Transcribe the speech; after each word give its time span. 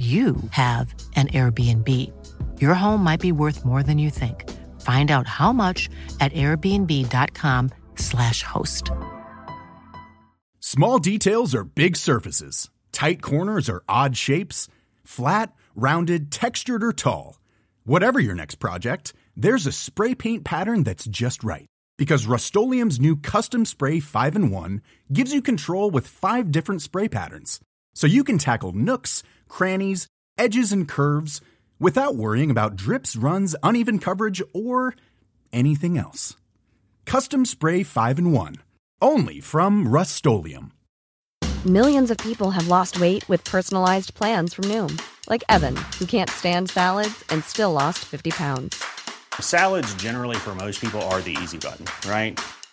you 0.00 0.36
have 0.52 0.94
an 1.16 1.28
Airbnb. 1.28 1.86
Your 2.58 2.72
home 2.72 3.04
might 3.04 3.20
be 3.20 3.32
worth 3.32 3.66
more 3.66 3.82
than 3.82 3.98
you 3.98 4.08
think. 4.08 4.48
Find 4.80 5.10
out 5.10 5.26
how 5.26 5.52
much 5.52 5.90
at 6.20 6.32
airbnb.com/slash 6.32 8.42
host. 8.42 8.90
Small 10.60 10.98
details 10.98 11.54
are 11.54 11.64
big 11.64 11.96
surfaces. 11.96 12.70
Tight 12.92 13.20
corners 13.20 13.68
are 13.68 13.82
odd 13.88 14.16
shapes. 14.16 14.68
Flat, 15.04 15.52
rounded, 15.74 16.30
textured, 16.30 16.82
or 16.82 16.94
tall. 16.94 17.38
Whatever 17.84 18.20
your 18.20 18.34
next 18.34 18.54
project, 18.54 19.12
there's 19.36 19.66
a 19.66 19.72
spray 19.72 20.14
paint 20.14 20.44
pattern 20.44 20.82
that's 20.82 21.04
just 21.04 21.44
right. 21.44 21.66
Because 21.98 22.26
Rust-Oleum 22.26 22.90
Custom 23.16 23.66
Spray 23.66 24.00
5 24.00 24.36
and 24.36 24.50
1 24.50 24.80
gives 25.12 25.34
you 25.34 25.42
control 25.42 25.90
with 25.90 26.06
five 26.06 26.50
different 26.50 26.80
spray 26.82 27.08
patterns. 27.08 27.60
So 27.94 28.06
you 28.06 28.24
can 28.24 28.38
tackle 28.38 28.72
nooks, 28.72 29.22
crannies, 29.48 30.06
edges, 30.38 30.72
and 30.72 30.88
curves 30.88 31.40
without 31.78 32.16
worrying 32.16 32.50
about 32.50 32.76
drips, 32.76 33.16
runs, 33.16 33.56
uneven 33.62 33.98
coverage, 33.98 34.42
or 34.54 34.94
anything 35.52 35.98
else. 35.98 36.36
Custom 37.06 37.44
Spray 37.44 37.82
5 37.82 38.18
and 38.18 38.32
1. 38.32 38.56
Only 39.02 39.40
from 39.40 39.88
Rust 39.88 40.26
Millions 41.66 42.10
of 42.10 42.18
people 42.18 42.50
have 42.50 42.68
lost 42.68 43.00
weight 43.00 43.28
with 43.28 43.44
personalized 43.44 44.14
plans 44.14 44.54
from 44.54 44.64
Noom, 44.64 45.00
like 45.28 45.44
Evan, 45.48 45.76
who 45.98 46.06
can't 46.06 46.30
stand 46.30 46.70
salads 46.70 47.24
and 47.30 47.44
still 47.44 47.72
lost 47.72 47.98
50 47.98 48.30
pounds. 48.30 48.82
Salads, 49.40 49.92
generally, 49.94 50.36
for 50.36 50.54
most 50.54 50.80
people, 50.80 51.02
are 51.02 51.20
the 51.20 51.36
easy 51.42 51.58
button, 51.58 51.86
right? 52.08 52.38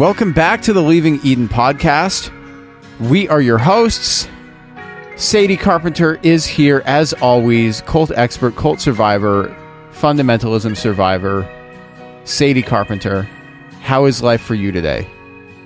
Welcome 0.00 0.32
back 0.32 0.62
to 0.62 0.72
the 0.72 0.80
Leaving 0.80 1.20
Eden 1.22 1.46
podcast. 1.46 2.32
We 3.00 3.28
are 3.28 3.42
your 3.42 3.58
hosts. 3.58 4.30
Sadie 5.16 5.58
Carpenter 5.58 6.18
is 6.22 6.46
here 6.46 6.82
as 6.86 7.12
always, 7.12 7.82
cult 7.82 8.10
expert, 8.12 8.56
cult 8.56 8.80
survivor, 8.80 9.54
fundamentalism 9.92 10.74
survivor. 10.74 11.46
Sadie 12.24 12.62
Carpenter, 12.62 13.24
how 13.82 14.06
is 14.06 14.22
life 14.22 14.40
for 14.40 14.54
you 14.54 14.72
today? 14.72 15.06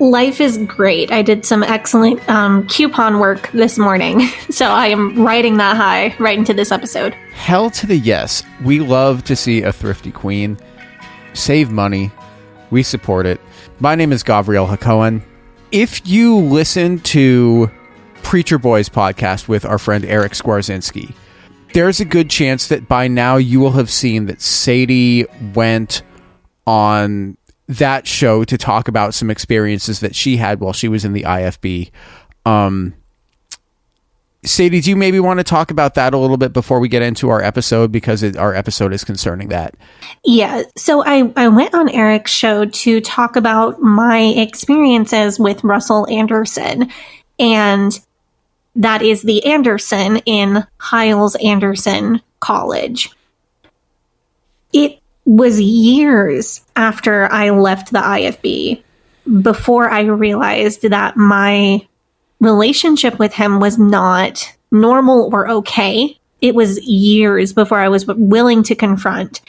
Life 0.01 0.41
is 0.41 0.59
great. 0.67 1.13
I 1.13 1.23
did 1.23 1.47
some 1.47 1.63
excellent 1.63 2.29
um, 2.29 2.67
coupon 2.67 3.21
work 3.21 3.49
this 3.53 3.79
morning, 3.79 4.27
so 4.51 4.67
I 4.67 4.89
am 4.89 5.25
riding 5.25 5.59
that 5.59 5.77
high 5.77 6.17
right 6.19 6.37
into 6.37 6.53
this 6.53 6.73
episode. 6.73 7.15
Hell 7.35 7.71
to 7.71 7.87
the 7.87 7.99
yes. 7.99 8.43
We 8.65 8.81
love 8.81 9.23
to 9.27 9.37
see 9.37 9.63
a 9.63 9.73
thrifty 9.73 10.11
queen 10.11 10.59
save 11.35 11.71
money. 11.71 12.11
We 12.75 12.83
support 12.83 13.25
it. 13.25 13.41
My 13.79 13.95
name 13.95 14.13
is 14.13 14.25
Gavriel 14.25 14.69
HaCohen. 14.69 15.23
If 15.71 16.05
you 16.09 16.39
listen 16.39 16.99
to 17.03 17.71
Preacher 18.25 18.59
Boys 18.59 18.89
podcast 18.89 19.47
with 19.47 19.65
our 19.65 19.79
friend 19.79 20.05
Eric 20.05 20.33
Skwarczynski, 20.33 21.15
there's 21.73 22.01
a 22.01 22.05
good 22.05 22.29
chance 22.29 22.67
that 22.67 22.89
by 22.89 23.07
now 23.07 23.37
you 23.37 23.61
will 23.61 23.71
have 23.71 23.91
seen 23.91 24.27
that 24.27 24.43
Sadie 24.43 25.25
went 25.55 26.03
on 26.67 27.37
that 27.69 28.09
show 28.09 28.43
to 28.43 28.59
talk 28.59 28.89
about 28.89 29.15
some 29.15 29.31
experiences 29.31 30.01
that 30.01 30.17
she 30.17 30.37
had 30.37 30.59
while 30.59 30.73
she 30.73 30.89
was 30.89 31.05
in 31.05 31.13
the 31.13 31.23
IFB. 31.23 31.93
Um, 32.45 32.93
Sadie, 34.45 34.81
do 34.81 34.91
you 34.91 34.97
maybe 34.97 35.21
want 35.21 35.41
to 35.41 35.45
talk 35.45 35.71
about 35.71 35.95
that 35.95 36.13
a 36.13 36.19
little 36.19 36.37
bit 36.37 36.53
before 36.53 36.79
we 36.79 36.89
get 36.89 37.03
into 37.03 37.31
our 37.31 37.43
episode 37.43 37.91
because 37.91 38.23
it, 38.23 38.37
our 38.37 38.55
episode 38.55 38.93
is 38.93 39.05
concerning 39.05 39.49
that? 39.49 39.75
Yeah, 40.25 40.63
so 40.77 41.03
I, 41.05 41.33
I 41.37 41.49
went 41.49 41.75
on 41.75 41.89
Eric's 41.89 42.31
show 42.31 42.67
to 42.67 43.01
talk 43.01 43.37
about 43.37 43.81
my 43.81 44.21
experiences 44.21 45.39
with 45.39 45.65
Russell 45.65 46.07
Anderson, 46.11 46.91
and 47.39 47.99
that 48.77 49.03
is 49.03 49.23
the 49.23 49.45
Anderson 49.47 50.19
in 50.27 50.67
Hyles 50.79 51.37
Anderson 51.37 52.21
College. 52.41 53.11
It 54.73 55.01
was 55.25 55.61
years 55.61 56.61
after 56.77 57.31
I 57.33 57.51
left 57.51 57.93
the 57.93 58.01
IFB 58.01 58.83
before 59.43 59.89
I 59.89 60.03
realized 60.03 60.83
that 60.83 61.17
my 61.17 61.87
relationship 62.45 63.19
with 63.19 63.33
him 63.33 63.61
was 63.61 63.79
not 63.79 64.53
normal 64.71 65.31
or 65.33 65.49
okay. 65.49 66.19
It 66.41 66.55
was 66.55 66.81
years 66.87 67.53
before 67.53 67.79
I 67.79 67.89
was 67.89 68.07
willing 68.07 68.63
to 68.65 68.75
confront 68.75 69.41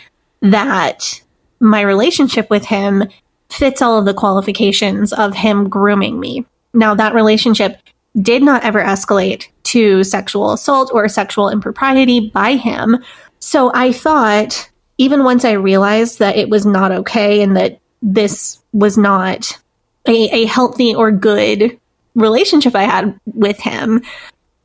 that 0.42 1.22
my 1.60 1.82
relationship 1.82 2.50
with 2.50 2.66
him 2.66 3.04
fits 3.50 3.82
all 3.82 4.00
of 4.00 4.06
the 4.06 4.14
qualifications 4.14 5.14
of 5.14 5.34
him 5.34 5.70
grooming 5.70 6.20
me. 6.20 6.46
Now, 6.74 6.94
that 6.96 7.14
relationship 7.14 7.80
did 8.22 8.44
not 8.44 8.64
ever 8.64 8.82
escalate 8.82 9.48
to 9.64 10.04
sexual 10.04 10.54
assault 10.54 10.92
or 10.94 11.08
sexual 11.08 11.50
impropriety 11.50 12.30
by 12.30 12.56
him. 12.56 12.98
So 13.40 13.72
I 13.74 13.92
thought, 13.92 14.70
even 14.98 15.24
once 15.24 15.44
I 15.44 15.52
realized 15.52 16.20
that 16.20 16.38
it 16.38 16.50
was 16.50 16.66
not 16.66 16.92
okay 16.92 17.42
and 17.42 17.58
that 17.58 17.80
this 18.02 18.62
was 18.72 18.98
not 18.98 19.58
a, 20.08 20.30
a 20.30 20.46
healthy 20.46 20.94
or 20.94 21.12
good 21.12 21.78
relationship 22.16 22.76
I 22.76 22.84
had 22.84 23.20
with 23.26 23.60
him, 23.60 24.02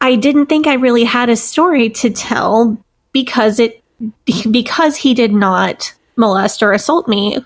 I 0.01 0.17
didn't 0.17 0.47
think 0.47 0.67
I 0.67 0.75
really 0.75 1.05
had 1.05 1.29
a 1.29 1.37
story 1.37 1.91
to 1.91 2.11
tell 2.11 2.79
because 3.13 3.61
it 3.61 3.83
because 4.51 4.97
he 4.97 5.15
did 5.15 5.33
not 5.33 5.93
molest 6.17 6.63
or 6.63 6.73
assault 6.73 7.07
me. 7.07 7.39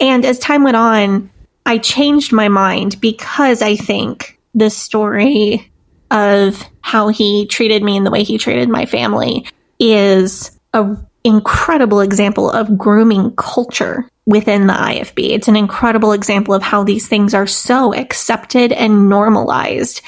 And 0.00 0.24
as 0.24 0.38
time 0.38 0.62
went 0.62 0.76
on, 0.76 1.30
I 1.64 1.78
changed 1.78 2.32
my 2.32 2.48
mind 2.48 3.00
because 3.00 3.62
I 3.62 3.76
think 3.76 4.38
the 4.54 4.68
story 4.68 5.70
of 6.10 6.62
how 6.82 7.08
he 7.08 7.46
treated 7.46 7.82
me 7.82 7.96
and 7.96 8.04
the 8.04 8.10
way 8.10 8.22
he 8.22 8.36
treated 8.36 8.68
my 8.68 8.84
family 8.84 9.46
is 9.78 10.58
a 10.74 10.96
incredible 11.24 12.00
example 12.00 12.50
of 12.50 12.76
grooming 12.76 13.34
culture 13.36 14.08
within 14.26 14.66
the 14.66 14.72
IFB. 14.72 15.30
It's 15.30 15.48
an 15.48 15.56
incredible 15.56 16.12
example 16.12 16.54
of 16.54 16.62
how 16.62 16.84
these 16.84 17.08
things 17.08 17.34
are 17.34 17.46
so 17.46 17.94
accepted 17.94 18.72
and 18.72 19.08
normalized 19.08 20.00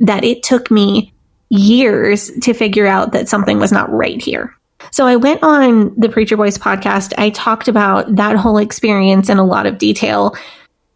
that 0.00 0.24
it 0.24 0.42
took 0.42 0.70
me 0.70 1.12
years 1.50 2.30
to 2.40 2.54
figure 2.54 2.86
out 2.86 3.12
that 3.12 3.28
something 3.28 3.58
was 3.58 3.72
not 3.72 3.92
right 3.92 4.22
here. 4.22 4.56
So 4.92 5.06
I 5.06 5.16
went 5.16 5.42
on 5.42 5.94
the 5.98 6.08
Preacher 6.08 6.36
Boys 6.36 6.56
podcast. 6.56 7.12
I 7.18 7.30
talked 7.30 7.68
about 7.68 8.16
that 8.16 8.36
whole 8.36 8.56
experience 8.56 9.28
in 9.28 9.38
a 9.38 9.44
lot 9.44 9.66
of 9.66 9.78
detail. 9.78 10.34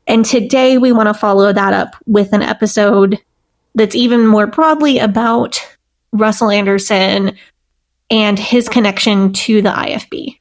And 0.06 0.24
today 0.24 0.78
we 0.78 0.92
want 0.92 1.08
to 1.08 1.14
follow 1.14 1.52
that 1.52 1.72
up 1.72 1.96
with 2.06 2.32
an 2.32 2.42
episode 2.42 3.20
that's 3.74 3.94
even 3.94 4.26
more 4.26 4.46
broadly 4.46 4.98
about 4.98 5.60
Russell 6.12 6.50
Anderson 6.50 7.36
and 8.10 8.38
his 8.38 8.68
connection 8.68 9.32
to 9.32 9.60
the 9.60 9.70
IFB. 9.70 10.38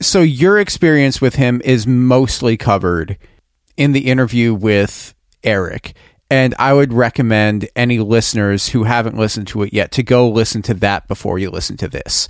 So 0.00 0.20
your 0.20 0.58
experience 0.58 1.20
with 1.20 1.36
him 1.36 1.62
is 1.64 1.86
mostly 1.86 2.56
covered 2.56 3.18
in 3.76 3.92
the 3.92 4.08
interview 4.08 4.54
with 4.54 5.14
Eric. 5.42 5.94
And 6.28 6.54
I 6.58 6.72
would 6.72 6.92
recommend 6.92 7.68
any 7.76 7.98
listeners 7.98 8.68
who 8.68 8.84
haven't 8.84 9.16
listened 9.16 9.46
to 9.48 9.62
it 9.62 9.72
yet 9.72 9.92
to 9.92 10.02
go 10.02 10.28
listen 10.28 10.60
to 10.62 10.74
that 10.74 11.06
before 11.08 11.38
you 11.38 11.50
listen 11.50 11.76
to 11.78 11.88
this. 11.88 12.28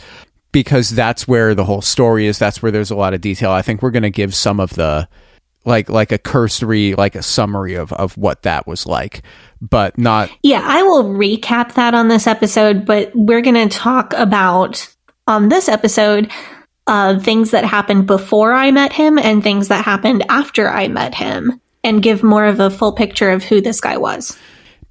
Because 0.52 0.90
that's 0.90 1.26
where 1.26 1.54
the 1.54 1.64
whole 1.64 1.82
story 1.82 2.26
is. 2.26 2.38
That's 2.38 2.62
where 2.62 2.72
there's 2.72 2.90
a 2.90 2.96
lot 2.96 3.14
of 3.14 3.20
detail. 3.20 3.50
I 3.50 3.62
think 3.62 3.82
we're 3.82 3.90
going 3.90 4.02
to 4.02 4.10
give 4.10 4.34
some 4.34 4.60
of 4.60 4.70
the 4.70 5.08
like 5.64 5.90
like 5.90 6.12
a 6.12 6.18
cursory 6.18 6.94
like 6.94 7.16
a 7.16 7.22
summary 7.22 7.74
of 7.74 7.92
of 7.94 8.16
what 8.16 8.42
that 8.42 8.68
was 8.68 8.86
like 8.86 9.22
but 9.60 9.98
not 9.98 10.30
Yeah, 10.42 10.62
I 10.64 10.82
will 10.84 11.04
recap 11.04 11.74
that 11.74 11.92
on 11.92 12.08
this 12.08 12.26
episode, 12.26 12.86
but 12.86 13.10
we're 13.14 13.40
going 13.40 13.68
to 13.68 13.76
talk 13.76 14.12
about 14.14 14.88
on 15.26 15.48
this 15.48 15.68
episode 15.68 16.30
uh, 16.86 17.18
things 17.18 17.50
that 17.50 17.64
happened 17.64 18.06
before 18.06 18.52
I 18.52 18.70
met 18.70 18.92
him 18.92 19.18
and 19.18 19.42
things 19.42 19.68
that 19.68 19.84
happened 19.84 20.24
after 20.28 20.68
I 20.68 20.88
met 20.88 21.14
him 21.14 21.60
and 21.82 22.02
give 22.02 22.22
more 22.22 22.46
of 22.46 22.60
a 22.60 22.70
full 22.70 22.92
picture 22.92 23.30
of 23.30 23.44
who 23.44 23.60
this 23.60 23.80
guy 23.80 23.96
was. 23.96 24.36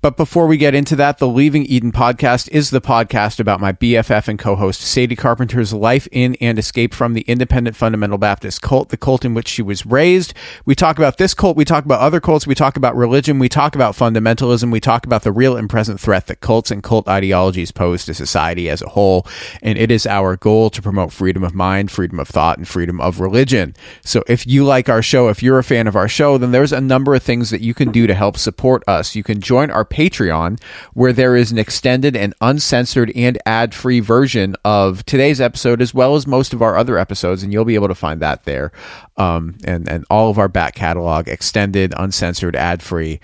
But 0.05 0.17
before 0.17 0.45
we 0.45 0.57
get 0.57 0.75
into 0.75 0.95
that, 0.97 1.17
the 1.17 1.27
Leaving 1.27 1.65
Eden 1.65 1.91
podcast 1.91 2.47
is 2.51 2.69
the 2.69 2.79
podcast 2.79 3.39
about 3.39 3.59
my 3.59 3.73
BFF 3.73 4.27
and 4.27 4.37
co-host 4.37 4.79
Sadie 4.79 5.15
Carpenter's 5.15 5.73
life 5.73 6.07
in 6.11 6.35
and 6.39 6.59
escape 6.59 6.93
from 6.93 7.15
the 7.15 7.21
independent 7.21 7.75
fundamental 7.75 8.19
Baptist 8.19 8.61
cult, 8.61 8.89
the 8.89 8.97
cult 8.97 9.25
in 9.25 9.33
which 9.33 9.47
she 9.47 9.63
was 9.63 9.83
raised. 9.83 10.35
We 10.63 10.75
talk 10.75 10.99
about 10.99 11.17
this 11.17 11.33
cult, 11.33 11.57
we 11.57 11.65
talk 11.65 11.85
about 11.85 12.01
other 12.01 12.21
cults, 12.21 12.45
we 12.45 12.53
talk 12.53 12.77
about 12.77 12.95
religion, 12.95 13.39
we 13.39 13.49
talk 13.49 13.73
about 13.73 13.95
fundamentalism, 13.95 14.71
we 14.71 14.79
talk 14.79 15.07
about 15.07 15.23
the 15.23 15.31
real 15.31 15.57
and 15.57 15.67
present 15.67 15.99
threat 15.99 16.27
that 16.27 16.39
cults 16.39 16.69
and 16.69 16.83
cult 16.83 17.07
ideologies 17.07 17.71
pose 17.71 18.05
to 18.05 18.13
society 18.13 18.69
as 18.69 18.83
a 18.83 18.89
whole. 18.89 19.25
And 19.63 19.75
it 19.75 19.89
is 19.89 20.05
our 20.05 20.37
goal 20.37 20.69
to 20.69 20.83
promote 20.83 21.13
freedom 21.13 21.43
of 21.43 21.55
mind, 21.55 21.89
freedom 21.89 22.19
of 22.19 22.27
thought, 22.27 22.59
and 22.59 22.67
freedom 22.67 23.01
of 23.01 23.19
religion. 23.19 23.75
So 24.03 24.23
if 24.27 24.45
you 24.45 24.65
like 24.65 24.87
our 24.87 25.01
show, 25.01 25.29
if 25.29 25.41
you're 25.41 25.57
a 25.57 25.63
fan 25.63 25.87
of 25.87 25.95
our 25.95 26.07
show, 26.07 26.37
then 26.37 26.51
there's 26.51 26.73
a 26.73 26.79
number 26.79 27.15
of 27.15 27.23
things 27.23 27.49
that 27.49 27.61
you 27.61 27.73
can 27.73 27.91
do 27.91 28.05
to 28.05 28.13
help 28.13 28.37
support 28.37 28.83
us. 28.87 29.15
You 29.15 29.23
can 29.23 29.41
join 29.41 29.71
our 29.71 29.94
Patreon, 29.95 30.61
where 30.93 31.13
there 31.13 31.37
is 31.37 31.51
an 31.51 31.57
extended 31.57 32.15
and 32.17 32.33
uncensored 32.41 33.11
and 33.15 33.37
ad 33.45 33.73
free 33.73 34.01
version 34.01 34.55
of 34.65 35.05
today's 35.05 35.39
episode, 35.39 35.81
as 35.81 35.93
well 35.93 36.15
as 36.15 36.27
most 36.27 36.53
of 36.53 36.61
our 36.61 36.75
other 36.75 36.97
episodes, 36.97 37.43
and 37.43 37.53
you'll 37.53 37.63
be 37.63 37.75
able 37.75 37.87
to 37.87 37.95
find 37.95 38.19
that 38.21 38.43
there. 38.43 38.73
Um, 39.15 39.55
and, 39.63 39.87
and 39.87 40.05
all 40.09 40.29
of 40.29 40.37
our 40.37 40.49
back 40.49 40.75
catalog, 40.75 41.29
extended, 41.29 41.93
uncensored, 41.95 42.55
ad 42.55 42.83
free. 42.83 43.21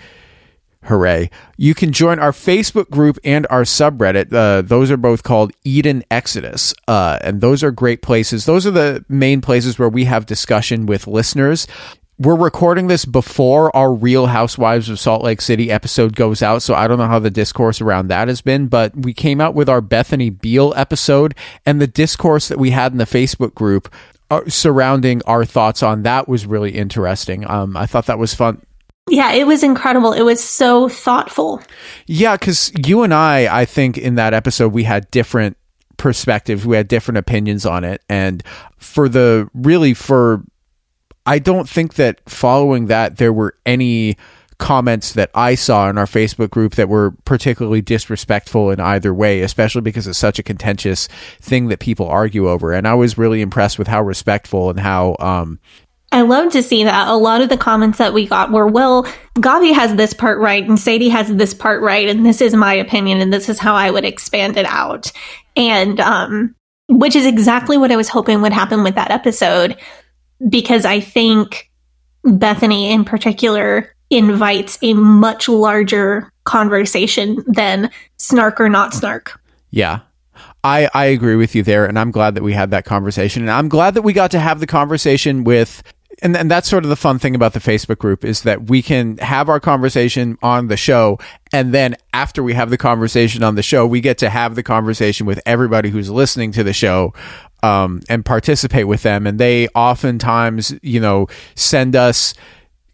Hooray. 0.85 1.29
You 1.57 1.75
can 1.75 1.91
join 1.91 2.17
our 2.17 2.31
Facebook 2.31 2.89
group 2.89 3.19
and 3.23 3.45
our 3.51 3.61
subreddit. 3.61 4.33
Uh, 4.33 4.63
those 4.63 4.89
are 4.89 4.97
both 4.97 5.21
called 5.21 5.51
Eden 5.63 6.03
Exodus. 6.09 6.73
Uh, 6.87 7.19
and 7.21 7.39
those 7.39 7.63
are 7.63 7.69
great 7.69 8.01
places. 8.01 8.45
Those 8.45 8.65
are 8.65 8.71
the 8.71 9.05
main 9.07 9.41
places 9.41 9.77
where 9.77 9.89
we 9.89 10.05
have 10.05 10.25
discussion 10.25 10.87
with 10.87 11.05
listeners. 11.05 11.67
We're 12.23 12.35
recording 12.35 12.85
this 12.85 13.03
before 13.03 13.75
our 13.75 13.91
Real 13.91 14.27
Housewives 14.27 14.89
of 14.89 14.99
Salt 14.99 15.23
Lake 15.23 15.41
City 15.41 15.71
episode 15.71 16.15
goes 16.15 16.43
out, 16.43 16.61
so 16.61 16.75
I 16.75 16.87
don't 16.87 16.99
know 16.99 17.07
how 17.07 17.17
the 17.17 17.31
discourse 17.31 17.81
around 17.81 18.09
that 18.09 18.27
has 18.27 18.41
been, 18.41 18.67
but 18.67 18.95
we 18.95 19.11
came 19.11 19.41
out 19.41 19.55
with 19.55 19.67
our 19.67 19.81
Bethany 19.81 20.29
Beal 20.29 20.71
episode, 20.75 21.33
and 21.65 21.81
the 21.81 21.87
discourse 21.87 22.47
that 22.49 22.59
we 22.59 22.69
had 22.69 22.91
in 22.91 22.99
the 22.99 23.05
Facebook 23.05 23.55
group 23.55 23.91
uh, 24.29 24.41
surrounding 24.47 25.23
our 25.25 25.43
thoughts 25.45 25.81
on 25.81 26.03
that 26.03 26.27
was 26.27 26.45
really 26.45 26.69
interesting. 26.69 27.49
Um, 27.49 27.75
I 27.75 27.87
thought 27.87 28.05
that 28.05 28.19
was 28.19 28.35
fun. 28.35 28.61
Yeah, 29.09 29.33
it 29.33 29.47
was 29.47 29.63
incredible. 29.63 30.13
It 30.13 30.21
was 30.21 30.43
so 30.43 30.89
thoughtful. 30.89 31.63
Yeah, 32.05 32.37
because 32.37 32.71
you 32.85 33.01
and 33.01 33.15
I, 33.15 33.61
I 33.61 33.65
think 33.65 33.97
in 33.97 34.13
that 34.15 34.35
episode, 34.35 34.73
we 34.73 34.83
had 34.83 35.09
different 35.09 35.57
perspectives. 35.97 36.67
We 36.67 36.77
had 36.77 36.87
different 36.87 37.17
opinions 37.17 37.65
on 37.65 37.83
it. 37.83 38.03
And 38.07 38.43
for 38.77 39.09
the 39.09 39.49
really, 39.55 39.95
for, 39.95 40.43
I 41.25 41.39
don't 41.39 41.69
think 41.69 41.95
that 41.95 42.21
following 42.27 42.87
that, 42.87 43.17
there 43.17 43.33
were 43.33 43.55
any 43.65 44.17
comments 44.61 45.13
that 45.13 45.31
I 45.33 45.55
saw 45.55 45.89
in 45.89 45.97
our 45.97 46.05
Facebook 46.05 46.51
group 46.51 46.75
that 46.75 46.87
were 46.87 47.11
particularly 47.25 47.81
disrespectful 47.81 48.69
in 48.69 48.79
either 48.79 49.11
way, 49.11 49.41
especially 49.41 49.81
because 49.81 50.05
it's 50.07 50.19
such 50.19 50.37
a 50.37 50.43
contentious 50.43 51.07
thing 51.39 51.69
that 51.69 51.79
people 51.79 52.07
argue 52.07 52.47
over. 52.47 52.71
And 52.71 52.87
I 52.87 52.93
was 52.93 53.17
really 53.17 53.41
impressed 53.41 53.79
with 53.79 53.87
how 53.87 54.03
respectful 54.03 54.69
and 54.69 54.79
how, 54.79 55.15
um, 55.19 55.59
I 56.11 56.21
love 56.21 56.51
to 56.51 56.61
see 56.61 56.83
that. 56.83 57.07
A 57.07 57.15
lot 57.15 57.41
of 57.41 57.49
the 57.49 57.57
comments 57.57 57.97
that 57.97 58.13
we 58.13 58.27
got 58.27 58.51
were, 58.51 58.67
well, 58.67 59.03
Gavi 59.35 59.73
has 59.73 59.95
this 59.95 60.13
part 60.13 60.39
right 60.39 60.63
and 60.63 60.79
Sadie 60.79 61.09
has 61.09 61.33
this 61.33 61.53
part 61.53 61.81
right, 61.81 62.07
and 62.07 62.25
this 62.25 62.41
is 62.41 62.53
my 62.53 62.73
opinion, 62.73 63.21
and 63.21 63.33
this 63.33 63.49
is 63.49 63.57
how 63.57 63.73
I 63.73 63.89
would 63.89 64.05
expand 64.05 64.57
it 64.57 64.65
out. 64.65 65.11
And, 65.55 65.99
um, 65.99 66.55
which 66.87 67.15
is 67.15 67.25
exactly 67.25 67.77
what 67.77 67.91
I 67.91 67.95
was 67.95 68.09
hoping 68.09 68.41
would 68.41 68.51
happen 68.53 68.83
with 68.83 68.95
that 68.95 69.11
episode, 69.11 69.77
because 70.49 70.85
I 70.85 70.99
think 70.99 71.69
Bethany 72.23 72.91
in 72.91 73.05
particular 73.05 73.93
invites 74.09 74.77
a 74.81 74.93
much 74.93 75.47
larger 75.47 76.31
conversation 76.43 77.43
than 77.47 77.89
snark 78.17 78.59
or 78.59 78.69
not 78.69 78.93
snark. 78.93 79.39
Yeah. 79.69 79.99
I, 80.63 80.89
I 80.93 81.05
agree 81.05 81.35
with 81.35 81.55
you 81.55 81.63
there, 81.63 81.85
and 81.85 81.97
I'm 81.97 82.11
glad 82.11 82.35
that 82.35 82.43
we 82.43 82.53
had 82.53 82.69
that 82.71 82.85
conversation. 82.85 83.41
And 83.41 83.51
I'm 83.51 83.67
glad 83.67 83.95
that 83.95 84.03
we 84.03 84.13
got 84.13 84.31
to 84.31 84.39
have 84.39 84.59
the 84.59 84.67
conversation 84.67 85.43
with 85.43 85.81
and, 86.21 86.37
and 86.37 86.51
that's 86.51 86.69
sort 86.69 86.83
of 86.83 86.89
the 86.89 86.95
fun 86.95 87.19
thing 87.19 87.35
about 87.35 87.53
the 87.53 87.59
Facebook 87.59 87.97
group 87.97 88.23
is 88.23 88.43
that 88.43 88.69
we 88.69 88.81
can 88.81 89.17
have 89.17 89.49
our 89.49 89.59
conversation 89.59 90.37
on 90.43 90.67
the 90.67 90.77
show. 90.77 91.17
And 91.51 91.73
then 91.73 91.95
after 92.13 92.43
we 92.43 92.53
have 92.53 92.69
the 92.69 92.77
conversation 92.77 93.43
on 93.43 93.55
the 93.55 93.63
show, 93.63 93.87
we 93.87 94.01
get 94.01 94.19
to 94.19 94.29
have 94.29 94.55
the 94.55 94.63
conversation 94.63 95.25
with 95.25 95.39
everybody 95.45 95.89
who's 95.89 96.09
listening 96.09 96.51
to 96.53 96.63
the 96.63 96.73
show. 96.73 97.13
Um, 97.63 98.01
and 98.09 98.25
participate 98.25 98.87
with 98.87 99.03
them. 99.03 99.27
And 99.27 99.39
they 99.39 99.67
oftentimes, 99.75 100.73
you 100.81 100.99
know, 100.99 101.27
send 101.53 101.95
us 101.95 102.33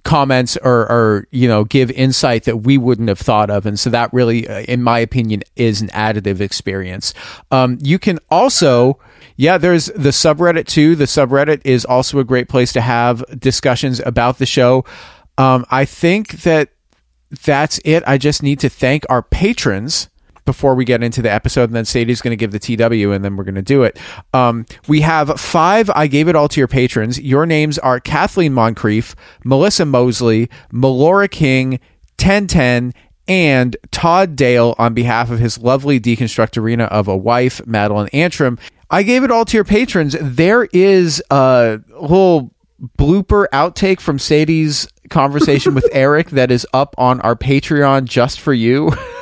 comments 0.07 0.55
or, 0.63 0.89
or 0.89 1.27
you 1.31 1.49
know 1.49 1.65
give 1.65 1.91
insight 1.91 2.45
that 2.45 2.57
we 2.57 2.77
wouldn't 2.77 3.09
have 3.09 3.19
thought 3.19 3.49
of. 3.49 3.65
And 3.65 3.77
so 3.77 3.89
that 3.89 4.11
really 4.13 4.47
uh, 4.47 4.61
in 4.61 4.81
my 4.81 4.99
opinion 4.99 5.43
is 5.57 5.81
an 5.81 5.89
additive 5.89 6.39
experience. 6.39 7.13
Um, 7.51 7.77
you 7.81 7.99
can 7.99 8.17
also 8.31 8.99
yeah 9.35 9.57
there's 9.57 9.87
the 9.87 10.09
subreddit 10.09 10.65
too. 10.65 10.95
The 10.95 11.05
subreddit 11.05 11.61
is 11.65 11.83
also 11.83 12.19
a 12.19 12.23
great 12.23 12.47
place 12.47 12.71
to 12.73 12.81
have 12.81 13.21
discussions 13.37 13.99
about 13.99 14.37
the 14.37 14.45
show. 14.45 14.85
Um, 15.37 15.65
i 15.69 15.85
think 15.85 16.41
that 16.43 16.69
that's 17.43 17.79
it. 17.83 18.03
I 18.07 18.17
just 18.17 18.41
need 18.41 18.61
to 18.61 18.69
thank 18.69 19.05
our 19.09 19.21
patrons 19.21 20.07
before 20.47 20.73
we 20.73 20.83
get 20.83 21.03
into 21.03 21.21
the 21.21 21.31
episode, 21.31 21.65
and 21.65 21.75
then 21.75 21.85
Sadie's 21.85 22.21
going 22.21 22.31
to 22.31 22.35
give 22.35 22.51
the 22.51 22.57
TW, 22.57 23.11
and 23.11 23.23
then 23.23 23.35
we're 23.35 23.43
going 23.43 23.53
to 23.53 23.61
do 23.61 23.83
it. 23.83 23.99
Um, 24.33 24.65
we 24.87 25.01
have 25.01 25.39
five. 25.39 25.91
I 25.91 26.07
gave 26.07 26.27
it 26.27 26.35
all 26.35 26.47
to 26.47 26.59
your 26.59 26.67
patrons. 26.67 27.21
Your 27.21 27.45
names 27.45 27.77
are 27.77 27.99
Kathleen 27.99 28.53
Moncrief, 28.53 29.15
Melissa 29.43 29.85
Mosley, 29.85 30.49
Melora 30.73 31.29
King, 31.29 31.73
1010, 32.19 32.93
and 33.27 33.77
Todd 33.91 34.35
Dale 34.35 34.73
on 34.79 34.95
behalf 34.95 35.29
of 35.29 35.37
his 35.37 35.59
lovely 35.59 35.99
deconstruct 35.99 36.57
arena 36.57 36.85
of 36.85 37.07
a 37.07 37.15
wife, 37.15 37.65
Madeline 37.67 38.09
Antrim. 38.13 38.57
I 38.89 39.03
gave 39.03 39.23
it 39.23 39.31
all 39.31 39.45
to 39.45 39.57
your 39.57 39.65
patrons. 39.65 40.15
There 40.19 40.65
is 40.71 41.21
a 41.29 41.79
little 41.99 42.53
blooper 42.97 43.47
outtake 43.51 43.99
from 43.99 44.17
Sadie's 44.17 44.87
conversation 45.09 45.73
with 45.73 45.87
Eric 45.91 46.29
that 46.31 46.51
is 46.51 46.65
up 46.73 46.95
on 46.97 47.19
our 47.21 47.35
Patreon 47.35 48.05
just 48.05 48.39
for 48.39 48.53
you. 48.53 48.91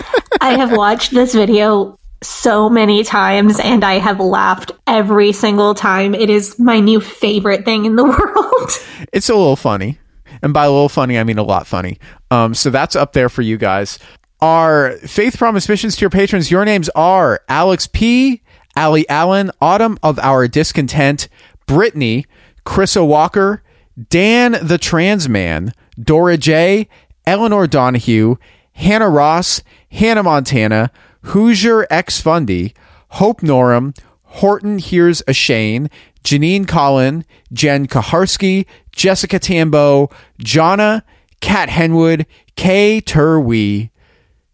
I 0.40 0.56
have 0.56 0.72
watched 0.72 1.12
this 1.12 1.34
video 1.34 1.98
so 2.22 2.70
many 2.70 3.02
times 3.04 3.58
and 3.58 3.84
I 3.84 3.94
have 3.94 4.20
laughed 4.20 4.72
every 4.86 5.32
single 5.32 5.74
time. 5.74 6.14
It 6.14 6.30
is 6.30 6.58
my 6.58 6.80
new 6.80 7.00
favorite 7.00 7.64
thing 7.64 7.84
in 7.84 7.96
the 7.96 8.04
world. 8.04 8.70
it's 9.12 9.28
a 9.28 9.34
little 9.34 9.56
funny. 9.56 9.98
And 10.42 10.52
by 10.52 10.64
a 10.64 10.70
little 10.70 10.88
funny, 10.88 11.18
I 11.18 11.24
mean 11.24 11.38
a 11.38 11.42
lot 11.42 11.66
funny. 11.66 11.98
Um, 12.30 12.54
so 12.54 12.70
that's 12.70 12.96
up 12.96 13.12
there 13.12 13.28
for 13.28 13.42
you 13.42 13.56
guys. 13.56 13.98
Our 14.40 14.92
Faith 14.98 15.38
Promise 15.38 15.68
Missions 15.68 15.96
to 15.96 16.00
your 16.00 16.10
patrons, 16.10 16.50
your 16.50 16.64
names 16.64 16.88
are 16.90 17.40
Alex 17.48 17.86
P., 17.86 18.42
Ali 18.76 19.08
Allen, 19.08 19.50
Autumn 19.60 19.98
of 20.02 20.18
Our 20.18 20.48
Discontent, 20.48 21.28
Brittany, 21.66 22.26
Chrisa 22.66 23.06
Walker, 23.06 23.62
Dan 24.08 24.56
the 24.62 24.78
Trans 24.78 25.28
Man, 25.28 25.72
Dora 26.00 26.36
J., 26.36 26.88
Eleanor 27.26 27.66
Donahue, 27.66 28.36
Hannah 28.72 29.10
Ross, 29.10 29.62
Hannah 29.92 30.22
Montana, 30.22 30.90
Hoosier 31.22 31.86
X 31.90 32.20
Fundy, 32.20 32.74
Hope 33.08 33.42
Norum, 33.42 33.96
Horton 34.22 34.78
Here's 34.78 35.22
a 35.28 35.34
Shane, 35.34 35.90
Janine 36.24 36.66
Collin, 36.66 37.24
Jen 37.52 37.86
Kaharski, 37.86 38.66
Jessica 38.92 39.38
Tambo, 39.38 40.08
Jonna, 40.40 41.02
Kat 41.40 41.68
Henwood, 41.68 42.24
Kay 42.56 43.02
Turwee, 43.02 43.90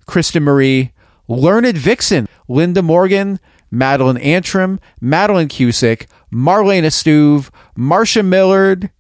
Krista 0.09 0.43
Marie, 0.43 0.93
Learned 1.29 1.79
Vixen, 1.79 2.29
Linda 2.49 2.83
Morgan, 2.83 3.39
Madeline 3.71 4.17
Antrim, 4.17 4.81
Madeline 5.01 5.49
Cusick, 5.49 6.07
Marlena 6.33 6.91
Stuve, 6.91 7.51
Marcia 7.77 8.23
Millard, 8.23 8.91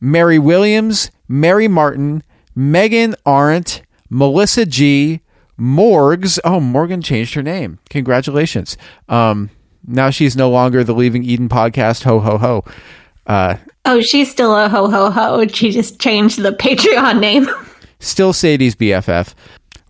Mary 0.00 0.38
Williams, 0.38 1.10
Mary 1.28 1.68
Martin, 1.68 2.22
Megan 2.54 3.14
Arendt, 3.24 3.82
Melissa 4.10 4.66
G, 4.66 5.20
Morgs. 5.58 6.38
Oh, 6.44 6.60
Morgan 6.60 7.02
changed 7.02 7.34
her 7.34 7.42
name. 7.42 7.78
Congratulations. 7.90 8.76
Um, 9.08 9.50
now 9.86 10.10
she's 10.10 10.36
no 10.36 10.50
longer 10.50 10.84
the 10.84 10.94
Leaving 10.94 11.24
Eden 11.24 11.48
podcast. 11.48 12.04
Ho 12.04 12.20
ho 12.20 12.38
ho. 12.38 12.64
Uh, 13.26 13.56
oh, 13.84 14.00
she's 14.00 14.30
still 14.30 14.56
a 14.56 14.68
ho 14.68 14.90
ho 14.90 15.10
ho. 15.10 15.46
She 15.48 15.70
just 15.70 16.00
changed 16.00 16.42
the 16.42 16.52
Patreon 16.52 17.20
name. 17.20 17.46
still 18.00 18.32
Sadie's 18.32 18.74
BFF, 18.74 19.34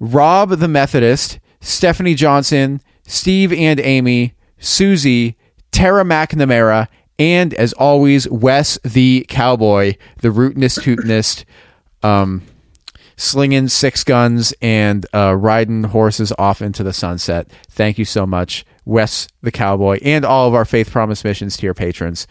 Rob 0.00 0.50
the 0.50 0.68
Methodist, 0.68 1.38
Stephanie 1.60 2.14
Johnson, 2.14 2.80
Steve 3.06 3.52
and 3.52 3.80
Amy, 3.80 4.34
Susie, 4.58 5.36
Tara 5.72 6.04
McNamara, 6.04 6.88
and 7.18 7.54
as 7.54 7.72
always, 7.74 8.28
Wes 8.28 8.78
the 8.84 9.26
Cowboy, 9.28 9.96
the 10.22 10.28
rootinest 10.28 10.80
tootinest, 10.82 11.44
um, 12.02 12.42
slinging 13.18 13.68
six 13.68 14.04
guns 14.04 14.54
and 14.62 15.04
uh, 15.12 15.34
riding 15.36 15.84
horses 15.84 16.32
off 16.38 16.62
into 16.62 16.82
the 16.82 16.92
sunset. 16.92 17.50
Thank 17.70 17.98
you 17.98 18.04
so 18.04 18.26
much, 18.26 18.64
Wes 18.86 19.28
the 19.42 19.50
Cowboy, 19.50 19.98
and 20.02 20.24
all 20.24 20.48
of 20.48 20.54
our 20.54 20.64
Faith 20.64 20.90
Promise 20.90 21.24
Missions 21.24 21.56
to 21.58 21.66
your 21.66 21.74
patrons. 21.74 22.26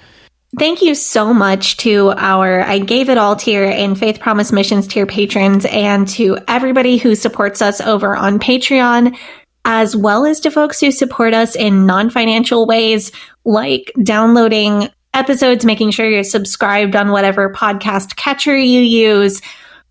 Thank 0.57 0.81
you 0.81 0.95
so 0.95 1.33
much 1.33 1.75
to 1.77 2.13
our 2.15 2.61
I 2.61 2.79
Gave 2.79 3.09
It 3.09 3.17
All 3.17 3.35
tier 3.35 3.65
and 3.65 3.99
Faith 3.99 4.21
Promise 4.21 4.53
Missions 4.53 4.87
tier 4.87 5.05
patrons 5.05 5.65
and 5.65 6.07
to 6.09 6.37
everybody 6.47 6.97
who 6.97 7.15
supports 7.15 7.61
us 7.61 7.81
over 7.81 8.15
on 8.15 8.39
Patreon, 8.39 9.17
as 9.65 9.93
well 9.93 10.25
as 10.25 10.39
to 10.39 10.49
folks 10.49 10.79
who 10.79 10.89
support 10.91 11.33
us 11.33 11.55
in 11.55 11.85
non 11.85 12.09
financial 12.09 12.65
ways 12.65 13.11
like 13.43 13.91
downloading 14.01 14.89
episodes, 15.13 15.65
making 15.65 15.91
sure 15.91 16.09
you're 16.09 16.23
subscribed 16.23 16.95
on 16.95 17.11
whatever 17.11 17.51
podcast 17.51 18.15
catcher 18.15 18.55
you 18.57 18.79
use, 18.79 19.41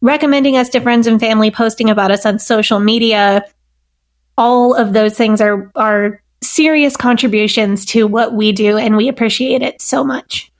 recommending 0.00 0.57
us 0.57 0.69
to 0.71 0.81
friends 0.81 1.07
and 1.07 1.21
family, 1.21 1.50
posting 1.50 1.91
about 1.91 2.11
us 2.11 2.26
on 2.26 2.38
social 2.38 2.81
media. 2.81 3.45
All 4.38 4.75
of 4.75 4.93
those 4.93 5.17
things 5.17 5.41
are, 5.41 5.71
are 5.75 6.21
serious 6.43 6.97
contributions 6.97 7.85
to 7.87 8.07
what 8.07 8.35
we 8.35 8.53
do, 8.53 8.76
and 8.76 8.97
we 8.97 9.09
appreciate 9.09 9.62
it 9.62 9.81
so 9.81 10.05
much. 10.05 10.53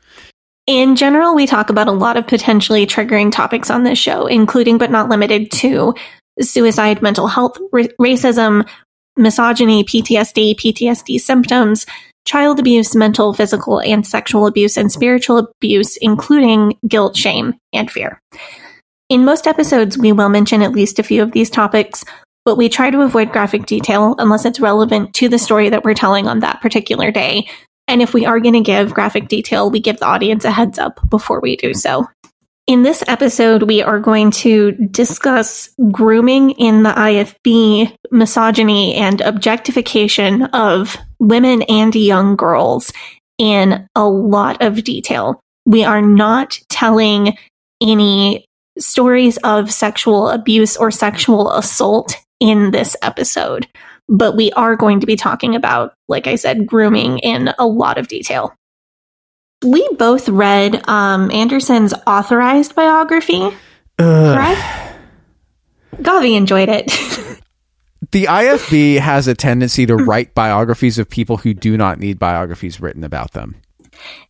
In 0.67 0.97
general, 0.97 1.35
we 1.35 1.47
talk 1.47 1.71
about 1.71 1.87
a 1.87 1.93
lot 1.93 2.17
of 2.17 2.27
potentially 2.27 2.87
triggering 2.87 3.31
topics 3.31 3.71
on 3.71 3.85
this 3.85 3.99
show, 3.99 4.27
including 4.27 4.79
but 4.79 4.91
not 4.91 5.09
limited 5.09 5.53
to 5.53 5.95
suicide, 6.41 7.03
mental 7.03 7.29
health, 7.29 7.57
r- 7.73 7.83
racism, 8.01 8.69
misogyny, 9.17 9.85
PTSD, 9.85 10.57
PTSD 10.57 11.21
symptoms, 11.21 11.87
child 12.25 12.59
abuse, 12.59 12.97
mental, 12.97 13.33
physical, 13.33 13.81
and 13.81 14.07
sexual 14.07 14.47
abuse, 14.47 14.77
and 14.77 14.91
spiritual 14.91 15.39
abuse, 15.39 15.97
including 15.99 16.77
guilt, 16.89 17.17
shame, 17.17 17.55
and 17.73 17.91
fear. 17.91 18.21
In 19.09 19.25
most 19.25 19.47
episodes, 19.47 19.97
we 19.97 20.11
will 20.11 20.29
mention 20.29 20.63
at 20.63 20.73
least 20.73 20.99
a 20.99 21.05
few 21.05 21.23
of 21.23 21.31
these 21.31 21.49
topics, 21.49 22.05
but 22.45 22.57
we 22.57 22.69
try 22.69 22.91
to 22.91 23.03
avoid 23.03 23.31
graphic 23.31 23.67
detail 23.67 24.17
unless 24.19 24.45
it's 24.45 24.59
relevant 24.59 25.15
to 25.15 25.29
the 25.29 25.39
story 25.39 25.69
that 25.69 25.85
we're 25.85 25.95
telling 25.95 26.27
on 26.27 26.41
that 26.41 26.61
particular 26.61 27.13
day. 27.13 27.49
And 27.87 28.03
if 28.03 28.13
we 28.13 28.27
are 28.27 28.41
going 28.41 28.55
to 28.55 28.61
give 28.61 28.95
graphic 28.95 29.29
detail, 29.29 29.71
we 29.71 29.79
give 29.79 29.99
the 29.99 30.07
audience 30.07 30.45
a 30.45 30.51
heads 30.51 30.77
up 30.77 30.99
before 31.09 31.41
we 31.41 31.55
do 31.55 31.73
so. 31.73 32.09
In 32.67 32.83
this 32.83 33.05
episode, 33.07 33.63
we 33.63 33.81
are 33.81 34.01
going 34.01 34.33
to 34.33 34.73
discuss 34.73 35.73
grooming 35.93 36.51
in 36.53 36.83
the 36.83 36.91
IFB, 36.91 37.97
misogyny, 38.11 38.95
and 38.97 39.21
objectification 39.21 40.43
of 40.47 40.97
women 41.21 41.63
and 41.63 41.95
young 41.95 42.35
girls 42.35 42.93
in 43.39 43.89
a 43.95 44.09
lot 44.09 44.61
of 44.63 44.83
detail. 44.83 45.41
We 45.65 45.85
are 45.85 46.03
not 46.03 46.59
telling 46.69 47.39
any 47.81 48.47
stories 48.79 49.37
of 49.39 49.71
sexual 49.71 50.29
abuse 50.29 50.77
or 50.77 50.91
sexual 50.91 51.51
assault 51.53 52.17
in 52.41 52.71
this 52.71 52.97
episode, 53.03 53.67
but 54.09 54.37
we 54.37 54.53
are 54.53 54.77
going 54.77 55.01
to 55.01 55.07
be 55.07 55.17
talking 55.17 55.55
about, 55.55 55.95
like 56.09 56.27
I 56.27 56.37
said, 56.37 56.67
grooming 56.67 57.19
in 57.19 57.53
a 57.59 57.67
lot 57.67 57.99
of 57.99 58.09
detail. 58.09 58.55
We 59.65 59.89
both 59.95 60.29
read 60.29 60.87
um, 60.89 61.31
Anderson's 61.31 61.95
authorized 62.07 62.75
biography, 62.75 63.51
correct? 63.99 64.61
Gavi 65.97 66.37
enjoyed 66.37 66.69
it. 66.69 66.93
The 68.13 68.25
IFB 68.25 68.99
has 68.99 69.27
a 69.27 69.35
tendency 69.35 69.85
to 69.87 69.97
write 69.97 70.35
biographies 70.35 70.99
of 70.99 71.11
people 71.11 71.39
who 71.39 71.53
do 71.53 71.77
not 71.77 71.99
need 71.99 72.19
biographies 72.19 72.81
written 72.81 73.03
about 73.03 73.33
them. 73.33 73.57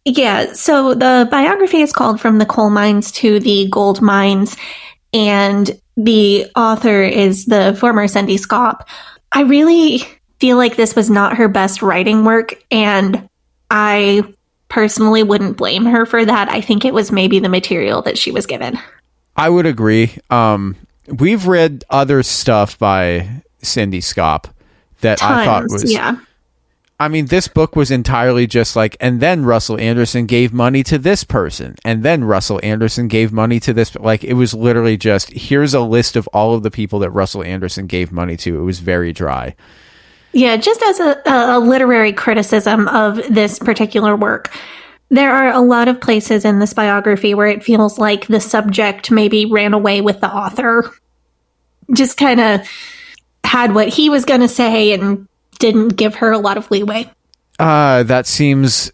Yeah, 0.04 0.52
so 0.52 0.94
the 0.94 1.26
biography 1.30 1.80
is 1.80 1.92
called 1.92 2.20
From 2.20 2.38
the 2.38 2.46
Coal 2.46 2.70
Mines 2.70 3.10
to 3.12 3.40
the 3.40 3.68
Gold 3.70 4.00
Mines, 4.00 4.56
and 5.12 5.70
the 5.96 6.46
author 6.54 7.02
is 7.02 7.46
the 7.46 7.76
former 7.80 8.06
Cindy 8.06 8.36
Schaap. 8.36 8.86
I 9.32 9.42
really 9.42 10.02
feel 10.38 10.56
like 10.56 10.76
this 10.76 10.94
was 10.94 11.10
not 11.10 11.36
her 11.36 11.48
best 11.48 11.82
writing 11.82 12.24
work, 12.24 12.62
and 12.70 13.28
I 13.70 14.22
personally 14.68 15.22
wouldn't 15.22 15.56
blame 15.56 15.84
her 15.86 16.06
for 16.06 16.24
that. 16.24 16.48
I 16.50 16.60
think 16.60 16.84
it 16.84 16.94
was 16.94 17.10
maybe 17.10 17.38
the 17.38 17.48
material 17.48 18.02
that 18.02 18.18
she 18.18 18.30
was 18.30 18.46
given. 18.46 18.78
I 19.36 19.48
would 19.48 19.66
agree. 19.66 20.16
Um, 20.30 20.76
we've 21.08 21.46
read 21.46 21.84
other 21.90 22.22
stuff 22.22 22.78
by 22.78 23.42
Cindy 23.62 24.00
Schaap 24.00 24.50
that 25.00 25.22
I 25.22 25.44
thought 25.44 25.64
was 25.68 25.92
yeah. 25.92 26.16
I 26.98 27.08
mean, 27.08 27.26
this 27.26 27.46
book 27.46 27.76
was 27.76 27.90
entirely 27.90 28.46
just 28.46 28.74
like, 28.74 28.96
and 29.00 29.20
then 29.20 29.44
Russell 29.44 29.78
Anderson 29.78 30.24
gave 30.24 30.52
money 30.52 30.82
to 30.84 30.96
this 30.96 31.24
person, 31.24 31.74
and 31.84 32.02
then 32.02 32.24
Russell 32.24 32.58
Anderson 32.62 33.06
gave 33.06 33.32
money 33.32 33.60
to 33.60 33.74
this. 33.74 33.94
Like, 33.96 34.24
it 34.24 34.32
was 34.32 34.54
literally 34.54 34.96
just 34.96 35.30
here's 35.30 35.74
a 35.74 35.80
list 35.80 36.16
of 36.16 36.26
all 36.28 36.54
of 36.54 36.62
the 36.62 36.70
people 36.70 37.00
that 37.00 37.10
Russell 37.10 37.42
Anderson 37.42 37.86
gave 37.86 38.12
money 38.12 38.36
to. 38.38 38.58
It 38.58 38.64
was 38.64 38.78
very 38.78 39.12
dry. 39.12 39.54
Yeah, 40.32 40.56
just 40.56 40.82
as 40.82 41.00
a, 41.00 41.22
a 41.26 41.58
literary 41.58 42.14
criticism 42.14 42.88
of 42.88 43.16
this 43.28 43.58
particular 43.58 44.16
work, 44.16 44.50
there 45.10 45.34
are 45.34 45.50
a 45.50 45.60
lot 45.60 45.88
of 45.88 46.00
places 46.00 46.44
in 46.46 46.60
this 46.60 46.72
biography 46.72 47.34
where 47.34 47.46
it 47.46 47.62
feels 47.62 47.98
like 47.98 48.26
the 48.26 48.40
subject 48.40 49.10
maybe 49.10 49.44
ran 49.44 49.74
away 49.74 50.00
with 50.00 50.20
the 50.20 50.34
author. 50.34 50.90
Just 51.92 52.16
kind 52.16 52.40
of 52.40 52.68
had 53.44 53.74
what 53.74 53.88
he 53.88 54.08
was 54.08 54.24
going 54.24 54.40
to 54.40 54.48
say 54.48 54.92
and 54.92 55.28
didn't 55.58 55.90
give 55.90 56.16
her 56.16 56.32
a 56.32 56.38
lot 56.38 56.56
of 56.56 56.70
leeway. 56.70 57.10
Uh, 57.58 58.02
that 58.02 58.26
seems 58.26 58.92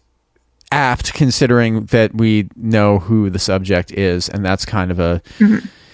apt 0.71 1.13
considering 1.13 1.85
that 1.87 2.15
we 2.15 2.49
know 2.55 2.99
who 2.99 3.29
the 3.29 3.39
subject 3.39 3.91
is, 3.91 4.29
and 4.29 4.43
that's 4.43 4.65
kind 4.65 4.91
of 4.91 4.99
a. 4.99 5.21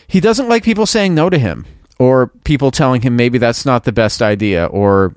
He 0.08 0.20
doesn't 0.20 0.50
like 0.50 0.64
people 0.64 0.86
saying 0.86 1.14
no 1.14 1.30
to 1.30 1.38
him, 1.38 1.66
or 2.00 2.28
people 2.44 2.72
telling 2.72 3.02
him 3.02 3.16
maybe 3.16 3.38
that's 3.38 3.66
not 3.66 3.84
the 3.84 3.92
best 3.92 4.22
idea, 4.22 4.66
or 4.68 5.16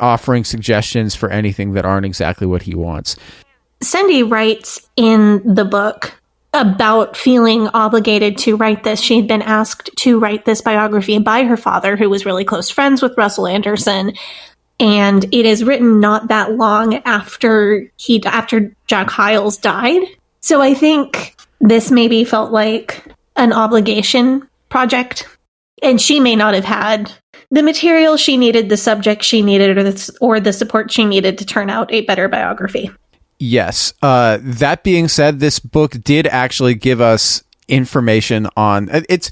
offering 0.00 0.44
suggestions 0.44 1.14
for 1.14 1.30
anything 1.30 1.72
that 1.72 1.84
aren't 1.84 2.06
exactly 2.06 2.46
what 2.46 2.62
he 2.62 2.74
wants. 2.74 3.16
Cindy 3.82 4.22
writes 4.22 4.88
in 4.96 5.42
the 5.44 5.64
book 5.64 6.14
about 6.52 7.16
feeling 7.16 7.68
obligated 7.68 8.38
to 8.38 8.56
write 8.56 8.82
this. 8.84 9.00
She 9.00 9.16
had 9.16 9.28
been 9.28 9.42
asked 9.42 9.90
to 9.98 10.18
write 10.18 10.44
this 10.44 10.60
biography 10.60 11.18
by 11.18 11.44
her 11.44 11.56
father, 11.56 11.96
who 11.96 12.08
was 12.08 12.24
really 12.24 12.44
close 12.44 12.70
friends 12.70 13.02
with 13.02 13.16
Russell 13.18 13.46
Anderson. 13.46 14.14
And 14.80 15.24
it 15.24 15.44
is 15.44 15.64
written 15.64 16.00
not 16.00 16.28
that 16.28 16.52
long 16.52 16.96
after 17.04 17.90
he 17.96 18.24
after 18.24 18.74
Jack 18.86 19.10
Hyles 19.10 19.56
died. 19.56 20.02
So 20.40 20.60
I 20.60 20.72
think 20.74 21.36
this 21.60 21.90
maybe 21.90 22.24
felt 22.24 22.52
like 22.52 23.04
an 23.36 23.52
obligation 23.52 24.48
project. 24.68 25.28
And 25.82 26.00
she 26.00 26.20
may 26.20 26.36
not 26.36 26.54
have 26.54 26.64
had 26.64 27.12
the 27.50 27.62
material 27.62 28.16
she 28.16 28.36
needed, 28.36 28.68
the 28.68 28.76
subject 28.76 29.22
she 29.22 29.42
needed, 29.42 29.76
or 29.76 29.82
the, 29.82 30.18
or 30.20 30.40
the 30.40 30.52
support 30.52 30.90
she 30.90 31.04
needed 31.04 31.38
to 31.38 31.46
turn 31.46 31.70
out 31.70 31.92
a 31.92 32.02
better 32.02 32.28
biography. 32.28 32.90
Yes. 33.38 33.94
Uh, 34.02 34.38
that 34.40 34.82
being 34.82 35.08
said, 35.08 35.40
this 35.40 35.60
book 35.60 35.92
did 36.02 36.26
actually 36.26 36.74
give 36.74 37.00
us 37.00 37.42
information 37.68 38.48
on 38.56 38.88
it's. 39.08 39.30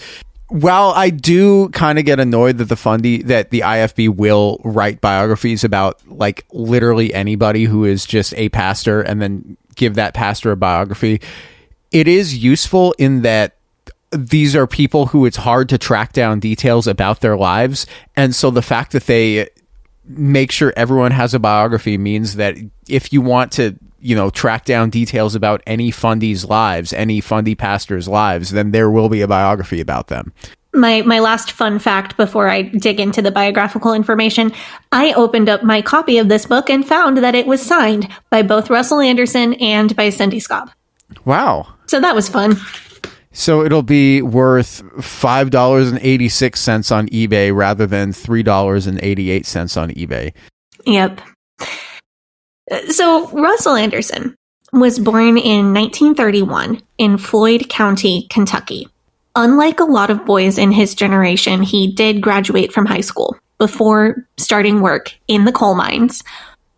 While 0.48 0.90
I 0.90 1.10
do 1.10 1.70
kind 1.70 1.98
of 1.98 2.04
get 2.04 2.20
annoyed 2.20 2.58
that 2.58 2.66
the 2.66 2.76
fundy 2.76 3.20
that 3.22 3.50
the 3.50 3.60
IFB 3.60 4.10
will 4.10 4.60
write 4.62 5.00
biographies 5.00 5.64
about 5.64 6.00
like 6.06 6.46
literally 6.52 7.12
anybody 7.12 7.64
who 7.64 7.84
is 7.84 8.06
just 8.06 8.32
a 8.36 8.48
pastor 8.50 9.00
and 9.00 9.20
then 9.20 9.56
give 9.74 9.96
that 9.96 10.14
pastor 10.14 10.52
a 10.52 10.56
biography, 10.56 11.20
it 11.90 12.06
is 12.06 12.36
useful 12.36 12.94
in 12.96 13.22
that 13.22 13.56
these 14.12 14.54
are 14.54 14.68
people 14.68 15.06
who 15.06 15.26
it's 15.26 15.36
hard 15.36 15.68
to 15.70 15.78
track 15.78 16.12
down 16.12 16.38
details 16.38 16.86
about 16.86 17.22
their 17.22 17.36
lives, 17.36 17.84
and 18.14 18.32
so 18.32 18.52
the 18.52 18.62
fact 18.62 18.92
that 18.92 19.06
they 19.06 19.48
make 20.06 20.52
sure 20.52 20.72
everyone 20.76 21.10
has 21.10 21.34
a 21.34 21.38
biography 21.38 21.98
means 21.98 22.36
that 22.36 22.56
if 22.88 23.12
you 23.12 23.20
want 23.20 23.52
to 23.52 23.76
you 23.98 24.14
know 24.14 24.30
track 24.30 24.64
down 24.64 24.90
details 24.90 25.34
about 25.34 25.62
any 25.66 25.90
fundy's 25.90 26.44
lives 26.44 26.92
any 26.92 27.20
fundy 27.20 27.54
pastor's 27.54 28.06
lives 28.06 28.50
then 28.50 28.70
there 28.70 28.90
will 28.90 29.08
be 29.08 29.20
a 29.20 29.28
biography 29.28 29.80
about 29.80 30.08
them 30.08 30.32
my 30.76 31.02
my 31.02 31.18
last 31.18 31.52
fun 31.52 31.78
fact 31.78 32.16
before 32.16 32.48
I 32.48 32.62
dig 32.62 33.00
into 33.00 33.22
the 33.22 33.30
biographical 33.30 33.94
information, 33.94 34.52
I 34.92 35.12
opened 35.14 35.48
up 35.48 35.62
my 35.62 35.82
copy 35.82 36.18
of 36.18 36.28
this 36.28 36.46
book 36.46 36.70
and 36.70 36.86
found 36.86 37.18
that 37.18 37.34
it 37.34 37.46
was 37.46 37.62
signed 37.62 38.08
by 38.30 38.42
both 38.42 38.70
Russell 38.70 39.00
Anderson 39.00 39.54
and 39.54 39.96
by 39.96 40.10
Cindy 40.10 40.38
Schaap. 40.38 40.70
wow 41.24 41.66
So 41.86 42.00
that 42.00 42.14
was 42.14 42.28
fun. 42.28 42.56
So 43.36 43.62
it'll 43.62 43.82
be 43.82 44.22
worth 44.22 44.82
$5.86 44.96 46.92
on 46.92 47.08
ebay 47.08 47.54
rather 47.54 47.86
than 47.86 48.12
$3.88 48.12 49.76
on 49.80 49.90
ebay 49.90 50.32
Yep. 50.86 51.20
Uh, 52.70 52.86
so 52.88 53.28
Russell 53.28 53.74
Anderson 53.74 54.34
was 54.72 54.98
born 54.98 55.38
in 55.38 55.72
1931 55.72 56.80
in 56.98 57.18
Floyd 57.18 57.68
County, 57.68 58.26
Kentucky. 58.30 58.88
unlike 59.38 59.80
a 59.80 59.84
lot 59.84 60.08
of 60.08 60.24
boys 60.24 60.56
in 60.56 60.72
his 60.72 60.94
generation, 60.94 61.62
he 61.62 61.92
did 61.92 62.22
graduate 62.22 62.72
from 62.72 62.86
high 62.86 63.02
school 63.02 63.36
before 63.58 64.26
starting 64.38 64.80
work 64.80 65.14
in 65.28 65.44
the 65.44 65.52
coal 65.52 65.74
mines, 65.74 66.22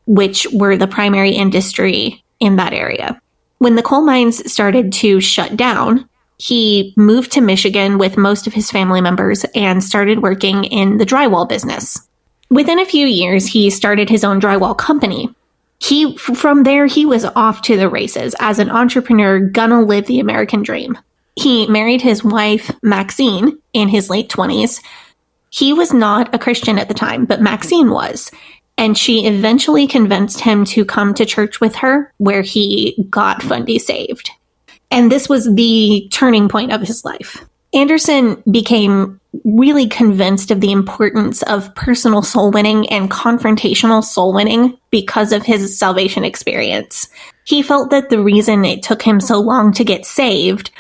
which 0.07 0.47
were 0.53 0.77
the 0.77 0.89
primary 0.89 1.31
industry 1.31 2.23
in 2.41 2.57
that 2.57 2.73
area. 2.73 3.21
When 3.59 3.77
the 3.77 3.83
coal 3.83 4.03
mines 4.03 4.51
started 4.51 4.93
to 4.95 5.21
shut 5.21 5.57
down, 5.57 6.09
he 6.39 6.95
moved 6.97 7.33
to 7.33 7.41
Michigan 7.41 7.99
with 7.99 8.17
most 8.17 8.47
of 8.47 8.53
his 8.53 8.71
family 8.71 9.01
members 9.01 9.45
and 9.55 9.83
started 9.83 10.23
working 10.23 10.65
in 10.65 10.99
the 10.99 11.07
drywall 11.07 11.49
business. 11.49 12.09
Within 12.49 12.79
a 12.79 12.87
few 12.87 13.07
years, 13.07 13.47
he 13.47 13.71
started 13.71 14.09
his 14.09 14.25
own 14.25 14.41
drywall 14.41 14.77
company. 14.77 15.35
He, 15.81 16.17
from 16.17 16.63
there, 16.63 16.87
he 16.87 17.05
was 17.05 17.25
off 17.25 17.63
to 17.63 17.77
the 17.77 17.89
races 17.89 18.35
as 18.41 18.59
an 18.59 18.71
entrepreneur, 18.71 19.41
gonna 19.41 19.83
live 19.83 20.07
the 20.07 20.21
American 20.21 20.63
dream. 20.63 20.97
He 21.37 21.67
married 21.67 22.03
his 22.03 22.25
wife, 22.25 22.71
Maxine, 22.83 23.59
in 23.73 23.89
his 23.89 24.11
late 24.11 24.29
20s. 24.29 24.83
He 25.51 25.73
was 25.73 25.93
not 25.93 26.35
a 26.35 26.39
Christian 26.39 26.79
at 26.79 26.89
the 26.89 26.95
time, 26.95 27.27
but 27.27 27.41
Maxine 27.41 27.91
was. 27.91 28.31
And 28.77 28.97
she 28.97 29.27
eventually 29.27 29.87
convinced 29.87 30.41
him 30.41 30.65
to 30.67 30.85
come 30.85 31.15
to 31.15 31.27
church 31.27 31.61
with 31.61 31.77
her, 31.77 32.13
where 32.19 32.43
he 32.43 33.07
got 33.11 33.43
Fundy 33.43 33.79
saved. 33.79 34.31
And 34.91 35.13
this 35.13 35.29
was 35.29 35.53
the 35.55 36.09
turning 36.13 36.49
point 36.49 36.73
of 36.73 36.81
his 36.81 37.05
life. 37.05 37.45
Anderson 37.75 38.43
became 38.51 39.21
really 39.45 39.87
convinced 39.87 40.51
of 40.51 40.61
the 40.61 40.73
importance 40.73 41.43
of 41.43 41.75
personal 41.75 42.23
soul 42.23 42.51
winning 42.51 42.89
and 42.89 43.11
confrontational 43.11 44.03
soul 44.03 44.33
winning 44.33 44.77
because 44.91 45.33
of 45.33 45.45
his 45.45 45.79
salvation 45.79 46.25
experience. 46.25 47.09
He 47.45 47.63
felt 47.63 47.91
that 47.91 48.09
the 48.09 48.23
reason 48.23 48.65
it 48.65 48.83
took 48.83 49.03
him 49.03 49.21
so 49.21 49.39
long 49.39 49.73
to 49.73 49.85
get 49.85 50.07
saved 50.07 50.71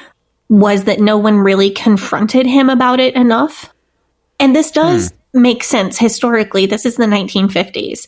was 0.48 0.84
that 0.84 1.00
no 1.00 1.18
one 1.18 1.38
really 1.38 1.70
confronted 1.70 2.46
him 2.46 2.70
about 2.70 3.00
it 3.00 3.14
enough. 3.14 3.70
And 4.40 4.56
this 4.56 4.70
does 4.70 5.10
hmm. 5.34 5.42
make 5.42 5.62
sense 5.62 5.98
historically. 5.98 6.64
This 6.64 6.86
is 6.86 6.96
the 6.96 7.04
1950s. 7.04 8.06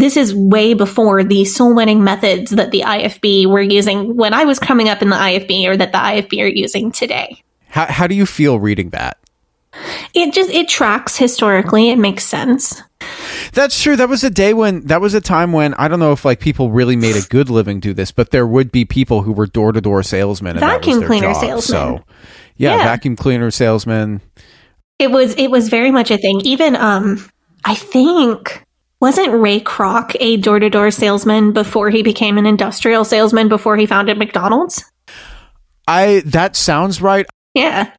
This 0.00 0.16
is 0.16 0.34
way 0.34 0.72
before 0.72 1.22
the 1.22 1.44
soul 1.44 1.74
winning 1.74 2.02
methods 2.02 2.52
that 2.52 2.70
the 2.70 2.80
IFB 2.80 3.46
were 3.46 3.60
using 3.60 4.16
when 4.16 4.32
I 4.32 4.44
was 4.44 4.58
coming 4.58 4.88
up 4.88 5.02
in 5.02 5.10
the 5.10 5.16
IFB 5.16 5.66
or 5.68 5.76
that 5.76 5.92
the 5.92 5.98
IFB 5.98 6.42
are 6.42 6.48
using 6.48 6.90
today. 6.90 7.42
How, 7.68 7.84
how 7.84 8.06
do 8.06 8.14
you 8.14 8.24
feel 8.24 8.58
reading 8.58 8.90
that? 8.90 9.18
It 10.14 10.32
just 10.32 10.48
it 10.48 10.70
tracks 10.70 11.18
historically. 11.18 11.90
It 11.90 11.98
makes 11.98 12.24
sense. 12.24 12.82
That's 13.52 13.80
true. 13.80 13.94
That 13.94 14.08
was 14.08 14.24
a 14.24 14.30
day 14.30 14.54
when 14.54 14.86
that 14.86 15.02
was 15.02 15.12
a 15.12 15.20
time 15.20 15.52
when 15.52 15.74
I 15.74 15.86
don't 15.86 16.00
know 16.00 16.12
if 16.12 16.24
like 16.24 16.40
people 16.40 16.70
really 16.70 16.96
made 16.96 17.16
a 17.16 17.26
good 17.28 17.50
living 17.50 17.78
do 17.78 17.92
this, 17.92 18.10
but 18.10 18.30
there 18.30 18.46
would 18.46 18.72
be 18.72 18.86
people 18.86 19.20
who 19.20 19.32
were 19.32 19.46
door 19.46 19.72
to 19.72 19.82
door 19.82 20.02
salesmen, 20.02 20.56
and 20.56 20.60
vacuum 20.60 21.02
cleaner 21.02 21.34
job. 21.34 21.40
salesmen. 21.42 21.98
So, 21.98 22.04
yeah, 22.56 22.76
yeah, 22.76 22.84
vacuum 22.84 23.16
cleaner 23.16 23.50
salesman. 23.50 24.22
It 24.98 25.10
was 25.10 25.34
it 25.34 25.50
was 25.50 25.68
very 25.68 25.90
much 25.90 26.10
a 26.10 26.16
thing. 26.16 26.40
Even 26.40 26.74
um, 26.74 27.24
I 27.66 27.74
think 27.74 28.64
wasn't 29.00 29.32
Ray 29.32 29.60
Kroc 29.60 30.14
a 30.20 30.36
door 30.36 30.58
to 30.58 30.70
door 30.70 30.90
salesman 30.90 31.52
before 31.52 31.90
he 31.90 32.02
became 32.02 32.38
an 32.38 32.46
industrial 32.46 33.04
salesman 33.04 33.48
before 33.48 33.76
he 33.76 33.86
founded 33.86 34.18
McDonald's? 34.18 34.84
I 35.88 36.22
that 36.26 36.54
sounds 36.54 37.02
right. 37.02 37.26
Yeah. 37.54 37.92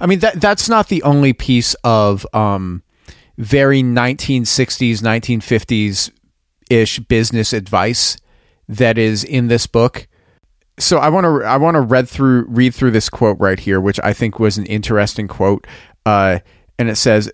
I 0.00 0.06
mean 0.06 0.20
that 0.20 0.40
that's 0.40 0.68
not 0.68 0.88
the 0.88 1.02
only 1.02 1.32
piece 1.32 1.74
of 1.82 2.26
um, 2.34 2.82
very 3.38 3.82
1960s 3.82 5.00
1950s 5.00 6.10
ish 6.70 6.98
business 7.00 7.52
advice 7.52 8.16
that 8.68 8.98
is 8.98 9.24
in 9.24 9.48
this 9.48 9.66
book. 9.66 10.06
So 10.78 10.98
I 10.98 11.08
want 11.08 11.24
to 11.24 11.44
I 11.44 11.56
want 11.56 11.74
to 11.74 11.80
read 11.80 12.08
through 12.08 12.46
read 12.48 12.74
through 12.74 12.92
this 12.92 13.08
quote 13.08 13.38
right 13.40 13.58
here, 13.58 13.80
which 13.80 14.00
I 14.02 14.12
think 14.12 14.38
was 14.38 14.58
an 14.58 14.66
interesting 14.66 15.28
quote. 15.28 15.66
Uh, 16.06 16.40
and 16.78 16.88
it 16.88 16.96
says 16.96 17.30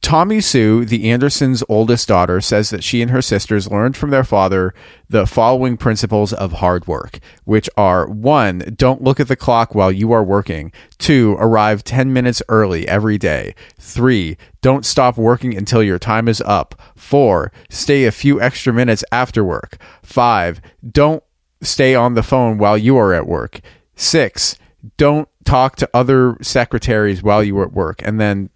Tommy 0.00 0.40
Sue, 0.40 0.84
the 0.84 1.10
Andersons' 1.10 1.62
oldest 1.68 2.08
daughter, 2.08 2.40
says 2.40 2.70
that 2.70 2.84
she 2.84 3.02
and 3.02 3.10
her 3.10 3.22
sisters 3.22 3.70
learned 3.70 3.96
from 3.96 4.10
their 4.10 4.24
father 4.24 4.74
the 5.08 5.26
following 5.26 5.76
principles 5.76 6.32
of 6.32 6.52
hard 6.52 6.86
work, 6.86 7.18
which 7.44 7.68
are 7.76 8.08
one, 8.08 8.74
don't 8.76 9.02
look 9.02 9.18
at 9.18 9.28
the 9.28 9.36
clock 9.36 9.74
while 9.74 9.90
you 9.90 10.12
are 10.12 10.22
working, 10.22 10.72
two, 10.98 11.36
arrive 11.38 11.84
10 11.84 12.12
minutes 12.12 12.42
early 12.48 12.86
every 12.88 13.18
day, 13.18 13.54
three, 13.78 14.36
don't 14.62 14.86
stop 14.86 15.16
working 15.16 15.56
until 15.56 15.82
your 15.82 15.98
time 15.98 16.28
is 16.28 16.40
up, 16.42 16.80
four, 16.94 17.52
stay 17.68 18.04
a 18.04 18.12
few 18.12 18.40
extra 18.40 18.72
minutes 18.72 19.04
after 19.10 19.44
work, 19.44 19.78
five, 20.02 20.60
don't 20.88 21.22
stay 21.60 21.94
on 21.94 22.14
the 22.14 22.22
phone 22.22 22.58
while 22.58 22.78
you 22.78 22.96
are 22.96 23.12
at 23.12 23.26
work, 23.26 23.60
six, 23.96 24.56
don't 24.96 25.28
talk 25.44 25.76
to 25.76 25.88
other 25.94 26.36
secretaries 26.42 27.22
while 27.22 27.42
you 27.42 27.58
are 27.58 27.64
at 27.64 27.72
work, 27.72 28.02
and 28.02 28.20
then. 28.20 28.50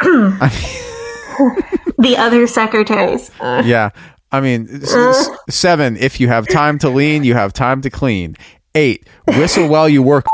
the 1.98 2.14
other 2.16 2.46
secretaries. 2.46 3.30
yeah. 3.40 3.90
I 4.32 4.40
mean, 4.40 4.68
s- 4.82 5.28
seven, 5.50 5.96
if 5.96 6.20
you 6.20 6.28
have 6.28 6.46
time 6.48 6.78
to 6.78 6.88
lean, 6.88 7.24
you 7.24 7.34
have 7.34 7.52
time 7.52 7.82
to 7.82 7.90
clean. 7.90 8.36
Eight, 8.74 9.06
whistle 9.26 9.68
while 9.68 9.88
you 9.88 10.02
work. 10.02 10.24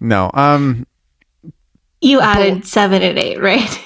no. 0.00 0.30
Um, 0.32 0.86
you 2.00 2.20
added 2.20 2.66
seven 2.66 3.02
and 3.02 3.18
eight, 3.18 3.40
right? 3.40 3.80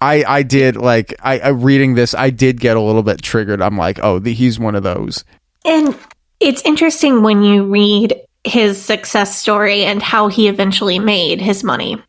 I, 0.00 0.24
I 0.26 0.42
did 0.42 0.76
like 0.76 1.14
I, 1.22 1.40
I 1.40 1.48
reading 1.48 1.94
this 1.94 2.14
I 2.14 2.30
did 2.30 2.58
get 2.58 2.76
a 2.76 2.80
little 2.80 3.02
bit 3.02 3.20
triggered. 3.22 3.60
I'm 3.60 3.76
like, 3.76 3.98
oh, 4.02 4.18
the, 4.18 4.32
he's 4.32 4.58
one 4.58 4.74
of 4.74 4.82
those. 4.82 5.24
And 5.64 5.94
it's 6.40 6.62
interesting 6.62 7.22
when 7.22 7.42
you 7.42 7.64
read 7.64 8.14
his 8.44 8.82
success 8.82 9.38
story 9.38 9.84
and 9.84 10.02
how 10.02 10.28
he 10.28 10.48
eventually 10.48 10.98
made 10.98 11.40
his 11.40 11.62
money. 11.62 12.02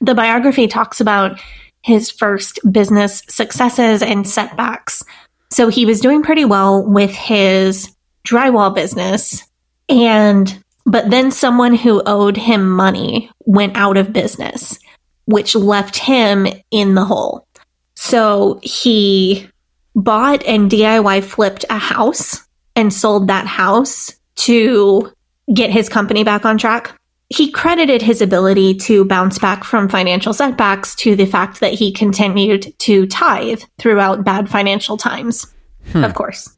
The 0.00 0.14
biography 0.14 0.66
talks 0.66 1.00
about 1.00 1.40
his 1.82 2.10
first 2.10 2.60
business 2.70 3.22
successes 3.28 4.02
and 4.02 4.28
setbacks. 4.28 5.02
So 5.50 5.68
he 5.68 5.86
was 5.86 6.00
doing 6.00 6.22
pretty 6.22 6.44
well 6.44 6.84
with 6.84 7.10
his 7.10 7.94
drywall 8.26 8.74
business 8.74 9.44
and 9.88 10.62
but 10.84 11.10
then 11.10 11.30
someone 11.30 11.74
who 11.74 12.02
owed 12.06 12.36
him 12.36 12.68
money 12.68 13.30
went 13.46 13.76
out 13.76 13.96
of 13.96 14.12
business, 14.12 14.78
which 15.26 15.54
left 15.54 15.96
him 15.96 16.46
in 16.70 16.94
the 16.94 17.04
hole. 17.04 17.46
So 17.94 18.58
he 18.62 19.48
bought 19.94 20.42
and 20.44 20.70
DIY 20.70 21.22
flipped 21.22 21.64
a 21.70 21.78
house 21.78 22.46
and 22.74 22.92
sold 22.92 23.28
that 23.28 23.46
house 23.46 24.16
to 24.36 25.12
get 25.52 25.70
his 25.70 25.88
company 25.88 26.24
back 26.24 26.44
on 26.44 26.58
track. 26.58 26.98
He 27.28 27.50
credited 27.50 28.02
his 28.02 28.20
ability 28.20 28.74
to 28.74 29.04
bounce 29.04 29.38
back 29.38 29.64
from 29.64 29.88
financial 29.88 30.34
setbacks 30.34 30.94
to 30.96 31.16
the 31.16 31.24
fact 31.24 31.60
that 31.60 31.72
he 31.72 31.92
continued 31.92 32.74
to 32.80 33.06
tithe 33.06 33.62
throughout 33.78 34.24
bad 34.24 34.50
financial 34.50 34.98
times. 34.98 35.46
Hmm. 35.92 36.04
Of 36.04 36.14
course. 36.14 36.54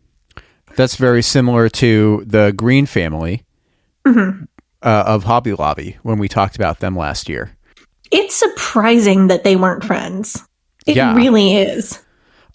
That's 0.77 0.97
very 0.97 1.23
similar 1.23 1.68
to 1.68 2.25
the 2.27 2.53
Green 2.53 2.87
family 2.87 3.44
mm-hmm. 4.05 4.44
uh, 4.83 5.05
of 5.07 5.25
Hobby 5.25 5.55
Lobby 5.55 5.97
when 6.03 6.18
we 6.18 6.29
talked 6.29 6.57
about 6.57 6.81
them 6.81 6.97
last 6.97 7.29
year. 7.29 7.57
It's 8.11 8.35
surprising 8.35 9.29
that 9.29 9.44
they 9.44 9.57
weren't 9.57 9.85
friends. 9.85 10.42
It 10.87 10.97
yeah. 10.97 11.14
really 11.14 11.57
is. 11.57 12.03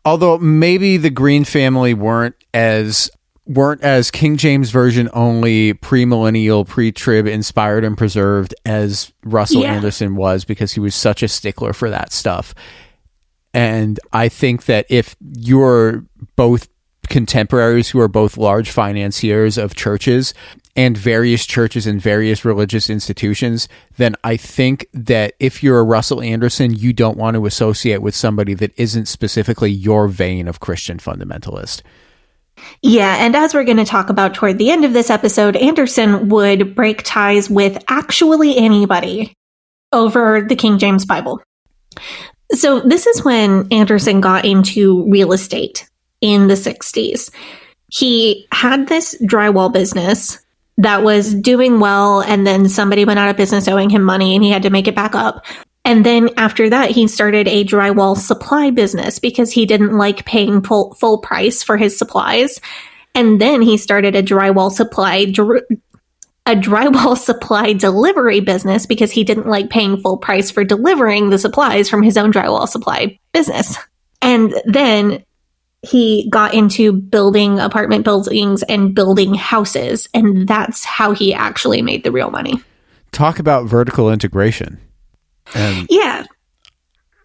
Although 0.06 0.38
maybe 0.38 0.98
the 0.98 1.10
Green 1.10 1.46
family 1.46 1.94
weren't 1.94 2.36
as 2.54 3.10
weren't 3.50 3.82
as 3.82 4.12
King 4.12 4.38
James 4.38 4.70
version 4.70 5.10
only 5.12 5.74
premillennial, 5.74 6.68
pre-trib 6.68 7.26
inspired 7.26 7.84
and 7.84 7.98
preserved 7.98 8.54
as 8.64 9.12
Russell 9.24 9.64
yeah. 9.64 9.74
Anderson 9.74 10.16
was 10.16 10.46
because 10.46 10.72
he 10.72 10.80
was 10.80 10.94
such 10.94 11.24
a 11.24 11.28
stickler 11.28 11.74
for 11.74 11.90
that 11.90 12.14
stuff. 12.14 12.54
And 13.52 14.00
I 14.14 14.30
think 14.30 14.66
that 14.66 14.86
if 14.88 15.16
you're 15.20 16.06
both 16.36 16.70
contemporaries 17.10 17.90
who 17.90 18.00
are 18.00 18.08
both 18.08 18.38
large 18.38 18.70
financiers 18.70 19.58
of 19.58 19.74
churches 19.74 20.36
and 20.76 20.96
various 20.96 21.48
churches 21.48 21.88
and 21.88 22.00
various 22.00 22.46
religious 22.46 22.88
institutions, 22.88 23.68
then 23.98 24.16
I 24.24 24.38
think 24.38 24.86
that 24.94 25.34
if 25.40 25.64
you're 25.64 25.80
a 25.80 25.84
Russell 25.84 26.22
Anderson, 26.22 26.76
you 26.76 26.94
don't 26.94 27.18
want 27.18 27.34
to 27.34 27.48
associate 27.48 28.04
with 28.04 28.14
somebody 28.14 28.54
that 28.54 28.78
isn't 28.78 29.08
specifically 29.08 29.72
your 29.72 30.08
vein 30.08 30.48
of 30.48 30.60
Christian 30.60 31.00
fundamentalist. 31.00 31.82
Yeah, 32.82 33.15
and 33.19 33.36
as 33.36 33.54
we're 33.54 33.63
going 33.63 33.78
to 33.78 33.86
talk 33.86 34.10
about 34.10 34.34
toward 34.34 34.58
the 34.58 34.72
end 34.72 34.86
of 34.86 34.93
this 34.93 35.10
episode, 35.10 35.56
Anderson 35.56 36.30
would 36.30 36.76
break 36.76 37.04
ties 37.04 37.50
with 37.50 37.84
actually 37.88 38.58
anybody 38.58 39.34
over 39.91 40.41
the 40.41 40.56
King 40.56 40.78
James 40.78 41.06
Bible. 41.06 41.41
So, 42.54 42.80
this 42.80 43.06
is 43.06 43.24
when 43.24 43.67
Anderson 43.72 44.22
got 44.22 44.45
into 44.45 45.10
real 45.10 45.34
estate 45.34 45.89
in 46.22 46.48
the 46.48 46.56
60s. 46.56 47.32
He 47.91 48.48
had 48.52 48.88
this 48.88 49.15
drywall 49.24 49.72
business 49.72 50.39
that 50.78 51.04
was 51.04 51.34
doing 51.34 51.80
well, 51.80 52.22
and 52.22 52.48
then 52.48 52.69
somebody 52.69 53.04
went 53.04 53.19
out 53.19 53.30
of 53.30 53.38
business 53.38 53.67
owing 53.67 53.89
him 53.89 54.04
money 54.04 54.36
and 54.36 54.43
he 54.43 54.50
had 54.50 54.63
to 54.63 54.69
make 54.69 54.88
it 54.88 54.95
back 54.95 55.13
up. 55.13 55.45
And 55.89 56.06
then 56.06 56.30
after 56.38 56.69
that, 56.69 56.91
he 56.91 57.08
started 57.08 57.47
a 57.47 57.65
drywall 57.65 58.15
supply 58.15 58.69
business 58.69 59.17
because 59.17 59.52
he 59.52 59.65
didn't 59.65 59.97
like 59.97 60.23
paying 60.23 60.62
full, 60.62 60.93
full 60.93 61.17
price 61.17 61.63
for 61.63 61.78
his 61.78 61.97
supplies. 61.97 62.62
And 63.15 63.41
then 63.41 63.63
he 63.63 63.75
started 63.75 64.15
a 64.15 64.21
drywall 64.21 64.71
supply 64.71 65.25
dr- 65.25 65.63
a 66.45 66.56
drywall 66.56 67.17
supply 67.30 67.73
delivery 67.73 68.39
business 68.39 68.86
because 68.86 69.10
he 69.10 69.23
didn't 69.23 69.47
like 69.47 69.71
paying 69.71 69.99
full 69.99 70.17
price 70.17 70.52
for 70.52 70.63
delivering 70.63 71.32
the 71.32 71.39
supplies 71.39 71.89
from 71.89 72.04
his 72.04 72.17
own 72.17 72.32
drywall 72.32 72.67
supply 72.67 73.17
business. 73.34 73.75
And 74.21 74.54
then 74.65 75.25
he 75.82 76.30
got 76.30 76.54
into 76.54 76.93
building 76.93 77.60
apartment 77.60 78.06
buildings 78.06 78.62
and 78.62 78.93
building 78.93 79.34
houses. 79.34 80.08
And 80.13 80.47
that's 80.47 80.86
how 80.86 81.13
he 81.13 81.34
actually 81.34 81.82
made 81.82 82.04
the 82.04 82.12
real 82.12 82.30
money. 82.30 82.62
Talk 83.12 83.39
about 83.39 83.65
vertical 83.65 84.12
integration. 84.12 84.80
And 85.54 85.88
Yeah. 85.90 86.26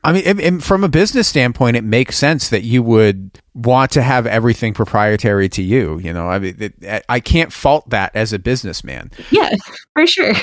I 0.02 0.12
mean, 0.12 0.22
it- 0.26 0.38
it- 0.40 0.62
from 0.62 0.84
a 0.84 0.88
business 0.88 1.26
standpoint, 1.28 1.76
it 1.78 1.84
makes 1.84 2.16
sense 2.18 2.50
that 2.50 2.62
you 2.62 2.82
would 2.82 3.30
want 3.54 3.90
to 3.92 4.02
have 4.02 4.26
everything 4.26 4.74
proprietary 4.74 5.48
to 5.50 5.62
you. 5.62 5.98
You 6.02 6.12
know, 6.12 6.28
I 6.28 6.38
mean, 6.38 6.56
it, 6.58 7.04
I 7.08 7.20
can't 7.20 7.52
fault 7.52 7.88
that 7.90 8.14
as 8.14 8.32
a 8.34 8.38
businessman. 8.38 9.10
Yeah, 9.30 9.50
for 9.94 10.06
sure. 10.06 10.34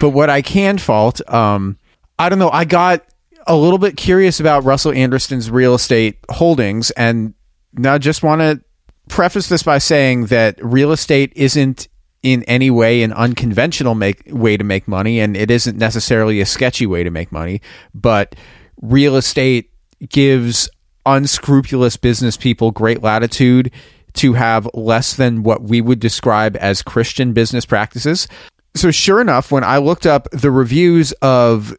But 0.00 0.10
what 0.10 0.30
I 0.30 0.40
can 0.42 0.78
fault, 0.78 1.20
um, 1.32 1.76
I 2.18 2.28
don't 2.28 2.38
know. 2.38 2.50
I 2.50 2.64
got 2.64 3.04
a 3.46 3.56
little 3.56 3.78
bit 3.78 3.96
curious 3.96 4.38
about 4.40 4.64
Russell 4.64 4.92
Anderson's 4.92 5.50
real 5.50 5.74
estate 5.74 6.18
holdings, 6.30 6.90
and 6.92 7.34
now 7.74 7.98
just 7.98 8.22
want 8.22 8.40
to 8.40 8.60
preface 9.08 9.48
this 9.48 9.62
by 9.62 9.78
saying 9.78 10.26
that 10.26 10.58
real 10.64 10.92
estate 10.92 11.32
isn't 11.36 11.88
in 12.22 12.44
any 12.44 12.70
way 12.70 13.02
an 13.02 13.12
unconventional 13.12 13.94
make, 13.94 14.22
way 14.26 14.56
to 14.56 14.64
make 14.64 14.86
money, 14.86 15.20
and 15.20 15.36
it 15.36 15.50
isn't 15.50 15.76
necessarily 15.76 16.40
a 16.40 16.46
sketchy 16.46 16.86
way 16.86 17.02
to 17.02 17.10
make 17.10 17.32
money. 17.32 17.60
But 17.94 18.34
real 18.80 19.16
estate 19.16 19.70
gives 20.08 20.68
unscrupulous 21.04 21.96
business 21.96 22.36
people 22.36 22.70
great 22.70 23.02
latitude 23.02 23.72
to 24.14 24.34
have 24.34 24.68
less 24.74 25.16
than 25.16 25.42
what 25.42 25.62
we 25.62 25.80
would 25.80 25.98
describe 25.98 26.56
as 26.60 26.82
Christian 26.82 27.32
business 27.32 27.64
practices. 27.64 28.28
So 28.74 28.90
sure 28.90 29.20
enough, 29.20 29.50
when 29.50 29.64
I 29.64 29.78
looked 29.78 30.06
up 30.06 30.28
the 30.30 30.50
reviews 30.50 31.12
of 31.22 31.76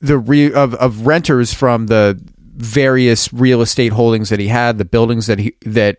the 0.00 0.18
re- 0.18 0.52
of 0.52 0.74
of 0.74 1.06
renters 1.06 1.52
from 1.52 1.86
the 1.86 2.20
various 2.54 3.32
real 3.32 3.62
estate 3.62 3.92
holdings 3.92 4.28
that 4.28 4.38
he 4.38 4.48
had, 4.48 4.78
the 4.78 4.84
buildings 4.84 5.26
that 5.26 5.38
he 5.38 5.54
that 5.62 5.98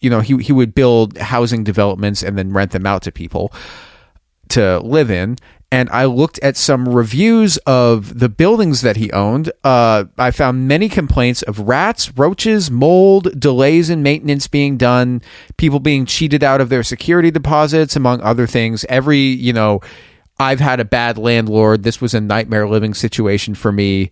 you 0.00 0.10
know 0.10 0.20
he 0.20 0.36
he 0.38 0.52
would 0.52 0.74
build 0.74 1.18
housing 1.18 1.64
developments 1.64 2.22
and 2.22 2.36
then 2.36 2.52
rent 2.52 2.72
them 2.72 2.86
out 2.86 3.02
to 3.02 3.12
people 3.12 3.52
to 4.50 4.80
live 4.80 5.10
in. 5.10 5.36
And 5.72 5.88
I 5.90 6.06
looked 6.06 6.40
at 6.40 6.56
some 6.56 6.88
reviews 6.88 7.56
of 7.58 8.18
the 8.18 8.28
buildings 8.28 8.80
that 8.80 8.96
he 8.96 9.12
owned. 9.12 9.52
Uh, 9.62 10.06
I 10.18 10.32
found 10.32 10.66
many 10.66 10.88
complaints 10.88 11.42
of 11.42 11.60
rats, 11.60 12.10
roaches, 12.16 12.72
mold, 12.72 13.38
delays 13.38 13.88
in 13.88 14.02
maintenance 14.02 14.48
being 14.48 14.76
done, 14.76 15.22
people 15.58 15.78
being 15.78 16.06
cheated 16.06 16.42
out 16.42 16.60
of 16.60 16.70
their 16.70 16.82
security 16.82 17.30
deposits, 17.30 17.94
among 17.94 18.20
other 18.20 18.48
things. 18.48 18.84
Every, 18.88 19.18
you 19.20 19.52
know, 19.52 19.80
I've 20.40 20.58
had 20.58 20.80
a 20.80 20.84
bad 20.84 21.18
landlord. 21.18 21.84
This 21.84 22.00
was 22.00 22.14
a 22.14 22.20
nightmare 22.20 22.68
living 22.68 22.94
situation 22.94 23.54
for 23.54 23.70
me 23.70 24.10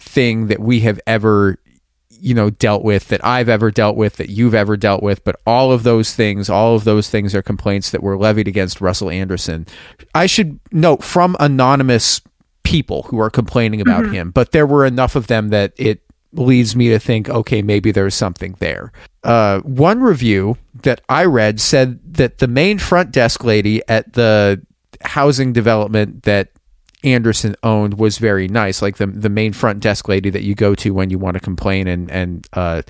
thing 0.00 0.48
that 0.48 0.58
we 0.58 0.80
have 0.80 1.00
ever 1.06 1.58
you 2.20 2.34
know 2.34 2.50
dealt 2.50 2.82
with 2.82 3.08
that 3.08 3.24
I've 3.24 3.48
ever 3.48 3.70
dealt 3.70 3.96
with 3.96 4.16
that 4.16 4.30
you've 4.30 4.54
ever 4.54 4.76
dealt 4.76 5.02
with 5.02 5.24
but 5.24 5.40
all 5.46 5.72
of 5.72 5.82
those 5.82 6.14
things 6.14 6.48
all 6.48 6.74
of 6.74 6.84
those 6.84 7.10
things 7.10 7.34
are 7.34 7.42
complaints 7.42 7.90
that 7.90 8.02
were 8.02 8.16
levied 8.16 8.48
against 8.48 8.80
Russell 8.80 9.10
Anderson. 9.10 9.66
I 10.14 10.26
should 10.26 10.58
note 10.72 11.02
from 11.02 11.36
anonymous 11.40 12.20
people 12.64 13.04
who 13.04 13.18
are 13.18 13.30
complaining 13.30 13.80
about 13.80 14.12
him 14.12 14.30
but 14.30 14.52
there 14.52 14.66
were 14.66 14.84
enough 14.84 15.16
of 15.16 15.26
them 15.26 15.48
that 15.48 15.72
it 15.76 16.02
leads 16.32 16.76
me 16.76 16.88
to 16.90 16.98
think 16.98 17.28
okay 17.28 17.62
maybe 17.62 17.90
there's 17.90 18.14
something 18.14 18.54
there. 18.58 18.92
Uh, 19.24 19.60
one 19.60 20.00
review 20.00 20.56
that 20.82 21.00
I 21.08 21.24
read 21.24 21.60
said 21.60 22.14
that 22.14 22.38
the 22.38 22.48
main 22.48 22.78
front 22.78 23.10
desk 23.10 23.44
lady 23.44 23.82
at 23.88 24.12
the 24.12 24.62
housing 25.02 25.52
development 25.52 26.24
that 26.24 26.50
Anderson 27.04 27.54
owned 27.62 27.98
was 27.98 28.18
very 28.18 28.48
nice, 28.48 28.82
like 28.82 28.96
the 28.96 29.06
the 29.06 29.28
main 29.28 29.52
front 29.52 29.80
desk 29.80 30.08
lady 30.08 30.30
that 30.30 30.42
you 30.42 30.54
go 30.54 30.74
to 30.76 30.92
when 30.92 31.10
you 31.10 31.18
want 31.18 31.34
to 31.34 31.40
complain 31.40 31.86
and 31.86 32.10
and 32.10 32.46
uh, 32.54 32.82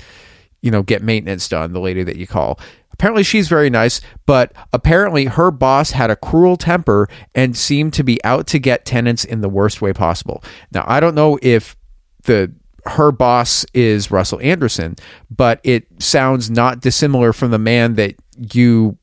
you 0.62 0.70
know 0.70 0.82
get 0.82 1.02
maintenance 1.02 1.48
done. 1.48 1.72
The 1.72 1.80
lady 1.80 2.02
that 2.04 2.16
you 2.16 2.26
call. 2.26 2.58
Apparently, 2.92 3.22
she's 3.22 3.48
very 3.48 3.70
nice, 3.70 4.00
but 4.26 4.52
apparently 4.72 5.26
her 5.26 5.52
boss 5.52 5.92
had 5.92 6.10
a 6.10 6.16
cruel 6.16 6.56
temper 6.56 7.08
and 7.32 7.56
seemed 7.56 7.92
to 7.94 8.02
be 8.02 8.22
out 8.24 8.48
to 8.48 8.58
get 8.58 8.84
tenants 8.84 9.24
in 9.24 9.40
the 9.40 9.48
worst 9.48 9.80
way 9.80 9.92
possible. 9.92 10.42
Now, 10.72 10.84
I 10.88 10.98
don't 10.98 11.14
know 11.14 11.38
if 11.40 11.76
the 12.24 12.52
her 12.86 13.12
boss 13.12 13.64
is 13.74 14.10
Russell 14.10 14.40
Anderson, 14.40 14.96
but 15.30 15.60
it 15.62 15.86
sounds 16.02 16.50
not 16.50 16.80
dissimilar 16.80 17.32
from 17.32 17.50
the 17.50 17.58
man 17.58 17.94
that 17.94 18.16
you 18.54 18.98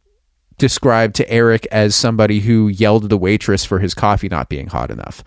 described 0.57 1.15
to 1.15 1.29
Eric 1.29 1.67
as 1.71 1.95
somebody 1.95 2.39
who 2.39 2.67
yelled 2.67 3.05
at 3.05 3.09
the 3.09 3.17
waitress 3.17 3.65
for 3.65 3.79
his 3.79 3.93
coffee 3.93 4.29
not 4.29 4.49
being 4.49 4.67
hot 4.67 4.91
enough. 4.91 5.23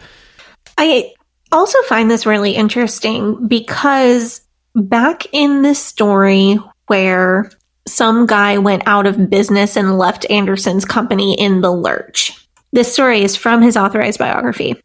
I 0.77 1.12
also 1.53 1.81
find 1.83 2.11
this 2.11 2.27
really 2.27 2.53
interesting 2.53 3.47
because 3.47 4.41
back 4.75 5.27
in 5.33 5.62
this 5.62 5.83
story 5.83 6.59
where 6.87 7.51
some 7.87 8.27
guy 8.27 8.59
went 8.59 8.83
out 8.87 9.07
of 9.07 9.31
business 9.31 9.77
and 9.77 9.99
left 9.99 10.31
Anderson's 10.31 10.85
company 10.85 11.38
in 11.38 11.61
the 11.61 11.73
lurch. 11.73 12.33
This 12.73 12.93
story 12.93 13.23
is 13.23 13.35
from 13.35 13.62
his 13.62 13.77
authorized 13.77 14.19
biography. 14.19 14.77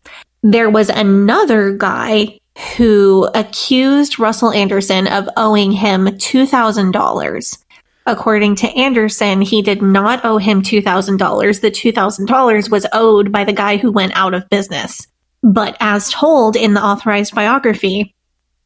There 0.42 0.70
was 0.70 0.90
another 0.90 1.76
guy 1.76 2.40
who 2.78 3.30
accused 3.34 4.20
Russell 4.20 4.52
Anderson 4.52 5.08
of 5.08 5.28
owing 5.38 5.72
him 5.72 6.06
$2,000. 6.06 7.62
According 8.06 8.56
to 8.58 8.68
Anderson, 8.78 9.42
he 9.42 9.62
did 9.62 9.82
not 9.82 10.26
owe 10.26 10.38
him 10.38 10.62
$2,000. 10.62 11.62
The 11.62 11.72
$2,000 11.72 12.70
was 12.70 12.86
owed 12.92 13.32
by 13.32 13.44
the 13.44 13.54
guy 13.54 13.78
who 13.78 13.92
went 13.92 14.16
out 14.16 14.34
of 14.34 14.50
business. 14.50 15.08
But 15.42 15.78
as 15.80 16.12
told 16.12 16.56
in 16.56 16.74
the 16.74 16.84
authorized 16.84 17.34
biography, 17.34 18.13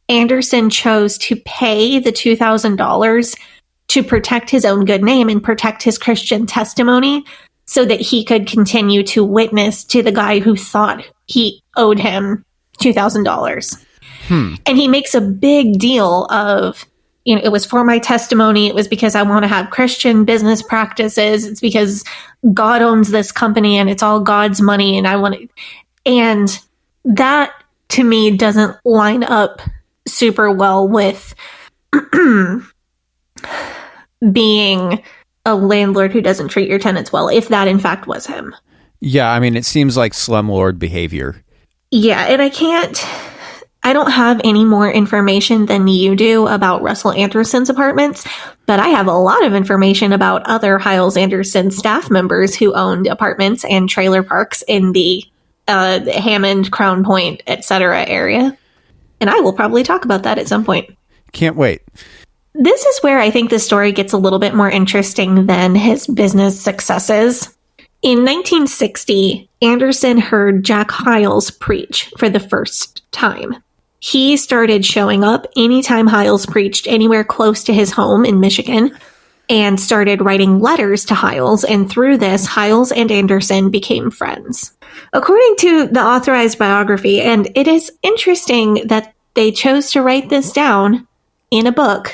Anderson 0.10 0.70
chose 0.70 1.18
to 1.20 1.36
pay 1.36 2.00
the 2.00 2.12
$2,000 2.12 3.40
to 3.90 4.04
protect 4.04 4.50
his 4.50 4.66
own 4.66 4.86
good 4.86 5.04
name 5.04 5.30
and 5.30 5.44
protect 5.44 5.84
his 5.84 5.98
Christian 5.98 6.46
testimony 6.46 7.26
so 7.66 7.86
that 7.86 8.02
he 8.02 8.24
could 8.24 8.48
continue 8.48 9.04
to 9.04 9.24
witness 9.24 9.84
to 9.84 10.02
the 10.02 10.12
guy 10.12 10.40
who 10.40 10.56
thought 10.56 11.04
he 11.26 11.62
owed 11.76 12.00
him 12.00 12.44
$2,000. 12.80 13.86
Hmm. 14.28 14.56
And 14.66 14.78
he 14.78 14.88
makes 14.88 15.14
a 15.14 15.22
big 15.22 15.80
deal 15.80 16.26
of, 16.26 16.86
you 17.28 17.36
know, 17.36 17.42
it 17.44 17.52
was 17.52 17.66
for 17.66 17.84
my 17.84 18.00
testimony. 18.00 18.68
It 18.68 18.74
was 18.74 18.88
because 18.88 19.14
I 19.14 19.22
want 19.22 19.44
to 19.44 19.50
have 19.50 19.70
Christian 19.70 20.24
business 20.24 20.62
practices. 20.62 21.46
It's 21.46 21.60
because 21.60 22.06
God 22.54 22.82
owns 22.82 23.10
this 23.10 23.34
company 23.34 23.78
and 23.78 23.90
it's 23.90 24.02
all 24.02 24.22
God's 24.22 24.62
money. 24.62 24.98
And 24.98 25.06
I 25.06 25.18
want 25.18 25.36
to, 25.36 25.48
and 26.06 26.58
that 27.04 27.52
to 27.90 28.04
me 28.06 28.38
doesn't 28.38 28.78
line 28.86 29.26
up 29.26 29.62
super 30.08 30.50
well 30.50 30.88
with 30.88 31.36
being 34.32 35.04
a 35.46 35.54
landlord 35.54 36.14
who 36.14 36.22
doesn't 36.22 36.48
treat 36.48 36.70
your 36.70 36.80
tenants 36.80 37.12
well, 37.12 37.28
if 37.28 37.50
that 37.50 37.68
in 37.68 37.78
fact 37.78 38.08
was 38.08 38.26
him. 38.26 38.56
Yeah, 39.02 39.30
I 39.30 39.42
mean, 39.42 39.58
it 39.58 39.66
seems 39.66 39.98
like 39.98 40.14
slumlord 40.14 40.80
behavior. 40.80 41.44
Yeah, 41.92 42.22
and 42.28 42.42
I 42.42 42.48
can't. 42.50 43.06
I 43.88 43.94
don't 43.94 44.12
have 44.12 44.42
any 44.44 44.66
more 44.66 44.92
information 44.92 45.66
than 45.66 45.88
you 45.88 46.18
do 46.18 46.46
about 46.46 46.82
Russell 46.82 47.14
Anderson's 47.14 47.70
apartments, 47.70 48.28
but 48.66 48.82
I 48.82 48.90
have 48.90 49.08
a 49.08 49.14
lot 49.14 49.46
of 49.46 49.54
information 49.54 50.12
about 50.12 50.44
other 50.44 50.78
Hyles 50.78 51.16
Anderson 51.16 51.72
staff 51.72 52.12
members 52.12 52.54
who 52.54 52.74
owned 52.74 53.08
apartments 53.08 53.64
and 53.64 53.88
trailer 53.88 54.24
parks 54.24 54.62
in 54.68 54.92
the 54.92 55.24
uh, 55.70 56.02
Hammond, 56.02 56.70
Crown 56.70 57.06
Point, 57.06 57.44
etc. 57.48 58.06
area. 58.06 58.58
And 59.22 59.30
I 59.30 59.40
will 59.40 59.54
probably 59.54 59.84
talk 59.84 60.04
about 60.04 60.24
that 60.24 60.38
at 60.38 60.50
some 60.50 60.66
point. 60.66 60.94
Can't 61.32 61.56
wait. 61.56 61.82
This 62.56 62.84
is 62.84 63.00
where 63.04 63.20
I 63.20 63.32
think 63.32 63.50
the 63.50 63.58
story 63.58 63.94
gets 63.94 64.12
a 64.12 64.18
little 64.18 64.40
bit 64.40 64.54
more 64.54 64.70
interesting 64.70 65.46
than 65.46 65.76
his 65.76 66.08
business 66.08 66.60
successes. 66.62 67.56
In 68.02 68.26
1960, 68.26 69.50
Anderson 69.62 70.18
heard 70.18 70.66
Jack 70.66 70.92
Hyles 70.92 71.52
preach 71.52 72.12
for 72.18 72.28
the 72.28 72.42
first 72.42 73.10
time. 73.14 73.64
He 74.00 74.38
started 74.38 74.86
showing 74.86 75.24
up 75.24 75.48
anytime 75.56 76.08
Hyles 76.08 76.46
preached 76.46 76.88
anywhere 76.88 77.24
close 77.24 77.64
to 77.66 77.74
his 77.74 77.92
home 77.92 78.26
in 78.26 78.40
Michigan 78.40 78.98
and 79.50 79.80
started 79.80 80.22
writing 80.22 80.60
letters 80.60 81.06
to 81.06 81.16
Hyles, 81.16 81.64
and 81.64 81.90
through 81.90 82.18
this, 82.18 82.46
Hyles 82.46 82.92
and 82.92 83.12
Anderson 83.12 83.70
became 83.70 84.12
friends. 84.12 84.76
According 85.14 85.56
to 85.60 85.88
the 85.88 86.04
authorized 86.04 86.60
biography, 86.60 87.22
and 87.22 87.50
it 87.56 87.68
is 87.68 87.92
interesting 88.04 88.86
that 88.88 89.14
they 89.36 89.52
chose 89.52 89.92
to 89.92 90.02
write 90.02 90.30
this 90.30 90.52
down 90.52 91.08
in 91.50 91.66
a 91.66 91.72
book 91.72 92.14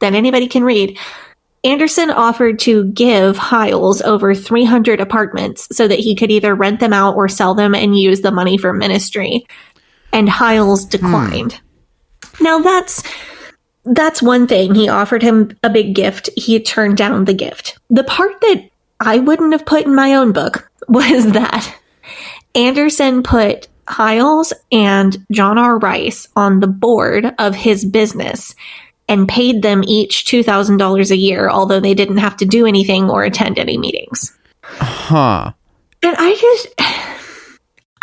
that 0.00 0.14
anybody 0.14 0.48
can 0.48 0.64
read. 0.64 0.98
Anderson 1.64 2.10
offered 2.10 2.58
to 2.60 2.86
give 2.86 3.36
Hyles 3.36 4.02
over 4.02 4.34
300 4.34 5.00
apartments 5.00 5.68
so 5.70 5.86
that 5.86 6.00
he 6.00 6.16
could 6.16 6.32
either 6.32 6.56
rent 6.56 6.80
them 6.80 6.92
out 6.92 7.14
or 7.14 7.28
sell 7.28 7.54
them 7.54 7.74
and 7.74 7.96
use 7.96 8.22
the 8.22 8.32
money 8.32 8.58
for 8.58 8.72
ministry. 8.72 9.46
And 10.12 10.28
Hyles 10.28 10.84
declined. 10.84 11.60
Hmm. 12.24 12.44
Now 12.44 12.58
that's 12.60 13.02
that's 13.84 14.22
one 14.22 14.46
thing. 14.46 14.74
He 14.74 14.88
offered 14.88 15.22
him 15.22 15.56
a 15.62 15.70
big 15.70 15.94
gift. 15.94 16.30
He 16.36 16.60
turned 16.60 16.96
down 16.96 17.24
the 17.24 17.34
gift. 17.34 17.78
The 17.90 18.04
part 18.04 18.40
that 18.40 18.70
I 19.00 19.18
wouldn't 19.18 19.52
have 19.52 19.66
put 19.66 19.86
in 19.86 19.94
my 19.94 20.14
own 20.14 20.32
book 20.32 20.70
was 20.88 21.32
that 21.32 21.76
Anderson 22.54 23.22
put 23.22 23.68
Hyles 23.88 24.52
and 24.70 25.26
John 25.32 25.58
R. 25.58 25.78
Rice 25.78 26.28
on 26.36 26.60
the 26.60 26.66
board 26.66 27.34
of 27.38 27.54
his 27.54 27.84
business 27.84 28.54
and 29.08 29.28
paid 29.28 29.62
them 29.62 29.82
each 29.84 30.24
$2,000 30.24 31.10
a 31.10 31.16
year, 31.16 31.50
although 31.50 31.80
they 31.80 31.94
didn't 31.94 32.18
have 32.18 32.36
to 32.36 32.44
do 32.44 32.66
anything 32.66 33.10
or 33.10 33.24
attend 33.24 33.58
any 33.58 33.76
meetings. 33.76 34.36
Huh. 34.62 35.52
And 36.02 36.16
I 36.18 36.34
just, 36.34 36.68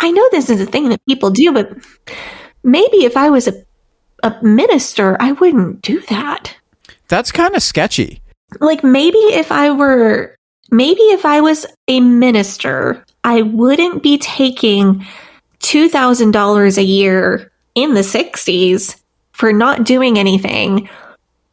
I 0.00 0.10
know 0.10 0.26
this 0.30 0.50
is 0.50 0.60
a 0.60 0.66
thing 0.66 0.88
that 0.88 1.04
people 1.06 1.30
do, 1.30 1.52
but 1.52 1.72
maybe 2.64 3.04
if 3.04 3.16
I 3.16 3.30
was 3.30 3.48
a, 3.48 3.52
a 4.22 4.34
minister, 4.42 5.16
I 5.20 5.32
wouldn't 5.32 5.82
do 5.82 6.00
that. 6.08 6.56
That's 7.08 7.30
kind 7.30 7.54
of 7.54 7.62
sketchy. 7.62 8.22
Like 8.60 8.82
maybe 8.82 9.18
if 9.18 9.52
I 9.52 9.70
were, 9.70 10.36
maybe 10.70 11.02
if 11.02 11.24
I 11.24 11.40
was 11.40 11.66
a 11.86 12.00
minister, 12.00 13.04
I 13.24 13.42
wouldn't 13.42 14.02
be 14.02 14.18
taking 14.18 15.06
$2,000 15.60 16.78
a 16.78 16.82
year 16.82 17.52
in 17.74 17.94
the 17.94 18.00
60s 18.00 19.00
for 19.32 19.52
not 19.52 19.84
doing 19.84 20.18
anything 20.18 20.88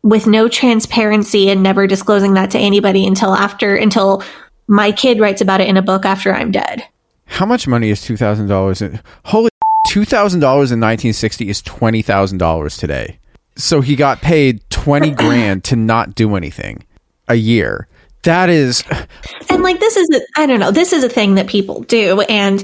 with 0.04 0.26
no 0.26 0.48
transparency 0.48 1.50
and 1.50 1.62
never 1.62 1.86
disclosing 1.86 2.34
that 2.36 2.52
to 2.52 2.60
anybody 2.60 3.06
until 3.06 3.36
after, 3.36 3.76
until 3.76 4.24
my 4.68 4.92
kid 4.92 5.20
writes 5.20 5.42
about 5.42 5.62
it 5.62 5.68
in 5.68 5.78
a 5.78 5.82
book 5.82 6.06
after 6.06 6.34
I'm 6.34 6.52
dead. 6.52 6.84
How 7.28 7.46
much 7.46 7.68
money 7.68 7.90
is 7.90 8.02
two 8.02 8.18
thousand 8.18 8.48
dollars? 8.48 8.82
Holy, 9.26 9.50
two 9.88 10.06
thousand 10.06 10.40
dollars 10.40 10.72
in 10.72 10.80
nineteen 10.80 11.14
sixty 11.14 11.50
is 11.50 11.62
twenty 11.62 12.02
thousand 12.02 12.40
dollars 12.40 12.78
today. 12.78 13.20
So 13.56 13.82
he 13.82 13.96
got 13.96 14.22
paid 14.22 14.68
twenty 14.70 15.12
grand 15.24 15.64
to 15.66 15.76
not 15.76 16.16
do 16.16 16.36
anything 16.36 16.86
a 17.28 17.36
year. 17.36 17.88
That 18.24 18.50
is, 18.50 18.84
And 19.50 19.64
like 19.64 19.80
this 19.80 19.96
is, 19.96 20.10
a, 20.14 20.20
I 20.42 20.48
don't 20.48 20.60
know, 20.60 20.72
this 20.72 20.92
is 20.92 21.04
a 21.04 21.10
thing 21.10 21.36
that 21.36 21.48
people 21.48 21.84
do, 21.84 22.22
and 22.22 22.62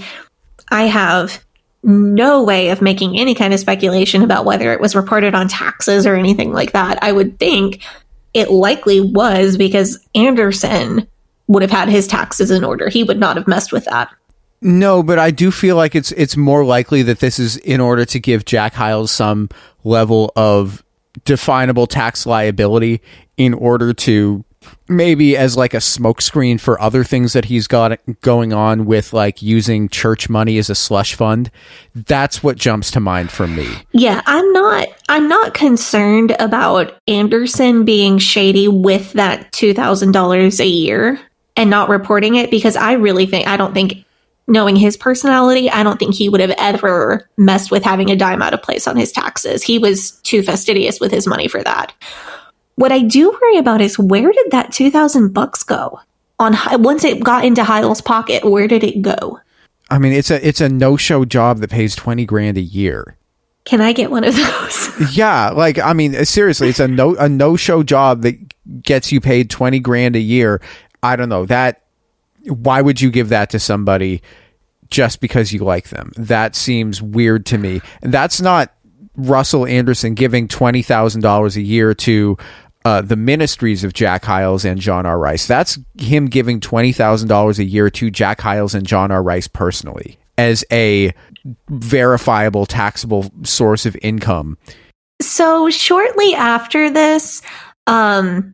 I 0.69 0.83
have 0.83 1.41
no 1.83 2.43
way 2.43 2.69
of 2.69 2.81
making 2.81 3.17
any 3.17 3.35
kind 3.35 3.53
of 3.53 3.59
speculation 3.59 4.23
about 4.23 4.45
whether 4.45 4.73
it 4.73 4.81
was 4.81 4.95
reported 4.95 5.35
on 5.35 5.47
taxes 5.47 6.05
or 6.05 6.15
anything 6.15 6.51
like 6.51 6.71
that. 6.73 7.01
I 7.01 7.11
would 7.11 7.39
think 7.39 7.81
it 8.33 8.49
likely 8.51 8.99
was 8.99 9.57
because 9.57 10.05
Anderson 10.15 11.07
would 11.47 11.61
have 11.61 11.71
had 11.71 11.89
his 11.89 12.07
taxes 12.07 12.51
in 12.51 12.63
order. 12.63 12.89
He 12.89 13.03
would 13.03 13.19
not 13.19 13.37
have 13.37 13.47
messed 13.47 13.71
with 13.71 13.85
that. 13.85 14.09
No, 14.63 15.03
but 15.03 15.19
I 15.19 15.31
do 15.31 15.51
feel 15.51 15.75
like 15.75 15.93
it's 15.93 16.11
it's 16.13 16.37
more 16.37 16.63
likely 16.63 17.03
that 17.03 17.19
this 17.19 17.37
is 17.37 17.57
in 17.57 17.81
order 17.81 18.05
to 18.05 18.19
give 18.19 18.45
Jack 18.45 18.73
Hyles 18.73 19.11
some 19.11 19.49
level 19.83 20.31
of 20.35 20.83
definable 21.25 21.85
tax 21.85 22.25
liability 22.25 23.01
in 23.37 23.53
order 23.53 23.93
to 23.93 24.43
maybe 24.87 25.35
as 25.35 25.57
like 25.57 25.73
a 25.73 25.77
smokescreen 25.77 26.59
for 26.59 26.79
other 26.81 27.03
things 27.03 27.33
that 27.33 27.45
he's 27.45 27.67
got 27.67 27.99
going 28.21 28.53
on 28.53 28.85
with 28.85 29.11
like 29.11 29.41
using 29.41 29.89
church 29.89 30.29
money 30.29 30.57
as 30.57 30.69
a 30.69 30.75
slush 30.75 31.13
fund. 31.15 31.51
That's 31.93 32.41
what 32.41 32.57
jumps 32.57 32.91
to 32.91 32.99
mind 32.99 33.31
for 33.31 33.47
me. 33.47 33.67
Yeah, 33.91 34.21
I'm 34.25 34.51
not 34.53 34.87
I'm 35.09 35.27
not 35.27 35.53
concerned 35.53 36.35
about 36.39 36.97
Anderson 37.07 37.85
being 37.85 38.17
shady 38.17 38.67
with 38.67 39.13
that 39.13 39.51
$2000 39.51 40.59
a 40.59 40.65
year 40.65 41.19
and 41.55 41.69
not 41.69 41.89
reporting 41.89 42.35
it 42.35 42.49
because 42.49 42.75
I 42.75 42.93
really 42.93 43.25
think 43.25 43.47
I 43.47 43.57
don't 43.57 43.73
think 43.73 44.05
knowing 44.47 44.75
his 44.75 44.97
personality, 44.97 45.69
I 45.69 45.83
don't 45.83 45.97
think 45.97 46.15
he 46.15 46.29
would 46.29 46.41
have 46.41 46.53
ever 46.57 47.29
messed 47.37 47.71
with 47.71 47.83
having 47.83 48.09
a 48.09 48.15
dime 48.15 48.41
out 48.41 48.53
of 48.53 48.61
place 48.61 48.87
on 48.87 48.97
his 48.97 49.11
taxes. 49.11 49.63
He 49.63 49.79
was 49.79 50.11
too 50.23 50.43
fastidious 50.43 50.99
with 50.99 51.11
his 51.11 51.27
money 51.27 51.47
for 51.47 51.63
that. 51.63 51.93
What 52.75 52.91
I 52.91 52.99
do 52.99 53.31
worry 53.31 53.57
about 53.57 53.81
is 53.81 53.99
where 53.99 54.31
did 54.31 54.51
that 54.51 54.71
2000 54.71 55.33
bucks 55.33 55.63
go? 55.63 55.99
On 56.39 56.55
once 56.81 57.03
it 57.03 57.23
got 57.23 57.45
into 57.45 57.63
Hyles' 57.63 58.01
pocket, 58.01 58.43
where 58.43 58.67
did 58.67 58.83
it 58.83 59.01
go? 59.01 59.39
I 59.89 59.99
mean, 59.99 60.13
it's 60.13 60.31
a 60.31 60.45
it's 60.45 60.61
a 60.61 60.67
no 60.67 60.97
show 60.97 61.25
job 61.25 61.59
that 61.59 61.69
pays 61.69 61.95
twenty 61.95 62.25
grand 62.25 62.57
a 62.57 62.61
year. 62.61 63.15
Can 63.65 63.79
I 63.79 63.93
get 63.93 64.11
one 64.11 64.23
of 64.23 64.35
those? 64.35 64.89
Yeah, 65.13 65.51
like 65.51 65.77
I 65.79 65.93
mean, 65.93 66.25
seriously, 66.25 66.69
it's 66.69 66.79
a 66.79 66.87
no 66.87 67.15
a 67.15 67.29
no 67.29 67.55
show 67.55 67.83
job 67.83 68.23
that 68.23 68.35
gets 68.81 69.11
you 69.11 69.21
paid 69.21 69.51
twenty 69.51 69.79
grand 69.79 70.15
a 70.15 70.19
year. 70.19 70.59
I 71.03 71.15
don't 71.15 71.29
know 71.29 71.45
that. 71.45 71.82
Why 72.45 72.81
would 72.81 73.01
you 73.01 73.11
give 73.11 73.29
that 73.29 73.49
to 73.51 73.59
somebody 73.59 74.21
just 74.89 75.21
because 75.21 75.51
you 75.53 75.63
like 75.63 75.89
them? 75.89 76.11
That 76.15 76.55
seems 76.55 77.01
weird 77.01 77.45
to 77.47 77.57
me. 77.57 77.81
And 78.01 78.13
that's 78.13 78.41
not 78.41 78.73
Russell 79.15 79.65
Anderson 79.65 80.13
giving 80.13 80.47
twenty 80.47 80.81
thousand 80.81 81.21
dollars 81.21 81.55
a 81.55 81.61
year 81.61 81.93
to 81.93 82.37
uh, 82.85 83.01
the 83.01 83.15
ministries 83.15 83.83
of 83.83 83.93
Jack 83.93 84.25
Hyles 84.25 84.65
and 84.65 84.79
John 84.79 85.05
R. 85.05 85.17
Rice. 85.17 85.47
That's 85.47 85.79
him 85.97 86.27
giving 86.27 86.59
twenty 86.59 86.91
thousand 86.91 87.29
dollars 87.29 87.59
a 87.59 87.63
year 87.63 87.89
to 87.91 88.11
Jack 88.11 88.41
Hyles 88.41 88.75
and 88.75 88.85
John 88.85 89.11
R. 89.11 89.23
Rice 89.23 89.47
personally 89.47 90.17
as 90.37 90.65
a 90.71 91.13
verifiable 91.69 92.65
taxable 92.65 93.31
source 93.43 93.85
of 93.85 93.95
income. 94.01 94.57
So 95.21 95.69
shortly 95.69 96.33
after 96.33 96.89
this, 96.89 97.41
um, 97.87 98.53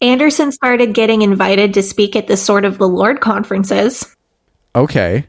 Anderson 0.00 0.52
started 0.52 0.94
getting 0.94 1.22
invited 1.22 1.74
to 1.74 1.82
speak 1.82 2.16
at 2.16 2.26
the 2.26 2.36
Sword 2.36 2.64
of 2.64 2.78
the 2.78 2.88
Lord 2.88 3.20
conferences. 3.20 4.14
Okay. 4.74 5.26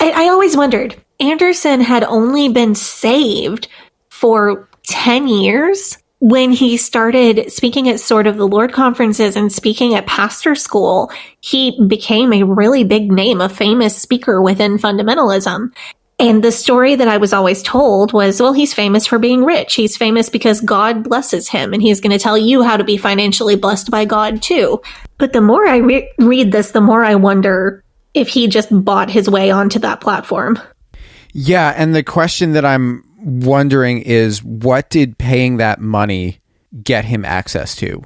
I, 0.00 0.10
I 0.10 0.28
always 0.28 0.56
wondered, 0.56 0.96
Anderson 1.20 1.80
had 1.80 2.04
only 2.04 2.48
been 2.48 2.74
saved 2.74 3.68
for 4.08 4.68
10 4.88 5.28
years 5.28 5.98
when 6.20 6.50
he 6.50 6.76
started 6.76 7.52
speaking 7.52 7.88
at 7.88 8.00
Sword 8.00 8.26
of 8.26 8.36
the 8.36 8.48
Lord 8.48 8.72
conferences 8.72 9.36
and 9.36 9.52
speaking 9.52 9.94
at 9.94 10.06
pastor 10.06 10.56
school. 10.56 11.12
He 11.40 11.80
became 11.86 12.32
a 12.32 12.42
really 12.42 12.82
big 12.82 13.12
name, 13.12 13.40
a 13.40 13.48
famous 13.48 13.96
speaker 13.96 14.42
within 14.42 14.78
fundamentalism. 14.78 15.72
And 16.20 16.42
the 16.42 16.50
story 16.50 16.96
that 16.96 17.06
I 17.06 17.16
was 17.16 17.32
always 17.32 17.62
told 17.62 18.12
was, 18.12 18.42
well, 18.42 18.52
he's 18.52 18.74
famous 18.74 19.06
for 19.06 19.20
being 19.20 19.44
rich. 19.44 19.74
He's 19.74 19.96
famous 19.96 20.28
because 20.28 20.60
God 20.60 21.04
blesses 21.04 21.48
him 21.48 21.72
and 21.72 21.80
he's 21.80 22.00
going 22.00 22.10
to 22.10 22.18
tell 22.18 22.36
you 22.36 22.62
how 22.62 22.76
to 22.76 22.82
be 22.82 22.96
financially 22.96 23.54
blessed 23.54 23.90
by 23.90 24.04
God 24.04 24.42
too. 24.42 24.82
But 25.18 25.32
the 25.32 25.40
more 25.40 25.66
I 25.66 25.76
re- 25.76 26.12
read 26.18 26.50
this, 26.50 26.72
the 26.72 26.80
more 26.80 27.04
I 27.04 27.14
wonder 27.14 27.84
if 28.14 28.28
he 28.28 28.48
just 28.48 28.68
bought 28.84 29.10
his 29.10 29.30
way 29.30 29.52
onto 29.52 29.78
that 29.78 30.00
platform. 30.00 30.58
Yeah, 31.32 31.72
and 31.76 31.94
the 31.94 32.02
question 32.02 32.52
that 32.52 32.64
I'm 32.64 33.04
wondering 33.20 34.02
is 34.02 34.42
what 34.42 34.90
did 34.90 35.18
paying 35.18 35.58
that 35.58 35.80
money 35.80 36.40
get 36.82 37.04
him 37.04 37.24
access 37.24 37.76
to? 37.76 38.02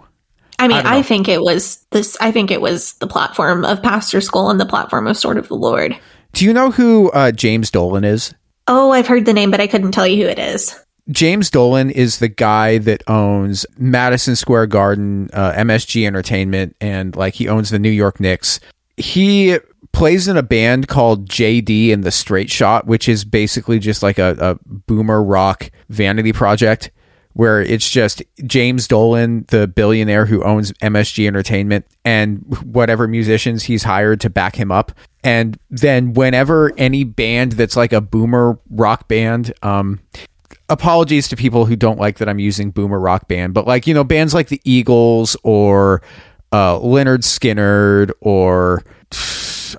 I 0.59 0.69
mean, 0.69 0.87
I 0.87 0.99
I, 0.99 1.03
think 1.03 1.29
it 1.29 1.41
was 1.41 1.85
this, 1.91 2.17
I 2.21 2.31
think 2.31 2.51
it 2.51 2.61
was 2.61 2.93
the 2.95 3.07
platform 3.07 3.65
of 3.65 3.83
Pastor 3.83 4.21
School 4.21 4.51
and 4.51 4.61
the 4.61 4.67
platform 4.67 5.07
of 5.07 5.17
Sword 5.17 5.39
of 5.39 5.49
the 5.49 5.57
Lord. 5.57 5.99
Do 6.33 6.45
you 6.45 6.53
know 6.53 6.71
who 6.71 7.11
uh, 7.11 7.33
James 7.33 7.71
Dolan 7.71 8.05
is? 8.05 8.35
Oh, 8.69 8.93
I've 8.93 9.07
heard 9.07 9.27
the 9.27 9.33
name, 9.33 9.51
but 9.51 9.61
I 9.61 9.67
couldn't 9.67 9.93
tell 9.93 10.07
you 10.07 10.25
who 10.25 10.31
it 10.31 10.39
is. 10.39 10.79
James 11.11 11.51
Dolan 11.51 11.91
is 11.91 12.21
the 12.21 12.29
guy 12.29 12.79
that 12.79 13.03
owns 13.09 13.67
Madison 13.77 14.37
Square 14.37 14.69
Garden, 14.69 15.29
uh, 15.33 15.53
MSG 15.53 16.07
Entertainment, 16.07 16.77
and 16.81 17.15
like 17.17 17.35
he 17.35 17.49
owns 17.49 17.71
the 17.71 17.79
New 17.79 17.91
York 17.91 18.21
Knicks. 18.21 18.61
He 18.97 19.59
plays 19.93 20.29
in 20.29 20.37
a 20.37 20.43
band 20.43 20.89
called 20.89 21.29
JD 21.29 21.93
and 21.93 22.05
the 22.05 22.11
Straight 22.11 22.51
Shot, 22.51 22.87
which 22.87 23.09
is 23.09 23.25
basically 23.25 23.79
just 23.79 24.03
like 24.03 24.19
a, 24.19 24.37
a 24.39 24.59
boomer 24.65 25.23
rock 25.23 25.71
vanity 25.89 26.33
project 26.33 26.91
where 27.35 27.63
it's 27.63 27.89
just 27.89 28.23
James 28.47 28.87
Dolan, 28.87 29.45
the 29.49 29.67
billionaire 29.67 30.27
who 30.27 30.43
owns 30.43 30.73
MSG 30.73 31.27
Entertainment, 31.27 31.87
and 32.05 32.39
whatever 32.65 33.09
musicians 33.09 33.65
he's 33.65 33.83
hired 33.83 34.21
to 34.21 34.31
back 34.31 34.57
him 34.57 34.71
up. 34.71 34.93
And 35.25 35.59
then 35.71 36.15
whenever 36.15 36.73
any 36.77 37.05
band 37.05 37.53
that's 37.53 37.77
like 37.77 37.93
a 37.93 38.01
boomer 38.01 38.59
rock 38.71 39.09
band, 39.09 39.53
um, 39.63 40.01
apologies 40.69 41.29
to 41.29 41.37
people 41.37 41.65
who 41.65 41.77
don't 41.77 41.99
like 41.99 42.19
that 42.19 42.29
I'm 42.29 42.39
using 42.39 42.71
boomer 42.71 42.99
rock 42.99 43.29
band, 43.29 43.55
but 43.55 43.67
like, 43.67 43.87
you 43.87 43.95
know, 43.95 44.05
bands 44.05 44.35
like 44.35 44.49
the 44.49 44.61
Eagles 44.65 45.37
or 45.43 46.03
uh, 46.51 46.79
Lynyrd 46.79 47.23
Skynyrd 47.23 48.13
or 48.21 48.83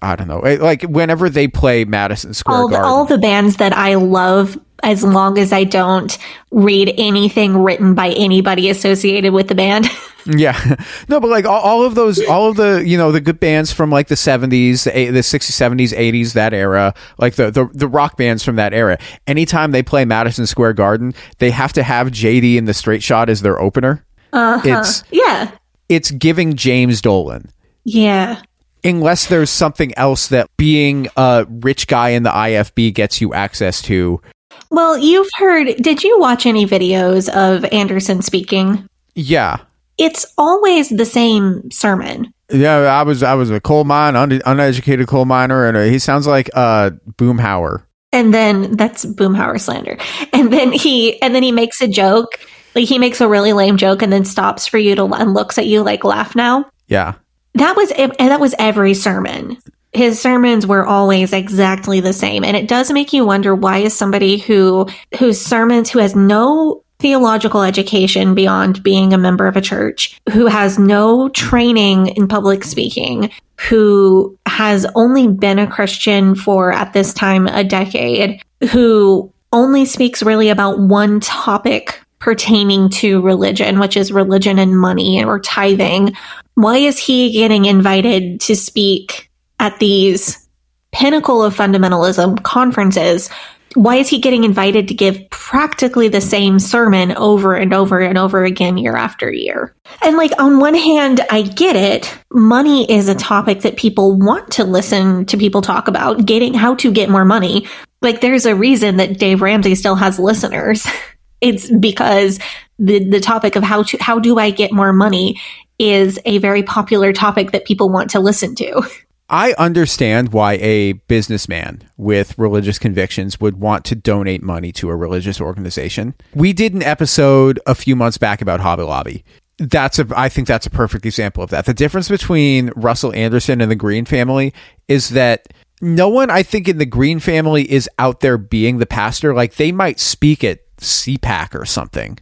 I 0.02 0.16
don't 0.16 0.28
know, 0.28 0.40
like 0.40 0.84
whenever 0.84 1.30
they 1.30 1.48
play 1.48 1.86
Madison 1.86 2.34
Square 2.34 2.58
All 2.58 2.68
Garden. 2.68 2.90
all 2.90 3.06
the 3.06 3.18
bands 3.18 3.58
that 3.58 3.74
I 3.74 3.96
love, 3.96 4.58
as 4.84 5.04
long 5.04 5.38
as 5.38 5.52
I 5.52 5.64
don't 5.64 6.16
read 6.52 6.94
anything 6.98 7.58
written 7.58 7.96
by 7.96 8.10
anybody 8.10 8.70
associated 8.70 9.34
with 9.34 9.48
the 9.48 9.56
band. 9.56 9.88
Yeah, 10.26 10.58
no, 11.10 11.20
but 11.20 11.30
like 11.30 11.44
all, 11.44 11.60
all 11.60 11.84
of 11.86 11.96
those, 11.96 12.24
all 12.28 12.50
of 12.50 12.56
the 12.56 12.82
you 12.86 12.98
know 12.98 13.12
the 13.12 13.20
good 13.20 13.42
bands 13.42 13.74
from 13.74 13.90
like 13.90 14.08
the 14.08 14.16
seventies, 14.16 14.86
the, 14.86 14.98
eight- 14.98 15.10
the 15.12 15.22
sixties, 15.22 15.54
seventies, 15.56 15.92
eighties, 15.92 16.32
that 16.32 16.54
era, 16.54 16.94
like 17.18 17.36
the, 17.36 17.52
the 17.52 17.70
the 17.74 17.90
rock 17.90 18.16
bands 18.16 18.42
from 18.42 18.56
that 18.56 18.74
era. 18.74 18.98
Anytime 19.28 19.72
they 19.72 19.84
play 19.84 20.06
Madison 20.06 20.48
Square 20.48 20.74
Garden, 20.74 21.14
they 21.40 21.52
have 21.52 21.74
to 21.74 21.84
have 21.84 22.08
JD 22.08 22.56
in 22.56 22.64
the 22.64 22.74
Straight 22.74 23.04
Shot 23.04 23.30
as 23.30 23.42
their 23.42 23.60
opener. 23.60 24.06
Uh-huh. 24.32 24.62
It's 24.64 25.04
yeah. 25.12 25.52
it's 25.90 26.10
giving 26.12 26.56
James 26.56 27.02
Dolan. 27.02 27.50
Yeah. 27.84 28.42
Unless 28.86 29.28
there's 29.28 29.50
something 29.50 29.94
else 29.98 30.30
that 30.30 30.50
being 30.56 31.08
a 31.18 31.46
rich 31.50 31.88
guy 31.88 32.10
in 32.10 32.24
the 32.24 32.32
IFB 32.32 32.94
gets 32.94 33.20
you 33.20 33.34
access 33.34 33.82
to. 33.84 34.22
Well, 34.70 34.98
you've 34.98 35.30
heard, 35.36 35.76
did 35.82 36.04
you 36.04 36.20
watch 36.20 36.46
any 36.46 36.66
videos 36.66 37.30
of 37.30 37.64
Anderson 37.66 38.22
speaking? 38.22 38.88
Yeah. 39.16 39.58
It's 39.98 40.26
always 40.38 40.90
the 40.90 41.06
same 41.06 41.70
sermon. 41.72 42.34
Yeah, 42.52 42.78
I 42.78 43.04
was 43.04 43.24
I 43.24 43.36
was 43.36 43.50
a 43.52 43.60
coal 43.62 43.84
mine, 43.84 44.16
un- 44.16 44.42
uneducated 44.46 45.08
coal 45.08 45.26
miner, 45.26 45.66
and 45.66 45.78
uh, 45.78 45.84
he 45.84 45.98
sounds 46.00 46.28
like 46.28 46.50
uh, 46.54 46.92
Boomhauer. 47.14 47.84
And 48.12 48.34
then 48.34 48.76
that's 48.76 49.06
Boomhauer 49.06 49.60
slander. 49.60 49.98
And 50.34 50.52
then 50.54 50.72
he 50.72 51.20
and 51.22 51.34
then 51.34 51.42
he 51.44 51.52
makes 51.52 51.82
a 51.82 51.88
joke. 51.88 52.40
Like 52.76 52.88
he 52.88 52.98
makes 53.00 53.22
a 53.22 53.28
really 53.28 53.54
lame 53.54 53.78
joke 53.78 54.02
and 54.02 54.12
then 54.12 54.26
stops 54.26 54.68
for 54.68 54.78
you 54.80 54.96
to 54.96 55.06
and 55.06 55.34
looks 55.34 55.58
at 55.60 55.68
you 55.68 55.84
like 55.84 56.04
laugh 56.04 56.36
now. 56.36 56.66
Yeah, 56.88 57.14
That 57.56 57.76
was 57.76 57.92
and 57.92 58.12
that 58.18 58.40
was 58.40 58.54
every 58.60 58.94
sermon. 58.96 59.58
His 59.94 60.20
sermons 60.20 60.66
were 60.66 60.86
always 60.86 61.34
exactly 61.34 62.00
the 62.00 62.14
same, 62.14 62.44
and 62.44 62.58
it 62.58 62.68
does 62.68 62.92
make 62.92 63.14
you 63.14 63.26
wonder 63.26 63.54
why 63.54 63.80
is 63.80 63.96
somebody 63.96 64.38
who 64.38 64.88
whose 65.20 65.40
sermons 65.40 65.90
who 65.90 66.00
has 66.00 66.16
no 66.16 66.84
theological 67.00 67.64
education 67.64 68.34
beyond 68.34 68.82
being 68.82 69.14
a 69.14 69.18
member 69.18 69.46
of 69.46 69.58
a 69.58 69.62
church, 69.62 70.20
who 70.32 70.48
has 70.48 70.80
no 70.80 71.28
training 71.30 72.08
in 72.08 72.28
public 72.28 72.64
speaking, 72.64 73.30
who 73.60 74.38
has 74.46 74.86
only 74.96 75.28
been 75.28 75.60
a 75.60 75.68
Christian 75.68 76.34
for 76.34 76.72
at 76.72 76.94
this 76.94 77.14
time 77.14 77.46
a 77.48 77.64
decade, 77.64 78.42
who 78.72 79.32
only 79.52 79.86
speaks 79.86 80.24
really 80.24 80.50
about 80.50 80.80
one 80.80 81.20
topic 81.20 82.00
pertaining 82.20 82.88
to 82.88 83.22
religion, 83.22 83.80
which 83.80 83.98
is 83.98 84.12
religion 84.12 84.58
and 84.58 84.80
money 84.80 85.24
or 85.24 85.40
tithing. 85.40 86.14
Why 86.56 86.78
is 86.78 86.98
he 86.98 87.34
getting 87.34 87.66
invited 87.66 88.40
to 88.42 88.56
speak 88.56 89.30
at 89.64 89.80
these 89.80 90.46
pinnacle 90.92 91.42
of 91.42 91.56
fundamentalism 91.56 92.44
conferences? 92.44 93.30
Why 93.76 93.96
is 93.96 94.10
he 94.10 94.20
getting 94.20 94.44
invited 94.44 94.90
to 94.90 94.94
give 94.94 95.30
practically 95.30 96.10
the 96.10 96.22
same 96.22 96.60
sermon 96.60 97.14
over 97.14 97.56
and 97.56 97.74
over 97.74 98.02
and 98.02 98.18
over 98.18 98.44
again 98.44 98.78
year 98.78 98.98
after 98.98 99.32
year? 99.32 99.74
And 100.04 100.18
like, 100.18 100.32
on 100.38 100.60
one 100.60 100.76
hand, 100.76 101.22
I 101.32 101.44
get 101.44 101.78
it. 101.78 102.14
Money 102.30 102.92
is 102.92 103.08
a 103.08 103.16
topic 103.16 103.62
that 103.62 103.78
people 103.78 104.20
want 104.20 104.52
to 104.52 104.66
listen 104.66 105.26
to 105.28 105.38
people 105.38 105.62
talk 105.62 105.88
about, 105.88 106.26
getting 106.26 106.54
how 106.54 106.76
to 106.76 106.92
get 106.92 107.10
more 107.10 107.26
money. 107.26 107.66
Like, 108.02 108.20
there's 108.20 108.46
a 108.46 108.56
reason 108.56 108.98
that 108.98 109.18
Dave 109.18 109.42
Ramsey 109.42 109.76
still 109.76 109.96
has 109.96 110.20
listeners. 110.20 110.86
It's 111.42 111.70
because 111.70 112.40
the, 112.80 113.04
the 113.04 113.20
topic 113.20 113.58
of 113.58 113.64
how 113.64 113.84
to, 113.84 113.98
how 114.00 114.18
do 114.18 114.40
I 114.40 114.50
get 114.50 114.72
more 114.72 114.94
money 114.94 115.42
is 115.78 116.18
a 116.24 116.38
very 116.38 116.64
popular 116.64 117.12
topic 117.12 117.52
that 117.52 117.66
people 117.66 117.90
want 117.90 118.12
to 118.12 118.22
listen 118.22 118.56
to. 118.56 118.82
I 119.34 119.56
understand 119.58 120.32
why 120.32 120.58
a 120.58 120.92
businessman 120.94 121.90
with 121.98 122.38
religious 122.38 122.78
convictions 122.78 123.42
would 123.42 123.60
want 123.60 123.84
to 123.86 123.96
donate 123.96 124.44
money 124.44 124.72
to 124.74 124.90
a 124.90 124.96
religious 124.96 125.42
organization. 125.42 126.14
We 126.36 126.54
did 126.54 126.76
an 126.76 126.84
episode 126.84 127.60
a 127.66 127.74
few 127.74 127.96
months 127.96 128.20
back 128.20 128.44
about 128.44 128.60
Hobby 128.60 128.84
Lobby. 128.84 129.26
That's 129.58 129.98
a 129.98 130.06
I 130.16 130.30
think 130.30 130.48
that's 130.48 130.68
a 130.68 130.70
perfect 130.70 131.08
example 131.08 131.44
of 131.44 131.50
that. 131.50 131.66
The 131.66 131.74
difference 131.74 132.10
between 132.10 132.70
Russell 132.76 133.12
Anderson 133.16 133.60
and 133.60 133.72
the 133.72 133.76
Green 133.76 134.06
family 134.06 134.54
is 134.88 135.10
that 135.10 135.48
no 135.82 136.10
one 136.10 136.30
I 136.30 136.44
think 136.44 136.70
in 136.70 136.78
the 136.78 136.86
Green 136.86 137.20
family 137.20 137.64
is 137.72 137.90
out 137.98 138.20
there 138.20 138.38
being 138.38 138.78
the 138.78 138.86
pastor. 138.86 139.34
Like 139.34 139.56
they 139.56 139.72
might 139.72 140.00
speak 140.00 140.44
at 140.44 140.60
CPAC 140.78 141.60
or 141.60 141.66
something, 141.66 142.20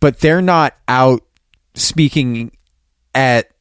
but 0.00 0.18
they're 0.18 0.42
not 0.42 0.76
out 0.88 1.22
speaking 1.74 2.50
at 3.14 3.52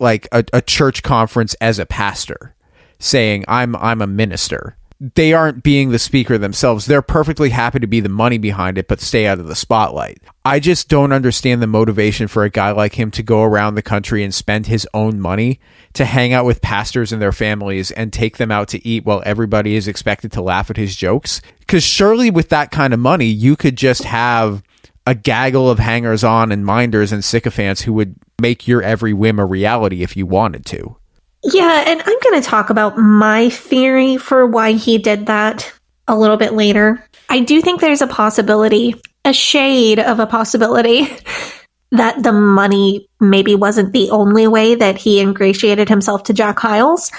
like 0.00 0.28
a, 0.32 0.44
a 0.52 0.62
church 0.62 1.02
conference 1.02 1.54
as 1.54 1.78
a 1.78 1.86
pastor 1.86 2.54
saying 2.98 3.44
I'm 3.48 3.76
I'm 3.76 4.02
a 4.02 4.06
minister. 4.06 4.76
They 5.14 5.34
aren't 5.34 5.62
being 5.62 5.90
the 5.90 5.98
speaker 5.98 6.38
themselves. 6.38 6.86
They're 6.86 7.02
perfectly 7.02 7.50
happy 7.50 7.80
to 7.80 7.86
be 7.86 8.00
the 8.00 8.08
money 8.08 8.38
behind 8.38 8.78
it, 8.78 8.88
but 8.88 9.00
stay 9.00 9.26
out 9.26 9.40
of 9.40 9.48
the 9.48 9.56
spotlight. 9.56 10.22
I 10.44 10.60
just 10.60 10.88
don't 10.88 11.12
understand 11.12 11.60
the 11.60 11.66
motivation 11.66 12.28
for 12.28 12.44
a 12.44 12.50
guy 12.50 12.70
like 12.70 12.94
him 12.94 13.10
to 13.10 13.22
go 13.22 13.42
around 13.42 13.74
the 13.74 13.82
country 13.82 14.22
and 14.24 14.32
spend 14.32 14.66
his 14.66 14.86
own 14.94 15.20
money 15.20 15.60
to 15.94 16.04
hang 16.04 16.32
out 16.32 16.46
with 16.46 16.62
pastors 16.62 17.12
and 17.12 17.20
their 17.20 17.32
families 17.32 17.90
and 17.90 18.12
take 18.12 18.36
them 18.36 18.52
out 18.52 18.68
to 18.68 18.86
eat 18.86 19.04
while 19.04 19.22
everybody 19.26 19.74
is 19.74 19.88
expected 19.88 20.32
to 20.32 20.42
laugh 20.42 20.70
at 20.70 20.76
his 20.76 20.96
jokes. 20.96 21.42
Because 21.58 21.82
surely 21.82 22.30
with 22.30 22.48
that 22.50 22.70
kind 22.70 22.94
of 22.94 23.00
money, 23.00 23.26
you 23.26 23.56
could 23.56 23.76
just 23.76 24.04
have 24.04 24.62
a 25.06 25.14
gaggle 25.14 25.68
of 25.68 25.78
hangers 25.78 26.24
on 26.24 26.50
and 26.50 26.64
minders 26.64 27.12
and 27.12 27.22
sycophants 27.22 27.82
who 27.82 27.92
would 27.92 28.16
make 28.40 28.66
your 28.66 28.82
every 28.82 29.12
whim 29.12 29.38
a 29.38 29.46
reality 29.46 30.02
if 30.02 30.16
you 30.16 30.26
wanted 30.26 30.66
to. 30.66 30.96
Yeah, 31.42 31.84
and 31.86 32.00
I'm 32.00 32.18
going 32.20 32.40
to 32.40 32.48
talk 32.48 32.70
about 32.70 32.96
my 32.96 33.50
theory 33.50 34.16
for 34.16 34.46
why 34.46 34.72
he 34.72 34.98
did 34.98 35.26
that 35.26 35.72
a 36.08 36.16
little 36.16 36.36
bit 36.36 36.54
later. 36.54 37.06
I 37.28 37.40
do 37.40 37.60
think 37.60 37.80
there's 37.80 38.02
a 38.02 38.06
possibility, 38.06 38.94
a 39.24 39.32
shade 39.32 39.98
of 39.98 40.20
a 40.20 40.26
possibility, 40.26 41.08
that 41.92 42.22
the 42.22 42.32
money 42.32 43.08
maybe 43.20 43.54
wasn't 43.54 43.92
the 43.92 44.10
only 44.10 44.46
way 44.46 44.74
that 44.74 44.96
he 44.96 45.20
ingratiated 45.20 45.88
himself 45.88 46.24
to 46.24 46.32
Jack 46.32 46.58
Hyles. 46.58 47.12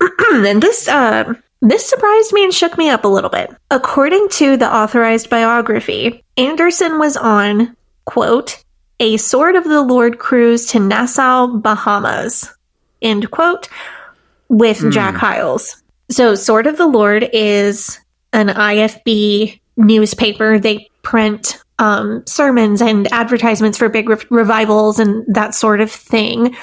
and 0.30 0.62
this 0.62 0.86
uh, 0.86 1.32
this 1.60 1.88
surprised 1.88 2.32
me 2.32 2.44
and 2.44 2.52
shook 2.52 2.76
me 2.76 2.90
up 2.90 3.04
a 3.04 3.08
little 3.08 3.30
bit. 3.30 3.50
According 3.70 4.28
to 4.30 4.56
the 4.56 4.72
authorized 4.72 5.30
biography, 5.30 6.24
Anderson 6.36 6.98
was 6.98 7.16
on, 7.16 7.76
quote, 8.04 8.61
a 9.02 9.16
Sword 9.16 9.56
of 9.56 9.64
the 9.64 9.82
Lord 9.82 10.20
cruise 10.20 10.64
to 10.66 10.78
Nassau, 10.78 11.48
Bahamas, 11.48 12.48
end 13.02 13.32
quote, 13.32 13.68
with 14.48 14.92
Jack 14.92 15.16
Hyles. 15.16 15.82
So, 16.08 16.36
Sword 16.36 16.68
of 16.68 16.76
the 16.76 16.86
Lord 16.86 17.28
is 17.32 17.98
an 18.32 18.46
IFB 18.46 19.60
newspaper. 19.76 20.60
They 20.60 20.88
print 21.02 21.60
um, 21.80 22.22
sermons 22.28 22.80
and 22.80 23.12
advertisements 23.12 23.76
for 23.76 23.88
big 23.88 24.08
re- 24.08 24.16
revivals 24.30 25.00
and 25.00 25.24
that 25.34 25.56
sort 25.56 25.80
of 25.80 25.90
thing. 25.90 26.54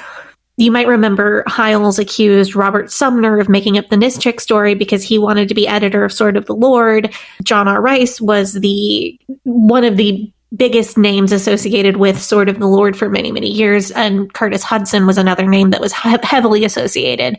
You 0.55 0.71
might 0.71 0.87
remember 0.87 1.43
Hyles 1.45 1.99
accused 1.99 2.55
Robert 2.55 2.89
Sumner 2.89 3.37
of 3.39 3.49
making 3.49 3.77
up 3.77 3.89
the 3.89 3.97
Nischik 3.97 4.39
story 4.39 4.75
because 4.75 5.03
he 5.03 5.17
wanted 5.17 5.49
to 5.49 5.55
be 5.55 5.67
editor 5.67 6.05
of 6.05 6.13
Sword 6.13 6.37
of 6.37 6.45
the 6.45 6.55
Lord. 6.55 7.13
John 7.43 7.67
R. 7.67 7.81
Rice 7.81 8.21
was 8.21 8.53
the 8.53 9.19
one 9.43 9.83
of 9.83 9.97
the 9.97 10.31
biggest 10.55 10.97
names 10.97 11.31
associated 11.31 11.97
with 11.97 12.21
Sword 12.21 12.49
of 12.49 12.59
the 12.59 12.67
Lord 12.67 12.97
for 12.97 13.09
many, 13.09 13.31
many 13.31 13.49
years, 13.49 13.91
and 13.91 14.33
Curtis 14.33 14.63
Hutson 14.63 15.05
was 15.05 15.17
another 15.17 15.47
name 15.47 15.69
that 15.71 15.81
was 15.81 15.93
he- 15.93 16.15
heavily 16.23 16.65
associated 16.65 17.37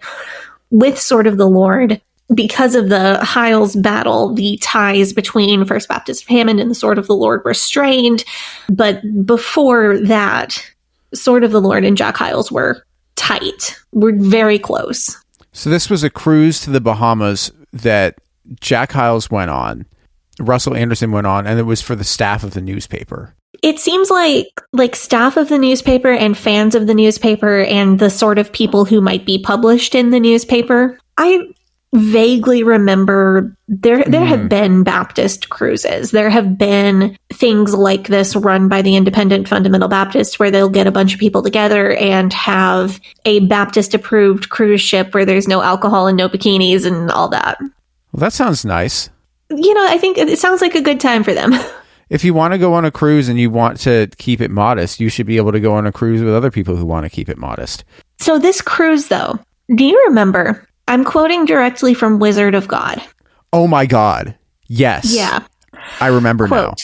with 0.70 0.98
Sword 0.98 1.26
of 1.26 1.36
the 1.36 1.48
Lord. 1.48 2.00
Because 2.32 2.76
of 2.76 2.90
the 2.90 3.18
Hyles 3.24 3.74
battle, 3.74 4.32
the 4.32 4.56
ties 4.62 5.12
between 5.12 5.64
First 5.64 5.88
Baptist 5.88 6.22
of 6.22 6.28
Hammond 6.28 6.60
and 6.60 6.70
the 6.70 6.76
Sword 6.76 6.96
of 6.96 7.08
the 7.08 7.16
Lord 7.16 7.42
were 7.44 7.54
strained. 7.54 8.24
But 8.68 9.02
before 9.26 9.98
that, 9.98 10.64
Sword 11.12 11.42
of 11.42 11.50
the 11.50 11.60
Lord 11.60 11.84
and 11.84 11.96
Jack 11.96 12.16
Hyles 12.16 12.52
were 12.52 12.86
tight. 13.16 13.76
We're 13.90 14.14
very 14.16 14.60
close. 14.60 15.16
So 15.52 15.70
this 15.70 15.90
was 15.90 16.04
a 16.04 16.10
cruise 16.10 16.60
to 16.60 16.70
the 16.70 16.80
Bahamas 16.80 17.50
that 17.72 18.18
Jack 18.60 18.92
Hyles 18.92 19.28
went 19.28 19.50
on, 19.50 19.84
Russell 20.40 20.74
Anderson 20.74 21.12
went 21.12 21.26
on, 21.26 21.46
and 21.46 21.58
it 21.58 21.64
was 21.64 21.80
for 21.80 21.94
the 21.94 22.04
staff 22.04 22.42
of 22.42 22.54
the 22.54 22.60
newspaper. 22.60 23.34
It 23.62 23.78
seems 23.78 24.10
like 24.10 24.60
like 24.72 24.96
staff 24.96 25.36
of 25.36 25.48
the 25.48 25.58
newspaper 25.58 26.10
and 26.10 26.36
fans 26.36 26.74
of 26.74 26.86
the 26.86 26.94
newspaper 26.94 27.60
and 27.60 27.98
the 27.98 28.10
sort 28.10 28.38
of 28.38 28.52
people 28.52 28.84
who 28.84 29.00
might 29.00 29.26
be 29.26 29.38
published 29.38 29.94
in 29.94 30.10
the 30.10 30.20
newspaper. 30.20 30.98
I 31.18 31.46
vaguely 31.92 32.62
remember 32.62 33.56
there 33.66 34.04
there 34.04 34.24
have 34.24 34.42
hmm. 34.42 34.48
been 34.48 34.82
Baptist 34.84 35.48
cruises. 35.48 36.12
There 36.12 36.30
have 36.30 36.56
been 36.56 37.16
things 37.32 37.74
like 37.74 38.08
this 38.08 38.36
run 38.36 38.68
by 38.68 38.82
the 38.82 38.96
Independent 38.96 39.48
Fundamental 39.48 39.88
Baptist 39.88 40.38
where 40.38 40.50
they'll 40.50 40.68
get 40.68 40.86
a 40.86 40.92
bunch 40.92 41.12
of 41.12 41.20
people 41.20 41.42
together 41.42 41.92
and 41.92 42.32
have 42.32 43.00
a 43.24 43.40
Baptist 43.40 43.94
approved 43.94 44.48
cruise 44.48 44.80
ship 44.80 45.12
where 45.12 45.26
there's 45.26 45.48
no 45.48 45.62
alcohol 45.62 46.06
and 46.06 46.16
no 46.16 46.28
bikinis 46.28 46.86
and 46.86 47.10
all 47.10 47.28
that. 47.28 47.58
Well, 47.60 48.20
that 48.20 48.32
sounds 48.32 48.64
nice. 48.64 49.10
You 49.50 49.74
know, 49.74 49.86
I 49.86 49.98
think 49.98 50.16
it 50.18 50.38
sounds 50.38 50.60
like 50.60 50.74
a 50.74 50.80
good 50.82 51.00
time 51.00 51.24
for 51.24 51.34
them. 51.34 51.52
If 52.10 52.24
you 52.24 52.34
want 52.34 52.52
to 52.54 52.58
go 52.58 52.74
on 52.74 52.84
a 52.84 52.90
cruise 52.90 53.28
and 53.28 53.38
you 53.38 53.50
want 53.50 53.78
to 53.82 54.08
keep 54.18 54.40
it 54.40 54.50
modest, 54.50 54.98
you 54.98 55.08
should 55.08 55.26
be 55.26 55.36
able 55.36 55.52
to 55.52 55.60
go 55.60 55.74
on 55.74 55.86
a 55.86 55.92
cruise 55.92 56.20
with 56.20 56.34
other 56.34 56.50
people 56.50 56.74
who 56.74 56.84
want 56.84 57.04
to 57.04 57.08
keep 57.08 57.28
it 57.28 57.38
modest. 57.38 57.84
So 58.18 58.36
this 58.36 58.60
cruise 58.60 59.06
though, 59.06 59.38
do 59.72 59.84
you 59.84 59.96
remember? 60.08 60.66
I'm 60.88 61.04
quoting 61.04 61.44
directly 61.44 61.94
from 61.94 62.18
Wizard 62.18 62.56
of 62.56 62.66
God. 62.66 63.00
Oh 63.52 63.68
my 63.68 63.86
God. 63.86 64.36
Yes. 64.66 65.14
Yeah. 65.14 65.44
I 66.00 66.08
remember 66.08 66.48
now. 66.48 66.74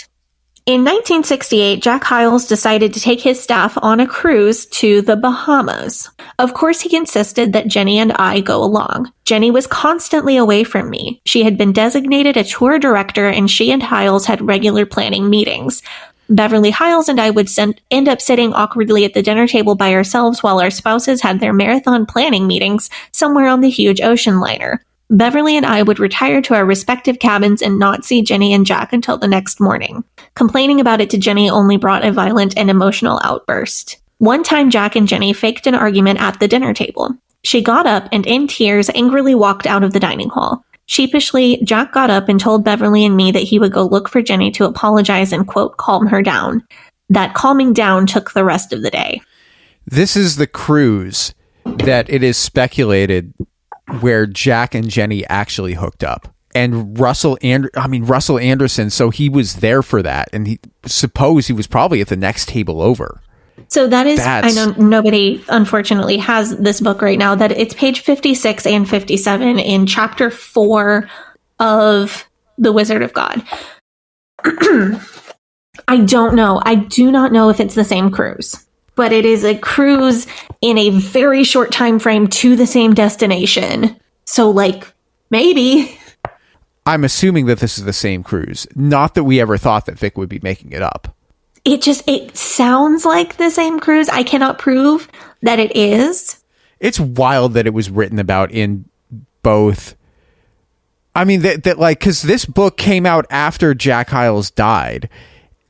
In 0.67 0.81
1968, 0.81 1.81
Jack 1.81 2.03
Hyles 2.03 2.49
decided 2.49 2.93
to 2.93 3.01
take 3.01 3.21
his 3.21 3.41
staff 3.41 3.79
on 3.83 4.01
a 4.01 4.07
cruise 4.07 4.67
to 4.67 5.01
the 5.01 5.15
Bahamas. 5.15 6.11
Of 6.41 6.55
course, 6.55 6.81
he 6.81 6.97
insisted 6.97 7.53
that 7.53 7.69
Jenny 7.69 8.01
and 8.01 8.11
I 8.15 8.41
go 8.41 8.65
along. 8.65 9.13
Jenny 9.25 9.53
was 9.53 9.69
constantly 9.69 10.37
away 10.37 10.65
from 10.65 10.91
me. 10.91 11.21
She 11.25 11.45
had 11.45 11.57
been 11.57 11.73
designated 11.73 12.37
a 12.37 12.43
tour 12.43 12.81
director, 12.81 13.29
and 13.29 13.49
she 13.49 13.71
and 13.71 13.81
Hyles 13.81 14.27
had 14.27 14.43
regular 14.43 14.85
planning 14.87 15.31
meetings. 15.31 15.85
Beverly 16.29 16.73
Hyles 16.73 17.09
and 17.09 17.21
I 17.21 17.31
would 17.31 17.49
send, 17.49 17.81
end 17.93 18.09
up 18.09 18.21
sitting 18.21 18.53
awkwardly 18.53 19.05
at 19.05 19.15
the 19.15 19.23
dinner 19.23 19.47
table 19.47 19.77
by 19.77 19.95
ourselves 19.95 20.43
while 20.43 20.59
our 20.59 20.71
spouses 20.71 21.21
had 21.21 21.39
their 21.39 21.53
marathon 21.53 22.07
planning 22.07 22.49
meetings 22.49 22.91
somewhere 23.13 23.47
on 23.47 23.61
the 23.61 23.71
huge 23.71 24.01
ocean 24.01 24.41
liner. 24.41 24.83
Beverly 25.09 25.57
and 25.57 25.65
I 25.65 25.83
would 25.83 26.01
retire 26.01 26.43
to 26.43 26.55
our 26.55 26.65
respective 26.65 27.21
cabins 27.21 27.63
and 27.63 27.79
not 27.79 28.05
see 28.05 28.23
Jenny 28.23 28.53
and 28.53 28.67
Jack 28.67 28.93
until 28.93 29.17
the 29.17 29.29
next 29.29 29.61
morning. 29.61 30.03
Complaining 30.35 30.81
about 30.81 31.01
it 31.01 31.11
to 31.11 31.19
Jenny 31.19 31.49
only 31.49 31.77
brought 31.77 32.05
a 32.05 32.11
violent 32.11 32.57
and 32.57 32.69
emotional 32.69 33.21
outburst. 33.23 34.01
One 34.19 34.43
time, 34.43 34.71
Jack 34.71 34.97
and 34.97 35.07
Jenny 35.07 35.33
faked 35.33 35.67
an 35.67 35.75
argument 35.75 36.21
at 36.21 36.41
the 36.41 36.49
dinner 36.49 36.75
table. 36.75 37.15
She 37.45 37.63
got 37.63 37.87
up 37.87 38.09
and, 38.11 38.27
in 38.27 38.49
tears, 38.49 38.91
angrily 38.95 39.35
walked 39.35 39.67
out 39.67 39.85
of 39.85 39.93
the 39.93 40.01
dining 40.01 40.31
hall. 40.31 40.65
Sheepishly, 40.87 41.63
Jack 41.63 41.93
got 41.93 42.11
up 42.11 42.29
and 42.29 42.41
told 42.41 42.65
Beverly 42.65 43.05
and 43.05 43.17
me 43.17 43.31
that 43.31 43.43
he 43.43 43.59
would 43.61 43.73
go 43.73 43.87
look 43.87 44.09
for 44.09 44.23
Jenny 44.23 44.51
to 44.53 44.65
apologize 44.65 45.33
and, 45.33 45.47
quote, 45.47 45.77
calm 45.77 46.07
her 46.07 46.23
down. 46.23 46.67
That 47.11 47.35
calming 47.35 47.73
down 47.73 48.07
took 48.07 48.33
the 48.33 48.45
rest 48.45 48.73
of 48.73 48.83
the 48.83 48.91
day. 48.91 49.21
This 49.87 50.17
is 50.17 50.37
the 50.37 50.49
cruise 50.49 51.33
that 51.65 52.11
it 52.11 52.25
is 52.25 52.37
speculated 52.37 53.33
where 54.01 54.27
Jack 54.27 54.75
and 54.75 54.89
Jenny 54.89 55.27
actually 55.27 55.75
hooked 55.75 56.05
up. 56.05 56.29
And 56.55 56.99
Russell 56.99 57.39
and 57.43 57.69
I 57.77 57.87
mean 57.87 58.05
Russell 58.05 58.39
Anderson, 58.39 58.89
so 58.91 59.11
he 59.11 59.29
was 59.29 59.57
there 59.57 59.83
for 59.83 60.03
that, 60.03 60.31
and 60.33 60.47
he 60.47 60.59
suppose 60.87 61.47
he 61.47 61.53
was 61.53 61.67
probably 61.67 62.01
at 62.01 62.09
the 62.09 62.17
next 62.17 62.49
table 62.49 62.81
over. 62.81 63.21
So 63.69 63.87
that 63.89 64.07
is, 64.07 64.19
That's- 64.19 64.57
I 64.57 64.67
know 64.67 64.73
nobody 64.79 65.45
unfortunately 65.49 66.19
has 66.19 66.57
this 66.57 66.81
book 66.81 67.03
right 67.03 67.19
now, 67.19 67.35
that 67.35 67.53
it's 67.53 67.75
page 67.75 68.01
56 68.01 68.67
and 68.67 68.89
57 68.89 69.59
in 69.59 69.87
chapter 69.87 70.31
four 70.31 71.09
of 71.59 72.27
The 72.59 72.73
Wizard 72.73 73.03
of 73.03 73.13
God. 73.13 73.43
I 74.45 75.99
don't 76.05 76.35
know. 76.35 76.61
I 76.65 76.75
do 76.75 77.11
not 77.11 77.33
know 77.33 77.49
if 77.49 77.61
it's 77.61 77.75
the 77.75 77.85
same 77.85 78.11
cruise, 78.11 78.66
but 78.97 79.13
it 79.13 79.25
is 79.25 79.45
a 79.45 79.57
cruise 79.57 80.27
in 80.61 80.79
a 80.79 80.91
very 80.91 81.45
short 81.45 81.71
time 81.71 81.99
frame 81.99 82.27
to 82.27 82.57
the 82.57 82.67
same 82.67 82.95
destination. 82.95 83.97
So, 84.25 84.51
like, 84.51 84.93
maybe. 85.31 85.99
I'm 86.87 87.05
assuming 87.05 87.47
that 87.47 87.61
this 87.61 87.79
is 87.79 87.85
the 87.85 87.93
same 87.93 88.23
cruise. 88.23 88.67
Not 88.75 89.15
that 89.15 89.25
we 89.25 89.41
ever 89.41 89.57
thought 89.59 89.87
that 89.87 89.99
Vic 89.99 90.17
would 90.17 90.29
be 90.29 90.41
making 90.43 90.73
it 90.73 90.83
up. 90.83 91.15
It 91.65 91.83
just 91.83 92.09
it 92.09 92.37
sounds 92.37 93.05
like 93.05 93.37
the 93.37 93.51
same 93.51 93.81
cruise. 93.81 94.09
I 94.09 94.23
cannot 94.23 94.59
prove 94.59 95.09
that 95.43 95.59
it 95.59 95.75
is. 95.77 96.43
It's 96.79 97.01
wild 97.01 97.55
that 97.55 97.67
it 97.67 97.75
was 97.75 97.91
written 97.91 98.21
about 98.21 98.53
in 98.53 98.85
both. 99.43 99.97
I 101.15 101.25
mean 101.25 101.43
that 101.43 101.65
that 101.65 101.79
like 101.79 101.99
because 101.99 102.23
this 102.23 102.45
book 102.45 102.77
came 102.77 103.05
out 103.05 103.27
after 103.31 103.75
Jack 103.75 104.11
Hyles 104.11 104.53
died, 104.53 105.09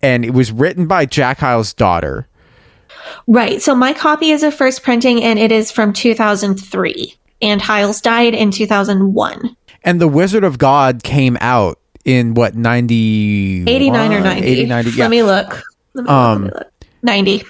and 0.03 0.23
it 0.23 0.35
was 0.35 0.53
written 0.53 0.87
by 0.87 1.07
Jack 1.07 1.39
Hyles' 1.39 1.73
daughter. 1.73 2.29
Right. 3.27 3.63
So 3.63 3.75
my 3.75 3.93
copy 3.93 4.31
is 4.31 4.43
a 4.43 4.51
first 4.51 4.83
printing 4.83 5.23
and 5.23 5.39
it 5.39 5.53
is 5.53 5.71
from 5.71 5.93
2003 5.93 7.15
and 7.43 7.61
Hyles 7.61 8.01
died 8.01 8.35
in 8.35 8.51
2001. 8.51 9.57
And 9.83 10.01
the 10.01 10.09
Wizard 10.09 10.45
of 10.45 10.59
God 10.59 11.03
came 11.03 11.37
out 11.41 11.79
in 12.05 12.35
what 12.35 12.55
90 12.55 13.65
89 13.69 14.13
or 14.13 14.21
90. 14.21 14.47
80, 14.47 14.67
90 14.67 14.91
yeah. 14.91 15.05
Let 15.05 15.11
me 15.11 15.23
look. 15.23 15.63
Let 15.95 16.05
me 16.05 16.11
Um, 16.11 16.43
let 16.45 16.53
me 16.53 16.59
look. 16.59 16.73
90. 17.03 17.45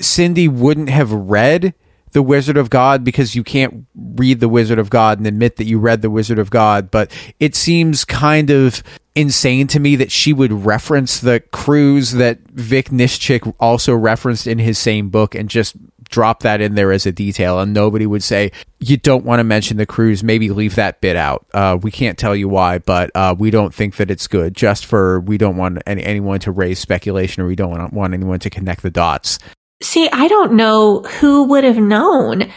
Cindy 0.00 0.48
wouldn't 0.48 0.90
have 0.90 1.12
read 1.12 1.74
The 2.12 2.22
Wizard 2.22 2.56
of 2.56 2.70
God 2.70 3.04
because 3.04 3.34
you 3.34 3.44
can't 3.44 3.86
read 3.94 4.40
The 4.40 4.48
Wizard 4.48 4.78
of 4.78 4.90
God 4.90 5.18
and 5.18 5.26
admit 5.26 5.56
that 5.56 5.66
you 5.66 5.78
read 5.78 6.02
The 6.02 6.10
Wizard 6.10 6.38
of 6.38 6.50
God, 6.50 6.90
but 6.90 7.10
it 7.38 7.54
seems 7.54 8.04
kind 8.04 8.50
of 8.50 8.82
insane 9.14 9.66
to 9.66 9.80
me 9.80 9.96
that 9.96 10.12
she 10.12 10.32
would 10.32 10.52
reference 10.52 11.18
the 11.20 11.40
cruise 11.50 12.12
that 12.12 12.38
Vic 12.50 12.90
Nischik 12.90 13.52
also 13.58 13.92
referenced 13.92 14.46
in 14.46 14.60
his 14.60 14.78
same 14.78 15.10
book 15.10 15.34
and 15.34 15.50
just 15.50 15.74
drop 16.08 16.44
that 16.44 16.60
in 16.60 16.76
there 16.76 16.92
as 16.92 17.04
a 17.04 17.12
detail. 17.12 17.58
And 17.58 17.74
nobody 17.74 18.06
would 18.06 18.22
say 18.22 18.52
you 18.78 18.96
don't 18.96 19.24
want 19.24 19.40
to 19.40 19.44
mention 19.44 19.76
the 19.76 19.86
cruise 19.86 20.22
maybe 20.22 20.50
leave 20.50 20.76
that 20.76 21.00
bit 21.00 21.16
out. 21.16 21.46
Uh, 21.52 21.78
we 21.82 21.90
can't 21.90 22.16
tell 22.16 22.36
you 22.36 22.48
why 22.48 22.78
but 22.78 23.10
uh, 23.14 23.34
we 23.36 23.50
don't 23.50 23.74
think 23.74 23.96
that 23.96 24.10
it's 24.10 24.28
good. 24.28 24.54
Just 24.54 24.86
for 24.86 25.20
we 25.20 25.36
don't 25.36 25.56
want 25.56 25.82
any, 25.84 26.04
anyone 26.04 26.38
to 26.40 26.52
raise 26.52 26.78
speculation 26.78 27.42
or 27.42 27.46
we 27.46 27.56
don't 27.56 27.70
want, 27.70 27.92
want 27.92 28.14
anyone 28.14 28.38
to 28.38 28.50
connect 28.50 28.82
the 28.82 28.90
dots 28.90 29.38
See, 29.80 30.08
I 30.10 30.28
don't 30.28 30.54
know 30.54 31.00
who 31.02 31.44
would 31.44 31.64
have 31.64 31.78
known 31.78 32.50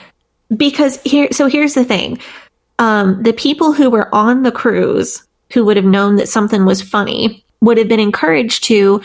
because 0.55 0.99
here 1.03 1.29
so 1.31 1.47
here's 1.47 1.73
the 1.73 1.85
thing. 1.85 2.19
Um 2.79 3.21
the 3.23 3.33
people 3.33 3.73
who 3.73 3.89
were 3.89 4.13
on 4.13 4.43
the 4.43 4.51
cruise 4.51 5.23
who 5.53 5.65
would 5.65 5.77
have 5.77 5.85
known 5.85 6.15
that 6.15 6.29
something 6.29 6.65
was 6.65 6.81
funny 6.81 7.45
would 7.61 7.77
have 7.77 7.87
been 7.87 7.99
encouraged 7.99 8.63
to 8.65 9.01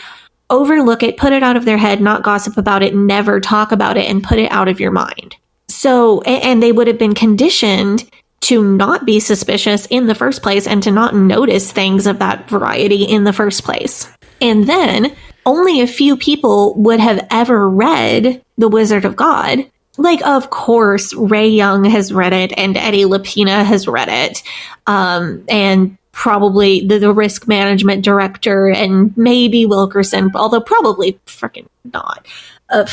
overlook 0.49 1.03
it, 1.03 1.17
put 1.17 1.33
it 1.33 1.43
out 1.43 1.57
of 1.57 1.65
their 1.65 1.77
head, 1.77 2.01
not 2.01 2.23
gossip 2.23 2.57
about 2.57 2.81
it, 2.81 2.95
never 2.95 3.39
talk 3.39 3.71
about 3.71 3.97
it 3.97 4.09
and 4.09 4.23
put 4.23 4.39
it 4.39 4.51
out 4.51 4.67
of 4.67 4.79
your 4.79 4.91
mind. 4.91 5.35
So 5.67 6.21
and 6.21 6.63
they 6.63 6.71
would 6.71 6.87
have 6.87 6.97
been 6.97 7.13
conditioned 7.13 8.09
to 8.41 8.63
not 8.63 9.05
be 9.05 9.19
suspicious 9.19 9.85
in 9.87 10.07
the 10.07 10.15
first 10.15 10.41
place 10.41 10.67
and 10.67 10.81
to 10.83 10.91
not 10.91 11.15
notice 11.15 11.71
things 11.71 12.07
of 12.07 12.19
that 12.19 12.49
variety 12.49 13.03
in 13.03 13.25
the 13.25 13.33
first 13.33 13.63
place. 13.63 14.07
And 14.41 14.67
then 14.67 15.15
only 15.47 15.81
a 15.81 15.87
few 15.87 16.17
people 16.17 16.75
would 16.75 16.99
have 16.99 17.25
ever 17.31 17.67
read 17.67 18.43
The 18.57 18.67
Wizard 18.67 19.05
of 19.05 19.15
God. 19.15 19.59
Like, 19.97 20.23
of 20.27 20.51
course, 20.51 21.13
Ray 21.13 21.47
Young 21.47 21.85
has 21.85 22.13
read 22.13 22.33
it 22.33 22.53
and 22.55 22.77
Eddie 22.77 23.05
Lapina 23.05 23.65
has 23.65 23.87
read 23.87 24.09
it. 24.09 24.43
Um, 24.85 25.43
and 25.47 25.97
probably 26.11 26.85
the, 26.85 26.99
the 26.99 27.13
risk 27.13 27.47
management 27.47 28.03
director 28.03 28.69
and 28.69 29.15
maybe 29.17 29.65
Wilkerson, 29.65 30.31
although 30.35 30.61
probably 30.61 31.13
freaking 31.25 31.67
not. 31.93 32.27
Uh, 32.69 32.85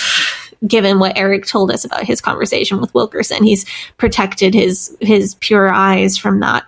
given 0.67 0.99
what 0.99 1.17
Eric 1.17 1.47
told 1.47 1.71
us 1.71 1.85
about 1.85 2.05
his 2.05 2.21
conversation 2.21 2.81
with 2.81 2.95
Wilkerson, 2.95 3.43
he's 3.43 3.67
protected 3.97 4.55
his 4.55 4.97
his 5.01 5.35
pure 5.37 5.73
eyes 5.73 6.17
from 6.17 6.41
that. 6.41 6.65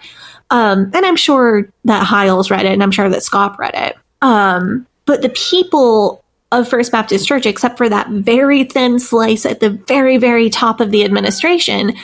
Um, 0.51 0.91
and 0.93 1.07
I'm 1.07 1.17
sure 1.17 1.69
that 1.85 2.05
Hyles 2.05 2.51
read 2.51 2.67
it, 2.67 2.73
and 2.73 2.83
I'm 2.83 2.91
sure 2.91 3.09
that 3.09 3.23
Scott 3.23 3.59
read 3.59 3.75
it. 3.75 3.97
Um, 4.23 4.87
but 5.07 5.23
the 5.23 5.31
people 5.31 6.23
of 6.53 6.69
First 6.69 6.93
Baptist 6.93 7.27
Church, 7.27 7.47
except 7.47 7.79
for 7.79 7.89
that 7.89 8.09
very 8.09 8.65
thin 8.65 8.99
slice 8.99 9.47
at 9.47 9.61
the 9.61 9.71
very, 9.71 10.17
very 10.19 10.51
top 10.51 10.81
of 10.81 10.91
the 10.91 11.05
administration, 11.05 11.95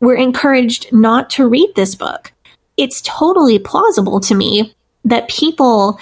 were 0.00 0.14
encouraged 0.14 0.92
not 0.92 1.30
to 1.30 1.46
read 1.46 1.72
this 1.76 1.94
book. 1.94 2.32
It's 2.76 3.02
totally 3.02 3.58
plausible 3.58 4.20
to 4.20 4.34
me 4.34 4.74
that 5.04 5.28
people 5.28 5.98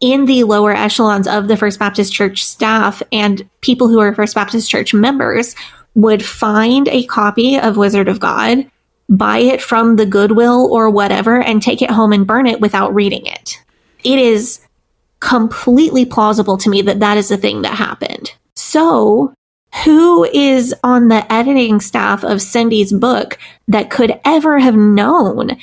in 0.00 0.26
the 0.26 0.44
lower 0.44 0.74
echelons 0.74 1.28
of 1.28 1.48
the 1.48 1.56
First 1.56 1.78
Baptist 1.78 2.12
Church 2.12 2.44
staff 2.44 3.02
and 3.12 3.48
people 3.60 3.88
who 3.88 4.00
are 4.00 4.14
First 4.14 4.34
Baptist 4.34 4.70
Church 4.70 4.92
members 4.92 5.54
would 5.94 6.24
find 6.24 6.88
a 6.88 7.06
copy 7.06 7.58
of 7.58 7.76
Wizard 7.76 8.08
of 8.08 8.20
God, 8.20 8.70
buy 9.08 9.38
it 9.38 9.62
from 9.62 9.96
the 9.96 10.06
Goodwill 10.06 10.68
or 10.70 10.90
whatever, 10.90 11.40
and 11.40 11.62
take 11.62 11.80
it 11.80 11.90
home 11.90 12.12
and 12.12 12.26
burn 12.26 12.46
it 12.46 12.60
without 12.60 12.94
reading 12.94 13.24
it. 13.24 13.62
It 14.04 14.18
is 14.18 14.60
completely 15.26 16.04
plausible 16.04 16.56
to 16.56 16.70
me 16.70 16.80
that 16.82 17.00
that 17.00 17.18
is 17.18 17.28
the 17.28 17.36
thing 17.36 17.62
that 17.62 17.74
happened. 17.74 18.32
So, 18.54 19.34
who 19.84 20.24
is 20.24 20.72
on 20.84 21.08
the 21.08 21.30
editing 21.30 21.80
staff 21.80 22.22
of 22.22 22.40
Cindy's 22.40 22.92
book 22.92 23.36
that 23.66 23.90
could 23.90 24.18
ever 24.24 24.60
have 24.60 24.76
known 24.76 25.58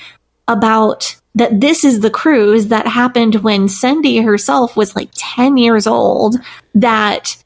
about 0.50 1.16
that 1.36 1.62
this 1.62 1.86
is 1.86 2.02
the 2.02 2.12
cruise 2.12 2.68
that 2.68 2.86
happened 2.86 3.36
when 3.36 3.70
Cindy 3.70 4.18
herself 4.18 4.76
was 4.76 4.98
like 4.98 5.10
10 5.14 5.56
years 5.58 5.88
old 5.88 6.36
that 6.76 7.42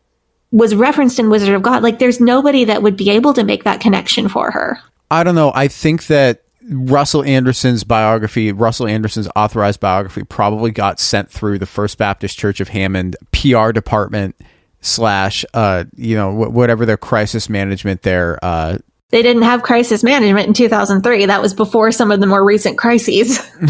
was 0.52 0.74
referenced 0.74 1.20
in 1.20 1.30
Wizard 1.30 1.54
of 1.54 1.62
God? 1.62 1.84
Like, 1.84 2.00
there's 2.00 2.20
nobody 2.20 2.66
that 2.66 2.82
would 2.82 2.98
be 2.98 3.12
able 3.12 3.34
to 3.36 3.44
make 3.44 3.64
that 3.64 3.80
connection 3.80 4.28
for 4.28 4.50
her. 4.50 4.80
I 5.12 5.24
don't 5.24 5.36
know. 5.36 5.52
I 5.54 5.68
think 5.68 6.08
that 6.08 6.42
Russell 6.70 7.24
Anderson's 7.24 7.84
biography, 7.84 8.52
Russell 8.52 8.88
Anderson's 8.88 9.30
authorized 9.36 9.80
biography, 9.80 10.24
probably 10.24 10.72
got 10.72 11.00
sent 11.00 11.30
through 11.30 11.60
the 11.60 11.66
First 11.66 11.98
Baptist 11.98 12.38
Church 12.38 12.60
of 12.60 12.70
Hammond 12.70 13.16
PR 13.32 13.72
department 13.72 14.36
slash, 14.82 15.46
uh, 15.54 15.86
you 15.96 16.16
know, 16.16 16.32
wh- 16.32 16.54
whatever 16.54 16.86
their 16.86 16.98
crisis 16.98 17.50
management 17.50 18.02
there. 18.04 18.38
Uh, 18.44 18.78
They 19.10 19.22
didn't 19.22 19.44
have 19.44 19.64
crisis 19.64 20.04
management 20.04 20.48
in 20.48 20.54
2003. 20.54 21.26
That 21.28 21.42
was 21.42 21.54
before 21.54 21.92
some 21.92 22.12
of 22.12 22.20
the 22.20 22.28
more 22.28 22.44
recent 22.44 22.78
crises. 22.78 23.40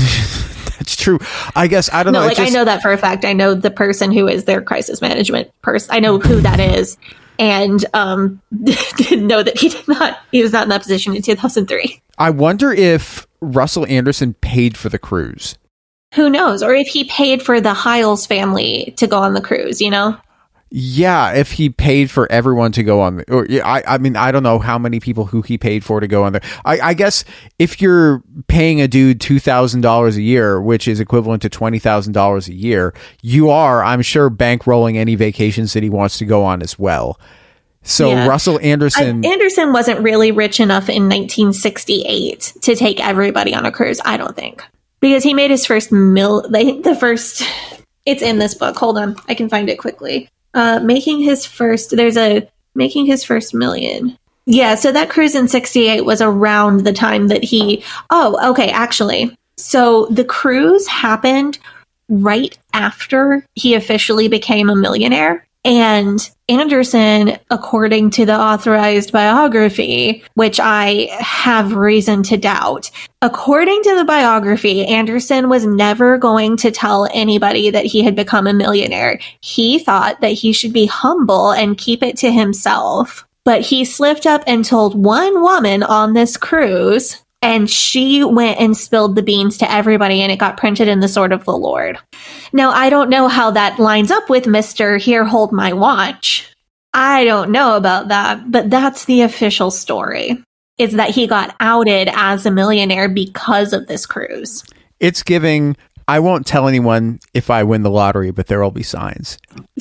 That's 0.78 0.96
true. 0.96 1.20
I 1.56 1.68
guess 1.68 1.92
I 1.92 2.04
don't 2.04 2.14
No, 2.14 2.22
know. 2.22 2.28
like 2.28 2.40
I 2.40 2.50
know 2.50 2.66
that 2.66 2.82
for 2.82 2.92
a 2.92 2.98
fact. 2.98 3.26
I 3.26 3.34
know 3.34 3.54
the 3.54 3.72
person 3.72 4.12
who 4.12 4.28
is 4.28 4.46
their 4.46 4.62
crisis 4.62 5.02
management 5.02 5.50
person. 5.62 5.90
I 5.94 6.00
know 6.00 6.20
who 6.20 6.42
that 6.42 6.60
is, 6.60 6.98
and 7.40 7.86
um, 7.94 8.42
didn't 8.64 9.28
know 9.28 9.44
that 9.44 9.58
he 9.58 9.70
did 9.70 9.88
not. 9.88 10.20
He 10.32 10.42
was 10.42 10.52
not 10.52 10.64
in 10.64 10.70
that 10.70 10.82
position 10.82 11.16
in 11.16 11.22
2003. 11.22 12.02
I 12.18 12.30
wonder 12.30 12.72
if 12.72 13.28
Russell 13.42 13.86
Anderson 13.86 14.34
paid 14.36 14.78
for 14.78 14.90
the 14.90 15.00
cruise. 15.00 15.58
Who 16.16 16.30
knows? 16.30 16.64
Or 16.64 16.74
if 16.74 16.88
he 16.88 17.04
paid 17.04 17.44
for 17.44 17.62
the 17.62 17.74
Hyles 17.74 18.26
family 18.26 18.94
to 18.98 19.08
go 19.08 19.20
on 19.20 19.34
the 19.34 19.42
cruise. 19.42 19.82
You 19.82 19.92
know, 19.92 20.18
Yeah, 20.70 21.34
if 21.34 21.54
he 21.54 21.70
paid 21.70 22.12
for 22.12 22.30
everyone 22.30 22.74
to 22.74 22.84
go 22.84 23.00
on, 23.00 23.18
the, 23.18 23.32
or 23.34 23.46
yeah, 23.46 23.66
I, 23.66 23.96
I 23.96 23.98
mean, 24.00 24.18
I 24.18 24.32
don't 24.32 24.44
know 24.44 24.60
how 24.60 24.78
many 24.78 25.00
people 25.00 25.26
who 25.26 25.42
he 25.42 25.58
paid 25.58 25.84
for 25.84 26.02
to 26.02 26.08
go 26.08 26.24
on 26.24 26.34
there. 26.34 26.42
I, 26.66 26.80
I 26.80 26.94
guess 26.94 27.24
if 27.58 27.82
you're 27.82 28.22
paying 28.48 28.82
a 28.82 28.88
dude 28.88 29.22
two 29.22 29.40
thousand 29.40 29.82
dollars 29.82 30.18
a 30.18 30.22
year, 30.22 30.62
which 30.62 30.88
is 30.88 31.00
equivalent 31.00 31.42
to 31.44 31.50
twenty 31.50 31.80
thousand 31.80 32.14
dollars 32.14 32.50
a 32.50 32.54
year, 32.54 32.94
you 33.22 33.50
are, 33.50 33.82
I'm 33.82 34.02
sure, 34.02 34.30
bankrolling 34.30 34.98
any 34.98 35.16
vacations 35.16 35.72
that 35.72 35.84
he 35.84 35.90
wants 35.90 36.18
to 36.18 36.26
go 36.26 36.44
on 36.44 36.62
as 36.62 36.78
well. 36.78 37.18
So 37.84 38.10
Yeah. 38.10 38.28
Russell 38.28 38.60
I, 38.60 38.64
Anderson, 38.64 39.24
Anderson 39.26 39.72
wasn't 39.72 40.02
really 40.02 40.34
rich 40.34 40.60
enough 40.60 40.90
in 40.90 41.04
1968 41.04 42.54
to 42.64 42.76
take 42.76 43.00
everybody 43.00 43.56
on 43.56 43.66
a 43.66 43.72
cruise. 43.72 44.02
I 44.04 44.18
don't 44.18 44.36
think 44.36 44.62
because 45.00 45.24
he 45.24 45.34
made 45.34 45.52
his 45.52 45.66
first 45.66 45.94
mil. 45.94 46.48
They, 46.50 46.82
the 46.82 46.96
first. 46.96 47.44
It's 48.06 48.22
in 48.22 48.40
this 48.40 48.54
book. 48.54 48.78
Hold 48.78 48.98
on, 48.98 49.16
I 49.28 49.34
can 49.34 49.50
find 49.50 49.70
it 49.70 49.80
quickly. 49.80 50.30
Uh, 50.54 50.80
making 50.80 51.22
his 51.22 51.46
first. 51.46 51.96
There's 51.96 52.18
a 52.18 52.50
making 52.76 53.06
his 53.06 53.24
first 53.24 53.54
million. 53.54 54.18
Yeah, 54.46 54.76
so 54.76 54.92
that 54.94 55.10
cruise 55.10 55.36
in 55.36 55.48
68 55.48 56.02
was 56.02 56.22
around 56.22 56.86
the 56.86 56.94
time 56.94 57.28
that 57.28 57.44
he. 57.44 57.84
Oh, 58.10 58.52
okay, 58.52 58.70
actually. 58.70 59.36
So 59.58 60.06
the 60.06 60.24
cruise 60.24 60.88
happened 60.88 61.60
right 62.10 62.58
after 62.74 63.46
he 63.56 63.74
officially 63.74 64.28
became 64.28 64.70
a 64.70 64.76
millionaire. 64.76 65.47
And 65.64 66.30
Anderson, 66.48 67.38
according 67.50 68.12
to 68.12 68.26
the 68.26 68.40
authorized 68.40 69.12
biography, 69.12 70.24
which 70.36 70.62
I 70.62 71.10
have 71.20 71.76
reason 71.76 72.24
to 72.24 72.38
doubt, 72.38 72.90
according 73.22 73.84
to 73.84 73.96
the 73.96 74.06
biography, 74.06 74.86
Anderson 74.86 75.50
was 75.50 75.66
never 75.66 76.18
going 76.18 76.56
to 76.58 76.72
tell 76.72 77.10
anybody 77.14 77.70
that 77.70 77.86
he 77.86 78.02
had 78.02 78.16
become 78.16 78.48
a 78.48 78.54
millionaire. 78.54 79.20
He 79.42 79.80
thought 79.80 80.22
that 80.22 80.32
he 80.32 80.54
should 80.54 80.72
be 80.72 80.86
humble 80.86 81.52
and 81.52 81.78
keep 81.78 82.02
it 82.02 82.16
to 82.18 82.32
himself. 82.32 83.28
But 83.44 83.62
he 83.62 83.84
slipped 83.86 84.26
up 84.26 84.44
and 84.48 84.64
told 84.64 85.02
one 85.02 85.42
woman 85.42 85.84
on 85.84 86.14
this 86.14 86.38
cruise 86.38 87.24
and 87.42 87.70
she 87.70 88.24
went 88.24 88.60
and 88.60 88.76
spilled 88.76 89.16
the 89.16 89.24
beans 89.24 89.58
to 89.58 89.72
everybody 89.72 90.22
and 90.22 90.32
it 90.32 90.40
got 90.40 90.58
printed 90.58 90.88
in 90.88 91.00
the 91.00 91.08
sword 91.08 91.32
of 91.32 91.46
the 91.46 91.58
lord 91.58 91.98
now 92.54 92.72
i 92.72 92.90
don't 92.90 93.10
know 93.10 93.28
how 93.28 93.52
that 93.52 93.80
lines 93.80 94.12
up 94.12 94.30
with 94.30 94.46
mr 94.46 95.00
here 95.00 95.24
hold 95.24 95.52
my 95.52 95.74
watch 95.74 96.54
i 96.94 97.24
don't 97.26 97.52
know 97.52 97.76
about 97.76 98.08
that 98.08 98.52
but 98.52 98.70
that's 98.70 99.06
the 99.06 99.22
official 99.22 99.72
story 99.72 100.42
is 100.78 100.94
that 100.94 101.10
he 101.10 101.26
got 101.26 101.56
outed 101.60 102.10
as 102.14 102.46
a 102.46 102.52
millionaire 102.52 103.10
because 103.10 103.74
of 103.74 103.88
this 103.88 104.06
cruise 104.06 104.64
It's 105.00 105.24
giving. 105.24 105.78
I 106.08 106.20
won't 106.20 106.48
tell 106.48 106.68
anyone 106.68 107.20
if 107.34 107.50
I 107.52 107.64
win 107.64 107.84
the 107.84 107.92
lottery, 107.92 108.32
but 108.32 108.48
there 108.48 108.62
will 108.62 108.72
be 108.72 108.82
signs. 108.82 109.38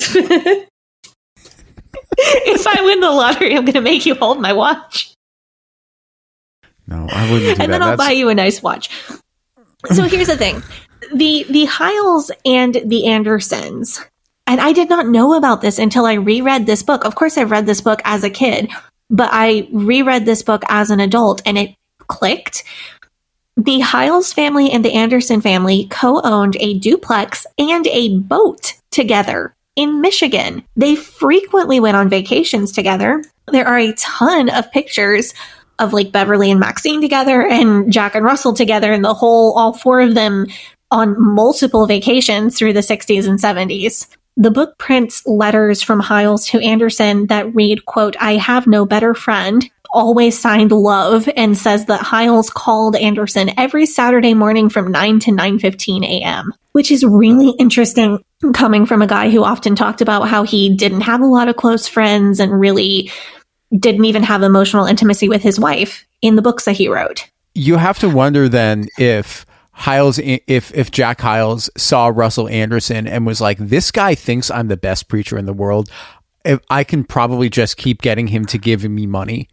if 2.17 2.67
i 2.67 2.81
win 2.81 2.99
the 2.99 3.11
lottery 3.11 3.55
i'm 3.55 3.63
going 3.63 3.73
to 3.73 3.81
make 3.81 4.05
you 4.05 4.15
hold 4.15 4.41
my 4.41 4.53
watch 4.53 5.13
No, 6.87 7.07
I 7.11 7.23
wouldn't 7.31 7.41
do 7.41 7.49
and 7.49 7.59
that. 7.59 7.67
then 7.67 7.81
I'll 7.83 7.91
That's- 7.97 8.07
buy 8.07 8.11
you 8.13 8.29
a 8.29 8.35
nice 8.35 8.61
watch. 8.63 8.89
So 9.93 10.03
here's 10.03 10.27
the 10.27 10.37
thing. 10.37 10.63
The 11.13 11.45
the 11.49 11.65
Hyles 11.65 12.31
and 12.45 12.81
the 12.85 13.05
Andersons, 13.05 14.03
and 14.47 14.59
I 14.59 14.73
did 14.73 14.89
not 14.89 15.07
know 15.07 15.33
about 15.35 15.61
this 15.61 15.79
until 15.79 16.05
I 16.05 16.13
reread 16.13 16.65
this 16.65 16.83
book. 16.83 17.05
Of 17.05 17.15
course 17.15 17.37
I've 17.37 17.51
read 17.51 17.65
this 17.65 17.81
book 17.81 18.01
as 18.03 18.23
a 18.23 18.29
kid, 18.29 18.69
but 19.09 19.29
I 19.31 19.67
reread 19.71 20.25
this 20.25 20.41
book 20.41 20.63
as 20.67 20.89
an 20.89 20.99
adult 20.99 21.41
and 21.45 21.57
it 21.57 21.75
clicked. 22.07 22.63
The 23.55 23.79
Hyles 23.79 24.33
family 24.33 24.69
and 24.71 24.83
the 24.85 24.93
Anderson 24.93 25.41
family 25.41 25.87
co-owned 25.89 26.57
a 26.59 26.77
duplex 26.79 27.45
and 27.57 27.87
a 27.87 28.17
boat 28.19 28.73
together 28.91 29.55
in 29.75 30.01
Michigan. 30.01 30.63
They 30.75 30.95
frequently 30.95 31.79
went 31.79 31.97
on 31.97 32.09
vacations 32.09 32.71
together. 32.71 33.23
There 33.47 33.67
are 33.67 33.77
a 33.79 33.93
ton 33.93 34.49
of 34.49 34.71
pictures 34.71 35.33
of 35.79 35.93
like 35.93 36.11
Beverly 36.11 36.51
and 36.51 36.59
Maxine 36.59 37.01
together 37.01 37.45
and 37.45 37.91
Jack 37.91 38.15
and 38.15 38.25
Russell 38.25 38.53
together 38.53 38.91
and 38.91 39.03
the 39.03 39.13
whole, 39.13 39.57
all 39.57 39.73
four 39.73 40.01
of 40.01 40.15
them 40.15 40.47
on 40.91 41.15
multiple 41.17 41.85
vacations 41.85 42.57
through 42.57 42.73
the 42.73 42.79
60s 42.79 43.27
and 43.27 43.39
70s. 43.39 44.07
The 44.39 44.51
book 44.51 44.77
prints 44.77 45.25
letters 45.25 45.81
from 45.81 45.99
Hyles 45.99 46.45
to 46.47 46.59
Anderson 46.59 47.27
that 47.27 47.53
read, 47.55 47.85
quote, 47.85 48.15
I 48.19 48.35
have 48.35 48.67
no 48.67 48.85
better 48.85 49.15
friend, 49.15 49.67
always 49.91 50.37
signed 50.37 50.71
love, 50.71 51.27
and 51.35 51.57
says 51.57 51.85
that 51.87 52.01
Hyles 52.01 52.51
called 52.51 52.95
Anderson 52.95 53.49
every 53.57 53.87
Saturday 53.87 54.35
morning 54.35 54.69
from 54.69 54.91
9 54.91 55.19
to 55.21 55.31
9.15 55.31 56.05
a.m., 56.05 56.53
which 56.73 56.91
is 56.91 57.03
really 57.03 57.49
interesting 57.57 58.23
coming 58.53 58.85
from 58.85 59.01
a 59.01 59.07
guy 59.07 59.31
who 59.31 59.43
often 59.43 59.75
talked 59.75 60.01
about 60.01 60.27
how 60.27 60.43
he 60.43 60.75
didn't 60.75 61.01
have 61.01 61.21
a 61.21 61.25
lot 61.25 61.49
of 61.49 61.55
close 61.55 61.87
friends 61.87 62.39
and 62.39 62.59
really 62.59 63.11
didn't 63.77 64.05
even 64.05 64.23
have 64.23 64.43
emotional 64.43 64.85
intimacy 64.85 65.27
with 65.29 65.41
his 65.41 65.59
wife 65.59 66.05
in 66.21 66.35
the 66.35 66.41
books 66.41 66.65
that 66.65 66.75
he 66.77 66.87
wrote. 66.87 67.29
you 67.53 67.77
have 67.77 67.97
to 67.99 68.09
wonder 68.09 68.47
then 68.47 68.87
if 68.97 69.45
Hyles, 69.73 70.19
if 70.19 70.73
if 70.73 70.89
Jack 70.89 71.21
Hyles 71.21 71.69
saw 71.77 72.07
Russell 72.07 72.49
Anderson 72.49 73.05
and 73.05 73.27
was 73.27 73.39
like, 73.39 73.59
"This 73.59 73.91
guy 73.91 74.15
thinks 74.15 74.49
I'm 74.49 74.69
the 74.69 74.77
best 74.77 75.07
preacher 75.07 75.37
in 75.37 75.45
the 75.45 75.53
world. 75.53 75.89
If 76.43 76.59
I 76.69 76.83
can 76.83 77.03
probably 77.03 77.47
just 77.47 77.77
keep 77.77 78.01
getting 78.01 78.27
him 78.27 78.45
to 78.45 78.57
give 78.57 78.83
me 78.83 79.05
money, 79.05 79.47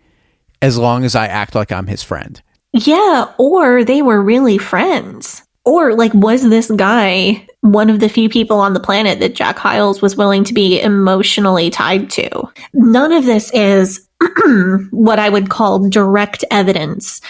as 0.63 0.79
long 0.79 1.05
as 1.05 1.15
I 1.15 1.27
act 1.27 1.55
like 1.55 1.71
I'm 1.71 1.89
his 1.89 2.03
friend." 2.03 2.41
Yeah, 2.73 3.27
or 3.39 3.85
they 3.85 4.01
were 4.01 4.23
really 4.23 4.57
friends. 4.57 5.43
Or, 5.65 5.95
like, 5.95 6.13
was 6.13 6.43
this 6.43 6.71
guy 6.71 7.47
one 7.61 7.89
of 7.89 8.01
the 8.01 8.09
few 8.09 8.29
people 8.29 8.61
on 8.61 8.75
the 8.75 8.81
planet 8.81 9.19
that 9.21 9.35
Jack 9.35 9.57
Hyles 9.57 10.03
was 10.03 10.17
willing 10.17 10.45
to 10.45 10.55
be 10.55 10.81
emotionally 10.81 11.71
tied 11.71 12.11
to? 12.11 12.49
None 12.75 13.13
of 13.13 13.25
this 13.25 13.51
is 13.53 14.07
what 14.91 15.19
I 15.19 15.29
would 15.29 15.49
call 15.49 15.89
direct 15.89 16.45
evidence 16.51 17.21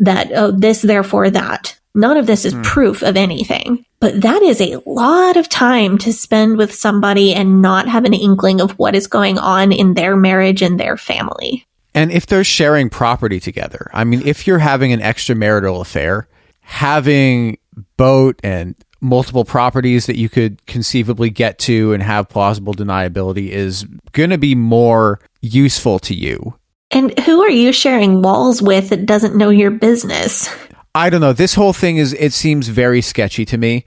that, 0.00 0.30
oh, 0.34 0.50
this, 0.50 0.82
therefore 0.82 1.30
that. 1.30 1.78
None 1.94 2.18
of 2.18 2.26
this 2.26 2.44
is 2.44 2.52
hmm. 2.52 2.62
proof 2.62 3.02
of 3.02 3.16
anything. 3.16 3.84
But 4.00 4.20
that 4.20 4.42
is 4.42 4.60
a 4.60 4.82
lot 4.84 5.36
of 5.36 5.48
time 5.48 5.96
to 5.98 6.12
spend 6.12 6.58
with 6.58 6.74
somebody 6.74 7.32
and 7.32 7.62
not 7.62 7.88
have 7.88 8.04
an 8.04 8.12
inkling 8.12 8.60
of 8.60 8.72
what 8.72 8.94
is 8.94 9.06
going 9.06 9.38
on 9.38 9.72
in 9.72 9.94
their 9.94 10.16
marriage 10.16 10.60
and 10.60 10.78
their 10.78 10.98
family. 10.98 11.66
And 11.94 12.12
if 12.12 12.26
they're 12.26 12.44
sharing 12.44 12.90
property 12.90 13.40
together, 13.40 13.90
I 13.94 14.04
mean, 14.04 14.22
if 14.26 14.46
you're 14.46 14.58
having 14.58 14.92
an 14.92 15.00
extramarital 15.00 15.80
affair, 15.80 16.28
having 16.60 17.56
boat 17.96 18.38
and 18.42 18.74
multiple 19.00 19.44
properties 19.44 20.06
that 20.06 20.16
you 20.16 20.28
could 20.28 20.64
conceivably 20.66 21.30
get 21.30 21.58
to 21.58 21.92
and 21.92 22.02
have 22.02 22.28
plausible 22.28 22.74
deniability 22.74 23.48
is 23.48 23.84
going 24.12 24.30
to 24.30 24.38
be 24.38 24.54
more 24.54 25.20
useful 25.42 25.98
to 26.00 26.14
you. 26.14 26.54
And 26.90 27.18
who 27.20 27.42
are 27.42 27.50
you 27.50 27.72
sharing 27.72 28.22
walls 28.22 28.62
with 28.62 28.90
that 28.90 29.06
doesn't 29.06 29.36
know 29.36 29.50
your 29.50 29.70
business? 29.70 30.48
I 30.94 31.10
don't 31.10 31.20
know. 31.20 31.32
This 31.32 31.54
whole 31.54 31.72
thing 31.72 31.98
is, 31.98 32.14
it 32.14 32.32
seems 32.32 32.68
very 32.68 33.02
sketchy 33.02 33.44
to 33.46 33.58
me. 33.58 33.84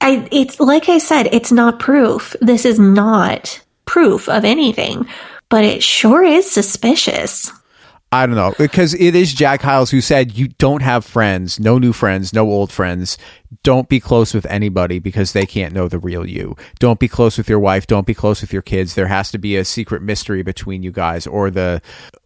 I 0.00 0.26
it's 0.30 0.60
like 0.60 0.88
I 0.88 0.98
said, 0.98 1.28
it's 1.32 1.52
not 1.52 1.80
proof. 1.80 2.34
This 2.40 2.64
is 2.64 2.78
not 2.78 3.60
proof 3.84 4.28
of 4.28 4.44
anything, 4.44 5.06
but 5.48 5.64
it 5.64 5.82
sure 5.82 6.22
is 6.22 6.50
suspicious. 6.50 7.52
I 8.10 8.24
don't 8.24 8.36
know 8.36 8.54
because 8.56 8.94
it 8.94 9.14
is 9.14 9.34
Jack 9.34 9.60
Hyles 9.60 9.90
who 9.90 10.00
said 10.00 10.36
you 10.36 10.48
don't 10.48 10.80
have 10.80 11.04
friends, 11.04 11.60
no 11.60 11.78
new 11.78 11.92
friends, 11.92 12.32
no 12.32 12.48
old 12.50 12.72
friends. 12.72 13.18
Don't 13.62 13.88
be 13.88 14.00
close 14.00 14.32
with 14.32 14.46
anybody 14.46 14.98
because 14.98 15.32
they 15.32 15.44
can't 15.44 15.74
know 15.74 15.88
the 15.88 15.98
real 15.98 16.26
you. 16.26 16.56
Don't 16.78 16.98
be 16.98 17.08
close 17.08 17.36
with 17.36 17.50
your 17.50 17.58
wife. 17.58 17.86
Don't 17.86 18.06
be 18.06 18.14
close 18.14 18.40
with 18.40 18.52
your 18.52 18.62
kids. 18.62 18.94
There 18.94 19.08
has 19.08 19.30
to 19.32 19.38
be 19.38 19.56
a 19.56 19.64
secret 19.64 20.00
mystery 20.00 20.42
between 20.42 20.82
you 20.82 20.90
guys, 20.90 21.26
or 21.26 21.50
the 21.50 21.82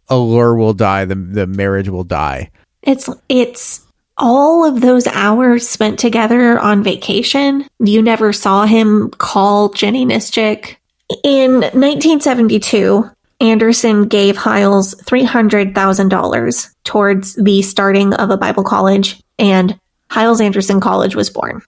allure 0.07 0.55
will 0.55 0.73
die. 0.73 1.03
The 1.03 1.15
the 1.15 1.47
marriage 1.47 1.89
will 1.89 2.05
die. 2.05 2.49
It's 2.81 3.09
it's 3.27 3.85
all 4.17 4.63
of 4.63 4.79
those 4.79 5.07
hours 5.07 5.67
spent 5.67 5.99
together 5.99 6.59
on 6.59 6.83
vacation. 6.83 7.67
You 7.79 8.01
never 8.01 8.31
saw 8.31 8.65
him 8.65 9.09
call 9.11 9.69
Jenny 9.69 10.05
Nischik. 10.05 10.77
In 11.23 11.51
1972, 11.59 13.09
Anderson 13.43 14.07
gave 14.07 14.37
Hyles 14.37 14.95
$300,000 14.95 16.75
towards 16.85 17.35
the 17.35 17.61
starting 17.61 18.13
of 18.13 18.29
a 18.29 18.37
Bible 18.37 18.63
college, 18.63 19.21
and 19.37 19.77
Hyles 20.09 20.39
Anderson 20.39 20.79
College 20.79 21.15
was 21.15 21.29
born. 21.29 21.61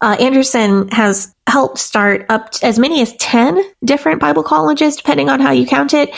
Uh, 0.00 0.16
Anderson 0.20 0.88
has 0.90 1.34
helped 1.48 1.78
start 1.78 2.24
up 2.28 2.54
as 2.62 2.78
many 2.78 3.02
as 3.02 3.16
10 3.16 3.60
different 3.84 4.20
Bible 4.20 4.44
colleges, 4.44 4.94
depending 4.94 5.28
on 5.28 5.40
how 5.40 5.50
you 5.50 5.66
count 5.66 5.92
it, 5.92 6.10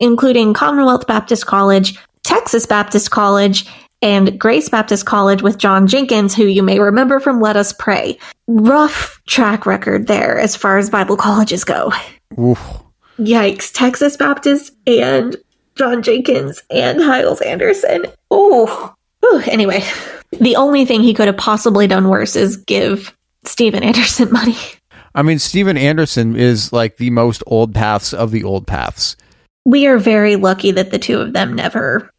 including 0.00 0.54
Commonwealth 0.54 1.06
Baptist 1.06 1.46
College, 1.46 1.96
Texas 2.24 2.66
Baptist 2.66 3.12
College, 3.12 3.64
and 4.02 4.40
Grace 4.40 4.68
Baptist 4.68 5.06
College 5.06 5.40
with 5.40 5.58
John 5.58 5.86
Jenkins, 5.86 6.34
who 6.34 6.44
you 6.44 6.64
may 6.64 6.80
remember 6.80 7.20
from 7.20 7.40
Let 7.40 7.56
Us 7.56 7.72
Prey. 7.72 8.18
Rough 8.48 9.20
track 9.28 9.66
record 9.66 10.08
there 10.08 10.36
as 10.36 10.56
far 10.56 10.78
as 10.78 10.90
Bible 10.90 11.16
colleges 11.28 11.62
go. 11.62 11.92
Oof. 12.38 12.87
Yikes. 13.18 13.72
Texas 13.72 14.16
Baptist 14.16 14.72
and 14.86 15.36
John 15.74 16.02
Jenkins 16.02 16.62
and 16.70 17.00
Hyles 17.00 17.40
Anderson. 17.40 18.04
Ooh. 18.32 18.68
Ooh. 19.24 19.42
Anyway, 19.46 19.84
the 20.32 20.56
only 20.56 20.84
thing 20.84 21.02
he 21.02 21.14
could 21.14 21.26
have 21.26 21.36
possibly 21.36 21.86
done 21.86 22.08
worse 22.08 22.36
is 22.36 22.56
give 22.56 23.16
Steven 23.44 23.82
Anderson 23.82 24.32
money. 24.32 24.56
I 25.14 25.22
mean, 25.22 25.38
Steven 25.38 25.76
Anderson 25.76 26.36
is 26.36 26.72
like 26.72 26.98
the 26.98 27.10
most 27.10 27.42
old 27.46 27.74
paths 27.74 28.12
of 28.12 28.30
the 28.30 28.44
old 28.44 28.66
paths. 28.66 29.16
We 29.64 29.86
are 29.86 29.98
very 29.98 30.36
lucky 30.36 30.70
that 30.72 30.90
the 30.90 30.98
two 30.98 31.20
of 31.20 31.32
them 31.32 31.54
never 31.54 32.10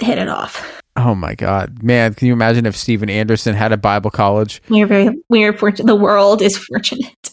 hit 0.00 0.18
it 0.18 0.28
off. 0.28 0.80
Oh 0.96 1.14
my 1.14 1.34
God, 1.34 1.82
man! 1.82 2.12
Can 2.12 2.26
you 2.26 2.34
imagine 2.34 2.66
if 2.66 2.76
Steven 2.76 3.08
Anderson 3.08 3.54
had 3.54 3.72
a 3.72 3.78
Bible 3.78 4.10
college? 4.10 4.60
We 4.68 4.82
are 4.82 4.86
very, 4.86 5.08
we 5.30 5.42
are 5.44 5.54
fortunate. 5.54 5.86
The 5.86 5.96
world 5.96 6.42
is 6.42 6.58
fortunate. 6.58 7.30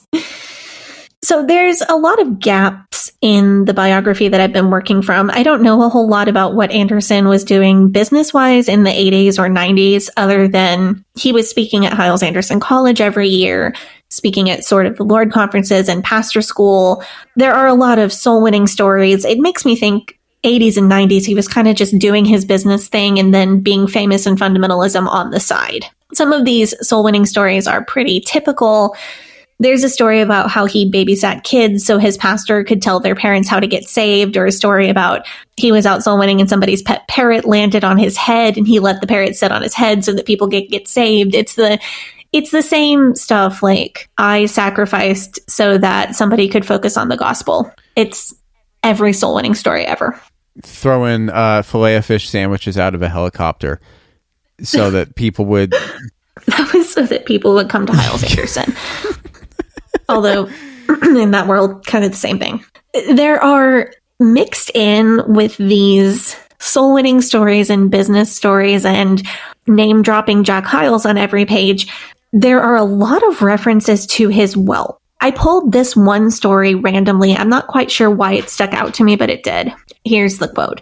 So 1.21 1.45
there's 1.45 1.81
a 1.89 1.97
lot 1.97 2.21
of 2.21 2.39
gaps 2.39 2.88
in 3.21 3.65
the 3.65 3.73
biography 3.73 4.29
that 4.29 4.39
I've 4.39 4.53
been 4.53 4.69
working 4.69 5.01
from. 5.01 5.29
I 5.29 5.43
don't 5.43 5.61
know 5.61 5.81
a 5.83 5.89
whole 5.89 6.07
lot 6.07 6.29
about 6.29 6.55
what 6.55 6.71
Anderson 6.71 7.27
was 7.27 7.43
doing 7.43 7.89
business 7.91 8.33
wise 8.33 8.69
in 8.69 8.83
the 8.83 8.91
80s 8.91 9.37
or 9.37 9.49
90s, 9.49 10.09
other 10.15 10.47
than 10.47 11.03
he 11.15 11.33
was 11.33 11.49
speaking 11.49 11.85
at 11.85 11.93
Hyles 11.93 12.23
Anderson 12.23 12.59
College 12.59 13.01
every 13.01 13.27
year. 13.27 13.73
speaking 14.11 14.49
at 14.49 14.65
Sword 14.65 14.87
of 14.87 14.97
the 14.97 15.03
Lord 15.03 15.31
conferences 15.31 15.87
and 15.87 16.03
pastor 16.03 16.41
school. 16.41 17.03
There 17.35 17.53
are 17.53 17.67
a 17.67 17.75
lot 17.75 17.99
of 17.99 18.11
soul 18.11 18.41
winning 18.41 18.65
stories. 18.65 19.23
It 19.23 19.37
makes 19.37 19.65
me 19.65 19.75
think 19.75 20.19
80s 20.43 20.77
and 20.77 20.89
90s, 20.89 21.25
he 21.25 21.35
was 21.35 21.47
kind 21.47 21.67
of 21.67 21.75
just 21.75 21.97
doing 21.99 22.25
his 22.25 22.45
business 22.45 22.87
thing 22.87 23.19
and 23.19 23.33
then 23.33 23.59
being 23.59 23.87
famous 23.87 24.25
in 24.25 24.35
fundamentalism 24.35 25.07
on 25.07 25.31
the 25.31 25.39
side. 25.39 25.85
Some 26.13 26.31
of 26.31 26.45
these 26.45 26.73
soul 26.87 27.03
winning 27.03 27.25
stories 27.25 27.67
are 27.67 27.83
pretty 27.83 28.21
typical. 28.21 28.95
There's 29.61 29.83
a 29.83 29.89
story 29.89 30.21
about 30.21 30.49
how 30.49 30.65
he 30.65 30.89
babysat 30.89 31.43
kids 31.43 31.85
so 31.85 31.97
his 31.97 32.17
pastor 32.17 32.63
could 32.63 32.81
tell 32.81 32.99
their 32.99 33.15
parents 33.15 33.49
how 33.49 33.59
to 33.59 33.67
get 33.67 33.83
saved, 33.83 34.37
or 34.37 34.45
a 34.45 34.51
story 34.51 34.89
about 34.89 35.27
he 35.57 35.71
was 35.71 35.85
out 35.85 36.01
soul 36.01 36.17
winning 36.17 36.39
and 36.39 36.49
somebody's 36.49 36.81
pet 36.81 37.07
parrot 37.09 37.45
landed 37.45 37.83
on 37.83 37.97
his 37.97 38.15
head 38.15 38.57
and 38.57 38.67
he 38.67 38.79
let 38.79 39.01
the 39.01 39.07
parrot 39.07 39.35
sit 39.35 39.51
on 39.51 39.61
his 39.61 39.73
head 39.73 40.05
so 40.05 40.13
that 40.13 40.25
people 40.25 40.47
get, 40.47 40.69
get 40.69 40.87
saved. 40.87 41.35
It's 41.35 41.55
the 41.55 41.79
it's 42.31 42.51
the 42.51 42.61
same 42.61 43.15
stuff 43.15 43.63
like 43.63 44.09
I 44.17 44.45
sacrificed 44.45 45.39
so 45.49 45.77
that 45.77 46.15
somebody 46.15 46.47
could 46.47 46.65
focus 46.65 46.95
on 46.95 47.09
the 47.09 47.17
gospel. 47.17 47.71
It's 47.95 48.33
every 48.83 49.13
soul 49.13 49.35
winning 49.35 49.55
story 49.55 49.85
ever. 49.85 50.19
Throwing 50.61 51.29
uh, 51.29 51.63
filet 51.63 51.95
of 51.95 52.05
fish 52.05 52.29
sandwiches 52.29 52.77
out 52.77 52.93
of 52.93 53.01
a 53.01 53.09
helicopter 53.09 53.79
so 54.61 54.91
that 54.91 55.15
people 55.15 55.45
would. 55.45 55.71
that 56.45 56.71
was 56.73 56.91
so 56.91 57.03
that 57.03 57.25
people 57.25 57.53
would 57.53 57.69
come 57.69 57.85
to 57.87 57.93
Hyles 57.93 58.23
Anderson. 58.29 58.75
Although, 60.07 60.49
in 61.03 61.31
that 61.31 61.47
world, 61.47 61.85
kind 61.85 62.03
of 62.03 62.11
the 62.11 62.17
same 62.17 62.39
thing. 62.39 62.63
There 63.11 63.41
are 63.43 63.91
mixed 64.19 64.71
in 64.75 65.21
with 65.27 65.55
these 65.57 66.35
soul 66.59 66.93
winning 66.93 67.21
stories 67.21 67.69
and 67.69 67.89
business 67.89 68.35
stories 68.35 68.85
and 68.85 69.25
name 69.67 70.01
dropping 70.01 70.43
Jack 70.43 70.65
Hyles 70.65 71.05
on 71.05 71.17
every 71.17 71.45
page 71.45 71.87
there 72.31 72.61
are 72.61 72.75
a 72.75 72.83
lot 72.83 73.23
of 73.27 73.41
references 73.41 74.05
to 74.05 74.29
his 74.29 74.55
wealth. 74.55 74.99
I 75.21 75.31
pulled 75.31 75.71
this 75.71 75.95
one 75.95 76.31
story 76.31 76.75
randomly. 76.75 77.35
I'm 77.35 77.49
not 77.49 77.67
quite 77.67 77.91
sure 77.91 78.09
why 78.09 78.33
it 78.33 78.49
stuck 78.49 78.73
out 78.73 78.93
to 78.95 79.03
me, 79.03 79.15
but 79.15 79.29
it 79.29 79.43
did. 79.43 79.73
Here's 80.05 80.37
the 80.37 80.47
quote. 80.47 80.81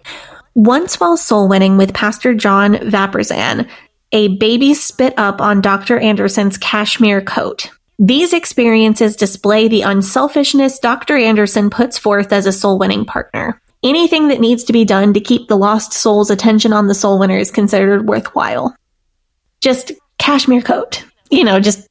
Once 0.54 1.00
while 1.00 1.18
soul 1.18 1.48
winning 1.48 1.78
with 1.78 1.94
Pastor 1.94 2.34
John 2.34 2.76
Vaperzan, 2.76 3.68
a 4.12 4.38
baby 4.38 4.74
spit 4.74 5.14
up 5.18 5.42
on 5.42 5.62
Dr. 5.62 5.98
Anderson's 6.00 6.58
cashmere 6.58 7.22
coat. 7.22 7.70
These 8.00 8.34
experiences 8.34 9.16
display 9.16 9.68
the 9.68 9.82
unselfishness 9.82 10.80
Dr. 10.80 11.18
Anderson 11.18 11.70
puts 11.70 11.98
forth 11.98 12.32
as 12.32 12.46
a 12.46 12.52
soul 12.52 12.78
winning 12.78 13.06
partner. 13.06 13.60
Anything 13.84 14.28
that 14.28 14.40
needs 14.40 14.64
to 14.66 14.74
be 14.74 14.86
done 14.86 15.14
to 15.14 15.20
keep 15.20 15.48
the 15.48 15.58
lost 15.58 15.94
soul's 15.94 16.30
attention 16.30 16.74
on 16.74 16.88
the 16.88 16.96
soul 16.96 17.20
winner 17.20 17.38
is 17.38 17.52
considered 17.52 18.08
worthwhile. 18.08 18.76
Just 19.62 19.92
cashmere 20.20 20.62
coat 20.62 21.04
you 21.30 21.44
know, 21.44 21.60
just 21.60 21.88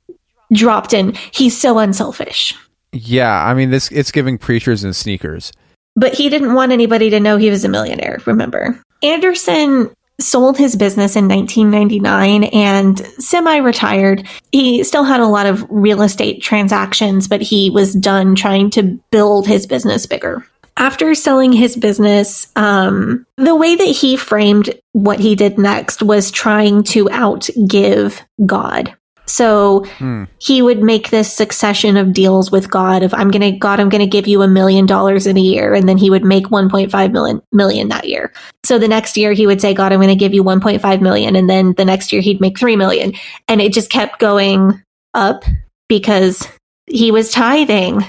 dropped 0.52 0.92
in. 0.92 1.14
He's 1.32 1.59
so 1.59 1.78
unselfish. 1.78 2.54
Yeah, 2.92 3.44
I 3.44 3.54
mean 3.54 3.70
this 3.70 3.90
it's 3.90 4.11
giving 4.11 4.38
preachers 4.38 4.84
and 4.84 4.94
sneakers. 4.94 5.52
But 5.96 6.14
he 6.14 6.28
didn't 6.28 6.54
want 6.54 6.72
anybody 6.72 7.11
to 7.11 7.20
know 7.20 7.36
he 7.36 7.50
was 7.50 7.64
a 7.64 7.68
millionaire, 7.68 8.20
remember? 8.26 8.80
Anderson 9.02 9.90
sold 10.20 10.56
his 10.56 10.76
business 10.76 11.16
in 11.16 11.28
1999 11.28 12.44
and 12.44 12.98
semi 13.18 13.56
retired. 13.58 14.26
He 14.52 14.82
still 14.84 15.04
had 15.04 15.20
a 15.20 15.26
lot 15.26 15.46
of 15.46 15.66
real 15.68 16.02
estate 16.02 16.42
transactions, 16.42 17.28
but 17.28 17.42
he 17.42 17.70
was 17.70 17.94
done 17.94 18.34
trying 18.34 18.70
to 18.70 18.98
build 19.10 19.46
his 19.46 19.66
business 19.66 20.06
bigger. 20.06 20.44
After 20.78 21.14
selling 21.14 21.52
his 21.52 21.74
business, 21.74 22.52
um, 22.54 23.26
the 23.38 23.54
way 23.54 23.76
that 23.76 23.84
he 23.84 24.16
framed 24.16 24.78
what 24.92 25.20
he 25.20 25.34
did 25.34 25.58
next 25.58 26.02
was 26.02 26.30
trying 26.30 26.82
to 26.84 27.06
outgive 27.06 28.20
God. 28.44 28.94
So 29.27 29.85
hmm. 29.99 30.24
he 30.39 30.62
would 30.62 30.83
make 30.83 31.11
this 31.11 31.33
succession 31.33 31.97
of 31.97 32.12
deals 32.12 32.51
with 32.51 32.70
God 32.70 33.03
of 33.03 33.12
I'm 33.12 33.31
going 33.31 33.53
to 33.53 33.59
God 33.59 33.81
I'm 33.81 33.89
going 33.89 34.01
to 34.01 34.07
give 34.07 34.27
you 34.27 34.43
a 34.43 34.49
million 34.49 34.87
dollars 34.87 35.27
in 35.27 35.37
a 35.37 35.41
year 35.41 35.74
and 35.74 35.89
then 35.89 35.99
he 35.99 36.11
would 36.11 36.24
make 36.24 36.47
1.5 36.47 37.12
million 37.12 37.43
million 37.53 37.89
that 37.89 38.09
year. 38.09 38.33
So 38.64 38.79
the 38.79 38.89
next 38.89 39.16
year 39.16 39.33
he 39.33 39.47
would 39.47 39.61
say 39.61 39.74
God 39.74 39.93
I'm 39.93 39.99
going 39.99 40.09
to 40.09 40.14
give 40.14 40.33
you 40.33 40.45
1.5 40.45 41.01
million 41.01 41.35
and 41.37 41.51
then 41.51 41.74
the 41.74 41.85
next 41.85 42.12
year 42.12 42.22
he'd 42.22 42.41
make 42.41 42.59
3 42.59 42.77
million 42.77 43.14
and 43.49 43.61
it 43.61 43.72
just 43.72 43.91
kept 43.91 44.20
going 44.20 44.83
up 45.12 45.45
because 45.89 46.47
he 46.87 47.11
was 47.11 47.33
tithing 47.33 48.05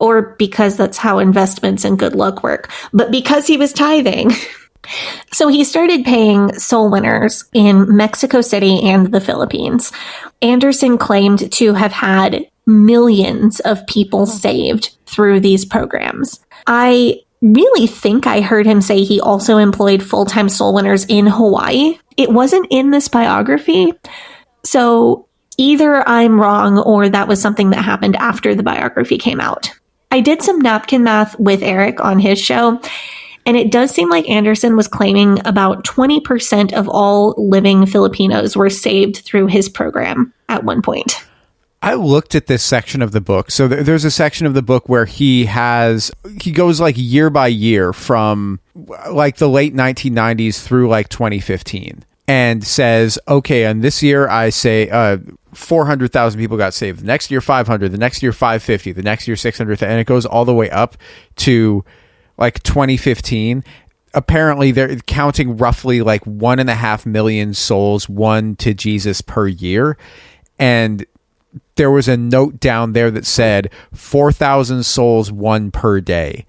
or 0.00 0.34
because 0.36 0.76
that's 0.76 0.98
how 0.98 1.18
investments 1.18 1.84
and 1.84 1.98
good 1.98 2.14
luck 2.14 2.42
work. 2.42 2.70
But 2.92 3.10
because 3.10 3.46
he 3.46 3.56
was 3.56 3.72
tithing 3.72 4.32
So 5.32 5.48
he 5.48 5.64
started 5.64 6.04
paying 6.04 6.52
soul 6.54 6.90
winners 6.90 7.44
in 7.52 7.96
Mexico 7.96 8.40
City 8.40 8.82
and 8.82 9.12
the 9.12 9.20
Philippines. 9.20 9.92
Anderson 10.40 10.98
claimed 10.98 11.52
to 11.52 11.74
have 11.74 11.92
had 11.92 12.46
millions 12.66 13.60
of 13.60 13.86
people 13.86 14.26
saved 14.26 14.96
through 15.06 15.40
these 15.40 15.64
programs. 15.64 16.40
I 16.66 17.20
really 17.40 17.86
think 17.86 18.26
I 18.26 18.40
heard 18.40 18.66
him 18.66 18.80
say 18.80 19.02
he 19.02 19.20
also 19.20 19.58
employed 19.58 20.02
full 20.02 20.24
time 20.24 20.48
soul 20.48 20.74
winners 20.74 21.04
in 21.06 21.26
Hawaii. 21.26 21.98
It 22.16 22.30
wasn't 22.30 22.68
in 22.70 22.90
this 22.90 23.08
biography. 23.08 23.92
So 24.64 25.26
either 25.58 26.06
I'm 26.08 26.40
wrong 26.40 26.78
or 26.78 27.08
that 27.08 27.28
was 27.28 27.40
something 27.40 27.70
that 27.70 27.82
happened 27.84 28.16
after 28.16 28.54
the 28.54 28.62
biography 28.62 29.18
came 29.18 29.40
out. 29.40 29.70
I 30.10 30.20
did 30.20 30.42
some 30.42 30.60
napkin 30.60 31.04
math 31.04 31.38
with 31.38 31.62
Eric 31.62 32.00
on 32.04 32.18
his 32.18 32.38
show, 32.38 32.80
and 33.46 33.56
it 33.56 33.70
does 33.70 33.90
seem 33.90 34.08
like 34.08 34.28
Anderson 34.28 34.76
was 34.76 34.88
claiming 34.88 35.44
about 35.46 35.84
20% 35.84 36.72
of 36.72 36.88
all 36.88 37.34
living 37.36 37.86
Filipinos 37.86 38.56
were 38.56 38.70
saved 38.70 39.18
through 39.18 39.46
his 39.46 39.68
program 39.68 40.32
at 40.48 40.64
one 40.64 40.82
point. 40.82 41.24
I 41.82 41.94
looked 41.94 42.36
at 42.36 42.46
this 42.46 42.62
section 42.62 43.02
of 43.02 43.10
the 43.10 43.20
book. 43.20 43.50
So 43.50 43.66
there's 43.66 44.04
a 44.04 44.10
section 44.10 44.46
of 44.46 44.54
the 44.54 44.62
book 44.62 44.88
where 44.88 45.04
he 45.04 45.46
has 45.46 46.12
he 46.40 46.52
goes 46.52 46.80
like 46.80 46.94
year 46.96 47.28
by 47.28 47.48
year 47.48 47.92
from 47.92 48.60
like 49.10 49.38
the 49.38 49.48
late 49.48 49.74
1990s 49.74 50.62
through 50.62 50.88
like 50.88 51.08
2015 51.08 52.04
and 52.28 52.64
says, 52.64 53.18
"Okay, 53.26 53.64
and 53.64 53.82
this 53.82 54.00
year 54.00 54.28
I 54.28 54.50
say 54.50 54.88
uh 54.90 55.18
400,000 55.54 56.40
people 56.40 56.56
got 56.56 56.72
saved. 56.72 57.00
The 57.00 57.06
next 57.06 57.30
year 57.30 57.40
500, 57.40 57.90
the 57.90 57.98
next 57.98 58.22
year 58.22 58.32
550, 58.32 58.92
the 58.92 59.02
next 59.02 59.26
year 59.26 59.36
600 59.36 59.82
and 59.82 60.00
it 60.00 60.06
goes 60.06 60.24
all 60.24 60.44
the 60.44 60.54
way 60.54 60.70
up 60.70 60.96
to 61.36 61.84
like 62.42 62.60
2015 62.64 63.62
apparently 64.14 64.72
they're 64.72 64.96
counting 64.96 65.56
roughly 65.56 66.02
like 66.02 66.24
one 66.24 66.58
and 66.58 66.68
a 66.68 66.74
half 66.74 67.06
million 67.06 67.54
souls 67.54 68.08
won 68.08 68.56
to 68.56 68.74
jesus 68.74 69.20
per 69.20 69.46
year. 69.46 69.96
And 70.58 71.06
there 71.76 71.90
was 71.90 72.08
a 72.08 72.16
note 72.16 72.58
down 72.58 72.94
there 72.94 73.12
that 73.12 73.26
said 73.26 73.70
4000 73.92 74.84
souls 74.84 75.30
won 75.30 75.70
per 75.70 76.00
day 76.00 76.44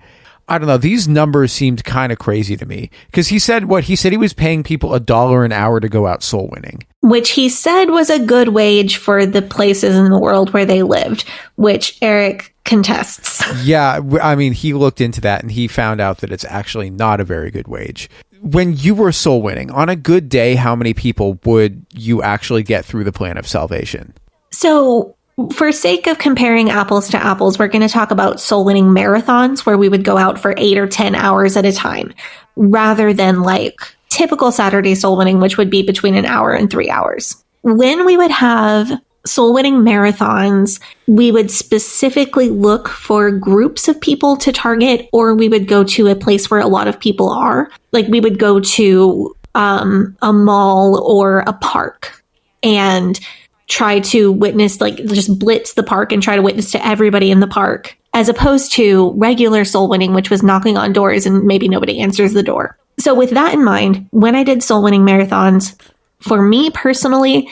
I 0.53 0.59
don't 0.59 0.67
know. 0.67 0.77
These 0.77 1.07
numbers 1.07 1.51
seemed 1.51 1.83
kind 1.83 2.11
of 2.11 2.19
crazy 2.19 2.55
to 2.57 2.65
me 2.67 2.91
because 3.07 3.27
he 3.29 3.39
said 3.39 3.65
what 3.65 3.85
he 3.85 3.95
said 3.95 4.11
he 4.11 4.19
was 4.19 4.33
paying 4.33 4.61
people 4.61 4.93
a 4.93 4.99
dollar 4.99 5.43
an 5.43 5.51
hour 5.51 5.79
to 5.79 5.89
go 5.89 6.05
out 6.05 6.21
soul 6.21 6.47
winning, 6.53 6.83
which 7.01 7.31
he 7.31 7.49
said 7.49 7.85
was 7.85 8.11
a 8.11 8.23
good 8.23 8.49
wage 8.49 8.97
for 8.97 9.25
the 9.25 9.41
places 9.41 9.95
in 9.95 10.11
the 10.11 10.19
world 10.19 10.53
where 10.53 10.63
they 10.63 10.83
lived, 10.83 11.27
which 11.55 11.97
Eric 12.03 12.53
contests. 12.65 13.41
Yeah, 13.63 13.99
I 14.21 14.35
mean, 14.35 14.53
he 14.53 14.73
looked 14.73 15.01
into 15.01 15.21
that 15.21 15.41
and 15.41 15.51
he 15.51 15.67
found 15.67 15.99
out 15.99 16.19
that 16.19 16.31
it's 16.31 16.45
actually 16.45 16.91
not 16.91 17.19
a 17.19 17.23
very 17.23 17.49
good 17.49 17.67
wage. 17.67 18.09
When 18.41 18.75
you 18.77 18.93
were 18.93 19.11
soul 19.11 19.41
winning 19.41 19.71
on 19.71 19.89
a 19.89 19.95
good 19.95 20.29
day, 20.29 20.53
how 20.53 20.75
many 20.75 20.93
people 20.93 21.39
would 21.45 21.83
you 21.93 22.21
actually 22.21 22.61
get 22.61 22.85
through 22.85 23.05
the 23.05 23.11
plan 23.11 23.37
of 23.37 23.47
salvation? 23.47 24.13
So 24.51 25.15
for 25.51 25.71
sake 25.71 26.07
of 26.07 26.19
comparing 26.19 26.69
apples 26.69 27.09
to 27.09 27.17
apples, 27.17 27.57
we're 27.57 27.67
going 27.67 27.81
to 27.81 27.89
talk 27.89 28.11
about 28.11 28.39
soul 28.39 28.65
winning 28.65 28.85
marathons 28.85 29.65
where 29.65 29.77
we 29.77 29.89
would 29.89 30.03
go 30.03 30.17
out 30.17 30.39
for 30.39 30.53
eight 30.57 30.77
or 30.77 30.87
10 30.87 31.15
hours 31.15 31.57
at 31.57 31.65
a 31.65 31.71
time 31.71 32.13
rather 32.55 33.13
than 33.13 33.41
like 33.41 33.75
typical 34.09 34.51
Saturday 34.51 34.93
soul 34.93 35.17
winning, 35.17 35.39
which 35.39 35.57
would 35.57 35.69
be 35.69 35.81
between 35.81 36.15
an 36.15 36.25
hour 36.25 36.53
and 36.53 36.69
three 36.69 36.89
hours. 36.89 37.43
When 37.63 38.05
we 38.05 38.15
would 38.15 38.31
have 38.31 38.91
soul 39.25 39.53
winning 39.53 39.77
marathons, 39.77 40.79
we 41.07 41.31
would 41.31 41.49
specifically 41.49 42.49
look 42.49 42.87
for 42.87 43.31
groups 43.31 43.87
of 43.87 43.99
people 44.01 44.37
to 44.37 44.51
target, 44.51 45.09
or 45.13 45.33
we 45.33 45.49
would 45.49 45.67
go 45.67 45.83
to 45.83 46.07
a 46.07 46.15
place 46.15 46.51
where 46.51 46.59
a 46.59 46.67
lot 46.67 46.87
of 46.87 46.99
people 46.99 47.29
are. 47.29 47.71
Like 47.91 48.07
we 48.07 48.19
would 48.19 48.37
go 48.37 48.59
to 48.59 49.35
um, 49.55 50.15
a 50.21 50.33
mall 50.33 51.01
or 51.03 51.39
a 51.39 51.53
park 51.53 52.23
and 52.61 53.19
try 53.67 53.99
to 53.99 54.31
witness, 54.31 54.81
like 54.81 54.97
just 55.05 55.39
blitz 55.39 55.73
the 55.73 55.83
park 55.83 56.11
and 56.11 56.21
try 56.21 56.35
to 56.35 56.41
witness 56.41 56.71
to 56.71 56.85
everybody 56.85 57.31
in 57.31 57.39
the 57.39 57.47
park, 57.47 57.97
as 58.13 58.29
opposed 58.29 58.71
to 58.73 59.11
regular 59.15 59.65
soul 59.65 59.89
winning, 59.89 60.13
which 60.13 60.29
was 60.29 60.43
knocking 60.43 60.77
on 60.77 60.93
doors 60.93 61.25
and 61.25 61.43
maybe 61.43 61.67
nobody 61.67 61.99
answers 61.99 62.33
the 62.33 62.43
door. 62.43 62.77
So, 62.99 63.15
with 63.15 63.31
that 63.31 63.53
in 63.53 63.63
mind, 63.63 64.07
when 64.11 64.35
I 64.35 64.43
did 64.43 64.63
soul 64.63 64.83
winning 64.83 65.01
marathons, 65.01 65.79
for 66.19 66.41
me 66.41 66.69
personally, 66.69 67.49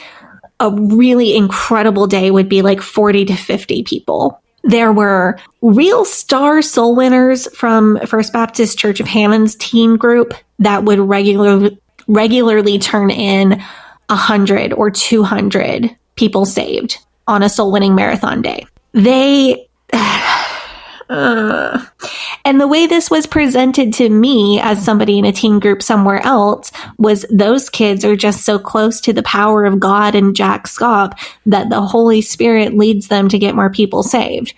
a 0.59 0.71
really 0.71 1.35
incredible 1.35 2.07
day 2.07 2.29
would 2.29 2.47
be 2.47 2.61
like 2.61 2.81
40 2.81 3.25
to 3.25 3.35
50 3.35 3.83
people. 3.83 4.39
There 4.63 4.93
were 4.93 5.39
real 5.61 6.05
star 6.05 6.61
soul 6.61 6.95
winners 6.95 7.47
from 7.55 7.99
First 8.05 8.31
Baptist 8.31 8.77
Church 8.77 8.99
of 8.99 9.07
Hammond's 9.07 9.55
teen 9.55 9.97
group 9.97 10.35
that 10.59 10.83
would 10.83 10.99
regular, 10.99 11.71
regularly 12.07 12.77
turn 12.77 13.09
in 13.09 13.59
100 14.09 14.73
or 14.73 14.91
200 14.91 15.97
people 16.15 16.45
saved 16.45 16.97
on 17.27 17.43
a 17.43 17.49
soul 17.49 17.71
winning 17.71 17.95
marathon 17.95 18.41
day. 18.41 18.65
they 18.93 19.67
uh, 21.09 21.85
and 22.43 22.59
the 22.59 22.67
way 22.67 22.87
this 22.87 23.09
was 23.11 23.27
presented 23.27 23.93
to 23.93 24.09
me 24.09 24.59
as 24.61 24.83
somebody 24.83 25.19
in 25.19 25.25
a 25.25 25.31
teen 25.31 25.59
group 25.59 25.83
somewhere 25.83 26.25
else 26.25 26.71
was 26.97 27.25
those 27.29 27.69
kids 27.69 28.03
are 28.05 28.15
just 28.15 28.43
so 28.43 28.57
close 28.57 28.99
to 29.01 29.13
the 29.13 29.23
power 29.23 29.65
of 29.65 29.79
God 29.79 30.15
and 30.15 30.35
Jack 30.35 30.65
Schaap 30.65 31.19
that 31.45 31.69
the 31.69 31.81
Holy 31.81 32.21
Spirit 32.21 32.75
leads 32.75 33.07
them 33.09 33.29
to 33.29 33.39
get 33.39 33.55
more 33.55 33.69
people 33.69 34.03
saved. 34.03 34.53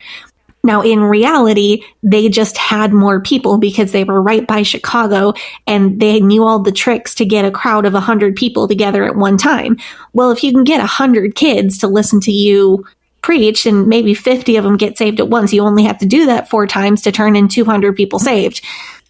Now, 0.65 0.81
in 0.81 1.01
reality, 1.01 1.83
they 2.03 2.29
just 2.29 2.57
had 2.57 2.93
more 2.93 3.19
people 3.21 3.57
because 3.57 3.91
they 3.91 4.05
were 4.05 4.21
right 4.21 4.47
by 4.47 4.63
Chicago 4.63 5.33
and 5.67 5.99
they 5.99 6.21
knew 6.21 6.45
all 6.45 6.59
the 6.59 6.71
tricks 6.71 7.13
to 7.15 7.25
get 7.25 7.43
a 7.43 7.51
crowd 7.51 7.85
of 7.85 7.93
100 7.93 8.37
people 8.37 8.67
together 8.67 9.03
at 9.03 9.17
one 9.17 9.35
time. 9.35 9.77
Well, 10.13 10.31
if 10.31 10.41
you 10.41 10.53
can 10.53 10.63
get 10.63 10.79
100 10.79 11.35
kids 11.35 11.77
to 11.79 11.87
listen 11.87 12.21
to 12.21 12.31
you 12.31 12.85
preach 13.21 13.65
and 13.65 13.87
maybe 13.87 14.13
50 14.13 14.55
of 14.55 14.63
them 14.63 14.77
get 14.77 14.97
saved 14.97 15.19
at 15.19 15.27
once, 15.27 15.51
you 15.51 15.63
only 15.63 15.83
have 15.83 15.97
to 15.97 16.05
do 16.05 16.25
that 16.27 16.49
four 16.49 16.65
times 16.65 17.01
to 17.01 17.11
turn 17.11 17.35
in 17.35 17.49
200 17.49 17.95
people 17.95 18.19
saved. 18.19 18.61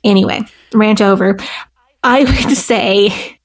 Anyway, 0.04 0.42
rant 0.74 1.02
over. 1.02 1.38
I 2.04 2.24
would 2.24 2.58
say 2.58 3.40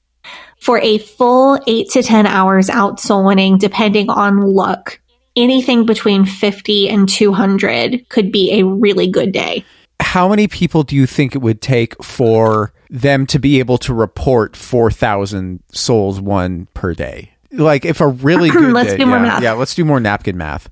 for 0.59 0.79
a 0.79 0.97
full 0.97 1.59
eight 1.67 1.91
to 1.91 2.01
10 2.01 2.25
hours 2.25 2.69
out 2.71 2.99
soul 2.99 3.23
winning, 3.23 3.59
depending 3.59 4.09
on 4.09 4.41
luck, 4.41 4.99
anything 5.41 5.85
between 5.85 6.25
50 6.25 6.89
and 6.89 7.07
200 7.07 8.07
could 8.09 8.31
be 8.31 8.59
a 8.59 8.65
really 8.65 9.07
good 9.07 9.31
day. 9.31 9.63
How 10.01 10.29
many 10.29 10.47
people 10.47 10.83
do 10.83 10.95
you 10.95 11.05
think 11.05 11.35
it 11.35 11.39
would 11.39 11.61
take 11.61 12.01
for 12.03 12.73
them 12.89 13.25
to 13.27 13.39
be 13.39 13.59
able 13.59 13.77
to 13.79 13.93
report 13.93 14.55
4,000 14.55 15.61
souls 15.71 16.19
won 16.21 16.67
per 16.73 16.93
day? 16.93 17.31
Like 17.51 17.85
if 17.85 18.01
a 18.01 18.07
really 18.07 18.49
good 18.51 18.73
Let's 18.73 18.91
day- 18.91 18.97
do 18.97 19.05
more 19.05 19.17
yeah, 19.17 19.23
math. 19.23 19.43
Yeah, 19.43 19.53
let's 19.53 19.75
do 19.75 19.85
more 19.85 19.99
napkin 19.99 20.37
math. 20.37 20.69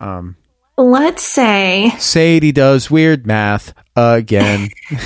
Um, 0.00 0.36
let's 0.76 1.22
say 1.22 1.92
Sadie 1.98 2.52
does 2.52 2.90
weird 2.90 3.26
math 3.26 3.74
again. 3.96 4.68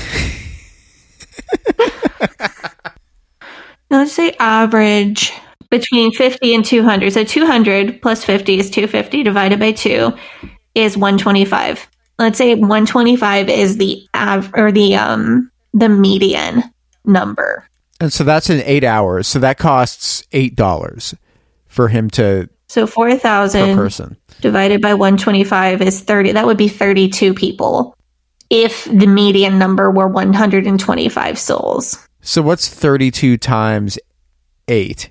let's 3.91 4.13
say 4.13 4.35
average 4.39 5.33
between 5.71 6.13
50 6.13 6.55
and 6.55 6.65
200 6.65 7.13
so 7.13 7.25
200 7.25 8.01
plus 8.03 8.25
50 8.25 8.59
is 8.59 8.71
250 8.71 9.23
divided 9.23 9.59
by 9.59 9.73
2 9.73 10.13
is 10.75 10.97
125 10.97 11.89
let's 12.19 12.39
say 12.39 12.55
125 12.55 13.49
is 13.49 13.77
the 13.77 14.07
av- 14.15 14.51
or 14.55 14.73
the 14.73 14.95
um 14.97 15.51
the 15.75 15.89
median 15.89 16.63
number 17.05 17.65
and 18.01 18.13
so 18.13 18.23
that's 18.23 18.49
in 18.49 18.61
eight 18.61 18.85
hours. 18.85 19.27
So 19.27 19.41
that 19.41 19.59
costs 19.59 20.23
eight 20.31 20.55
dollars 20.55 21.17
for 21.67 21.89
him 21.89 22.09
to 22.11 22.49
so 22.69 22.87
per 22.87 22.93
4000 22.93 23.77
person. 23.77 24.17
divided 24.41 24.81
by 24.81 24.95
125 24.95 25.83
is 25.83 26.01
30 26.01 26.33
that 26.33 26.47
would 26.47 26.57
be 26.57 26.69
32 26.69 27.35
people 27.35 27.97
if 28.51 28.85
the 28.85 29.07
median 29.09 29.59
number 29.59 29.91
were 29.91 30.07
125 30.07 31.39
souls 31.39 32.09
So 32.21 32.41
what's 32.43 32.69
thirty-two 32.69 33.37
times 33.37 33.99
eight? 34.69 35.11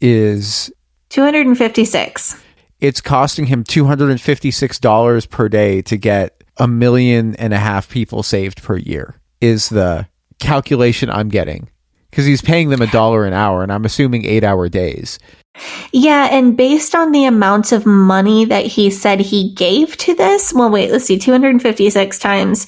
Is 0.00 0.72
256 1.10 2.42
it's 2.80 3.00
costing 3.00 3.46
him 3.46 3.64
two 3.64 3.84
hundred 3.84 4.10
and 4.10 4.20
fifty-six 4.20 4.78
dollars 4.78 5.26
per 5.26 5.48
day 5.48 5.82
to 5.82 5.96
get 5.96 6.42
a 6.56 6.66
million 6.66 7.36
and 7.36 7.54
a 7.54 7.58
half 7.58 7.90
people 7.90 8.22
saved 8.22 8.62
per 8.62 8.76
year? 8.76 9.14
Is 9.40 9.68
the 9.68 10.06
calculation 10.38 11.10
I'm 11.10 11.28
getting 11.28 11.68
because 12.10 12.26
he's 12.26 12.42
paying 12.42 12.70
them 12.70 12.82
a 12.82 12.88
dollar 12.88 13.24
an 13.24 13.32
hour, 13.32 13.62
and 13.62 13.72
I'm 13.72 13.84
assuming 13.84 14.24
eight-hour 14.24 14.68
days. 14.68 15.20
Yeah, 15.92 16.28
and 16.30 16.56
based 16.56 16.94
on 16.94 17.10
the 17.12 17.24
amount 17.24 17.72
of 17.72 17.86
money 17.86 18.44
that 18.46 18.66
he 18.66 18.90
said 18.90 19.20
he 19.20 19.52
gave 19.52 19.96
to 19.98 20.14
this, 20.14 20.52
well, 20.52 20.70
wait, 20.70 20.90
let's 20.90 21.04
see, 21.04 21.18
256 21.18 22.18
times 22.18 22.66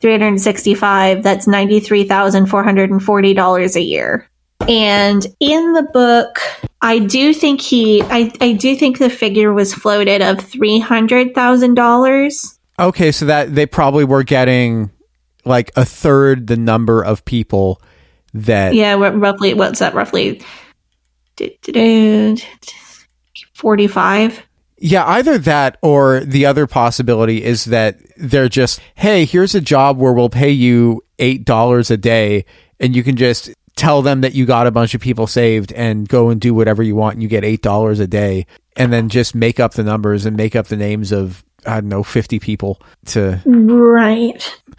365, 0.00 1.22
that's 1.22 1.46
$93,440 1.46 3.76
a 3.76 3.80
year. 3.80 4.28
And 4.68 5.26
in 5.40 5.72
the 5.74 5.82
book, 5.82 6.38
I 6.80 6.98
do 6.98 7.34
think 7.34 7.60
he, 7.60 8.00
I, 8.02 8.32
I 8.40 8.52
do 8.52 8.74
think 8.76 8.98
the 8.98 9.10
figure 9.10 9.52
was 9.52 9.74
floated 9.74 10.22
of 10.22 10.38
$300,000. 10.38 12.58
Okay, 12.78 13.12
so 13.12 13.26
that 13.26 13.54
they 13.54 13.66
probably 13.66 14.04
were 14.04 14.22
getting 14.22 14.90
like 15.44 15.70
a 15.76 15.84
third 15.84 16.46
the 16.46 16.56
number 16.56 17.02
of 17.02 17.26
people 17.26 17.82
that 18.32 18.74
Yeah, 18.74 18.94
roughly, 18.94 19.52
what's 19.52 19.80
that 19.80 19.92
roughly? 19.94 20.40
45? 23.52 24.42
Yeah, 24.78 25.04
either 25.06 25.36
that 25.38 25.76
or 25.82 26.20
the 26.20 26.46
other 26.46 26.66
possibility 26.66 27.44
is 27.44 27.66
that 27.66 27.98
they're 28.16 28.48
just, 28.48 28.80
hey, 28.94 29.26
here's 29.26 29.54
a 29.54 29.60
job 29.60 29.98
where 29.98 30.14
we'll 30.14 30.30
pay 30.30 30.50
you 30.50 31.04
$8 31.18 31.90
a 31.90 31.96
day 31.96 32.44
and 32.80 32.96
you 32.96 33.02
can 33.02 33.16
just 33.16 33.52
tell 33.76 34.02
them 34.02 34.20
that 34.20 34.34
you 34.34 34.46
got 34.46 34.66
a 34.66 34.70
bunch 34.70 34.94
of 34.94 35.00
people 35.00 35.26
saved 35.26 35.72
and 35.72 36.08
go 36.08 36.28
and 36.30 36.40
do 36.40 36.54
whatever 36.54 36.82
you 36.82 36.94
want 36.94 37.14
and 37.14 37.22
you 37.22 37.28
get 37.28 37.44
$8 37.44 38.00
a 38.00 38.06
day 38.06 38.46
and 38.76 38.92
then 38.92 39.08
just 39.08 39.34
make 39.34 39.60
up 39.60 39.74
the 39.74 39.82
numbers 39.82 40.26
and 40.26 40.36
make 40.36 40.56
up 40.56 40.66
the 40.66 40.76
names 40.76 41.12
of 41.12 41.44
I 41.66 41.80
don't 41.80 41.88
know 41.88 42.02
50 42.02 42.40
people 42.40 42.80
to 43.06 43.40
Right. 43.46 44.60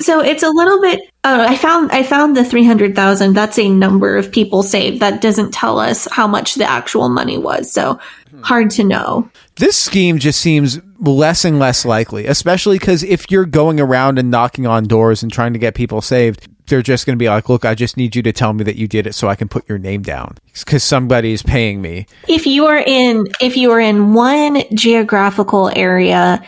so 0.00 0.20
it's 0.20 0.42
a 0.42 0.50
little 0.50 0.80
bit. 0.80 1.00
Oh, 1.24 1.40
I 1.42 1.56
found 1.56 1.92
I 1.92 2.02
found 2.02 2.36
the 2.36 2.44
three 2.44 2.64
hundred 2.64 2.94
thousand. 2.96 3.34
That's 3.34 3.58
a 3.58 3.68
number 3.68 4.16
of 4.16 4.32
people 4.32 4.62
saved. 4.62 5.00
That 5.00 5.20
doesn't 5.20 5.52
tell 5.52 5.78
us 5.78 6.08
how 6.10 6.26
much 6.26 6.56
the 6.56 6.64
actual 6.64 7.08
money 7.08 7.38
was. 7.38 7.70
So 7.72 8.00
hmm. 8.30 8.42
hard 8.42 8.70
to 8.72 8.84
know. 8.84 9.30
This 9.56 9.76
scheme 9.76 10.18
just 10.18 10.40
seems 10.40 10.80
less 10.98 11.44
and 11.44 11.58
less 11.58 11.84
likely, 11.84 12.26
especially 12.26 12.78
because 12.78 13.02
if 13.02 13.30
you're 13.30 13.46
going 13.46 13.80
around 13.80 14.18
and 14.18 14.30
knocking 14.30 14.66
on 14.66 14.84
doors 14.84 15.22
and 15.22 15.32
trying 15.32 15.52
to 15.52 15.58
get 15.58 15.74
people 15.74 16.00
saved, 16.00 16.48
they're 16.70 16.82
just 16.82 17.04
going 17.04 17.16
to 17.16 17.22
be 17.22 17.28
like, 17.28 17.48
look, 17.48 17.64
I 17.64 17.74
just 17.74 17.96
need 17.96 18.16
you 18.16 18.22
to 18.22 18.32
tell 18.32 18.52
me 18.52 18.64
that 18.64 18.76
you 18.76 18.88
did 18.88 19.06
it 19.06 19.14
so 19.14 19.28
I 19.28 19.34
can 19.34 19.48
put 19.48 19.68
your 19.68 19.78
name 19.78 20.02
down 20.02 20.38
because 20.54 20.82
somebody's 20.82 21.42
paying 21.42 21.82
me. 21.82 22.06
If 22.28 22.46
you 22.46 22.66
are 22.66 22.78
in 22.78 23.26
if 23.40 23.56
you 23.56 23.70
are 23.72 23.80
in 23.80 24.14
one 24.14 24.62
geographical 24.74 25.70
area 25.76 26.42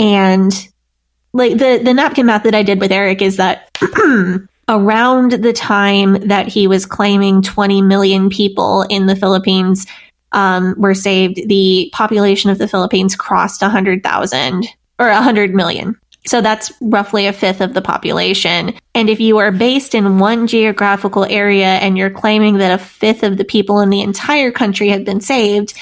and 0.00 0.52
like 1.32 1.52
the 1.52 1.80
the 1.84 1.94
napkin 1.94 2.26
math 2.26 2.42
that 2.42 2.54
I 2.54 2.62
did 2.64 2.80
with 2.80 2.90
Eric 2.90 3.22
is 3.22 3.36
that 3.36 3.70
around 4.68 5.32
the 5.32 5.52
time 5.52 6.28
that 6.28 6.48
he 6.48 6.66
was 6.66 6.84
claiming 6.84 7.42
20 7.42 7.82
million 7.82 8.28
people 8.28 8.82
in 8.82 9.06
the 9.06 9.16
Philippines 9.16 9.86
um, 10.32 10.74
were 10.76 10.94
saved, 10.94 11.48
the 11.48 11.90
population 11.94 12.50
of 12.50 12.58
the 12.58 12.68
Philippines 12.68 13.16
crossed 13.16 13.62
100,000 13.62 14.66
or 14.98 15.08
100 15.08 15.54
million. 15.54 15.96
So 16.26 16.40
that's 16.40 16.72
roughly 16.80 17.26
a 17.26 17.32
fifth 17.32 17.60
of 17.60 17.74
the 17.74 17.80
population. 17.80 18.74
And 18.94 19.08
if 19.08 19.20
you 19.20 19.38
are 19.38 19.52
based 19.52 19.94
in 19.94 20.18
one 20.18 20.46
geographical 20.46 21.24
area 21.24 21.66
and 21.66 21.96
you're 21.96 22.10
claiming 22.10 22.58
that 22.58 22.78
a 22.78 22.82
fifth 22.82 23.22
of 23.22 23.36
the 23.36 23.44
people 23.44 23.80
in 23.80 23.90
the 23.90 24.02
entire 24.02 24.50
country 24.50 24.88
have 24.88 25.04
been 25.04 25.20
saved, 25.20 25.74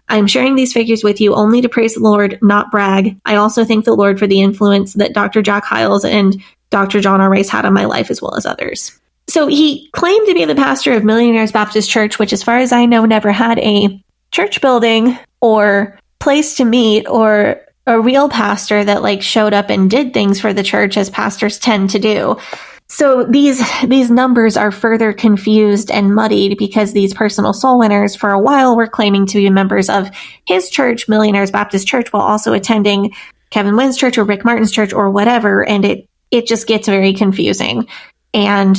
I'm 0.09 0.27
sharing 0.27 0.55
these 0.55 0.73
figures 0.73 1.03
with 1.03 1.21
you 1.21 1.35
only 1.35 1.63
to 1.63 1.69
praise 1.69 1.95
the 1.95 2.01
Lord, 2.01 2.39
not 2.43 2.71
brag. 2.71 3.19
I 3.25 3.37
also 3.37 3.65
thank 3.65 3.85
the 3.85 3.95
Lord 3.95 4.19
for 4.19 4.27
the 4.27 4.43
influence 4.43 4.95
that 4.95 5.15
Dr. 5.15 5.43
Jack 5.43 5.65
Hyles 5.65 6.05
and 6.05 6.43
Dr. 6.71 7.01
John 7.01 7.21
R. 7.21 7.31
Rice 7.31 7.49
had 7.49 7.65
on 7.65 7.73
my 7.73 7.87
life 7.87 8.11
as 8.11 8.21
well 8.21 8.35
as 8.35 8.45
others. 8.45 8.99
So 9.27 9.47
he 9.47 9.89
claimed 9.93 10.27
to 10.27 10.35
be 10.35 10.45
the 10.45 10.55
pastor 10.55 10.93
of 10.93 11.05
Millionaires 11.05 11.53
Baptist 11.53 11.91
Church, 11.91 12.19
which, 12.19 12.33
as 12.33 12.43
far 12.43 12.59
as 12.59 12.73
I 12.73 12.85
know, 12.85 13.07
never 13.07 13.33
had 13.33 13.59
a 13.59 14.05
church 14.31 14.61
building 14.61 15.19
or 15.41 15.99
place 16.19 16.57
to 16.57 16.65
meet 16.65 17.07
or 17.09 17.63
a 17.87 18.01
real 18.01 18.29
pastor 18.29 18.85
that 18.85 19.03
like 19.03 19.23
showed 19.23 19.53
up 19.53 19.71
and 19.71 19.91
did 19.91 20.15
things 20.15 20.41
for 20.41 20.53
the 20.53 20.63
church 20.63 20.97
as 20.97 21.11
pastors 21.11 21.59
tend 21.59 21.91
to 21.91 21.99
do. 21.99 22.37
So 22.89 23.25
these 23.25 23.63
these 23.87 24.11
numbers 24.11 24.57
are 24.57 24.71
further 24.71 25.13
confused 25.13 25.91
and 25.91 26.15
muddied 26.15 26.59
because 26.59 26.93
these 26.93 27.15
personal 27.15 27.53
soul 27.53 27.79
winners 27.79 28.15
for 28.15 28.31
a 28.31 28.41
while 28.41 28.77
were 28.77 28.87
claiming 28.87 29.27
to 29.27 29.39
be 29.39 29.51
members 29.51 29.89
of 29.89 30.11
his 30.47 30.69
church, 30.71 31.09
Millionaires 31.09 31.51
Baptist 31.51 31.87
Church, 31.87 32.13
while 32.13 32.23
also 32.23 32.53
attending 32.53 33.13
Kevin 33.51 33.77
Wynn's 33.77 33.97
church 33.97 34.19
or 34.19 34.25
Rick 34.25 34.45
Martin's 34.45 34.73
church 34.73 34.93
or 34.93 35.11
whatever, 35.11 35.67
and 35.67 35.85
it 35.85 36.09
it 36.31 36.47
just 36.47 36.67
gets 36.67 36.87
very 36.87 37.15
confusing. 37.15 37.89
And 38.33 38.77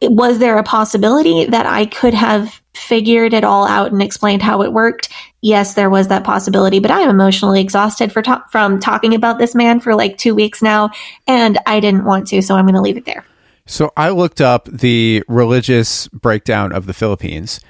was 0.00 0.38
there 0.38 0.58
a 0.58 0.62
possibility 0.62 1.46
that 1.46 1.66
I 1.66 1.86
could 1.86 2.14
have 2.14 2.60
figured 2.74 3.34
it 3.34 3.44
all 3.44 3.66
out 3.66 3.92
and 3.92 4.00
explained 4.00 4.42
how 4.42 4.62
it 4.62 4.72
worked? 4.72 5.08
Yes, 5.42 5.74
there 5.74 5.90
was 5.90 6.06
that 6.08 6.22
possibility, 6.22 6.78
but 6.78 6.92
I'm 6.92 7.10
emotionally 7.10 7.60
exhausted 7.60 8.12
for 8.12 8.22
ta- 8.22 8.44
from 8.50 8.78
talking 8.78 9.12
about 9.12 9.38
this 9.38 9.56
man 9.56 9.80
for 9.80 9.96
like 9.96 10.16
two 10.16 10.36
weeks 10.36 10.62
now, 10.62 10.90
and 11.26 11.58
I 11.66 11.80
didn't 11.80 12.04
want 12.04 12.28
to, 12.28 12.40
so 12.42 12.54
I'm 12.54 12.64
going 12.64 12.76
to 12.76 12.80
leave 12.80 12.96
it 12.96 13.04
there. 13.04 13.24
So 13.66 13.92
I 13.96 14.10
looked 14.10 14.40
up 14.40 14.66
the 14.66 15.24
religious 15.26 16.06
breakdown 16.08 16.72
of 16.72 16.86
the 16.86 16.94
Philippines. 16.94 17.60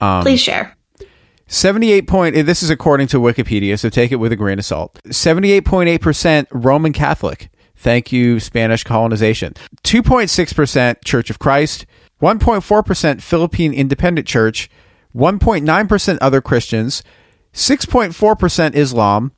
Um, 0.00 0.22
Please 0.22 0.40
share. 0.40 0.76
78 1.46 2.06
point 2.06 2.34
this 2.46 2.62
is 2.62 2.70
according 2.70 3.06
to 3.08 3.18
Wikipedia, 3.18 3.78
so 3.78 3.88
take 3.88 4.10
it 4.10 4.16
with 4.16 4.32
a 4.32 4.36
grain 4.36 4.58
of 4.58 4.64
salt. 4.64 5.00
78.8% 5.06 6.46
Roman 6.50 6.92
Catholic. 6.92 7.48
Thank 7.76 8.12
you 8.12 8.40
Spanish 8.40 8.84
colonization. 8.84 9.54
2.6% 9.84 11.04
Church 11.04 11.30
of 11.30 11.38
Christ, 11.38 11.86
1.4% 12.20 13.22
Philippine 13.22 13.72
Independent 13.72 14.26
Church, 14.26 14.68
1.9% 15.14 16.18
other 16.20 16.40
Christians, 16.40 17.02
6.4% 17.54 18.74
Islam, 18.74 19.32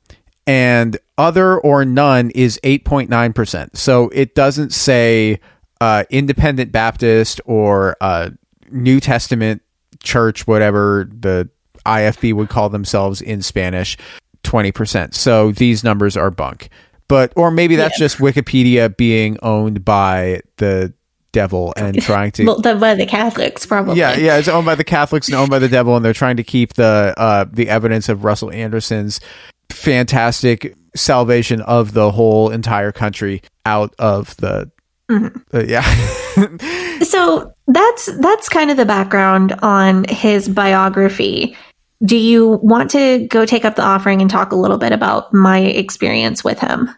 and 0.45 0.97
other 1.17 1.57
or 1.57 1.85
none 1.85 2.29
is 2.31 2.59
8.9%. 2.63 3.75
So 3.75 4.09
it 4.09 4.35
doesn't 4.35 4.73
say 4.73 5.39
uh, 5.81 6.03
independent 6.09 6.71
Baptist 6.71 7.41
or 7.45 7.95
uh, 8.01 8.31
New 8.71 8.99
Testament 8.99 9.61
church, 10.01 10.47
whatever 10.47 11.09
the 11.09 11.49
IFB 11.85 12.33
would 12.33 12.49
call 12.49 12.69
themselves 12.69 13.21
in 13.21 13.41
Spanish, 13.41 13.97
20%. 14.43 15.13
So 15.13 15.51
these 15.51 15.83
numbers 15.83 16.17
are 16.17 16.31
bunk. 16.31 16.69
But, 17.07 17.33
or 17.35 17.51
maybe 17.51 17.75
that's 17.75 17.99
yeah. 17.99 18.05
just 18.05 18.17
Wikipedia 18.17 18.95
being 18.95 19.37
owned 19.41 19.83
by 19.85 20.41
the 20.57 20.93
devil 21.33 21.73
and 21.75 22.01
trying 22.01 22.31
to 22.31 22.45
well, 22.45 22.61
by 22.61 22.95
the 22.95 23.05
Catholics 23.05 23.65
probably. 23.65 23.97
Yeah, 23.97 24.15
yeah, 24.15 24.37
it's 24.37 24.47
owned 24.47 24.65
by 24.65 24.75
the 24.75 24.85
Catholics 24.85 25.27
and 25.27 25.35
owned 25.35 25.49
by 25.49 25.59
the 25.59 25.67
devil, 25.67 25.97
and 25.97 26.05
they're 26.05 26.13
trying 26.13 26.37
to 26.37 26.43
keep 26.43 26.75
the 26.75 27.13
uh, 27.17 27.45
the 27.51 27.67
evidence 27.67 28.07
of 28.07 28.23
Russell 28.23 28.51
Anderson's 28.51 29.19
fantastic 29.69 30.75
salvation 30.95 31.59
of 31.61 31.93
the 31.93 32.11
whole 32.11 32.49
entire 32.49 32.93
country 32.93 33.41
out 33.65 33.93
of 33.99 34.37
the 34.37 34.71
Mm-hmm. 35.09 35.55
Uh, 35.55 35.63
yeah. 35.63 36.99
so 37.03 37.53
that's 37.67 38.05
that's 38.19 38.49
kind 38.49 38.71
of 38.71 38.77
the 38.77 38.85
background 38.85 39.53
on 39.61 40.05
his 40.05 40.47
biography. 40.47 41.57
Do 42.03 42.17
you 42.17 42.59
want 42.63 42.91
to 42.91 43.27
go 43.27 43.45
take 43.45 43.65
up 43.65 43.75
the 43.75 43.83
offering 43.83 44.21
and 44.21 44.29
talk 44.29 44.51
a 44.51 44.55
little 44.55 44.77
bit 44.77 44.91
about 44.91 45.33
my 45.33 45.59
experience 45.59 46.43
with 46.43 46.59
him? 46.59 46.89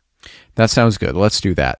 That 0.56 0.70
sounds 0.70 0.98
good. 0.98 1.16
Let's 1.16 1.42
do 1.42 1.54
that. 1.56 1.80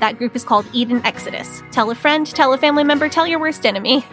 that 0.00 0.18
group 0.18 0.36
is 0.36 0.44
called 0.44 0.66
Eden 0.72 1.00
Exodus. 1.04 1.62
Tell 1.70 1.90
a 1.90 1.94
friend, 1.94 2.26
tell 2.26 2.52
a 2.52 2.58
family 2.58 2.84
member, 2.84 3.08
tell 3.08 3.26
your 3.26 3.38
worst 3.38 3.66
enemy. 3.66 4.04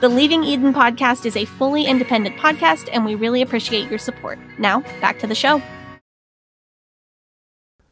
The 0.00 0.08
Leaving 0.08 0.42
Eden 0.42 0.72
podcast 0.72 1.26
is 1.26 1.36
a 1.36 1.44
fully 1.44 1.84
independent 1.86 2.36
podcast, 2.36 2.88
and 2.92 3.04
we 3.04 3.14
really 3.14 3.40
appreciate 3.40 3.88
your 3.88 3.98
support. 3.98 4.38
Now, 4.58 4.80
back 5.00 5.18
to 5.20 5.26
the 5.26 5.34
show. 5.34 5.62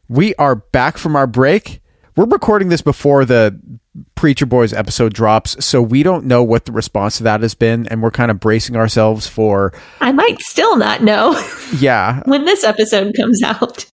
We 0.09 0.35
are 0.35 0.55
back 0.55 0.97
from 0.97 1.15
our 1.15 1.25
break. 1.27 1.81
We're 2.17 2.25
recording 2.25 2.67
this 2.67 2.81
before 2.81 3.23
the 3.23 3.57
Preacher 4.15 4.45
Boys 4.45 4.73
episode 4.73 5.13
drops, 5.13 5.63
so 5.65 5.81
we 5.81 6.03
don't 6.03 6.25
know 6.25 6.43
what 6.43 6.65
the 6.65 6.71
response 6.71 7.17
to 7.17 7.23
that 7.23 7.41
has 7.41 7.55
been, 7.55 7.87
and 7.87 8.01
we're 8.01 8.11
kind 8.11 8.29
of 8.29 8.39
bracing 8.39 8.75
ourselves 8.75 9.27
for. 9.27 9.73
I 10.01 10.11
might 10.11 10.41
still 10.41 10.75
not 10.75 11.03
know. 11.03 11.41
Yeah. 11.77 12.21
when 12.25 12.45
this 12.45 12.63
episode 12.63 13.15
comes 13.15 13.41
out. 13.43 13.90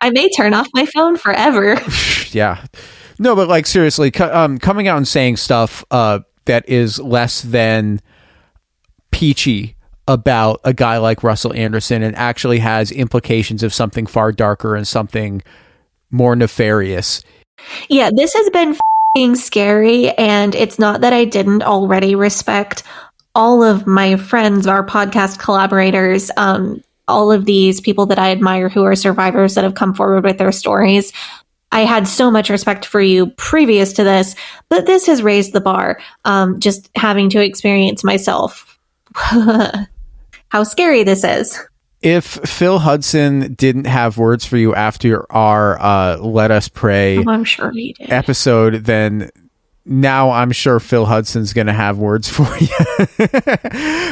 I 0.00 0.10
may 0.10 0.28
turn 0.30 0.54
off 0.54 0.68
my 0.74 0.86
phone 0.86 1.16
forever. 1.16 1.80
yeah. 2.30 2.64
No, 3.18 3.34
but 3.34 3.48
like 3.48 3.66
seriously, 3.66 4.14
um, 4.14 4.58
coming 4.58 4.88
out 4.88 4.96
and 4.96 5.08
saying 5.08 5.36
stuff 5.36 5.84
uh, 5.90 6.20
that 6.44 6.68
is 6.68 6.98
less 6.98 7.42
than 7.42 8.00
peachy 9.10 9.76
about 10.08 10.60
a 10.64 10.72
guy 10.72 10.98
like 10.98 11.22
Russell 11.22 11.52
Anderson 11.54 12.02
and 12.02 12.14
actually 12.16 12.58
has 12.58 12.92
implications 12.92 13.62
of 13.62 13.74
something 13.74 14.06
far 14.06 14.32
darker 14.32 14.76
and 14.76 14.86
something 14.86 15.42
more 16.10 16.36
nefarious. 16.36 17.22
Yeah, 17.88 18.10
this 18.14 18.34
has 18.34 18.50
been 18.50 18.76
scary, 19.34 20.10
and 20.10 20.54
it's 20.54 20.78
not 20.78 21.00
that 21.00 21.14
I 21.14 21.24
didn't 21.24 21.62
already 21.62 22.14
respect 22.14 22.82
all 23.34 23.62
of 23.62 23.86
my 23.86 24.16
friends, 24.16 24.66
our 24.66 24.84
podcast 24.84 25.38
collaborators, 25.38 26.30
um, 26.36 26.82
all 27.08 27.30
of 27.32 27.44
these 27.44 27.80
people 27.80 28.06
that 28.06 28.18
I 28.18 28.30
admire 28.32 28.68
who 28.68 28.84
are 28.84 28.94
survivors 28.96 29.54
that 29.54 29.64
have 29.64 29.74
come 29.74 29.94
forward 29.94 30.24
with 30.24 30.38
their 30.38 30.52
stories. 30.52 31.12
I 31.72 31.80
had 31.80 32.06
so 32.08 32.30
much 32.30 32.48
respect 32.48 32.84
for 32.84 33.00
you 33.00 33.28
previous 33.36 33.92
to 33.94 34.04
this, 34.04 34.34
but 34.68 34.86
this 34.86 35.06
has 35.06 35.22
raised 35.22 35.52
the 35.52 35.60
bar. 35.60 36.00
Um, 36.24 36.60
just 36.60 36.90
having 36.96 37.28
to 37.30 37.40
experience 37.42 38.04
myself 38.04 38.78
how 39.14 40.62
scary 40.62 41.02
this 41.02 41.24
is. 41.24 41.58
if 42.02 42.24
Phil 42.24 42.78
Hudson 42.78 43.54
didn't 43.54 43.86
have 43.86 44.16
words 44.18 44.44
for 44.44 44.56
you 44.56 44.74
after 44.74 45.30
our 45.32 45.80
uh, 45.80 46.16
"Let 46.18 46.50
Us 46.50 46.68
Prey" 46.68 47.18
Oh, 47.18 47.24
I'm 47.28 47.44
sure 47.44 47.70
he 47.72 47.94
did. 47.94 48.10
episode, 48.12 48.84
then 48.84 49.30
now 49.86 50.30
I'm 50.30 50.50
sure 50.50 50.80
Phil 50.80 51.06
Hudson's 51.06 51.52
going 51.52 51.68
to 51.68 51.72
have 51.72 51.96
words 51.96 52.28
for 52.30 52.44
you. 52.58 52.68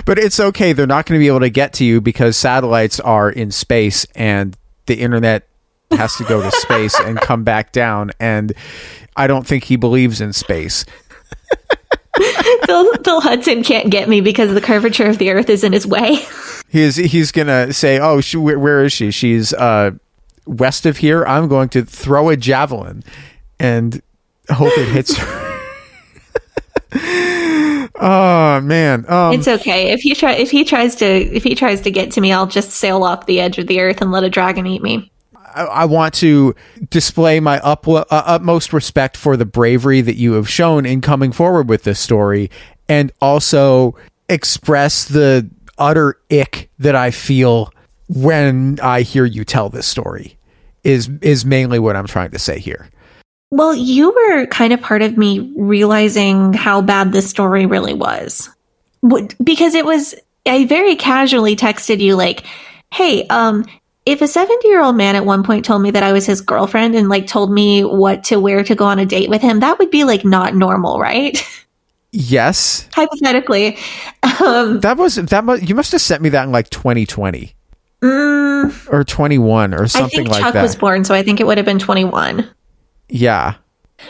but 0.04 0.18
it's 0.18 0.40
okay; 0.40 0.72
they're 0.72 0.86
not 0.86 1.06
going 1.06 1.18
to 1.18 1.22
be 1.22 1.28
able 1.28 1.40
to 1.40 1.50
get 1.50 1.74
to 1.74 1.84
you 1.84 2.00
because 2.00 2.36
satellites 2.36 3.00
are 3.00 3.28
in 3.28 3.50
space 3.50 4.06
and 4.14 4.56
the 4.86 4.94
internet 4.94 5.48
has 5.90 6.14
to 6.16 6.24
go 6.24 6.40
to 6.40 6.50
space 6.58 6.98
and 6.98 7.20
come 7.20 7.44
back 7.44 7.72
down. 7.72 8.12
And 8.20 8.52
I 9.16 9.26
don't 9.26 9.46
think 9.46 9.64
he 9.64 9.76
believes 9.76 10.20
in 10.20 10.32
space. 10.32 10.84
Phil, 12.64 12.92
Phil 13.02 13.20
Hudson 13.20 13.64
can't 13.64 13.90
get 13.90 14.08
me 14.08 14.20
because 14.20 14.54
the 14.54 14.60
curvature 14.60 15.06
of 15.06 15.18
the 15.18 15.30
earth 15.30 15.50
is 15.50 15.64
in 15.64 15.72
his 15.72 15.86
way. 15.86 16.18
He's 16.68 16.96
he's 16.96 17.32
gonna 17.32 17.72
say, 17.72 17.98
"Oh, 17.98 18.20
she, 18.20 18.36
where, 18.36 18.58
where 18.58 18.84
is 18.84 18.92
she? 18.92 19.10
She's 19.10 19.52
uh, 19.52 19.92
west 20.46 20.86
of 20.86 20.98
here. 20.98 21.24
I'm 21.24 21.48
going 21.48 21.68
to 21.70 21.84
throw 21.84 22.28
a 22.28 22.36
javelin 22.36 23.02
and 23.58 24.00
hope 24.48 24.76
it 24.78 24.88
hits 24.88 25.16
her." 25.16 25.43
Oh 27.96 28.60
man, 28.60 29.04
um, 29.10 29.34
it's 29.34 29.48
okay 29.48 29.92
if 29.92 30.00
he 30.00 30.14
try 30.14 30.32
if 30.32 30.50
he 30.50 30.64
tries 30.64 30.94
to 30.96 31.06
if 31.06 31.42
he 31.42 31.54
tries 31.54 31.80
to 31.82 31.90
get 31.90 32.10
to 32.12 32.20
me, 32.20 32.32
I'll 32.32 32.46
just 32.46 32.70
sail 32.70 33.04
off 33.04 33.26
the 33.26 33.40
edge 33.40 33.58
of 33.58 33.66
the 33.66 33.80
earth 33.80 34.00
and 34.00 34.10
let 34.10 34.24
a 34.24 34.30
dragon 34.30 34.66
eat 34.66 34.82
me. 34.82 35.10
I, 35.54 35.64
I 35.64 35.84
want 35.84 36.14
to 36.14 36.54
display 36.90 37.40
my 37.40 37.60
up, 37.60 37.86
uh, 37.86 38.04
utmost 38.10 38.72
respect 38.72 39.16
for 39.16 39.36
the 39.36 39.44
bravery 39.44 40.00
that 40.00 40.16
you 40.16 40.32
have 40.32 40.48
shown 40.48 40.84
in 40.84 41.00
coming 41.00 41.32
forward 41.32 41.68
with 41.68 41.84
this 41.84 42.00
story, 42.00 42.50
and 42.88 43.12
also 43.20 43.96
express 44.28 45.04
the 45.04 45.48
utter 45.78 46.18
ick 46.30 46.70
that 46.78 46.94
I 46.94 47.10
feel 47.10 47.72
when 48.08 48.78
I 48.80 49.02
hear 49.02 49.24
you 49.24 49.44
tell 49.44 49.68
this 49.68 49.86
story. 49.86 50.36
Is 50.82 51.08
is 51.22 51.46
mainly 51.46 51.78
what 51.78 51.96
I'm 51.96 52.06
trying 52.06 52.32
to 52.32 52.38
say 52.38 52.58
here. 52.58 52.90
Well, 53.54 53.72
you 53.72 54.10
were 54.10 54.46
kind 54.46 54.72
of 54.72 54.80
part 54.80 55.00
of 55.02 55.16
me 55.16 55.52
realizing 55.56 56.54
how 56.54 56.82
bad 56.82 57.12
this 57.12 57.30
story 57.30 57.66
really 57.66 57.94
was. 57.94 58.50
Because 59.42 59.76
it 59.76 59.84
was, 59.84 60.12
I 60.44 60.64
very 60.64 60.96
casually 60.96 61.54
texted 61.54 62.00
you, 62.00 62.16
like, 62.16 62.44
hey, 62.92 63.24
um, 63.28 63.64
if 64.06 64.22
a 64.22 64.26
70 64.26 64.66
year 64.66 64.82
old 64.82 64.96
man 64.96 65.14
at 65.14 65.24
one 65.24 65.44
point 65.44 65.64
told 65.64 65.82
me 65.82 65.92
that 65.92 66.02
I 66.02 66.12
was 66.12 66.26
his 66.26 66.40
girlfriend 66.40 66.96
and 66.96 67.08
like 67.08 67.28
told 67.28 67.52
me 67.52 67.84
what 67.84 68.24
to 68.24 68.40
wear 68.40 68.64
to 68.64 68.74
go 68.74 68.86
on 68.86 68.98
a 68.98 69.06
date 69.06 69.30
with 69.30 69.40
him, 69.40 69.60
that 69.60 69.78
would 69.78 69.92
be 69.92 70.02
like 70.02 70.24
not 70.24 70.56
normal, 70.56 70.98
right? 70.98 71.40
Yes, 72.16 72.88
Hypothetically. 72.92 73.76
Um, 74.40 74.78
that 74.80 74.96
was 74.96 75.16
that. 75.16 75.44
Must, 75.44 75.68
you 75.68 75.74
must 75.74 75.90
have 75.90 76.00
sent 76.00 76.22
me 76.22 76.28
that 76.28 76.44
in 76.44 76.52
like 76.52 76.70
2020 76.70 77.52
mm, 78.00 78.92
or 78.92 79.02
21 79.02 79.74
or 79.74 79.88
something 79.88 80.24
like 80.24 80.28
that. 80.28 80.32
I 80.32 80.42
think 80.42 80.54
Chuck 80.54 80.62
was 80.62 80.76
born, 80.76 81.04
so 81.04 81.12
I 81.12 81.24
think 81.24 81.40
it 81.40 81.46
would 81.48 81.58
have 81.58 81.64
been 81.64 81.80
21. 81.80 82.48
Yeah, 83.08 83.54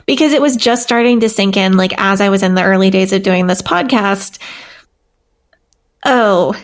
because 0.07 0.32
it 0.32 0.42
was 0.42 0.57
just 0.57 0.82
starting 0.82 1.20
to 1.20 1.28
sink 1.28 1.57
in 1.57 1.76
like 1.76 1.92
as 1.99 2.20
I 2.20 2.28
was 2.28 2.42
in 2.42 2.55
the 2.55 2.62
early 2.62 2.90
days 2.90 3.12
of 3.12 3.22
doing 3.22 3.47
this 3.47 3.62
podcast. 3.62 4.38
Oh, 6.05 6.55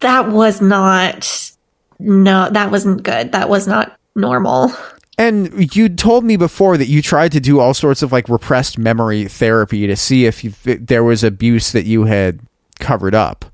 that 0.00 0.28
was 0.28 0.60
not 0.60 1.50
no, 1.98 2.48
that 2.50 2.70
wasn't 2.70 3.02
good. 3.02 3.32
That 3.32 3.48
was 3.48 3.66
not 3.66 3.98
normal. 4.14 4.72
And 5.18 5.74
you 5.74 5.90
told 5.90 6.24
me 6.24 6.36
before 6.36 6.78
that 6.78 6.86
you 6.86 7.02
tried 7.02 7.32
to 7.32 7.40
do 7.40 7.60
all 7.60 7.74
sorts 7.74 8.00
of 8.00 8.10
like 8.10 8.28
repressed 8.30 8.78
memory 8.78 9.26
therapy 9.26 9.86
to 9.86 9.94
see 9.94 10.24
if, 10.24 10.42
you, 10.42 10.54
if 10.64 10.86
there 10.86 11.04
was 11.04 11.22
abuse 11.22 11.72
that 11.72 11.84
you 11.84 12.04
had 12.04 12.40
covered 12.78 13.14
up. 13.14 13.44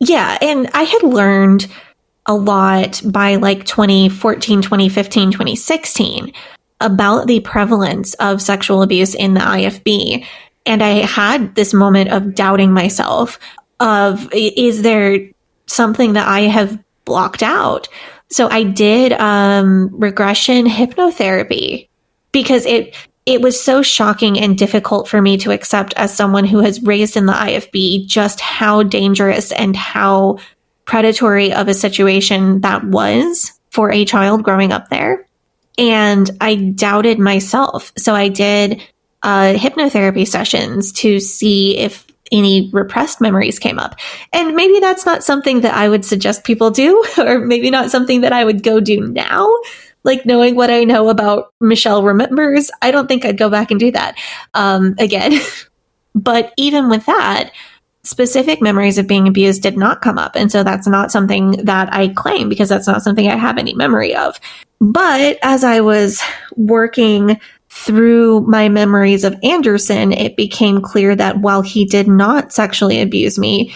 Yeah, 0.00 0.38
and 0.40 0.70
I 0.72 0.84
had 0.84 1.02
learned 1.02 1.70
a 2.24 2.34
lot 2.34 3.02
by 3.04 3.36
like 3.36 3.66
2014, 3.66 4.62
2015, 4.62 5.30
2016 5.30 6.32
about 6.80 7.26
the 7.26 7.40
prevalence 7.40 8.14
of 8.14 8.42
sexual 8.42 8.82
abuse 8.82 9.14
in 9.14 9.34
the 9.34 9.40
IFB. 9.40 10.26
And 10.66 10.82
I 10.82 11.06
had 11.06 11.54
this 11.54 11.74
moment 11.74 12.10
of 12.10 12.34
doubting 12.34 12.72
myself 12.72 13.38
of 13.80 14.28
is 14.32 14.82
there 14.82 15.30
something 15.66 16.14
that 16.14 16.26
I 16.26 16.42
have 16.42 16.82
blocked 17.04 17.42
out? 17.42 17.88
So 18.28 18.48
I 18.48 18.62
did 18.64 19.12
um 19.12 19.90
regression 19.92 20.66
hypnotherapy 20.66 21.88
because 22.32 22.66
it 22.66 22.94
it 23.26 23.40
was 23.40 23.62
so 23.62 23.82
shocking 23.82 24.38
and 24.38 24.58
difficult 24.58 25.08
for 25.08 25.22
me 25.22 25.38
to 25.38 25.50
accept 25.50 25.94
as 25.94 26.14
someone 26.14 26.44
who 26.44 26.58
has 26.58 26.82
raised 26.82 27.16
in 27.16 27.26
the 27.26 27.32
IFB 27.32 28.06
just 28.06 28.40
how 28.40 28.82
dangerous 28.82 29.50
and 29.52 29.74
how 29.74 30.38
predatory 30.84 31.52
of 31.52 31.68
a 31.68 31.74
situation 31.74 32.60
that 32.60 32.84
was 32.84 33.52
for 33.70 33.90
a 33.90 34.04
child 34.04 34.42
growing 34.42 34.72
up 34.72 34.90
there. 34.90 35.26
And 35.78 36.30
I 36.40 36.54
doubted 36.54 37.18
myself. 37.18 37.92
So 37.98 38.14
I 38.14 38.28
did 38.28 38.82
uh, 39.22 39.54
hypnotherapy 39.54 40.26
sessions 40.26 40.92
to 40.92 41.18
see 41.18 41.78
if 41.78 42.06
any 42.30 42.70
repressed 42.72 43.20
memories 43.20 43.58
came 43.58 43.78
up. 43.78 43.96
And 44.32 44.54
maybe 44.54 44.80
that's 44.80 45.06
not 45.06 45.24
something 45.24 45.62
that 45.62 45.74
I 45.74 45.88
would 45.88 46.04
suggest 46.04 46.44
people 46.44 46.70
do, 46.70 47.04
or 47.18 47.38
maybe 47.38 47.70
not 47.70 47.90
something 47.90 48.22
that 48.22 48.32
I 48.32 48.44
would 48.44 48.62
go 48.62 48.80
do 48.80 49.00
now. 49.00 49.48
Like 50.04 50.26
knowing 50.26 50.54
what 50.54 50.70
I 50.70 50.84
know 50.84 51.08
about 51.08 51.52
Michelle 51.60 52.02
remembers, 52.02 52.70
I 52.82 52.90
don't 52.90 53.08
think 53.08 53.24
I'd 53.24 53.38
go 53.38 53.48
back 53.48 53.70
and 53.70 53.80
do 53.80 53.90
that 53.92 54.16
um, 54.52 54.94
again. 54.98 55.40
but 56.14 56.52
even 56.58 56.90
with 56.90 57.06
that, 57.06 57.52
specific 58.02 58.60
memories 58.60 58.98
of 58.98 59.08
being 59.08 59.26
abused 59.26 59.62
did 59.62 59.78
not 59.78 60.02
come 60.02 60.18
up. 60.18 60.36
And 60.36 60.52
so 60.52 60.62
that's 60.62 60.86
not 60.86 61.10
something 61.10 61.52
that 61.64 61.92
I 61.92 62.08
claim 62.08 62.50
because 62.50 62.68
that's 62.68 62.86
not 62.86 63.02
something 63.02 63.26
I 63.26 63.36
have 63.36 63.56
any 63.56 63.74
memory 63.74 64.14
of. 64.14 64.38
But 64.84 65.38
as 65.42 65.64
I 65.64 65.80
was 65.80 66.22
working 66.56 67.40
through 67.70 68.42
my 68.42 68.68
memories 68.68 69.24
of 69.24 69.34
Anderson, 69.42 70.12
it 70.12 70.36
became 70.36 70.82
clear 70.82 71.16
that 71.16 71.38
while 71.38 71.62
he 71.62 71.86
did 71.86 72.06
not 72.06 72.52
sexually 72.52 73.00
abuse 73.00 73.38
me, 73.38 73.74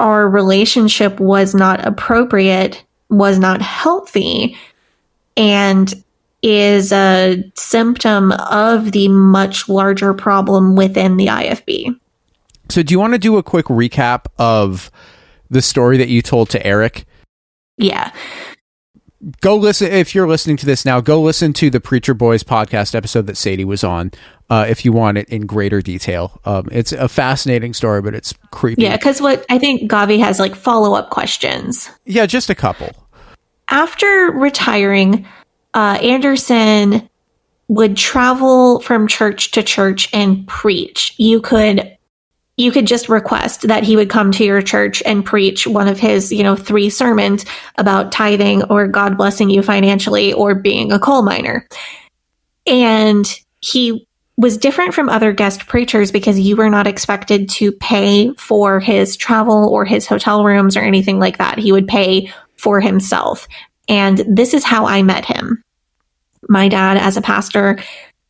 our 0.00 0.28
relationship 0.28 1.18
was 1.18 1.54
not 1.54 1.84
appropriate, 1.86 2.84
was 3.08 3.38
not 3.38 3.62
healthy, 3.62 4.54
and 5.34 5.94
is 6.42 6.92
a 6.92 7.42
symptom 7.54 8.32
of 8.32 8.92
the 8.92 9.08
much 9.08 9.66
larger 9.66 10.12
problem 10.12 10.76
within 10.76 11.16
the 11.16 11.26
IFB. 11.26 11.98
So, 12.68 12.82
do 12.82 12.92
you 12.92 13.00
want 13.00 13.14
to 13.14 13.18
do 13.18 13.38
a 13.38 13.42
quick 13.42 13.66
recap 13.66 14.26
of 14.38 14.90
the 15.48 15.62
story 15.62 15.96
that 15.96 16.08
you 16.08 16.20
told 16.20 16.50
to 16.50 16.66
Eric? 16.66 17.06
Yeah. 17.78 18.12
Go 19.40 19.56
listen. 19.56 19.92
If 19.92 20.14
you're 20.14 20.26
listening 20.26 20.56
to 20.58 20.66
this 20.66 20.84
now, 20.84 21.00
go 21.00 21.20
listen 21.20 21.52
to 21.54 21.68
the 21.68 21.80
Preacher 21.80 22.14
Boys 22.14 22.42
podcast 22.42 22.94
episode 22.94 23.26
that 23.26 23.36
Sadie 23.36 23.66
was 23.66 23.84
on 23.84 24.12
uh, 24.48 24.64
if 24.68 24.84
you 24.84 24.92
want 24.92 25.18
it 25.18 25.28
in 25.28 25.46
greater 25.46 25.82
detail. 25.82 26.40
Um, 26.46 26.68
it's 26.72 26.92
a 26.92 27.06
fascinating 27.06 27.74
story, 27.74 28.00
but 28.00 28.14
it's 28.14 28.32
creepy. 28.50 28.82
Yeah, 28.82 28.96
because 28.96 29.20
what 29.20 29.44
I 29.50 29.58
think 29.58 29.90
Gavi 29.90 30.18
has 30.20 30.38
like 30.38 30.54
follow 30.54 30.94
up 30.94 31.10
questions. 31.10 31.90
Yeah, 32.06 32.24
just 32.24 32.48
a 32.48 32.54
couple. 32.54 32.90
After 33.68 34.32
retiring, 34.32 35.26
uh, 35.74 35.98
Anderson 36.02 37.08
would 37.68 37.96
travel 37.96 38.80
from 38.80 39.06
church 39.06 39.50
to 39.52 39.62
church 39.62 40.08
and 40.14 40.46
preach. 40.48 41.14
You 41.18 41.40
could 41.40 41.96
you 42.60 42.70
could 42.70 42.86
just 42.86 43.08
request 43.08 43.62
that 43.62 43.84
he 43.84 43.96
would 43.96 44.10
come 44.10 44.30
to 44.32 44.44
your 44.44 44.60
church 44.60 45.02
and 45.06 45.24
preach 45.24 45.66
one 45.66 45.88
of 45.88 45.98
his, 45.98 46.30
you 46.30 46.42
know, 46.42 46.54
three 46.54 46.90
sermons 46.90 47.46
about 47.78 48.12
tithing 48.12 48.62
or 48.64 48.86
God 48.86 49.16
blessing 49.16 49.48
you 49.48 49.62
financially 49.62 50.32
or 50.34 50.54
being 50.54 50.92
a 50.92 50.98
coal 50.98 51.22
miner. 51.22 51.66
And 52.66 53.26
he 53.60 54.06
was 54.36 54.58
different 54.58 54.94
from 54.94 55.08
other 55.08 55.32
guest 55.32 55.66
preachers 55.66 56.12
because 56.12 56.38
you 56.38 56.56
were 56.56 56.70
not 56.70 56.86
expected 56.86 57.48
to 57.48 57.72
pay 57.72 58.32
for 58.34 58.78
his 58.78 59.16
travel 59.16 59.68
or 59.68 59.84
his 59.84 60.06
hotel 60.06 60.44
rooms 60.44 60.76
or 60.76 60.80
anything 60.80 61.18
like 61.18 61.38
that. 61.38 61.58
He 61.58 61.72
would 61.72 61.88
pay 61.88 62.32
for 62.56 62.80
himself. 62.80 63.48
And 63.88 64.18
this 64.28 64.54
is 64.54 64.64
how 64.64 64.86
I 64.86 65.02
met 65.02 65.24
him. 65.24 65.62
My 66.48 66.68
dad, 66.68 66.96
as 66.96 67.16
a 67.16 67.22
pastor, 67.22 67.78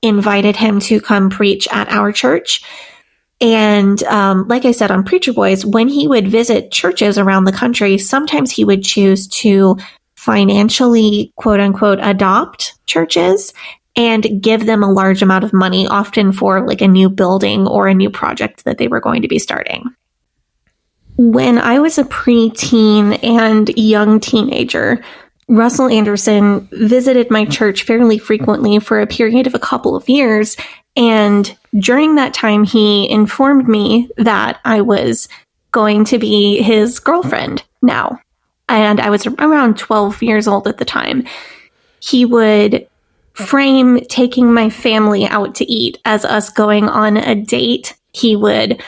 invited 0.03 0.57
him 0.57 0.81
to 0.81 1.01
come 1.01 1.31
preach 1.31 1.69
at 1.71 1.89
our 1.91 2.13
church. 2.13 2.63
And 3.41 4.03
um, 4.05 4.47
like 4.49 4.65
I 4.65 4.73
said 4.73 4.91
on 4.91 5.05
Preacher 5.05 5.33
Boys, 5.33 5.65
when 5.65 5.89
he 5.89 6.07
would 6.07 6.29
visit 6.29 6.71
churches 6.71 7.17
around 7.17 7.45
the 7.45 7.53
country, 7.53 7.97
sometimes 7.97 8.51
he 8.51 8.65
would 8.65 8.85
choose 8.85 9.27
to 9.29 9.79
financially, 10.15 11.33
quote 11.37 11.61
unquote, 11.61 11.99
adopt 12.03 12.75
churches 12.87 13.55
and 13.97 14.43
give 14.43 14.67
them 14.67 14.83
a 14.83 14.93
large 14.93 15.23
amount 15.23 15.45
of 15.45 15.53
money, 15.53 15.87
often 15.87 16.33
for 16.33 16.67
like 16.67 16.83
a 16.83 16.89
new 16.89 17.09
building 17.09 17.67
or 17.67 17.89
a 17.89 17.95
new 17.95 18.11
project 18.11 18.65
that 18.65 18.79
they 18.79 18.89
were 18.89 19.01
going 19.01 19.23
to 19.23 19.29
be 19.29 19.39
starting. 19.39 19.85
When 21.17 21.59
I 21.59 21.81
was 21.81 21.99
a 21.99 22.05
preteen 22.05 23.23
and 23.25 23.69
young 23.77 24.21
teenager, 24.21 25.03
Russell 25.51 25.89
Anderson 25.89 26.69
visited 26.71 27.29
my 27.29 27.45
church 27.45 27.83
fairly 27.83 28.19
frequently 28.19 28.79
for 28.79 29.01
a 29.01 29.07
period 29.07 29.49
of 29.49 29.55
a 29.55 29.59
couple 29.59 29.97
of 29.97 30.09
years. 30.09 30.57
And 30.97 31.57
during 31.77 32.15
that 32.15 32.33
time, 32.33 32.63
he 32.63 33.11
informed 33.11 33.69
me 33.69 34.09
that 34.17 34.61
I 34.65 34.81
was 34.81 35.29
going 35.73 36.05
to 36.05 36.19
be 36.19 36.63
his 36.63 37.01
girlfriend 37.01 37.65
now. 37.83 38.21
and 38.69 39.01
I 39.01 39.11
was 39.11 39.27
around 39.27 39.77
12 39.77 40.23
years 40.23 40.47
old 40.47 40.69
at 40.69 40.79
the 40.79 40.85
time, 40.85 41.27
he 41.99 42.25
would 42.25 42.87
frame 43.33 44.01
taking 44.09 44.55
my 44.55 44.71
family 44.71 45.27
out 45.27 45.57
to 45.57 45.65
eat 45.65 45.99
as 46.05 46.25
us 46.25 46.49
going 46.49 46.89
on 46.89 47.17
a 47.17 47.35
date. 47.35 47.97
He 48.13 48.37
would 48.37 48.81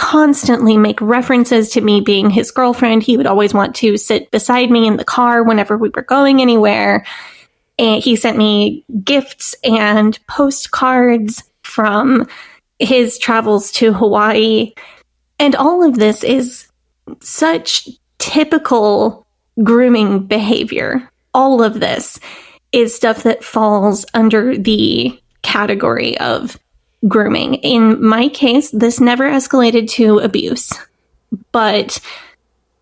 constantly 0.00 0.78
make 0.78 0.98
references 1.02 1.68
to 1.68 1.82
me 1.82 2.00
being 2.00 2.30
his 2.30 2.50
girlfriend. 2.50 3.02
He 3.02 3.18
would 3.18 3.26
always 3.26 3.52
want 3.52 3.76
to 3.76 3.98
sit 3.98 4.30
beside 4.30 4.70
me 4.70 4.86
in 4.86 4.96
the 4.96 5.04
car 5.04 5.44
whenever 5.44 5.76
we 5.76 5.90
were 5.90 6.00
going 6.00 6.40
anywhere. 6.40 7.04
And 7.78 8.02
he 8.02 8.16
sent 8.16 8.38
me 8.38 8.82
gifts 9.04 9.54
and 9.62 10.18
postcards 10.26 11.44
from 11.64 12.26
his 12.78 13.18
travels 13.18 13.70
to 13.72 13.92
Hawaii. 13.92 14.72
And 15.38 15.54
all 15.54 15.86
of 15.86 15.96
this 15.96 16.24
is 16.24 16.66
such 17.20 17.86
typical 18.16 19.26
grooming 19.62 20.26
behavior. 20.26 21.10
All 21.34 21.62
of 21.62 21.78
this 21.78 22.18
is 22.72 22.94
stuff 22.94 23.22
that 23.24 23.44
falls 23.44 24.06
under 24.14 24.56
the 24.56 25.20
category 25.42 26.18
of 26.20 26.58
grooming. 27.08 27.54
In 27.54 28.04
my 28.04 28.28
case, 28.28 28.70
this 28.70 29.00
never 29.00 29.28
escalated 29.30 29.88
to 29.90 30.18
abuse, 30.18 30.70
but 31.52 32.00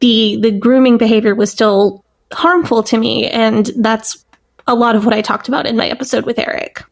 the 0.00 0.38
the 0.40 0.50
grooming 0.50 0.98
behavior 0.98 1.34
was 1.34 1.50
still 1.50 2.04
harmful 2.32 2.82
to 2.82 2.98
me 2.98 3.26
and 3.26 3.70
that's 3.78 4.24
a 4.66 4.74
lot 4.74 4.94
of 4.94 5.04
what 5.06 5.14
I 5.14 5.22
talked 5.22 5.48
about 5.48 5.66
in 5.66 5.76
my 5.76 5.88
episode 5.88 6.26
with 6.26 6.38
Eric. 6.38 6.84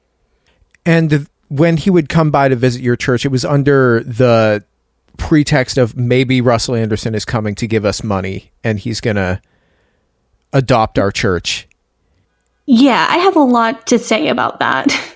And 0.86 1.28
when 1.48 1.76
he 1.76 1.90
would 1.90 2.08
come 2.08 2.30
by 2.30 2.48
to 2.48 2.56
visit 2.56 2.82
your 2.82 2.96
church, 2.96 3.24
it 3.24 3.28
was 3.28 3.44
under 3.44 4.02
the 4.02 4.64
pretext 5.18 5.78
of 5.78 5.96
maybe 5.96 6.40
Russell 6.40 6.74
Anderson 6.74 7.14
is 7.14 7.24
coming 7.24 7.54
to 7.56 7.66
give 7.66 7.84
us 7.84 8.02
money 8.02 8.50
and 8.64 8.78
he's 8.78 9.00
going 9.00 9.16
to 9.16 9.40
adopt 10.52 10.98
our 10.98 11.12
church. 11.12 11.68
Yeah, 12.64 13.06
I 13.08 13.18
have 13.18 13.36
a 13.36 13.40
lot 13.40 13.86
to 13.88 13.98
say 13.98 14.28
about 14.28 14.58
that. 14.60 15.15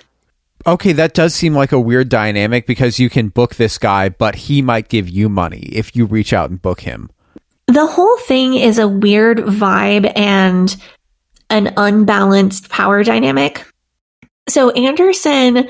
Okay, 0.65 0.93
that 0.93 1.13
does 1.13 1.33
seem 1.33 1.53
like 1.53 1.71
a 1.71 1.79
weird 1.79 2.09
dynamic 2.09 2.67
because 2.67 2.99
you 2.99 3.09
can 3.09 3.29
book 3.29 3.55
this 3.55 3.77
guy, 3.77 4.09
but 4.09 4.35
he 4.35 4.61
might 4.61 4.89
give 4.89 5.09
you 5.09 5.27
money 5.27 5.69
if 5.71 5.95
you 5.95 6.05
reach 6.05 6.33
out 6.33 6.49
and 6.49 6.61
book 6.61 6.81
him. 6.81 7.09
The 7.67 7.87
whole 7.87 8.17
thing 8.17 8.55
is 8.55 8.77
a 8.77 8.87
weird 8.87 9.39
vibe 9.39 10.11
and 10.15 10.75
an 11.49 11.73
unbalanced 11.77 12.69
power 12.69 13.03
dynamic. 13.03 13.65
So 14.49 14.69
Anderson 14.71 15.69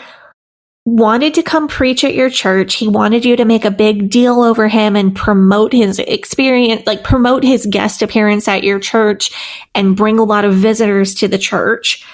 wanted 0.85 1.35
to 1.35 1.43
come 1.43 1.67
preach 1.67 2.03
at 2.03 2.15
your 2.15 2.29
church. 2.29 2.75
He 2.75 2.87
wanted 2.87 3.23
you 3.23 3.35
to 3.35 3.45
make 3.45 3.65
a 3.65 3.71
big 3.71 4.09
deal 4.09 4.41
over 4.41 4.67
him 4.67 4.95
and 4.95 5.15
promote 5.15 5.73
his 5.73 5.99
experience, 5.99 6.83
like 6.87 7.03
promote 7.03 7.43
his 7.43 7.67
guest 7.67 8.01
appearance 8.01 8.47
at 8.47 8.63
your 8.63 8.79
church 8.79 9.31
and 9.75 9.95
bring 9.95 10.17
a 10.17 10.23
lot 10.23 10.43
of 10.43 10.55
visitors 10.55 11.13
to 11.15 11.27
the 11.27 11.37
church. 11.37 12.05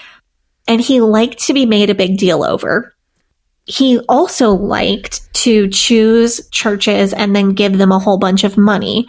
And 0.67 0.81
he 0.81 1.01
liked 1.01 1.39
to 1.47 1.53
be 1.53 1.65
made 1.65 1.89
a 1.89 1.95
big 1.95 2.17
deal 2.17 2.43
over. 2.43 2.93
He 3.65 3.99
also 4.09 4.51
liked 4.51 5.33
to 5.35 5.69
choose 5.69 6.47
churches 6.49 7.13
and 7.13 7.35
then 7.35 7.53
give 7.53 7.77
them 7.77 7.91
a 7.91 7.99
whole 7.99 8.17
bunch 8.17 8.43
of 8.43 8.57
money. 8.57 9.07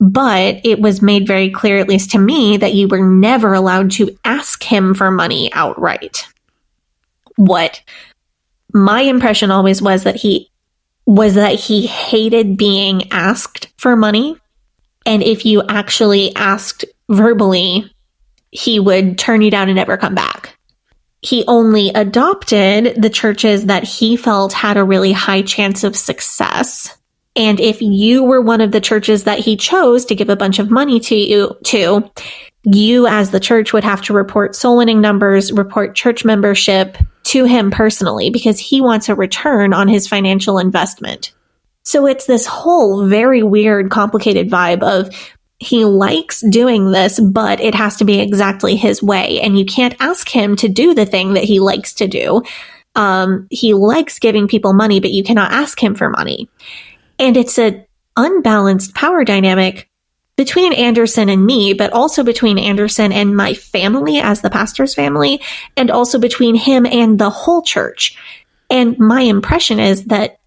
But 0.00 0.60
it 0.64 0.80
was 0.80 1.02
made 1.02 1.26
very 1.26 1.50
clear, 1.50 1.78
at 1.78 1.88
least 1.88 2.10
to 2.12 2.18
me, 2.18 2.56
that 2.56 2.74
you 2.74 2.86
were 2.86 3.04
never 3.04 3.52
allowed 3.52 3.90
to 3.92 4.16
ask 4.24 4.62
him 4.62 4.94
for 4.94 5.10
money 5.10 5.52
outright. 5.52 6.26
What 7.36 7.80
my 8.72 9.00
impression 9.02 9.50
always 9.50 9.82
was 9.82 10.04
that 10.04 10.16
he 10.16 10.50
was 11.06 11.34
that 11.34 11.54
he 11.54 11.86
hated 11.86 12.56
being 12.56 13.10
asked 13.10 13.68
for 13.78 13.96
money. 13.96 14.36
And 15.06 15.22
if 15.22 15.46
you 15.46 15.62
actually 15.68 16.36
asked 16.36 16.84
verbally, 17.08 17.90
he 18.50 18.78
would 18.78 19.18
turn 19.18 19.40
you 19.40 19.50
down 19.50 19.68
and 19.68 19.76
never 19.76 19.96
come 19.96 20.14
back. 20.14 20.57
He 21.20 21.44
only 21.48 21.88
adopted 21.90 23.00
the 23.00 23.10
churches 23.10 23.66
that 23.66 23.84
he 23.84 24.16
felt 24.16 24.52
had 24.52 24.76
a 24.76 24.84
really 24.84 25.12
high 25.12 25.42
chance 25.42 25.82
of 25.84 25.96
success. 25.96 26.96
And 27.34 27.60
if 27.60 27.82
you 27.82 28.24
were 28.24 28.40
one 28.40 28.60
of 28.60 28.72
the 28.72 28.80
churches 28.80 29.24
that 29.24 29.38
he 29.38 29.56
chose 29.56 30.04
to 30.06 30.14
give 30.14 30.28
a 30.28 30.36
bunch 30.36 30.58
of 30.58 30.70
money 30.70 31.00
to 31.00 31.16
you 31.16 31.56
to, 31.64 32.10
you 32.64 33.06
as 33.06 33.30
the 33.30 33.40
church 33.40 33.72
would 33.72 33.84
have 33.84 34.02
to 34.02 34.12
report 34.12 34.54
soul 34.54 34.78
winning 34.78 35.00
numbers, 35.00 35.52
report 35.52 35.94
church 35.94 36.24
membership 36.24 36.96
to 37.24 37.44
him 37.44 37.70
personally 37.70 38.30
because 38.30 38.58
he 38.58 38.80
wants 38.80 39.08
a 39.08 39.14
return 39.14 39.72
on 39.72 39.88
his 39.88 40.08
financial 40.08 40.58
investment. 40.58 41.32
So 41.82 42.06
it's 42.06 42.26
this 42.26 42.46
whole 42.46 43.06
very 43.06 43.42
weird, 43.42 43.90
complicated 43.90 44.50
vibe 44.50 44.82
of 44.82 45.08
he 45.58 45.84
likes 45.84 46.40
doing 46.40 46.92
this, 46.92 47.18
but 47.18 47.60
it 47.60 47.74
has 47.74 47.96
to 47.96 48.04
be 48.04 48.20
exactly 48.20 48.76
his 48.76 49.02
way. 49.02 49.40
And 49.40 49.58
you 49.58 49.64
can't 49.64 49.96
ask 49.98 50.28
him 50.28 50.54
to 50.56 50.68
do 50.68 50.94
the 50.94 51.06
thing 51.06 51.34
that 51.34 51.44
he 51.44 51.58
likes 51.58 51.94
to 51.94 52.06
do. 52.06 52.42
Um, 52.94 53.48
he 53.50 53.74
likes 53.74 54.18
giving 54.18 54.48
people 54.48 54.72
money, 54.72 55.00
but 55.00 55.10
you 55.10 55.24
cannot 55.24 55.52
ask 55.52 55.82
him 55.82 55.94
for 55.94 56.10
money. 56.10 56.48
And 57.18 57.36
it's 57.36 57.58
an 57.58 57.84
unbalanced 58.16 58.94
power 58.94 59.24
dynamic 59.24 59.88
between 60.36 60.72
Anderson 60.72 61.28
and 61.28 61.44
me, 61.44 61.72
but 61.74 61.92
also 61.92 62.22
between 62.22 62.58
Anderson 62.58 63.10
and 63.10 63.36
my 63.36 63.54
family 63.54 64.18
as 64.18 64.40
the 64.40 64.50
pastor's 64.50 64.94
family, 64.94 65.40
and 65.76 65.90
also 65.90 66.20
between 66.20 66.54
him 66.54 66.86
and 66.86 67.18
the 67.18 67.30
whole 67.30 67.62
church. 67.62 68.16
And 68.70 68.96
my 68.98 69.22
impression 69.22 69.80
is 69.80 70.04
that 70.04 70.38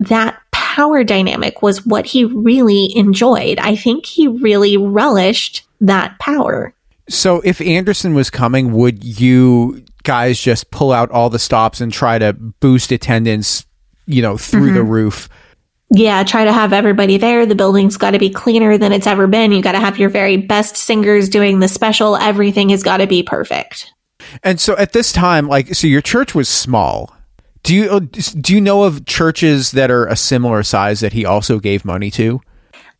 that 0.00 0.40
power 0.74 1.04
dynamic 1.04 1.62
was 1.62 1.86
what 1.86 2.04
he 2.04 2.24
really 2.24 2.96
enjoyed. 2.96 3.58
I 3.60 3.76
think 3.76 4.06
he 4.06 4.26
really 4.26 4.76
relished 4.76 5.64
that 5.80 6.18
power. 6.18 6.74
So 7.08 7.40
if 7.44 7.60
Anderson 7.60 8.14
was 8.14 8.28
coming, 8.28 8.72
would 8.72 9.04
you 9.04 9.84
guys 10.02 10.40
just 10.40 10.72
pull 10.72 10.90
out 10.90 11.12
all 11.12 11.30
the 11.30 11.38
stops 11.38 11.80
and 11.80 11.92
try 11.92 12.18
to 12.18 12.32
boost 12.32 12.90
attendance, 12.90 13.66
you 14.06 14.20
know, 14.20 14.36
through 14.36 14.66
mm-hmm. 14.66 14.74
the 14.74 14.82
roof? 14.82 15.28
yeah, 15.90 16.24
try 16.24 16.44
to 16.44 16.52
have 16.52 16.72
everybody 16.72 17.18
there. 17.18 17.46
The 17.46 17.54
building's 17.54 17.96
got 17.96 18.12
to 18.12 18.18
be 18.18 18.30
cleaner 18.30 18.76
than 18.76 18.92
it's 18.92 19.06
ever 19.06 19.28
been. 19.28 19.52
You 19.52 19.62
got 19.62 19.72
to 19.72 19.80
have 19.80 19.98
your 19.98 20.08
very 20.08 20.36
best 20.36 20.76
singers 20.76 21.28
doing 21.28 21.60
the 21.60 21.68
special. 21.68 22.16
Everything 22.16 22.70
has 22.70 22.82
got 22.82 22.96
to 22.96 23.06
be 23.06 23.22
perfect. 23.22 23.92
And 24.42 24.58
so 24.58 24.76
at 24.76 24.92
this 24.92 25.12
time, 25.12 25.46
like, 25.46 25.74
so 25.74 25.86
your 25.86 26.00
church 26.00 26.34
was 26.34 26.48
small. 26.48 27.14
Do 27.64 27.74
you 27.74 27.90
uh, 27.90 27.98
do 27.98 28.54
you 28.54 28.60
know 28.60 28.84
of 28.84 29.04
churches 29.06 29.72
that 29.72 29.90
are 29.90 30.06
a 30.06 30.16
similar 30.16 30.62
size 30.62 31.00
that 31.00 31.12
he 31.12 31.24
also 31.24 31.58
gave 31.58 31.84
money 31.84 32.10
to? 32.12 32.40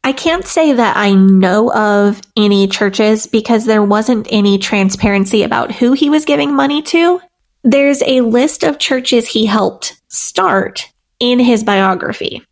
I 0.03 0.13
can't 0.13 0.45
say 0.45 0.73
that 0.73 0.97
I 0.97 1.15
know 1.15 1.73
of 1.73 2.21
any 2.37 2.67
churches 2.67 3.27
because 3.27 3.65
there 3.65 3.83
wasn't 3.83 4.27
any 4.31 4.59
transparency 4.59 5.45
about 5.45 5.73
who 5.73 5.93
he 5.93 6.11
was 6.11 6.25
giving 6.25 6.55
money 6.55 6.83
to. 6.83 7.21
There's 7.63 8.03
a 8.03 8.21
list 8.21 8.65
of 8.65 8.79
churches 8.79 9.29
he 9.29 9.47
helped 9.47 10.03
start 10.09 10.93
in 11.21 11.39
his 11.39 11.63
biography 11.63 12.45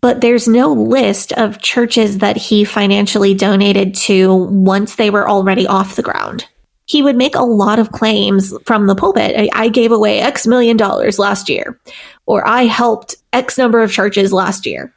but 0.00 0.20
there's 0.20 0.46
no 0.46 0.72
list 0.72 1.32
of 1.32 1.60
churches 1.60 2.18
that 2.18 2.36
he 2.36 2.64
financially 2.64 3.34
donated 3.34 3.94
to 3.94 4.34
once 4.34 4.94
they 4.94 5.10
were 5.10 5.28
already 5.28 5.66
off 5.66 5.96
the 5.96 6.02
ground. 6.02 6.46
He 6.88 7.02
would 7.02 7.16
make 7.16 7.34
a 7.34 7.42
lot 7.42 7.78
of 7.78 7.92
claims 7.92 8.52
from 8.64 8.86
the 8.86 8.94
pulpit. 8.94 9.50
I, 9.52 9.68
gave 9.68 9.92
away 9.92 10.20
X 10.20 10.46
million 10.46 10.76
dollars 10.76 11.18
last 11.18 11.48
year, 11.48 11.78
or 12.26 12.46
I 12.46 12.64
helped 12.64 13.16
X 13.32 13.58
number 13.58 13.80
of 13.80 13.92
churches 13.92 14.32
last 14.32 14.66
year. 14.66 14.92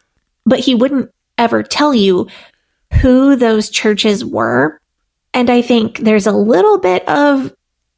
But 0.45 0.59
he 0.59 0.73
wouldn't 0.73 1.11
ever 1.37 1.63
tell 1.63 1.93
you 1.93 2.27
who 3.01 3.35
those 3.35 3.69
churches 3.69 4.23
were. 4.23 4.79
And 5.33 5.49
I 5.49 5.61
think 5.61 5.99
there's 5.99 6.27
a 6.27 6.31
little 6.31 6.77
bit 6.77 7.07
of, 7.07 7.53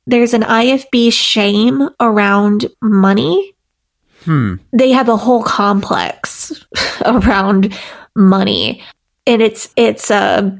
there's 0.06 0.34
an 0.34 0.44
IFB 0.44 1.14
shame 1.14 1.90
around 1.99 2.68
money 2.82 3.53
Hmm. 4.24 4.56
They 4.72 4.91
have 4.91 5.10
a 5.10 5.18
whole 5.18 5.44
complex 5.44 6.65
around 7.06 7.78
money. 8.15 8.82
And 9.28 9.41
it's, 9.41 9.70
it's, 9.76 10.10
uh, 10.10 10.52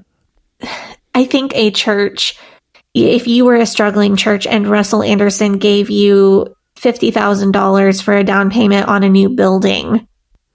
I 1.15 1.26
think 1.26 1.55
a 1.55 1.72
church, 1.72 2.38
if 2.94 3.28
you 3.28 3.45
were 3.45 3.56
a 3.56 3.65
struggling 3.65 4.15
church 4.15 4.45
and 4.45 4.68
Russell 4.68 5.03
Anderson 5.03 5.57
gave 5.57 5.90
you 5.90 6.56
$50,000 6.76 8.03
for 8.03 8.15
a 8.15 8.24
down 8.24 8.49
payment 8.49 8.88
on 8.88 9.03
a 9.03 9.10
new 9.10 9.30
building, 9.30 10.07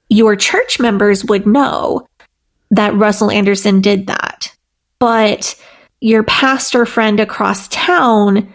your 0.08 0.36
church 0.36 0.78
members 0.78 1.24
would 1.24 1.46
know 1.46 2.06
that 2.70 2.94
Russell 2.94 3.30
Anderson 3.30 3.80
did 3.80 4.06
that. 4.06 4.54
But 4.98 5.60
your 6.00 6.22
pastor 6.22 6.86
friend 6.86 7.18
across 7.18 7.68
town 7.68 8.54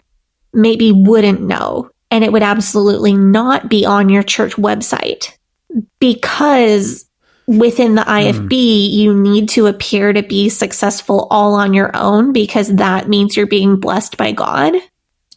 maybe 0.53 0.91
wouldn't 0.91 1.41
know 1.41 1.89
and 2.13 2.23
it 2.23 2.31
would 2.31 2.43
absolutely 2.43 3.13
not 3.13 3.69
be 3.69 3.85
on 3.85 4.07
your 4.07 4.21
church 4.21 4.53
website 4.53 5.35
because 5.99 7.09
within 7.47 7.95
the 7.95 8.03
IFB, 8.03 8.49
mm. 8.49 8.91
you 8.91 9.13
need 9.13 9.49
to 9.49 9.67
appear 9.67 10.13
to 10.13 10.23
be 10.23 10.49
successful 10.49 11.27
all 11.29 11.55
on 11.55 11.73
your 11.73 11.95
own 11.95 12.33
because 12.33 12.75
that 12.75 13.09
means 13.09 13.35
you're 13.35 13.47
being 13.47 13.79
blessed 13.79 14.17
by 14.17 14.31
God. 14.31 14.75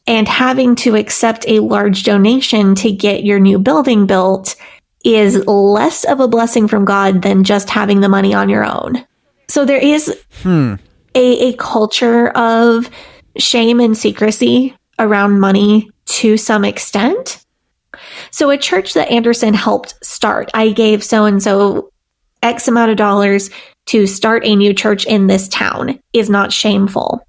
And 0.07 0.29
having 0.29 0.77
to 0.77 0.95
accept 0.95 1.45
a 1.49 1.61
large 1.61 2.05
donation 2.05 2.77
to 2.77 2.93
get 2.93 3.25
your 3.25 3.41
new 3.41 3.59
building 3.59 4.07
built 4.07 4.55
is 5.05 5.45
less 5.47 6.05
of 6.05 6.21
a 6.21 6.29
blessing 6.29 6.69
from 6.69 6.85
God 6.85 7.23
than 7.23 7.45
just 7.45 7.71
having 7.71 8.01
the 8.01 8.09
money 8.09 8.33
on 8.33 8.49
your 8.49 8.65
own. 8.65 9.05
So 9.49 9.65
there 9.65 9.79
is 9.79 10.17
hmm. 10.43 10.75
a, 11.15 11.49
a 11.49 11.53
culture 11.55 12.29
of 12.31 12.89
shame 13.37 13.81
and 13.81 13.97
secrecy 13.97 14.77
around 14.99 15.41
money 15.41 15.91
to 16.07 16.37
some 16.37 16.65
extent. 16.65 17.45
So, 18.31 18.51
a 18.51 18.59
church 18.59 18.95
that 18.95 19.11
Anderson 19.11 19.55
helped 19.55 19.95
start, 20.05 20.51
I 20.55 20.71
gave 20.71 21.03
so 21.03 21.25
and 21.25 21.43
so 21.43 21.91
X 22.47 22.69
amount 22.69 22.91
of 22.91 22.97
dollars 22.97 23.51
to 23.87 24.07
start 24.07 24.45
a 24.45 24.57
new 24.57 24.73
church 24.73 25.07
in 25.07 25.27
this 25.27 25.49
town 25.49 26.01
is 26.13 26.31
not 26.31 26.53
shameful. 26.53 27.21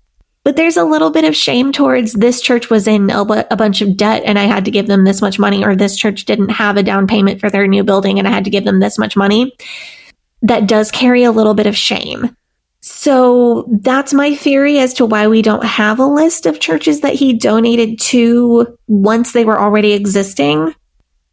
But 0.43 0.55
there's 0.55 0.77
a 0.77 0.85
little 0.85 1.09
bit 1.09 1.25
of 1.25 1.35
shame 1.35 1.73
towards 1.73 2.13
this 2.13 2.39
church 2.39 2.69
was 2.69 2.87
in 2.87 3.09
a, 3.09 3.21
a 3.51 3.57
bunch 3.57 3.81
of 3.81 3.97
debt 3.97 4.23
and 4.25 4.39
I 4.39 4.43
had 4.43 4.63
to 4.65 4.71
give 4.71 4.87
them 4.87 5.03
this 5.03 5.21
much 5.21 5.37
money, 5.37 5.65
or 5.65 5.75
this 5.75 5.97
church 5.97 6.23
didn't 6.23 6.49
have 6.49 6.77
a 6.77 6.83
down 6.83 7.05
payment 7.05 7.41
for 7.41 7.49
their 7.49 7.67
new 7.67 7.83
building 7.83 8.17
and 8.17 8.27
I 8.27 8.31
had 8.31 8.45
to 8.45 8.49
give 8.49 8.63
them 8.63 8.79
this 8.79 8.97
much 8.97 9.17
money. 9.17 9.53
That 10.41 10.67
does 10.67 10.89
carry 10.89 11.23
a 11.23 11.31
little 11.31 11.53
bit 11.53 11.67
of 11.67 11.75
shame. 11.75 12.35
So 12.79 13.67
that's 13.81 14.13
my 14.13 14.35
theory 14.35 14.79
as 14.79 14.93
to 14.93 15.05
why 15.05 15.27
we 15.27 15.41
don't 15.41 15.65
have 15.65 15.99
a 15.99 16.05
list 16.05 16.45
of 16.45 16.61
churches 16.61 17.01
that 17.01 17.15
he 17.15 17.33
donated 17.33 17.99
to 17.99 18.77
once 18.87 19.33
they 19.33 19.43
were 19.43 19.59
already 19.59 19.91
existing. 19.91 20.73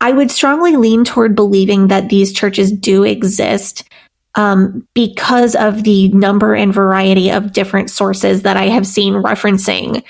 I 0.01 0.13
would 0.13 0.31
strongly 0.31 0.77
lean 0.77 1.05
toward 1.05 1.35
believing 1.35 1.89
that 1.89 2.09
these 2.09 2.33
churches 2.33 2.73
do 2.73 3.05
exist 3.05 3.89
um, 4.35 4.87
because 4.95 5.55
of 5.55 5.85
the 5.85 6.09
number 6.09 6.55
and 6.55 6.75
variety 6.75 7.31
of 7.31 7.53
different 7.53 7.91
sources 7.91 8.43
that 8.43 8.57
I 8.57 8.69
have 8.69 8.87
seen 8.87 9.15
referencing 9.15 10.03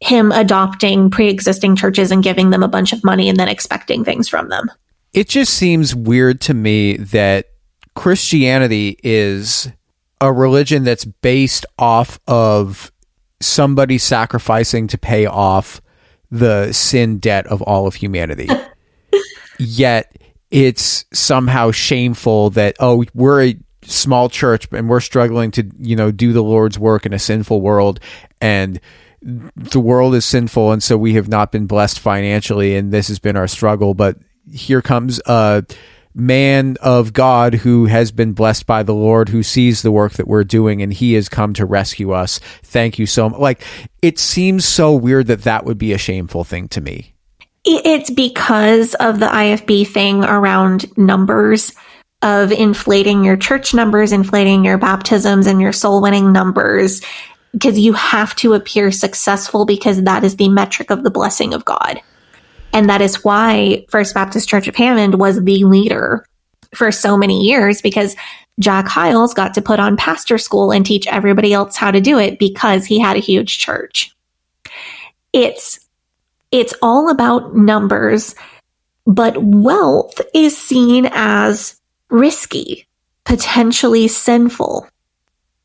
him 0.00 0.32
adopting 0.32 1.10
pre 1.10 1.28
existing 1.28 1.76
churches 1.76 2.10
and 2.10 2.22
giving 2.22 2.50
them 2.50 2.62
a 2.62 2.68
bunch 2.68 2.92
of 2.92 3.04
money 3.04 3.28
and 3.28 3.38
then 3.38 3.48
expecting 3.48 4.04
things 4.04 4.28
from 4.28 4.48
them. 4.48 4.70
It 5.12 5.28
just 5.28 5.54
seems 5.54 5.94
weird 5.94 6.40
to 6.42 6.54
me 6.54 6.96
that 6.96 7.46
Christianity 7.94 8.98
is 9.02 9.70
a 10.20 10.32
religion 10.32 10.84
that's 10.84 11.04
based 11.04 11.66
off 11.78 12.18
of 12.26 12.90
somebody 13.40 13.98
sacrificing 13.98 14.86
to 14.88 14.98
pay 14.98 15.26
off 15.26 15.80
the 16.30 16.72
sin 16.72 17.18
debt 17.18 17.46
of 17.48 17.60
all 17.62 17.86
of 17.86 17.94
humanity. 17.94 18.48
Yet 19.62 20.16
it's 20.50 21.04
somehow 21.12 21.70
shameful 21.70 22.50
that, 22.50 22.76
oh, 22.80 23.04
we're 23.14 23.42
a 23.42 23.58
small 23.84 24.28
church 24.28 24.68
and 24.72 24.88
we're 24.88 25.00
struggling 25.00 25.50
to, 25.52 25.70
you 25.78 25.96
know, 25.96 26.10
do 26.10 26.32
the 26.32 26.42
Lord's 26.42 26.78
work 26.78 27.06
in 27.06 27.12
a 27.12 27.18
sinful 27.18 27.60
world 27.60 28.00
and 28.40 28.80
the 29.20 29.80
world 29.80 30.14
is 30.14 30.24
sinful 30.24 30.72
and 30.72 30.82
so 30.82 30.96
we 30.96 31.14
have 31.14 31.28
not 31.28 31.52
been 31.52 31.66
blessed 31.66 32.00
financially 32.00 32.76
and 32.76 32.92
this 32.92 33.08
has 33.08 33.18
been 33.18 33.36
our 33.36 33.48
struggle. 33.48 33.94
But 33.94 34.18
here 34.52 34.82
comes 34.82 35.20
a 35.26 35.64
man 36.14 36.76
of 36.82 37.12
God 37.12 37.54
who 37.54 37.86
has 37.86 38.12
been 38.12 38.32
blessed 38.32 38.66
by 38.66 38.82
the 38.82 38.94
Lord, 38.94 39.28
who 39.28 39.42
sees 39.42 39.82
the 39.82 39.92
work 39.92 40.12
that 40.14 40.28
we're 40.28 40.44
doing, 40.44 40.82
and 40.82 40.92
he 40.92 41.14
has 41.14 41.28
come 41.28 41.54
to 41.54 41.64
rescue 41.64 42.12
us. 42.12 42.38
Thank 42.62 42.98
you 42.98 43.06
so 43.06 43.30
much. 43.30 43.40
Like, 43.40 43.64
it 44.02 44.18
seems 44.18 44.64
so 44.64 44.94
weird 44.94 45.28
that 45.28 45.42
that 45.42 45.64
would 45.64 45.78
be 45.78 45.92
a 45.92 45.98
shameful 45.98 46.44
thing 46.44 46.68
to 46.68 46.80
me. 46.80 47.11
It's 47.64 48.10
because 48.10 48.94
of 48.94 49.20
the 49.20 49.26
IFB 49.26 49.86
thing 49.86 50.24
around 50.24 50.96
numbers 50.98 51.72
of 52.22 52.52
inflating 52.52 53.24
your 53.24 53.36
church 53.36 53.74
numbers, 53.74 54.12
inflating 54.12 54.64
your 54.64 54.78
baptisms 54.78 55.46
and 55.46 55.60
your 55.60 55.72
soul 55.72 56.02
winning 56.02 56.32
numbers, 56.32 57.02
because 57.52 57.78
you 57.78 57.92
have 57.92 58.34
to 58.36 58.54
appear 58.54 58.90
successful 58.90 59.64
because 59.64 60.02
that 60.02 60.24
is 60.24 60.36
the 60.36 60.48
metric 60.48 60.90
of 60.90 61.04
the 61.04 61.10
blessing 61.10 61.54
of 61.54 61.64
God. 61.64 62.00
And 62.72 62.88
that 62.88 63.02
is 63.02 63.22
why 63.24 63.84
First 63.90 64.14
Baptist 64.14 64.48
Church 64.48 64.66
of 64.66 64.74
Hammond 64.74 65.20
was 65.20 65.42
the 65.42 65.64
leader 65.64 66.24
for 66.74 66.90
so 66.90 67.16
many 67.16 67.42
years 67.42 67.82
because 67.82 68.16
Jack 68.58 68.86
Hyles 68.86 69.34
got 69.34 69.54
to 69.54 69.62
put 69.62 69.78
on 69.78 69.96
pastor 69.96 70.38
school 70.38 70.72
and 70.72 70.84
teach 70.84 71.06
everybody 71.06 71.52
else 71.52 71.76
how 71.76 71.90
to 71.90 72.00
do 72.00 72.18
it 72.18 72.38
because 72.38 72.86
he 72.86 72.98
had 72.98 73.16
a 73.16 73.20
huge 73.20 73.58
church. 73.58 74.14
It's 75.32 75.81
it's 76.52 76.74
all 76.82 77.10
about 77.10 77.56
numbers, 77.56 78.34
but 79.06 79.42
wealth 79.42 80.20
is 80.32 80.56
seen 80.56 81.08
as 81.12 81.80
risky, 82.10 82.86
potentially 83.24 84.06
sinful. 84.06 84.86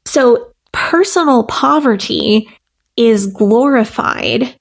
So 0.05 0.53
personal 0.72 1.43
poverty 1.43 2.49
is 2.95 3.27
glorified 3.27 4.55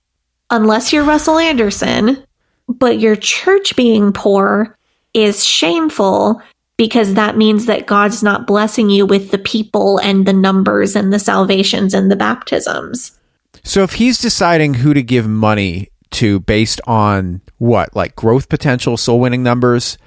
unless 0.51 0.93
you're 0.93 1.05
Russell 1.05 1.39
Anderson 1.39 2.27
but 2.69 2.99
your 2.99 3.17
church 3.17 3.77
being 3.77 4.13
poor 4.13 4.77
is 5.15 5.45
shameful 5.45 6.43
because 6.77 7.15
that 7.15 7.37
means 7.37 7.67
that 7.67 7.87
God's 7.87 8.23
not 8.23 8.47
blessing 8.47 8.91
you 8.91 9.07
with 9.07 9.31
the 9.31 9.39
people 9.39 9.99
and 9.99 10.27
the 10.27 10.33
numbers 10.33 10.95
and 10.95 11.13
the 11.13 11.19
salvations 11.19 11.95
and 11.95 12.11
the 12.11 12.17
baptisms. 12.17 13.19
So 13.65 13.83
if 13.83 13.95
he's 13.95 14.19
deciding 14.19 14.75
who 14.75 14.93
to 14.93 15.03
give 15.03 15.27
money 15.27 15.89
to 16.13 16.41
based 16.41 16.81
on 16.87 17.41
what, 17.59 17.95
like 17.95 18.17
growth 18.17 18.49
potential, 18.49 18.97
soul 18.97 19.21
winning 19.21 19.43
numbers, 19.43 19.99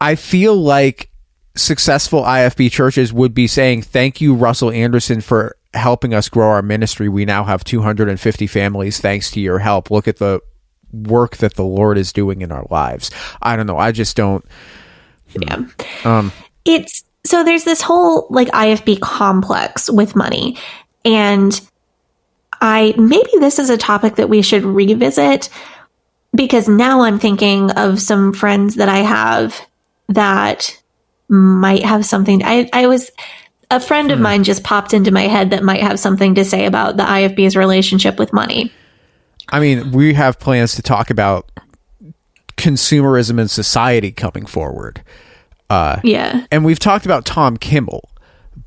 I 0.00 0.14
feel 0.14 0.54
like 0.56 1.10
successful 1.56 2.22
IFB 2.22 2.70
churches 2.70 3.12
would 3.12 3.34
be 3.34 3.46
saying, 3.46 3.82
Thank 3.82 4.20
you, 4.20 4.34
Russell 4.34 4.70
Anderson, 4.70 5.20
for 5.20 5.56
helping 5.74 6.14
us 6.14 6.28
grow 6.28 6.48
our 6.48 6.62
ministry. 6.62 7.08
We 7.08 7.24
now 7.24 7.44
have 7.44 7.64
250 7.64 8.46
families 8.46 9.00
thanks 9.00 9.30
to 9.32 9.40
your 9.40 9.58
help. 9.58 9.90
Look 9.90 10.08
at 10.08 10.16
the 10.16 10.40
work 10.92 11.38
that 11.38 11.54
the 11.54 11.64
Lord 11.64 11.98
is 11.98 12.12
doing 12.12 12.40
in 12.40 12.52
our 12.52 12.66
lives. 12.70 13.10
I 13.42 13.56
don't 13.56 13.66
know. 13.66 13.78
I 13.78 13.92
just 13.92 14.16
don't. 14.16 14.44
Yeah. 15.38 15.64
Um, 16.04 16.32
it's 16.64 17.04
so 17.24 17.44
there's 17.44 17.64
this 17.64 17.82
whole 17.82 18.26
like 18.30 18.48
IFB 18.48 19.00
complex 19.00 19.90
with 19.90 20.16
money. 20.16 20.56
And 21.04 21.60
I 22.60 22.94
maybe 22.96 23.30
this 23.38 23.58
is 23.58 23.70
a 23.70 23.76
topic 23.76 24.16
that 24.16 24.28
we 24.28 24.42
should 24.42 24.64
revisit 24.64 25.48
because 26.34 26.68
now 26.68 27.02
I'm 27.02 27.18
thinking 27.18 27.70
of 27.72 28.00
some 28.00 28.32
friends 28.32 28.76
that 28.76 28.88
I 28.88 28.98
have 28.98 29.60
that 30.08 30.80
might 31.28 31.84
have 31.84 32.04
something. 32.04 32.42
I, 32.44 32.68
I 32.72 32.86
was 32.86 33.10
a 33.70 33.80
friend 33.80 34.10
of 34.10 34.18
hmm. 34.18 34.24
mine 34.24 34.44
just 34.44 34.64
popped 34.64 34.94
into 34.94 35.10
my 35.10 35.22
head 35.22 35.50
that 35.50 35.62
might 35.62 35.82
have 35.82 35.98
something 35.98 36.34
to 36.36 36.44
say 36.44 36.66
about 36.66 36.96
the 36.96 37.02
IFB's 37.02 37.56
relationship 37.56 38.18
with 38.18 38.32
money. 38.32 38.72
I 39.50 39.60
mean, 39.60 39.92
we 39.92 40.14
have 40.14 40.38
plans 40.38 40.74
to 40.76 40.82
talk 40.82 41.10
about 41.10 41.50
consumerism 42.56 43.40
in 43.40 43.48
society 43.48 44.12
coming 44.12 44.46
forward. 44.46 45.02
Uh, 45.70 46.00
yeah. 46.02 46.46
And 46.50 46.64
we've 46.64 46.78
talked 46.78 47.04
about 47.04 47.24
Tom 47.24 47.56
Kimball, 47.56 48.07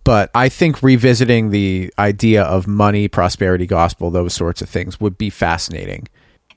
but 0.04 0.32
I 0.34 0.50
think 0.50 0.82
revisiting 0.82 1.52
the 1.52 1.94
idea 2.00 2.44
of 2.44 2.68
money, 2.68 3.08
prosperity 3.08 3.66
gospel, 3.68 4.10
those 4.10 4.34
sorts 4.34 4.62
of 4.62 4.70
things 4.70 5.00
would 5.00 5.18
be 5.18 5.30
fascinating. 5.30 6.08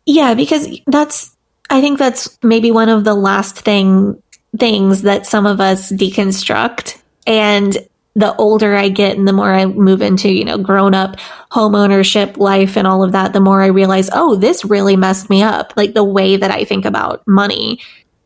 Yeah, 0.07 0.35
because 0.35 0.81
that's, 0.87 1.37
I 1.71 1.81
think 1.81 1.99
that's 1.99 2.39
maybe 2.43 2.71
one 2.71 2.89
of 2.89 3.05
the 3.05 3.15
last 3.15 3.59
thing 3.59 4.23
things 4.59 5.03
that 5.03 5.27
some 5.27 5.47
of 5.47 5.61
us 5.61 5.91
deconstruct. 5.91 7.01
And 7.27 7.77
the 8.15 8.35
older 8.37 8.77
I 8.77 8.89
get 8.89 9.17
and 9.17 9.27
the 9.27 9.33
more 9.33 9.53
I 9.53 9.67
move 9.67 10.01
into, 10.01 10.31
you 10.31 10.45
know, 10.45 10.59
grown 10.59 10.95
up 10.95 11.19
home 11.51 11.75
ownership 11.75 12.37
life 12.37 12.77
and 12.77 12.87
all 12.87 13.03
of 13.03 13.13
that, 13.13 13.33
the 13.33 13.41
more 13.41 13.61
I 13.61 13.67
realize, 13.67 14.09
oh, 14.13 14.37
this 14.37 14.65
really 14.65 14.97
messed 14.97 15.29
me 15.29 15.43
up. 15.43 15.73
Like 15.77 15.95
the 15.95 16.05
way 16.05 16.37
that 16.37 16.51
I 16.51 16.65
think 16.65 16.85
about 16.85 17.27
money 17.27 17.81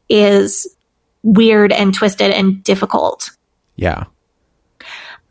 is 0.09 0.67
weird 1.23 1.73
and 1.73 1.95
twisted 1.95 2.31
and 2.31 2.63
difficult. 2.63 3.31
Yeah. 3.77 4.05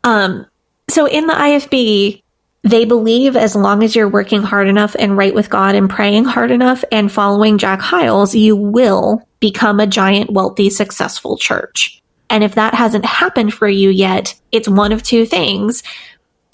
Um, 0.04 0.46
so 0.88 1.06
in 1.06 1.26
the 1.26 1.34
IFB, 1.34 2.22
they 2.62 2.84
believe 2.84 3.36
as 3.36 3.54
long 3.54 3.82
as 3.82 3.94
you're 3.94 4.08
working 4.08 4.42
hard 4.42 4.68
enough 4.68 4.96
and 4.98 5.16
right 5.16 5.34
with 5.34 5.50
God 5.50 5.74
and 5.74 5.88
praying 5.88 6.24
hard 6.24 6.50
enough 6.50 6.84
and 6.90 7.10
following 7.10 7.58
Jack 7.58 7.80
Hyles, 7.80 8.34
you 8.34 8.56
will 8.56 9.26
become 9.40 9.80
a 9.80 9.86
giant, 9.86 10.30
wealthy, 10.30 10.68
successful 10.70 11.36
church. 11.36 12.02
And 12.30 12.44
if 12.44 12.54
that 12.56 12.74
hasn't 12.74 13.06
happened 13.06 13.54
for 13.54 13.68
you 13.68 13.90
yet, 13.90 14.34
it's 14.52 14.68
one 14.68 14.92
of 14.92 15.02
two 15.02 15.24
things. 15.24 15.82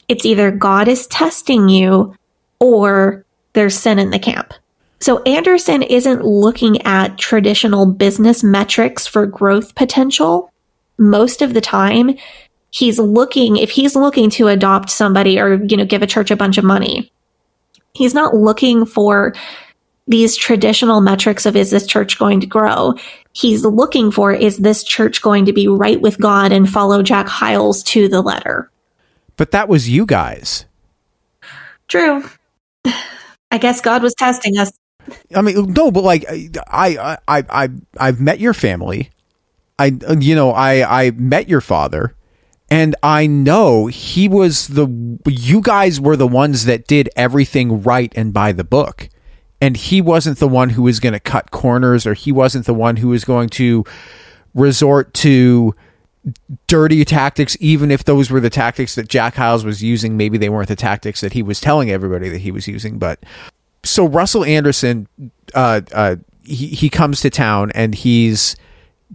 It's 0.08 0.24
either 0.24 0.50
God 0.50 0.88
is 0.88 1.06
testing 1.06 1.68
you 1.68 2.14
or 2.60 3.24
there's 3.54 3.78
sin 3.78 3.98
in 3.98 4.10
the 4.10 4.18
camp. 4.18 4.54
So 5.00 5.22
Anderson 5.22 5.82
isn't 5.82 6.24
looking 6.24 6.80
at 6.82 7.18
traditional 7.18 7.86
business 7.86 8.42
metrics 8.44 9.06
for 9.06 9.26
growth 9.26 9.74
potential. 9.74 10.50
Most 10.98 11.42
of 11.42 11.54
the 11.54 11.60
time, 11.60 12.16
he's 12.74 12.98
looking, 12.98 13.56
if 13.56 13.70
he's 13.70 13.94
looking 13.94 14.28
to 14.28 14.48
adopt 14.48 14.90
somebody 14.90 15.38
or, 15.38 15.62
you 15.64 15.76
know, 15.76 15.84
give 15.84 16.02
a 16.02 16.08
church 16.08 16.32
a 16.32 16.36
bunch 16.36 16.58
of 16.58 16.64
money, 16.64 17.12
he's 17.92 18.14
not 18.14 18.34
looking 18.34 18.84
for 18.84 19.32
these 20.08 20.34
traditional 20.34 21.00
metrics 21.00 21.46
of 21.46 21.54
is 21.54 21.70
this 21.70 21.86
church 21.86 22.18
going 22.18 22.40
to 22.40 22.48
grow? 22.48 22.94
He's 23.32 23.64
looking 23.64 24.10
for 24.10 24.32
is 24.32 24.58
this 24.58 24.82
church 24.82 25.22
going 25.22 25.46
to 25.46 25.52
be 25.52 25.68
right 25.68 26.00
with 26.00 26.18
God 26.18 26.50
and 26.50 26.68
follow 26.68 27.00
Jack 27.00 27.28
Hyles 27.28 27.84
to 27.84 28.08
the 28.08 28.20
letter? 28.20 28.68
But 29.36 29.52
that 29.52 29.68
was 29.68 29.88
you 29.88 30.04
guys. 30.04 30.64
True. 31.86 32.28
I 33.52 33.58
guess 33.58 33.80
God 33.80 34.02
was 34.02 34.14
testing 34.14 34.58
us. 34.58 34.72
I 35.32 35.42
mean, 35.42 35.72
no, 35.74 35.92
but 35.92 36.02
like 36.02 36.24
I, 36.28 36.48
I, 36.66 37.18
I, 37.28 37.44
I, 37.48 37.68
I've 37.98 38.20
met 38.20 38.40
your 38.40 38.52
family. 38.52 39.10
I, 39.78 39.92
you 40.18 40.34
know, 40.34 40.50
I, 40.50 41.04
I 41.04 41.10
met 41.12 41.48
your 41.48 41.60
father, 41.60 42.16
And 42.70 42.96
I 43.02 43.26
know 43.26 43.86
he 43.86 44.28
was 44.28 44.68
the, 44.68 44.88
you 45.26 45.60
guys 45.60 46.00
were 46.00 46.16
the 46.16 46.26
ones 46.26 46.64
that 46.64 46.86
did 46.86 47.10
everything 47.14 47.82
right 47.82 48.12
and 48.16 48.32
by 48.32 48.52
the 48.52 48.64
book. 48.64 49.08
And 49.60 49.76
he 49.76 50.00
wasn't 50.00 50.38
the 50.38 50.48
one 50.48 50.70
who 50.70 50.82
was 50.82 51.00
going 51.00 51.12
to 51.12 51.20
cut 51.20 51.50
corners 51.50 52.06
or 52.06 52.14
he 52.14 52.32
wasn't 52.32 52.66
the 52.66 52.74
one 52.74 52.96
who 52.96 53.08
was 53.08 53.24
going 53.24 53.48
to 53.50 53.84
resort 54.54 55.14
to 55.14 55.74
dirty 56.66 57.04
tactics, 57.04 57.56
even 57.60 57.90
if 57.90 58.04
those 58.04 58.30
were 58.30 58.40
the 58.40 58.50
tactics 58.50 58.94
that 58.94 59.08
Jack 59.08 59.34
Hyles 59.34 59.64
was 59.64 59.82
using. 59.82 60.16
Maybe 60.16 60.38
they 60.38 60.48
weren't 60.48 60.68
the 60.68 60.76
tactics 60.76 61.20
that 61.20 61.32
he 61.32 61.42
was 61.42 61.60
telling 61.60 61.90
everybody 61.90 62.28
that 62.30 62.40
he 62.40 62.50
was 62.50 62.66
using. 62.66 62.98
But 62.98 63.22
so 63.82 64.06
Russell 64.06 64.44
Anderson, 64.44 65.06
uh, 65.54 65.82
uh, 65.92 66.16
he, 66.44 66.68
he 66.68 66.88
comes 66.88 67.20
to 67.20 67.30
town 67.30 67.70
and 67.74 67.94
he's 67.94 68.56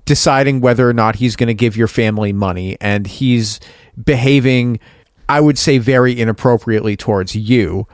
deciding 0.09 0.59
whether 0.59 0.89
or 0.89 0.93
not 0.93 1.15
he's 1.15 1.35
going 1.35 1.47
to 1.47 1.53
give 1.53 1.77
your 1.77 1.87
family 1.87 2.33
money 2.33 2.75
and 2.81 3.05
he's 3.05 3.59
behaving 4.03 4.79
i 5.29 5.39
would 5.39 5.57
say 5.57 5.77
very 5.77 6.19
inappropriately 6.19 6.97
towards 6.97 7.35
you 7.35 7.87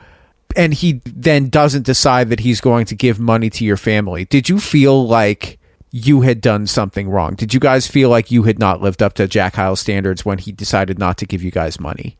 and 0.56 0.72
he 0.72 1.02
then 1.04 1.50
doesn't 1.50 1.84
decide 1.84 2.30
that 2.30 2.40
he's 2.40 2.60
going 2.60 2.86
to 2.86 2.94
give 2.94 3.20
money 3.20 3.50
to 3.50 3.64
your 3.64 3.76
family. 3.76 4.24
Did 4.24 4.48
you 4.48 4.58
feel 4.58 5.06
like 5.06 5.58
you 5.90 6.22
had 6.22 6.40
done 6.40 6.66
something 6.66 7.08
wrong? 7.08 7.34
Did 7.34 7.52
you 7.52 7.60
guys 7.60 7.86
feel 7.86 8.08
like 8.08 8.30
you 8.30 8.44
had 8.44 8.58
not 8.58 8.80
lived 8.80 9.02
up 9.02 9.14
to 9.14 9.28
jack 9.28 9.54
Hyles 9.54 9.80
standards 9.80 10.24
when 10.24 10.38
he 10.38 10.52
decided 10.52 10.98
not 10.98 11.18
to 11.18 11.26
give 11.26 11.42
you 11.42 11.50
guys 11.50 11.78
money? 11.78 12.16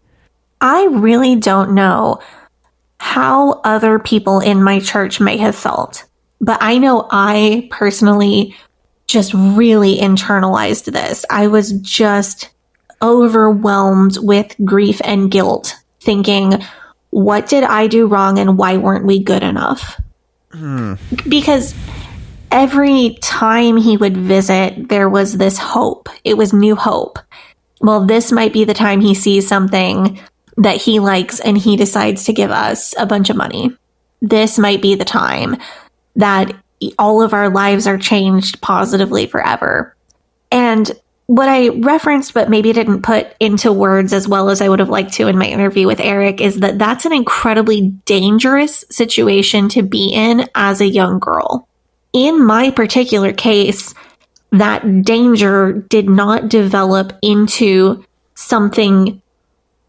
I 0.61 0.87
really 0.87 1.37
don't 1.37 1.75
know 1.75 2.21
how 2.99 3.61
other 3.65 3.99
people 3.99 4.41
in 4.41 4.63
my 4.63 4.81
church 4.81 5.21
may 5.21 5.37
have 5.39 5.57
felt, 5.57 6.05
but 6.41 6.59
I 6.61 6.79
know 6.79 7.09
I 7.11 7.69
personally 7.71 8.57
just 9.07 9.33
really 9.35 9.99
internalized 9.99 10.93
this. 10.93 11.25
I 11.31 11.47
was 11.47 11.73
just 11.81 12.51
overwhelmed 13.03 14.19
with 14.19 14.55
grief 14.65 15.01
and 15.05 15.31
guilt, 15.31 15.77
thinking, 16.01 16.63
what 17.11 17.49
did 17.49 17.65
I 17.65 17.87
do 17.87 18.07
wrong 18.07 18.39
and 18.39 18.59
why 18.59 18.77
weren't 18.77 19.07
we 19.07 19.23
good 19.23 19.43
enough? 19.43 20.01
Hmm. 20.53 20.95
Because 21.29 21.75
every 22.51 23.19
time 23.21 23.77
he 23.77 23.97
would 23.97 24.17
visit, 24.17 24.89
there 24.89 25.09
was 25.09 25.37
this 25.37 25.59
hope. 25.59 26.09
It 26.25 26.37
was 26.37 26.53
new 26.53 26.75
hope. 26.75 27.19
Well, 27.81 28.07
this 28.07 28.33
might 28.33 28.53
be 28.53 28.65
the 28.65 28.75
time 28.75 29.01
he 29.01 29.15
sees 29.15 29.47
something 29.47 30.21
that 30.57 30.77
he 30.77 30.99
likes 30.99 31.41
and 31.41 31.57
he 31.57 31.77
decides 31.77 32.25
to 32.25 32.33
give 32.33 32.51
us 32.51 32.95
a 32.99 33.07
bunch 33.07 33.31
of 33.31 33.37
money. 33.37 33.77
This 34.23 34.59
might 34.59 34.81
be 34.81 34.95
the 34.95 35.05
time 35.05 35.57
that 36.17 36.55
all 36.99 37.23
of 37.23 37.33
our 37.33 37.49
lives 37.49 37.87
are 37.87 37.99
changed 37.99 38.61
positively 38.61 39.27
forever. 39.27 39.95
And 40.51 40.91
what 41.27 41.49
I 41.49 41.69
referenced, 41.69 42.35
but 42.35 42.49
maybe 42.49 42.73
didn't 42.73 43.03
put 43.03 43.35
into 43.41 43.73
words 43.73 44.13
as 44.13 44.29
well 44.29 44.49
as 44.49 44.61
I 44.61 44.69
would 44.69 44.79
have 44.79 44.89
liked 44.89 45.15
to 45.15 45.27
in 45.27 45.39
my 45.39 45.47
interview 45.47 45.87
with 45.87 45.99
Eric, 46.01 46.41
is 46.41 46.61
that 46.61 46.79
that's 46.79 47.05
an 47.05 47.13
incredibly 47.13 47.89
dangerous 48.05 48.85
situation 48.91 49.69
to 49.71 49.83
be 49.83 50.13
in 50.13 50.49
as 50.55 50.81
a 50.81 50.87
young 50.87 51.19
girl. 51.19 51.69
In 52.13 52.45
my 52.45 52.71
particular 52.71 53.33
case, 53.33 53.93
that 54.53 55.03
danger 55.03 55.73
did 55.73 56.09
not 56.09 56.49
develop 56.49 57.13
into 57.23 58.05
something 58.35 59.21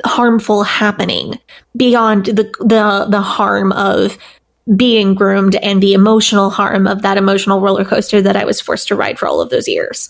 harmful 0.05 0.63
happening 0.63 1.39
beyond 1.75 2.25
the 2.25 2.51
the 2.59 3.07
the 3.09 3.21
harm 3.21 3.71
of 3.71 4.17
being 4.75 5.13
groomed 5.13 5.55
and 5.55 5.81
the 5.81 5.93
emotional 5.93 6.49
harm 6.49 6.87
of 6.87 7.01
that 7.01 7.17
emotional 7.17 7.61
roller 7.61 7.85
coaster 7.85 8.21
that 8.21 8.35
I 8.35 8.45
was 8.45 8.59
forced 8.59 8.87
to 8.89 8.95
ride 8.95 9.17
for 9.17 9.27
all 9.27 9.41
of 9.41 9.49
those 9.49 9.67
years. 9.67 10.09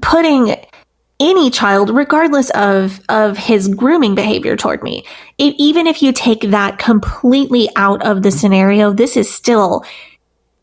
Putting 0.00 0.56
any 1.20 1.50
child, 1.50 1.90
regardless 1.90 2.50
of 2.50 3.00
of 3.08 3.36
his 3.36 3.68
grooming 3.68 4.14
behavior 4.14 4.56
toward 4.56 4.82
me, 4.82 5.04
if, 5.38 5.54
even 5.58 5.86
if 5.86 6.02
you 6.02 6.12
take 6.12 6.42
that 6.42 6.78
completely 6.78 7.68
out 7.76 8.04
of 8.04 8.22
the 8.22 8.30
scenario, 8.30 8.92
this 8.92 9.16
is 9.16 9.32
still 9.32 9.84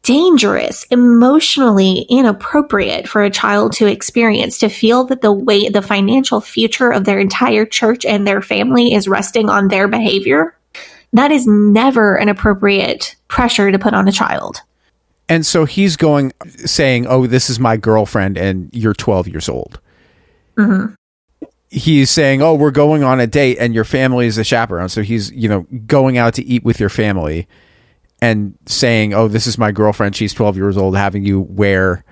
dangerous, 0.04 0.84
emotionally 0.92 2.06
inappropriate 2.10 3.08
for 3.08 3.24
a 3.24 3.30
child 3.30 3.74
to 3.74 3.88
experience, 3.88 4.60
to 4.60 4.70
feel 4.70 5.04
that 5.06 5.22
the 5.22 5.34
way 5.34 5.68
the 5.68 5.82
financial 5.82 6.40
future 6.40 6.92
of 6.92 7.06
their 7.06 7.18
entire 7.18 7.66
church 7.66 8.06
and 8.06 8.26
their 8.26 8.42
family 8.42 8.94
is 8.94 9.08
resting 9.08 9.50
on 9.50 9.68
their 9.68 9.88
behavior. 9.88 10.56
That 11.14 11.32
is 11.32 11.48
never 11.48 12.16
an 12.16 12.30
appropriate 12.30 13.16
pressure 13.28 13.72
to 13.72 13.80
put 13.80 13.94
on 13.94 14.08
a 14.08 14.12
child. 14.12 14.62
and 15.28 15.46
so 15.46 15.66
he's 15.66 15.96
going 15.96 16.32
saying 16.66 17.08
oh 17.08 17.26
this 17.26 17.50
is 17.50 17.60
my 17.60 17.78
girlfriend 17.78 18.38
and 18.38 18.70
you're 18.74 18.94
12 18.94 19.28
years 19.28 19.50
old 19.50 19.80
mm-hmm. 20.56 20.94
he's 21.70 22.10
saying, 22.10 22.42
"Oh, 22.42 22.56
we're 22.56 22.72
going 22.72 23.04
on 23.04 23.20
a 23.20 23.28
date, 23.28 23.58
and 23.60 23.74
your 23.74 23.84
family 23.84 24.28
is 24.28 24.38
a 24.38 24.44
chaperone." 24.44 24.90
So 24.90 25.02
he's, 25.02 25.32
you 25.32 25.50
know, 25.50 25.62
going 25.86 26.18
out 26.18 26.34
to 26.36 26.44
eat 26.44 26.64
with 26.64 26.80
your 26.80 26.90
family, 26.90 27.48
and 28.22 28.58
saying, 28.66 29.14
"Oh, 29.14 29.28
this 29.28 29.48
is 29.48 29.58
my 29.58 29.72
girlfriend. 29.72 30.16
She's 30.16 30.34
twelve 30.34 30.58
years 30.58 30.78
old, 30.78 30.96
having 30.96 31.26
you 31.26 31.42
wear 31.42 32.04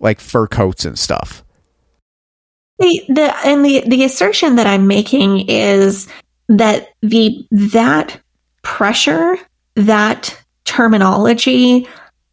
like 0.00 0.20
fur 0.20 0.46
coats 0.46 0.84
and 0.84 0.98
stuff." 0.98 1.44
The, 2.78 3.02
the 3.08 3.36
and 3.46 3.64
the 3.64 3.84
the 3.86 4.04
assertion 4.04 4.56
that 4.56 4.66
I'm 4.66 4.86
making 4.86 5.48
is 5.48 6.08
that 6.52 6.92
the 7.00 7.46
that 7.50 8.20
pressure, 8.62 9.36
that 9.74 10.38
terminology, 10.64 11.88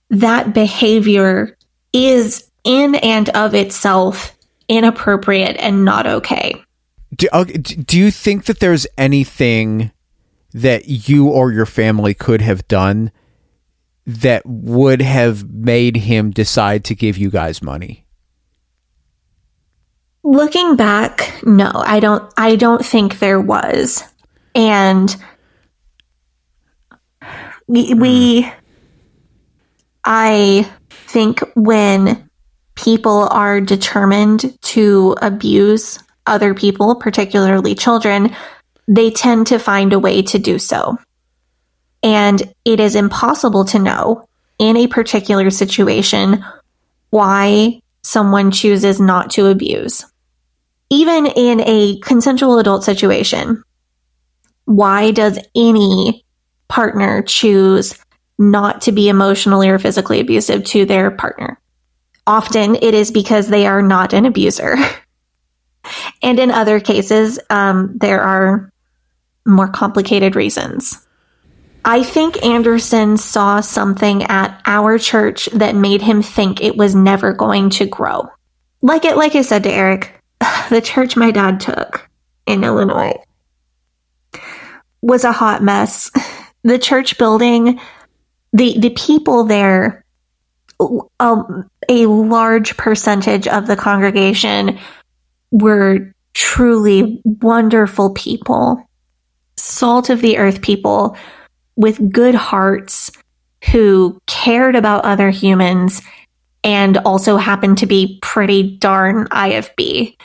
that 0.10 0.54
behavior 0.54 1.58
is 1.94 2.50
in 2.64 2.96
and 2.96 3.30
of 3.30 3.56
itself 3.56 4.36
inappropriate 4.68 5.56
and 5.58 5.86
not 5.86 6.06
okay. 6.06 6.62
Do, 7.16 7.28
uh, 7.32 7.44
do 7.44 7.98
you 7.98 8.12
think 8.12 8.46
that 8.46 8.60
there's 8.60 8.86
anything 8.98 9.92
that 10.54 10.88
you 11.10 11.28
or 11.28 11.52
your 11.52 11.66
family 11.66 12.14
could 12.14 12.42
have 12.42 12.68
done 12.68 13.12
that 14.06 14.46
would 14.46 15.02
have 15.02 15.50
made 15.50 15.96
him 15.96 16.32
decide 16.32 16.84
to 16.86 16.96
give 16.96 17.18
you 17.18 17.30
guys 17.30 17.62
money? 17.62 18.06
Looking 20.24 20.76
back, 20.76 21.42
no, 21.44 21.72
I 21.74 22.00
don't 22.00 22.32
I 22.38 22.56
don't 22.56 22.86
think 22.86 23.20
there 23.20 23.40
was. 23.40 24.04
And 24.56 25.16
we, 27.68 27.94
we 27.94 28.52
I 30.04 30.72
think 30.90 31.42
when 31.56 32.30
people 32.76 33.28
are 33.30 33.62
determined 33.62 34.58
to 34.62 35.16
abuse 35.22 36.00
other 36.26 36.54
people, 36.54 36.96
particularly 36.96 37.76
children, 37.76 38.36
they 38.88 39.12
tend 39.12 39.48
to 39.48 39.60
find 39.60 39.94
a 39.94 40.00
way 40.00 40.22
to 40.24 40.40
do 40.40 40.58
so. 40.58 40.98
And 42.02 42.42
it 42.66 42.80
is 42.80 42.96
impossible 42.96 43.66
to 43.66 43.80
know 43.80 44.26
in 44.58 44.78
a 44.78 44.88
particular 44.88 45.50
situation 45.50 46.44
why 47.10 47.82
someone 48.02 48.52
chooses 48.52 49.00
not 49.00 49.32
to 49.32 49.48
abuse. 49.48 50.06
Even 50.90 51.26
in 51.28 51.62
a 51.62 52.00
consensual 52.00 52.58
adult 52.58 52.84
situation, 52.84 53.64
why 54.70 55.10
does 55.10 55.40
any 55.56 56.24
partner 56.68 57.24
choose 57.24 57.98
not 58.38 58.82
to 58.82 58.92
be 58.92 59.10
emotionally 59.10 59.68
or 59.68 59.80
physically 59.80 60.20
abusive 60.20 60.64
to 60.64 60.86
their 60.86 61.10
partner? 61.10 61.60
Often 62.28 62.76
it 62.76 62.94
is 62.94 63.10
because 63.10 63.48
they 63.48 63.66
are 63.66 63.82
not 63.82 64.14
an 64.14 64.26
abuser. 64.26 64.76
and 66.22 66.40
in 66.40 66.52
other 66.52 66.80
cases, 66.80 67.40
um, 67.50 67.98
there 67.98 68.22
are 68.22 68.72
more 69.44 69.68
complicated 69.68 70.36
reasons. 70.36 71.04
I 71.84 72.04
think 72.04 72.46
Anderson 72.46 73.18
saw 73.18 73.62
something 73.62 74.22
at 74.26 74.62
our 74.68 75.00
church 75.00 75.48
that 75.48 75.74
made 75.74 76.04
him 76.04 76.22
think 76.22 76.62
it 76.62 76.78
was 76.78 76.94
never 76.94 77.34
going 77.34 77.72
to 77.72 77.88
grow. 77.88 78.30
Like 78.84 79.04
it, 79.04 79.18
like 79.18 79.34
I 79.34 79.42
said 79.42 79.64
to 79.64 79.72
Eric, 79.72 80.14
the 80.70 80.82
church 80.84 81.16
my 81.16 81.32
dad 81.32 81.60
took 81.60 82.08
in 82.46 82.64
Illinois 82.64 83.16
was 85.02 85.24
a 85.24 85.32
hot 85.32 85.64
mess. 85.64 86.12
The 86.62 86.78
church 86.78 87.18
building, 87.18 87.80
the 88.52 88.78
the 88.78 88.90
people 88.90 89.46
there, 89.46 90.04
um, 91.18 91.70
a 91.88 92.06
large 92.06 92.76
percentage 92.76 93.48
of 93.48 93.66
the 93.66 93.78
congregation 93.78 94.78
were 95.52 96.14
truly 96.34 97.22
wonderful 97.24 98.14
people, 98.14 98.84
salt 99.56 100.10
of 100.10 100.20
the 100.20 100.38
earth 100.38 100.62
people 100.62 101.18
with 101.78 102.12
good 102.12 102.36
hearts 102.36 103.10
who 103.72 104.20
cared 104.28 104.76
about 104.76 105.06
other 105.06 105.30
humans 105.30 106.02
and 106.64 106.98
also 107.00 107.38
happened 107.38 107.78
to 107.78 107.86
be 107.86 108.20
pretty 108.22 108.78
darn 108.78 109.28
IFB. 109.28 110.16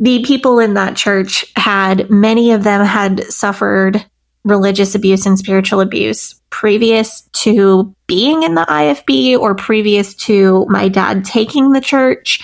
The 0.00 0.24
people 0.24 0.58
in 0.58 0.74
that 0.74 0.96
church 0.96 1.44
had, 1.56 2.10
many 2.10 2.52
of 2.52 2.64
them 2.64 2.84
had 2.84 3.24
suffered 3.24 4.04
religious 4.44 4.94
abuse 4.94 5.26
and 5.26 5.38
spiritual 5.38 5.80
abuse 5.80 6.40
previous 6.50 7.22
to 7.32 7.94
being 8.06 8.42
in 8.42 8.54
the 8.54 8.66
IFB 8.68 9.38
or 9.38 9.54
previous 9.54 10.14
to 10.14 10.66
my 10.68 10.88
dad 10.88 11.24
taking 11.24 11.72
the 11.72 11.80
church. 11.80 12.40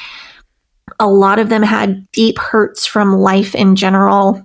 A 0.98 1.08
lot 1.08 1.38
of 1.38 1.48
them 1.48 1.62
had 1.62 2.10
deep 2.10 2.38
hurts 2.38 2.86
from 2.86 3.12
life 3.12 3.54
in 3.54 3.76
general. 3.76 4.44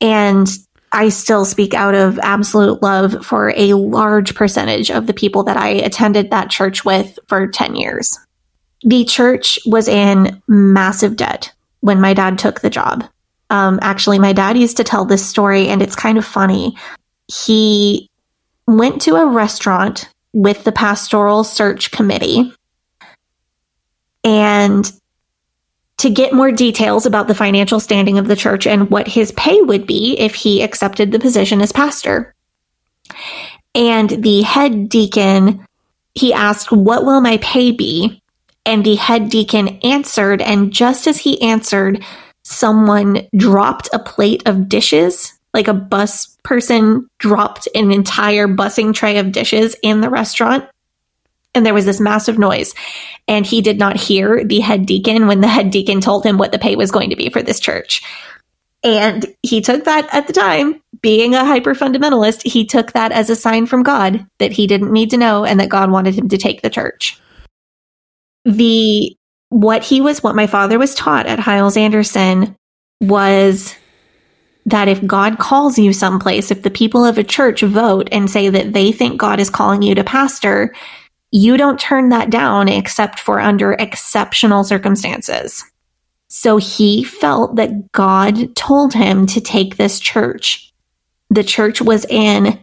And 0.00 0.48
I 0.92 1.08
still 1.08 1.44
speak 1.44 1.74
out 1.74 1.94
of 1.94 2.20
absolute 2.20 2.80
love 2.80 3.26
for 3.26 3.52
a 3.56 3.74
large 3.74 4.34
percentage 4.34 4.90
of 4.90 5.06
the 5.06 5.14
people 5.14 5.42
that 5.44 5.56
I 5.56 5.70
attended 5.70 6.30
that 6.30 6.50
church 6.50 6.84
with 6.84 7.18
for 7.26 7.48
10 7.48 7.74
years. 7.74 8.18
The 8.82 9.04
church 9.04 9.58
was 9.66 9.88
in 9.88 10.40
massive 10.46 11.16
debt 11.16 11.52
when 11.80 12.00
my 12.00 12.14
dad 12.14 12.38
took 12.38 12.60
the 12.60 12.70
job. 12.70 13.04
Um, 13.54 13.78
actually, 13.82 14.18
my 14.18 14.32
dad 14.32 14.58
used 14.58 14.78
to 14.78 14.84
tell 14.84 15.04
this 15.04 15.24
story, 15.24 15.68
and 15.68 15.80
it's 15.80 15.94
kind 15.94 16.18
of 16.18 16.24
funny. 16.24 16.76
He 17.28 18.10
went 18.66 19.00
to 19.02 19.14
a 19.14 19.26
restaurant 19.26 20.08
with 20.32 20.64
the 20.64 20.72
pastoral 20.72 21.44
search 21.44 21.92
committee 21.92 22.52
and 24.24 24.90
to 25.98 26.10
get 26.10 26.32
more 26.32 26.50
details 26.50 27.06
about 27.06 27.28
the 27.28 27.34
financial 27.34 27.78
standing 27.78 28.18
of 28.18 28.26
the 28.26 28.34
church 28.34 28.66
and 28.66 28.90
what 28.90 29.06
his 29.06 29.30
pay 29.32 29.62
would 29.62 29.86
be 29.86 30.18
if 30.18 30.34
he 30.34 30.60
accepted 30.60 31.12
the 31.12 31.20
position 31.20 31.60
as 31.60 31.70
pastor. 31.70 32.34
And 33.72 34.10
the 34.10 34.42
head 34.42 34.88
deacon, 34.88 35.64
he 36.14 36.32
asked, 36.32 36.72
What 36.72 37.04
will 37.04 37.20
my 37.20 37.36
pay 37.36 37.70
be? 37.70 38.20
And 38.66 38.84
the 38.84 38.96
head 38.96 39.28
deacon 39.28 39.68
answered, 39.84 40.42
and 40.42 40.72
just 40.72 41.06
as 41.06 41.18
he 41.18 41.40
answered, 41.40 42.04
someone 42.44 43.26
dropped 43.36 43.88
a 43.92 43.98
plate 43.98 44.42
of 44.46 44.68
dishes, 44.68 45.32
like 45.52 45.68
a 45.68 45.74
bus 45.74 46.36
person 46.42 47.08
dropped 47.18 47.68
an 47.74 47.90
entire 47.90 48.46
busing 48.46 48.94
tray 48.94 49.18
of 49.18 49.32
dishes 49.32 49.76
in 49.82 50.00
the 50.00 50.10
restaurant. 50.10 50.68
And 51.54 51.64
there 51.64 51.74
was 51.74 51.84
this 51.84 52.00
massive 52.00 52.38
noise. 52.38 52.74
And 53.28 53.46
he 53.46 53.60
did 53.60 53.78
not 53.78 53.96
hear 53.96 54.44
the 54.44 54.60
head 54.60 54.86
deacon 54.86 55.26
when 55.26 55.40
the 55.40 55.48
head 55.48 55.70
deacon 55.70 56.00
told 56.00 56.26
him 56.26 56.36
what 56.36 56.52
the 56.52 56.58
pay 56.58 56.76
was 56.76 56.90
going 56.90 57.10
to 57.10 57.16
be 57.16 57.30
for 57.30 57.42
this 57.42 57.60
church. 57.60 58.02
And 58.82 59.24
he 59.42 59.62
took 59.62 59.84
that 59.84 60.12
at 60.12 60.26
the 60.26 60.32
time, 60.34 60.82
being 61.00 61.34
a 61.34 61.44
hyper 61.44 61.74
fundamentalist, 61.74 62.42
he 62.42 62.66
took 62.66 62.92
that 62.92 63.12
as 63.12 63.30
a 63.30 63.36
sign 63.36 63.66
from 63.66 63.82
God 63.82 64.26
that 64.38 64.52
he 64.52 64.66
didn't 64.66 64.92
need 64.92 65.10
to 65.10 65.16
know 65.16 65.44
and 65.44 65.58
that 65.60 65.70
God 65.70 65.90
wanted 65.90 66.14
him 66.14 66.28
to 66.28 66.36
take 66.36 66.60
the 66.60 66.70
church. 66.70 67.18
The 68.44 69.16
what 69.54 69.84
he 69.84 70.00
was 70.00 70.20
what 70.20 70.34
my 70.34 70.48
father 70.48 70.80
was 70.80 70.96
taught 70.96 71.26
at 71.26 71.38
Hyles 71.38 71.76
Anderson 71.76 72.56
was 73.00 73.76
that 74.66 74.88
if 74.88 75.06
God 75.06 75.38
calls 75.38 75.78
you 75.78 75.92
someplace, 75.92 76.50
if 76.50 76.64
the 76.64 76.72
people 76.72 77.04
of 77.04 77.18
a 77.18 77.22
church 77.22 77.62
vote 77.62 78.08
and 78.10 78.28
say 78.28 78.48
that 78.48 78.72
they 78.72 78.90
think 78.90 79.20
God 79.20 79.38
is 79.38 79.50
calling 79.50 79.80
you 79.80 79.94
to 79.94 80.02
pastor, 80.02 80.74
you 81.30 81.56
don't 81.56 81.78
turn 81.78 82.08
that 82.08 82.30
down 82.30 82.66
except 82.66 83.20
for 83.20 83.38
under 83.38 83.74
exceptional 83.74 84.64
circumstances. 84.64 85.62
So 86.26 86.56
he 86.56 87.04
felt 87.04 87.54
that 87.54 87.92
God 87.92 88.56
told 88.56 88.92
him 88.92 89.24
to 89.26 89.40
take 89.40 89.76
this 89.76 90.00
church. 90.00 90.72
The 91.30 91.44
church 91.44 91.80
was 91.80 92.04
in 92.06 92.60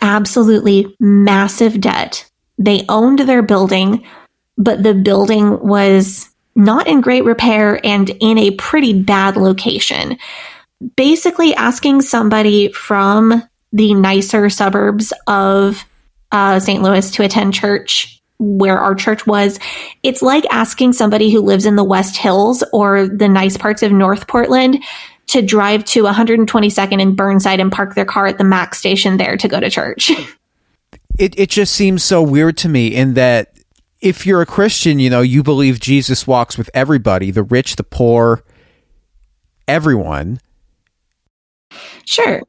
absolutely 0.00 0.96
massive 1.00 1.82
debt. 1.82 2.30
They 2.56 2.86
owned 2.88 3.18
their 3.18 3.42
building, 3.42 4.06
but 4.56 4.82
the 4.82 4.94
building 4.94 5.60
was 5.60 6.29
not 6.54 6.86
in 6.86 7.00
great 7.00 7.24
repair 7.24 7.84
and 7.84 8.10
in 8.20 8.38
a 8.38 8.52
pretty 8.52 9.02
bad 9.02 9.36
location. 9.36 10.18
Basically, 10.96 11.54
asking 11.54 12.02
somebody 12.02 12.72
from 12.72 13.42
the 13.72 13.94
nicer 13.94 14.50
suburbs 14.50 15.12
of 15.26 15.84
uh, 16.32 16.58
St. 16.58 16.82
Louis 16.82 17.10
to 17.12 17.24
attend 17.24 17.54
church 17.54 18.20
where 18.38 18.78
our 18.78 18.94
church 18.94 19.26
was, 19.26 19.58
it's 20.02 20.22
like 20.22 20.44
asking 20.50 20.94
somebody 20.94 21.30
who 21.30 21.40
lives 21.42 21.66
in 21.66 21.76
the 21.76 21.84
West 21.84 22.16
Hills 22.16 22.64
or 22.72 23.06
the 23.06 23.28
nice 23.28 23.56
parts 23.56 23.82
of 23.82 23.92
North 23.92 24.26
Portland 24.26 24.82
to 25.26 25.42
drive 25.42 25.84
to 25.84 26.04
122nd 26.04 27.02
and 27.02 27.16
Burnside 27.16 27.60
and 27.60 27.70
park 27.70 27.94
their 27.94 28.06
car 28.06 28.26
at 28.26 28.38
the 28.38 28.44
MAX 28.44 28.78
station 28.78 29.18
there 29.18 29.36
to 29.36 29.46
go 29.46 29.60
to 29.60 29.70
church. 29.70 30.10
It 31.18 31.38
it 31.38 31.50
just 31.50 31.74
seems 31.74 32.02
so 32.02 32.22
weird 32.22 32.56
to 32.58 32.68
me 32.68 32.94
in 32.94 33.12
that 33.14 33.52
if 34.00 34.26
you're 34.26 34.40
a 34.40 34.46
Christian, 34.46 34.98
you 34.98 35.10
know, 35.10 35.20
you 35.20 35.42
believe 35.42 35.80
Jesus 35.80 36.26
walks 36.26 36.56
with 36.56 36.70
everybody, 36.74 37.30
the 37.30 37.42
rich, 37.42 37.76
the 37.76 37.84
poor, 37.84 38.42
everyone. 39.68 40.40
Sure. 42.04 42.42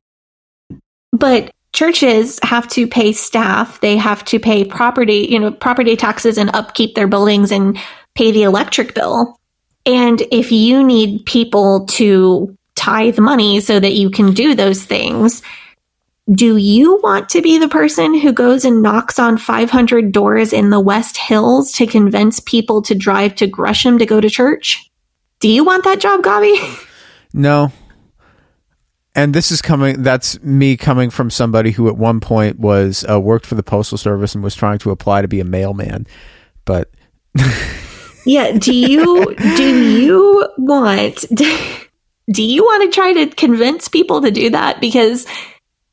But 1.11 1.51
churches 1.73 2.39
have 2.43 2.67
to 2.69 2.87
pay 2.87 3.11
staff, 3.11 3.79
they 3.81 3.97
have 3.97 4.23
to 4.25 4.39
pay 4.39 4.63
property, 4.63 5.27
you 5.29 5.39
know, 5.39 5.51
property 5.51 5.95
taxes 5.95 6.37
and 6.37 6.49
upkeep 6.53 6.95
their 6.95 7.07
buildings 7.07 7.51
and 7.51 7.77
pay 8.15 8.31
the 8.31 8.43
electric 8.43 8.93
bill. 8.93 9.37
And 9.85 10.21
if 10.31 10.51
you 10.51 10.83
need 10.83 11.25
people 11.25 11.85
to 11.87 12.55
tithe 12.75 13.19
money 13.19 13.59
so 13.59 13.79
that 13.79 13.93
you 13.93 14.09
can 14.09 14.33
do 14.33 14.55
those 14.55 14.83
things, 14.83 15.41
do 16.33 16.57
you 16.57 16.99
want 17.01 17.29
to 17.29 17.41
be 17.41 17.57
the 17.57 17.67
person 17.67 18.17
who 18.17 18.31
goes 18.31 18.63
and 18.63 18.81
knocks 18.81 19.19
on 19.19 19.37
500 19.37 20.11
doors 20.11 20.53
in 20.53 20.69
the 20.69 20.79
West 20.79 21.17
Hills 21.17 21.71
to 21.73 21.85
convince 21.85 22.39
people 22.39 22.81
to 22.83 22.95
drive 22.95 23.35
to 23.35 23.47
Gresham 23.47 23.97
to 23.97 24.05
go 24.05 24.21
to 24.21 24.29
church? 24.29 24.89
Do 25.39 25.49
you 25.49 25.63
want 25.63 25.83
that 25.83 25.99
job, 25.99 26.21
Gavi? 26.21 26.87
No, 27.33 27.71
and 29.15 29.33
this 29.33 29.51
is 29.51 29.61
coming 29.61 30.03
that's 30.03 30.41
me 30.41 30.77
coming 30.77 31.09
from 31.09 31.29
somebody 31.29 31.71
who 31.71 31.87
at 31.87 31.97
one 31.97 32.19
point 32.19 32.59
was 32.59 33.05
uh, 33.09 33.19
worked 33.19 33.45
for 33.45 33.55
the 33.55 33.63
postal 33.63 33.97
service 33.97 34.33
and 34.35 34.43
was 34.43 34.55
trying 34.55 34.79
to 34.79 34.91
apply 34.91 35.21
to 35.21 35.27
be 35.27 35.39
a 35.39 35.45
mailman 35.45 36.07
but 36.65 36.89
yeah 38.25 38.51
do 38.51 38.73
you 38.73 39.35
do 39.55 39.83
you 39.83 40.47
want 40.57 41.25
do 42.31 42.43
you 42.43 42.63
want 42.63 42.83
to 42.83 42.95
try 42.95 43.13
to 43.13 43.27
convince 43.35 43.87
people 43.87 44.21
to 44.21 44.31
do 44.31 44.49
that 44.49 44.79
because 44.79 45.25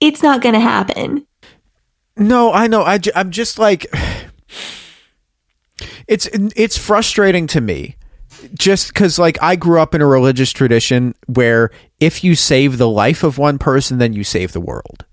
it's 0.01 0.23
not 0.23 0.41
going 0.41 0.55
to 0.55 0.61
happen. 0.61 1.27
No 2.17 2.53
i 2.53 2.67
know. 2.67 2.83
I, 2.83 2.99
i'm 3.15 3.31
just 3.31 3.59
like 3.59 3.87
it's 6.09 6.29
it's 6.33 6.77
frustrating 6.77 7.47
to 7.49 7.61
me 7.61 7.97
just 8.55 8.89
because 8.89 9.19
like 9.19 9.41
i 9.41 9.55
grew 9.55 9.81
up 9.81 9.95
in 9.95 10.01
a 10.01 10.07
religious 10.07 10.53
tradition 10.53 11.15
where 11.27 11.71
if 12.01 12.25
you 12.25 12.35
save 12.35 12.79
the 12.79 12.89
life 12.89 13.23
of 13.23 13.39
one 13.39 13.59
person 13.59 13.99
then 13.99 14.13
you 14.13 14.25
save 14.25 14.53
the 14.53 14.61
world. 14.61 15.05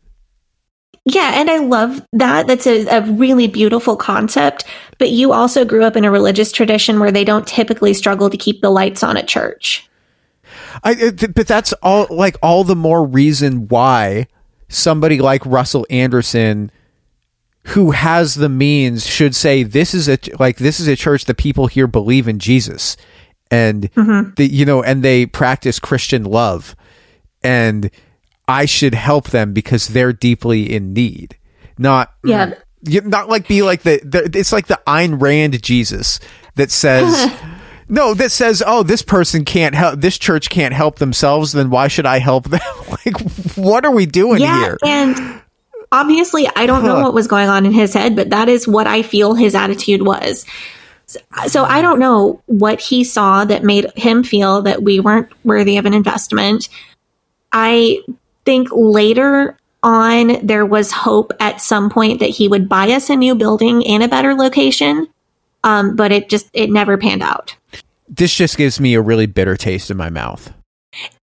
Yeah 1.06 1.40
and 1.40 1.52
i 1.52 1.60
love 1.60 2.03
that. 2.14 2.48
That's 2.48 2.66
a, 2.66 2.88
a 2.88 3.02
really 3.02 3.48
beautiful 3.48 3.95
concept 3.95 4.66
but 4.98 5.12
you 5.12 5.32
also 5.32 5.64
grew 5.64 5.84
up 5.84 5.95
in 5.95 6.06
a 6.06 6.12
religious 6.12 6.52
tradition 6.52 6.99
where 6.99 7.12
they 7.12 7.24
don't 7.24 7.45
typically 7.45 7.94
struggle 7.94 8.30
to 8.30 8.38
keep 8.38 8.62
the 8.62 8.70
lights 8.70 9.03
on 9.03 9.18
at 9.18 9.28
church. 9.28 9.88
I, 10.84 10.94
uh, 10.94 11.28
but 11.28 11.48
that's 11.48 11.74
all 11.84 12.07
like 12.10 12.38
all 12.41 12.64
the 12.64 12.76
more 12.76 13.06
reason 13.06 13.68
why 13.68 14.28
somebody 14.68 15.20
like 15.20 15.46
russell 15.46 15.86
anderson 15.90 16.72
who 17.70 17.92
has 17.92 18.36
the 18.36 18.50
means 18.50 19.08
should 19.08 19.36
say 19.36 19.64
this 19.64 19.94
is 19.94 20.08
a 20.08 20.18
like 20.40 20.58
this 20.58 20.80
is 20.80 20.88
a 20.88 20.96
church 20.96 21.26
that 21.26 21.38
people 21.38 21.68
here 21.68 21.88
believe 21.88 22.28
in 22.28 22.40
Jesus. 22.40 22.96
And 23.52 23.92
mm-hmm. 23.94 24.34
the, 24.36 24.48
you 24.48 24.66
know 24.66 24.84
and 24.84 25.04
they 25.04 25.26
practice 25.26 25.80
Christian 25.80 26.24
love. 26.24 26.76
And 27.44 27.90
I 28.48 28.66
should 28.66 28.94
help 28.94 29.30
them 29.30 29.54
because 29.54 29.88
they're 29.88 30.14
deeply 30.14 30.72
in 30.72 30.94
need. 30.94 31.38
Not 31.78 32.14
yeah. 32.24 32.54
not 32.84 33.30
like 33.30 33.48
be 33.48 33.64
like 33.64 33.82
the, 33.82 34.00
the 34.04 34.30
it's 34.38 34.54
like 34.54 34.68
the 34.68 34.80
Ayn 34.86 35.20
Rand 35.20 35.62
Jesus 35.64 36.20
that 36.56 36.70
says 36.70 37.32
no 37.88 38.14
that 38.14 38.32
says 38.32 38.64
oh 38.66 38.84
this 38.84 39.02
person 39.02 39.45
can't 39.45 39.76
help 39.76 39.99
this 39.99 40.18
church 40.18 40.49
can't 40.49 40.74
help 40.74 40.99
themselves 40.99 41.52
then 41.52 41.70
why 41.70 41.88
should 41.88 42.06
I 42.06 42.20
help 42.20 42.49
them 42.49 42.62
like 42.90 43.20
what 43.56 43.86
are 43.86 43.91
we 43.91 44.06
doing 44.06 44.41
yeah, 44.41 44.60
here 44.60 44.78
and 44.86 45.41
obviously 45.95 46.48
I 46.56 46.66
don't 46.66 46.84
know 46.84 47.02
what 47.02 47.14
was 47.14 47.28
going 47.28 47.49
on 47.49 47.66
in 47.66 47.72
his 47.72 47.94
head, 47.94 48.16
but 48.16 48.30
that 48.32 48.49
is 48.49 48.68
what 48.68 48.88
I 48.88 49.02
feel 49.02 49.34
his 49.34 49.56
attitude 49.56 50.02
was. 50.02 50.45
So 51.48 51.64
I 51.64 51.82
don't 51.82 51.99
know 51.99 52.41
what 52.48 52.82
he 52.82 53.03
saw 53.03 53.45
that 53.45 53.64
made 53.64 53.91
him 53.95 54.24
feel 54.24 54.64
that 54.64 54.84
we 54.84 54.99
weren't 54.99 55.30
worthy 55.45 55.78
of 55.78 55.86
an 55.86 55.94
investment. 55.94 56.68
I 57.52 57.99
think 58.44 58.68
later 58.72 59.57
on 59.84 60.45
there 60.45 60.66
was 60.66 60.91
hope 60.91 61.32
at 61.40 61.62
some 61.62 61.90
point 61.90 62.20
that 62.20 62.30
he 62.30 62.48
would 62.48 62.68
buy 62.68 62.90
us 62.90 63.10
a 63.10 63.16
new 63.16 63.36
building 63.36 63.82
in 63.82 64.02
a 64.02 64.07
better 64.07 64.34
location. 64.34 65.07
Um, 65.64 65.95
but 65.95 66.12
it 66.12 66.30
just 66.30 66.49
it 66.53 66.70
never 66.70 66.98
panned 66.98 67.24
out. 67.24 67.56
This 68.07 68.34
just 68.34 68.57
gives 68.57 68.80
me 68.80 68.94
a 68.94 69.02
really 69.02 69.26
bitter 69.26 69.56
taste 69.56 69.90
in 69.90 69.98
my 69.98 70.10
mouth. 70.10 70.53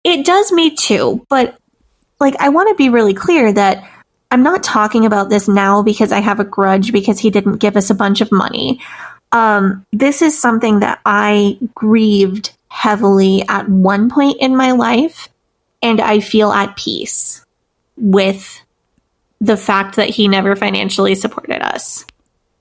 It 0.02 0.24
does 0.24 0.50
me 0.52 0.74
too, 0.74 1.26
but 1.28 1.56
like 2.18 2.34
I 2.38 2.48
want 2.48 2.68
to 2.68 2.74
be 2.74 2.88
really 2.88 3.14
clear 3.14 3.52
that 3.52 3.88
I'm 4.30 4.42
not 4.42 4.62
talking 4.62 5.06
about 5.06 5.28
this 5.28 5.48
now 5.48 5.82
because 5.82 6.12
I 6.12 6.20
have 6.20 6.40
a 6.40 6.44
grudge 6.44 6.92
because 6.92 7.18
he 7.18 7.30
didn't 7.30 7.56
give 7.56 7.76
us 7.76 7.90
a 7.90 7.94
bunch 7.94 8.20
of 8.20 8.30
money. 8.30 8.80
Um, 9.32 9.86
this 9.92 10.22
is 10.22 10.40
something 10.40 10.80
that 10.80 11.00
I 11.04 11.58
grieved 11.74 12.52
heavily 12.68 13.44
at 13.48 13.68
one 13.68 14.08
point 14.08 14.38
in 14.40 14.56
my 14.56 14.72
life, 14.72 15.28
and 15.82 16.00
I 16.00 16.20
feel 16.20 16.52
at 16.52 16.76
peace 16.76 17.44
with 17.96 18.62
the 19.40 19.56
fact 19.56 19.96
that 19.96 20.10
he 20.10 20.28
never 20.28 20.54
financially 20.54 21.14
supported 21.14 21.62
us. 21.62 22.04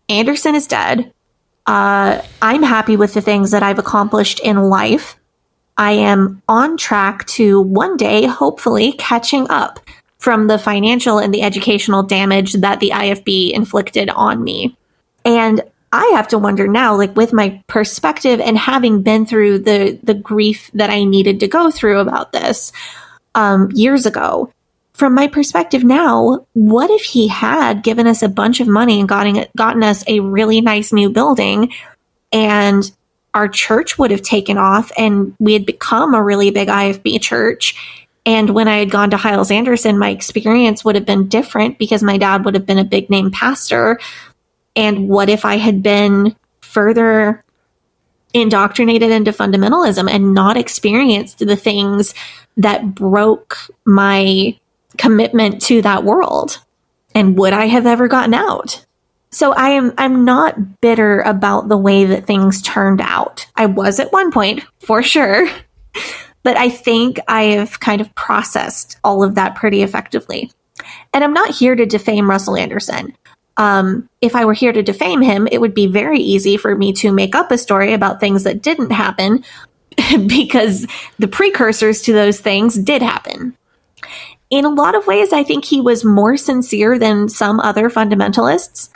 Anderson 0.08 0.56
is 0.56 0.68
dead. 0.68 1.14
Uh, 1.66 2.22
I'm 2.42 2.64
happy 2.64 2.96
with 2.96 3.14
the 3.14 3.22
things 3.22 3.52
that 3.52 3.64
I've 3.64 3.80
accomplished 3.80 4.40
in 4.40 4.58
life. 4.58 5.18
I 5.78 5.92
am 5.92 6.42
on 6.48 6.78
track 6.78 7.26
to 7.28 7.62
one 7.62 7.96
day, 7.96 8.26
hopefully, 8.26 8.94
catching 8.94 9.50
up 9.50 9.80
from 10.18 10.48
the 10.48 10.60
financial 10.60 11.18
and 11.18 11.34
the 11.34 11.42
educational 11.42 12.04
damage 12.04 12.54
that 12.54 12.80
the 12.80 12.90
IFB 12.90 13.52
inflicted 13.52 14.10
on 14.10 14.44
me. 14.44 14.76
And 15.24 15.62
I 15.92 16.12
have 16.16 16.28
to 16.30 16.38
wonder 16.38 16.68
now, 16.68 16.96
like 16.96 17.16
with 17.16 17.34
my 17.34 17.64
perspective 17.68 18.40
and 18.40 18.58
having 18.58 19.02
been 19.02 19.26
through 19.26 19.60
the 19.60 20.00
the 20.04 20.14
grief 20.14 20.70
that 20.74 20.90
I 20.90 21.04
needed 21.04 21.40
to 21.40 21.48
go 21.48 21.72
through 21.72 22.00
about 22.00 22.32
this 22.32 22.72
um, 23.36 23.70
years 23.74 24.06
ago. 24.06 24.54
From 25.00 25.16
my 25.16 25.28
perspective 25.28 25.86
now, 25.86 26.46
what 26.52 26.90
if 26.92 27.04
he 27.04 27.30
had 27.30 27.84
given 27.84 28.06
us 28.06 28.22
a 28.22 28.28
bunch 28.28 28.60
of 28.60 28.68
money 28.68 29.00
and 29.00 29.08
gotten 29.08 29.46
gotten 29.56 29.82
us 29.82 30.04
a 30.08 30.20
really 30.20 30.60
nice 30.60 30.92
new 30.92 31.10
building, 31.10 31.72
and 32.34 32.92
our 33.34 33.48
church 33.48 33.98
would 33.98 34.12
have 34.12 34.22
taken 34.22 34.58
off, 34.58 34.92
and 34.98 35.34
we 35.40 35.54
had 35.54 35.66
become 35.66 36.14
a 36.14 36.22
really 36.22 36.52
big 36.52 36.68
IFB 36.68 37.22
church, 37.22 37.76
and 38.26 38.50
when 38.50 38.68
I 38.68 38.80
had 38.80 38.92
gone 38.92 39.10
to 39.12 39.18
Hyles 39.18 39.52
Anderson, 39.52 39.98
my 39.98 40.10
experience 40.10 40.84
would 40.84 40.96
have 40.96 41.06
been 41.06 41.30
different 41.30 41.80
because 41.80 42.04
my 42.04 42.18
dad 42.18 42.44
would 42.44 42.56
have 42.56 42.66
been 42.66 42.78
a 42.78 42.84
big 42.84 43.10
name 43.10 43.32
pastor. 43.32 44.02
And 44.76 45.08
what 45.08 45.30
if 45.30 45.46
I 45.46 45.56
had 45.56 45.82
been 45.82 46.36
further 46.60 47.42
indoctrinated 48.34 49.12
into 49.12 49.32
fundamentalism 49.32 50.12
and 50.12 50.34
not 50.34 50.58
experienced 50.58 51.40
the 51.40 51.56
things 51.56 52.14
that 52.58 52.94
broke 52.94 53.58
my 53.86 54.60
commitment 55.00 55.62
to 55.64 55.82
that 55.82 56.04
world? 56.04 56.60
And 57.16 57.36
would 57.38 57.54
I 57.54 57.66
have 57.66 57.88
ever 57.88 58.08
gotten 58.08 58.36
out? 58.36 58.86
So 59.32 59.54
I 59.54 59.70
am 59.70 59.94
I'm 59.98 60.26
not 60.26 60.82
bitter 60.82 61.22
about 61.22 61.70
the 61.70 61.78
way 61.78 62.06
that 62.06 62.26
things 62.26 62.62
turned 62.62 63.02
out. 63.02 63.48
I 63.56 63.66
was 63.66 64.00
at 64.00 64.12
one 64.12 64.32
point, 64.32 64.64
for 64.80 65.02
sure. 65.02 65.50
But 66.42 66.56
I 66.56 66.70
think 66.70 67.20
I 67.28 67.44
have 67.44 67.82
kind 67.82 68.00
of 68.00 68.16
processed 68.16 68.98
all 69.04 69.26
of 69.26 69.36
that 69.36 69.56
pretty 69.56 69.84
effectively. 69.84 70.50
And 71.14 71.22
I'm 71.22 71.34
not 71.34 71.54
here 71.54 71.76
to 71.76 71.86
defame 71.86 72.30
Russell 72.30 72.56
Anderson. 72.56 73.14
Um, 73.58 74.08
if 74.22 74.38
I 74.38 74.46
were 74.46 74.54
here 74.54 74.72
to 74.72 74.82
defame 74.82 75.22
him, 75.22 75.50
it 75.52 75.60
would 75.60 75.74
be 75.74 75.86
very 75.86 76.20
easy 76.20 76.56
for 76.56 76.76
me 76.76 76.94
to 76.94 77.12
make 77.12 77.36
up 77.36 77.52
a 77.52 77.58
story 77.58 77.92
about 77.92 78.22
things 78.22 78.44
that 78.44 78.62
didn't 78.62 78.92
happen 78.92 79.44
because 80.28 80.88
the 81.20 81.28
precursors 81.28 82.02
to 82.04 82.14
those 82.14 82.40
things 82.40 82.76
did 82.76 83.02
happen. 83.02 83.58
In 84.50 84.66
a 84.66 84.70
lot 84.70 84.96
of 84.96 85.06
ways, 85.06 85.32
I 85.32 85.44
think 85.44 85.64
he 85.66 85.80
was 85.80 86.04
more 86.04 86.36
sincere 86.36 86.98
than 86.98 87.30
some 87.30 87.60
other 87.60 87.90
fundamentalists. 87.90 88.90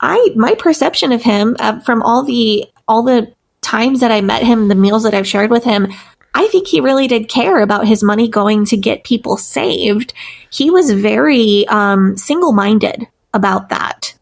I 0.00 0.30
my 0.36 0.54
perception 0.54 1.12
of 1.12 1.22
him 1.22 1.56
uh, 1.58 1.80
from 1.80 2.02
all 2.02 2.22
the 2.22 2.66
all 2.86 3.02
the 3.02 3.32
times 3.62 4.00
that 4.00 4.12
I 4.12 4.20
met 4.20 4.42
him, 4.42 4.68
the 4.68 4.74
meals 4.74 5.02
that 5.02 5.14
I've 5.14 5.26
shared 5.26 5.50
with 5.50 5.64
him, 5.64 5.92
I 6.34 6.46
think 6.48 6.68
he 6.68 6.80
really 6.80 7.08
did 7.08 7.28
care 7.28 7.62
about 7.62 7.88
his 7.88 8.02
money 8.02 8.28
going 8.28 8.66
to 8.66 8.76
get 8.76 9.04
people 9.04 9.36
saved. 9.36 10.12
He 10.50 10.70
was 10.70 10.90
very 10.92 11.66
um, 11.68 12.16
single 12.16 12.52
minded 12.52 13.08
about 13.34 13.70
that. 13.70 14.14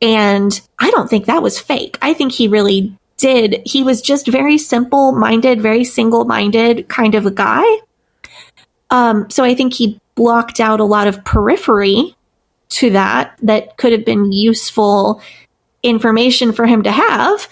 And 0.00 0.60
I 0.80 0.90
don't 0.90 1.08
think 1.08 1.26
that 1.26 1.42
was 1.42 1.60
fake. 1.60 1.98
I 2.02 2.14
think 2.14 2.32
he 2.32 2.48
really 2.48 2.96
did. 3.18 3.62
He 3.64 3.84
was 3.84 4.02
just 4.02 4.26
very 4.26 4.58
simple 4.58 5.12
minded, 5.12 5.60
very 5.60 5.84
single 5.84 6.24
minded 6.24 6.88
kind 6.88 7.14
of 7.14 7.26
a 7.26 7.30
guy. 7.30 7.64
Um, 8.92 9.28
so 9.30 9.42
I 9.42 9.54
think 9.54 9.72
he 9.72 9.98
blocked 10.14 10.60
out 10.60 10.78
a 10.78 10.84
lot 10.84 11.08
of 11.08 11.24
periphery 11.24 12.14
to 12.68 12.90
that 12.90 13.36
that 13.42 13.78
could 13.78 13.92
have 13.92 14.04
been 14.04 14.32
useful 14.32 15.22
information 15.82 16.52
for 16.52 16.66
him 16.66 16.82
to 16.82 16.92
have. 16.92 17.48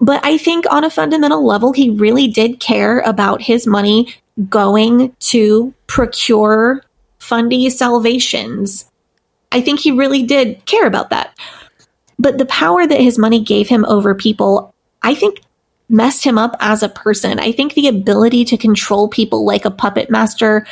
But 0.00 0.24
I 0.24 0.36
think 0.36 0.66
on 0.70 0.84
a 0.84 0.90
fundamental 0.90 1.44
level, 1.44 1.72
he 1.72 1.88
really 1.90 2.28
did 2.28 2.60
care 2.60 3.00
about 3.00 3.40
his 3.40 3.66
money 3.66 4.14
going 4.48 5.16
to 5.20 5.72
procure 5.86 6.82
fundy 7.18 7.70
salvations. 7.70 8.90
I 9.50 9.62
think 9.62 9.80
he 9.80 9.92
really 9.92 10.22
did 10.22 10.64
care 10.66 10.86
about 10.86 11.10
that. 11.10 11.36
But 12.18 12.36
the 12.36 12.46
power 12.46 12.86
that 12.86 13.00
his 13.00 13.18
money 13.18 13.42
gave 13.42 13.68
him 13.68 13.86
over 13.86 14.14
people, 14.14 14.74
I 15.00 15.14
think 15.14 15.40
messed 15.92 16.24
him 16.24 16.38
up 16.38 16.56
as 16.58 16.82
a 16.82 16.88
person. 16.88 17.38
I 17.38 17.52
think 17.52 17.74
the 17.74 17.86
ability 17.86 18.44
to 18.46 18.56
control 18.56 19.08
people 19.08 19.44
like 19.44 19.64
a 19.64 19.70
puppet 19.70 20.10
master 20.10 20.66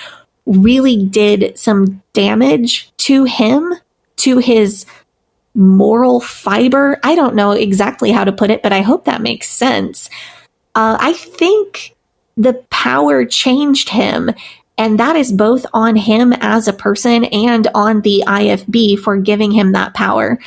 really 0.47 1.05
did 1.05 1.57
some 1.59 2.03
damage 2.13 2.91
to 2.97 3.25
him, 3.25 3.75
to 4.17 4.39
his 4.39 4.87
moral 5.55 6.21
fiber. 6.21 6.99
I 7.05 7.15
don't 7.15 7.35
know 7.35 7.53
exactly 7.53 8.11
how 8.11 8.25
to 8.25 8.33
put 8.33 8.51
it, 8.51 8.63
but 8.63 8.73
I 8.73 8.81
hope 8.81 9.05
that 9.05 9.23
makes 9.23 9.49
sense. 9.49 10.09
Uh, 10.75 10.97
I 10.99 11.13
think 11.13 11.95
the 12.37 12.55
power 12.71 13.25
changed 13.25 13.91
him. 13.91 14.31
And 14.79 14.99
that 14.99 15.15
is 15.15 15.31
both 15.31 15.67
on 15.75 15.95
him 15.95 16.33
as 16.41 16.67
a 16.67 16.73
person 16.73 17.25
and 17.27 17.69
on 17.75 18.01
the 18.01 18.25
IFB 18.27 18.99
for 18.99 19.19
giving 19.19 19.53
him 19.53 19.73
that 19.73 19.93
power. 19.93 20.39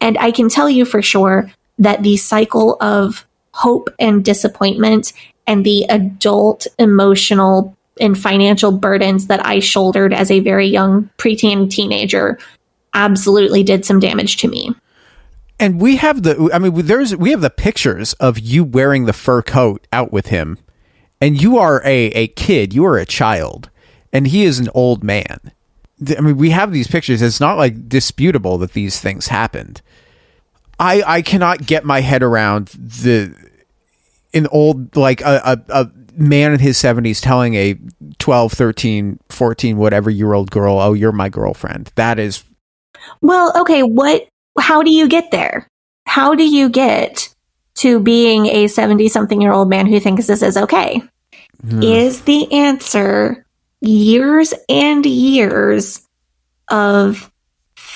And 0.00 0.16
I 0.18 0.30
can 0.30 0.48
tell 0.48 0.70
you 0.70 0.84
for 0.84 1.02
sure 1.02 1.50
that 1.78 2.04
the 2.04 2.16
cycle 2.16 2.76
of 2.80 3.26
hope 3.52 3.88
and 3.98 4.24
disappointment 4.24 5.12
and 5.46 5.64
the 5.64 5.84
adult 5.84 6.66
emotional 6.78 7.76
and 8.00 8.18
financial 8.18 8.72
burdens 8.72 9.26
that 9.26 9.44
I 9.44 9.58
shouldered 9.58 10.14
as 10.14 10.30
a 10.30 10.40
very 10.40 10.66
young 10.66 11.10
preteen 11.18 11.70
teenager 11.70 12.38
absolutely 12.94 13.62
did 13.62 13.84
some 13.84 14.00
damage 14.00 14.38
to 14.38 14.48
me. 14.48 14.74
And 15.58 15.80
we 15.80 15.96
have 15.96 16.22
the 16.22 16.50
I 16.52 16.58
mean 16.58 16.86
there's 16.86 17.14
we 17.14 17.30
have 17.30 17.42
the 17.42 17.50
pictures 17.50 18.14
of 18.14 18.38
you 18.38 18.64
wearing 18.64 19.04
the 19.04 19.12
fur 19.12 19.42
coat 19.42 19.86
out 19.92 20.12
with 20.12 20.26
him. 20.26 20.58
And 21.20 21.40
you 21.40 21.58
are 21.58 21.82
a 21.84 22.06
a 22.12 22.28
kid, 22.28 22.72
you 22.72 22.86
are 22.86 22.96
a 22.96 23.04
child, 23.04 23.68
and 24.12 24.26
he 24.26 24.44
is 24.44 24.58
an 24.58 24.70
old 24.74 25.04
man. 25.04 25.52
I 26.16 26.20
mean, 26.22 26.38
we 26.38 26.50
have 26.50 26.72
these 26.72 26.88
pictures. 26.88 27.20
It's 27.20 27.40
not 27.40 27.58
like 27.58 27.88
disputable 27.88 28.56
that 28.58 28.72
these 28.72 29.00
things 29.00 29.28
happened. 29.28 29.82
I 30.80 31.02
I 31.06 31.22
cannot 31.22 31.66
get 31.66 31.84
my 31.84 32.00
head 32.00 32.22
around 32.22 32.68
the 32.68 33.34
an 34.34 34.46
old 34.48 34.96
like 34.96 35.20
a, 35.20 35.40
a, 35.68 35.82
a 35.82 35.90
man 36.14 36.52
in 36.52 36.58
his 36.58 36.76
70s 36.76 37.20
telling 37.20 37.54
a 37.54 37.78
12 38.18 38.52
13 38.52 39.18
14 39.28 39.76
whatever 39.76 40.10
year 40.10 40.32
old 40.32 40.50
girl 40.50 40.78
oh 40.78 40.92
you're 40.92 41.12
my 41.12 41.28
girlfriend 41.28 41.90
that 41.94 42.18
is 42.18 42.44
well, 43.20 43.52
okay, 43.60 43.82
what 43.82 44.28
how 44.58 44.82
do 44.82 44.90
you 44.90 45.08
get 45.08 45.30
there? 45.30 45.68
How 46.06 46.34
do 46.34 46.44
you 46.44 46.68
get 46.68 47.34
to 47.76 48.00
being 48.00 48.46
a 48.46 48.66
70 48.66 49.08
something 49.08 49.40
year 49.40 49.52
old 49.52 49.68
man 49.68 49.86
who 49.86 50.00
thinks 50.00 50.26
this 50.26 50.42
is 50.42 50.56
okay? 50.56 51.02
Hmm. 51.62 51.82
Is 51.82 52.22
the 52.22 52.52
answer 52.52 53.46
years 53.80 54.52
and 54.68 55.04
years 55.06 56.06
of 56.68 57.29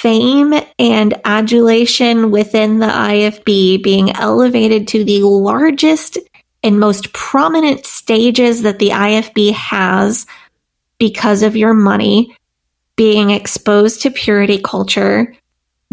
fame 0.05 0.53
and 0.79 1.15
adulation 1.25 2.31
within 2.31 2.79
the 2.79 2.87
IFB 2.87 3.83
being 3.83 4.15
elevated 4.15 4.87
to 4.87 5.03
the 5.03 5.23
largest 5.23 6.19
and 6.63 6.79
most 6.79 7.11
prominent 7.15 7.87
stages 7.87 8.61
that 8.63 8.79
the 8.79 8.91
IFB 8.91 9.55
has 9.55 10.27
because 10.99 11.43
of 11.43 11.57
your 11.57 11.73
money 11.73 12.37
being 12.97 13.31
exposed 13.31 14.03
to 14.03 14.11
purity 14.11 14.61
culture, 14.61 15.35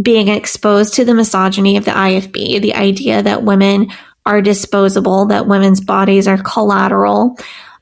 being 0.02 0.28
exposed 0.28 0.94
to 0.96 1.06
the 1.06 1.14
misogyny 1.14 1.78
of 1.78 1.86
the 1.86 1.92
IFB, 1.92 2.62
the 2.62 2.76
idea 2.76 3.24
that 3.24 3.44
women 3.44 3.88
are 4.26 4.42
disposable, 4.42 5.26
that 5.28 5.48
women's 5.48 5.80
bodies 5.80 6.28
are 6.28 6.44
collateral, 6.44 7.38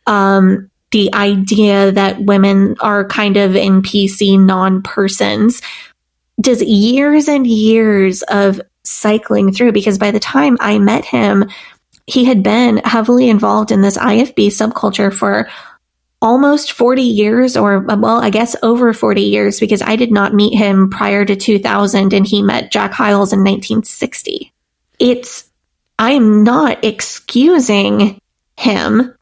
um, 0.06 0.70
the 0.92 1.12
idea 1.16 1.92
that 1.92 2.22
women 2.22 2.76
are 2.82 3.08
kind 3.08 3.36
of 3.36 3.54
NPC 3.54 4.40
non 4.40 4.84
persons, 4.84 5.62
just 6.42 6.66
years 6.66 7.28
and 7.28 7.46
years 7.46 8.22
of 8.24 8.62
cycling 8.84 9.52
through. 9.54 9.72
Because 9.72 9.98
by 9.98 10.12
the 10.12 10.20
time 10.20 10.58
I 10.60 10.80
met 10.80 11.06
him, 11.06 11.50
he 12.08 12.26
had 12.26 12.42
been 12.44 12.78
heavily 12.78 13.30
involved 13.30 13.72
in 13.72 13.82
this 13.82 13.98
IFB 13.98 14.48
subculture 14.48 15.14
for 15.14 15.48
almost 16.22 16.74
40 16.74 17.02
years, 17.02 17.56
or 17.56 17.80
well, 17.80 18.20
I 18.20 18.30
guess 18.30 18.56
over 18.62 18.94
40 18.94 19.22
years, 19.22 19.60
because 19.60 19.82
I 19.82 19.96
did 19.96 20.12
not 20.12 20.34
meet 20.34 20.58
him 20.58 20.90
prior 20.90 21.24
to 21.24 21.36
2000 21.36 22.14
and 22.14 22.28
he 22.28 22.42
met 22.42 22.72
Jack 22.72 22.92
Hyles 22.92 23.32
in 23.32 23.40
1960. 23.40 24.52
It's, 24.98 25.50
I 25.98 26.12
am 26.12 26.44
not 26.44 26.84
excusing 26.84 28.20
him, 28.58 29.16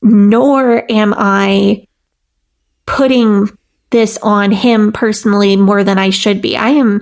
nor 0.00 0.90
am 0.90 1.14
I 1.16 1.86
putting 2.86 3.50
this 3.94 4.18
on 4.22 4.50
him 4.50 4.90
personally 4.90 5.56
more 5.56 5.84
than 5.84 5.98
I 5.98 6.10
should 6.10 6.42
be. 6.42 6.56
I 6.56 6.70
am, 6.70 7.00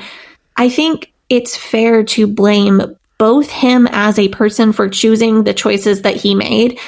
I 0.59 0.69
think 0.69 1.11
it's 1.31 1.57
fair 1.57 2.05
to 2.05 2.27
blame 2.27 2.83
both 3.17 3.49
him 3.49 3.89
as 3.91 4.19
a 4.19 4.29
person 4.29 4.75
for 4.75 4.91
choosing 4.91 5.45
the 5.45 5.55
choices 5.55 6.03
that 6.03 6.17
he 6.17 6.35
made, 6.35 6.79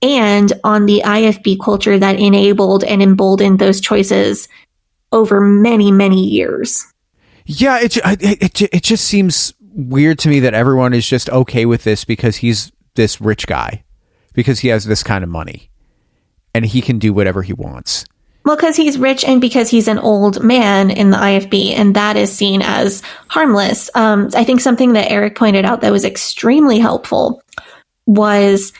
and 0.00 0.52
on 0.62 0.86
the 0.86 1.02
IFB 1.04 1.58
culture 1.60 1.98
that 1.98 2.20
enabled 2.20 2.84
and 2.84 3.02
emboldened 3.02 3.58
those 3.58 3.80
choices 3.80 4.46
over 5.10 5.40
many, 5.40 5.90
many 5.90 6.24
years. 6.24 6.86
Yeah, 7.44 7.80
it, 7.80 7.96
it, 7.96 8.62
it, 8.62 8.62
it 8.72 8.82
just 8.84 9.04
seems 9.04 9.52
weird 9.58 10.20
to 10.20 10.28
me 10.28 10.38
that 10.40 10.54
everyone 10.54 10.94
is 10.94 11.08
just 11.08 11.28
okay 11.30 11.66
with 11.66 11.82
this 11.82 12.04
because 12.04 12.36
he's 12.36 12.70
this 12.94 13.20
rich 13.20 13.48
guy, 13.48 13.82
because 14.32 14.60
he 14.60 14.68
has 14.68 14.84
this 14.84 15.02
kind 15.02 15.24
of 15.24 15.30
money, 15.30 15.70
and 16.54 16.64
he 16.64 16.80
can 16.80 17.00
do 17.00 17.12
whatever 17.12 17.42
he 17.42 17.52
wants. 17.52 18.04
Well, 18.44 18.56
because 18.56 18.76
he's 18.76 18.98
rich 18.98 19.24
and 19.24 19.40
because 19.40 19.70
he's 19.70 19.88
an 19.88 19.98
old 19.98 20.42
man 20.42 20.90
in 20.90 21.10
the 21.10 21.16
IFB, 21.16 21.72
and 21.72 21.96
that 21.96 22.16
is 22.16 22.30
seen 22.30 22.60
as 22.62 23.02
harmless. 23.28 23.88
Um, 23.94 24.28
I 24.34 24.44
think 24.44 24.60
something 24.60 24.92
that 24.92 25.10
Eric 25.10 25.34
pointed 25.34 25.64
out 25.64 25.80
that 25.80 25.92
was 25.92 26.04
extremely 26.04 26.78
helpful 26.78 27.42
was 28.06 28.72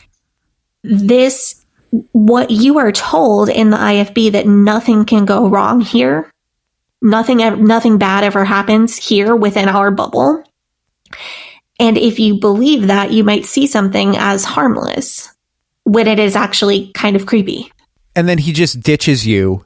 this 0.82 1.64
what 2.12 2.50
you 2.50 2.78
are 2.78 2.92
told 2.92 3.48
in 3.48 3.70
the 3.70 3.76
IFB 3.76 4.32
that 4.32 4.46
nothing 4.46 5.06
can 5.06 5.24
go 5.24 5.48
wrong 5.48 5.80
here. 5.80 6.30
Nothing, 7.00 7.38
nothing 7.64 7.98
bad 7.98 8.24
ever 8.24 8.44
happens 8.44 8.96
here 8.96 9.34
within 9.34 9.68
our 9.68 9.90
bubble. 9.90 10.44
And 11.78 11.96
if 11.96 12.18
you 12.18 12.38
believe 12.38 12.86
that, 12.88 13.12
you 13.12 13.24
might 13.24 13.46
see 13.46 13.66
something 13.66 14.16
as 14.16 14.44
harmless 14.44 15.30
when 15.84 16.06
it 16.06 16.18
is 16.18 16.36
actually 16.36 16.90
kind 16.92 17.16
of 17.16 17.26
creepy. 17.26 17.70
And 18.16 18.28
then 18.28 18.38
he 18.38 18.52
just 18.52 18.80
ditches 18.80 19.26
you 19.26 19.64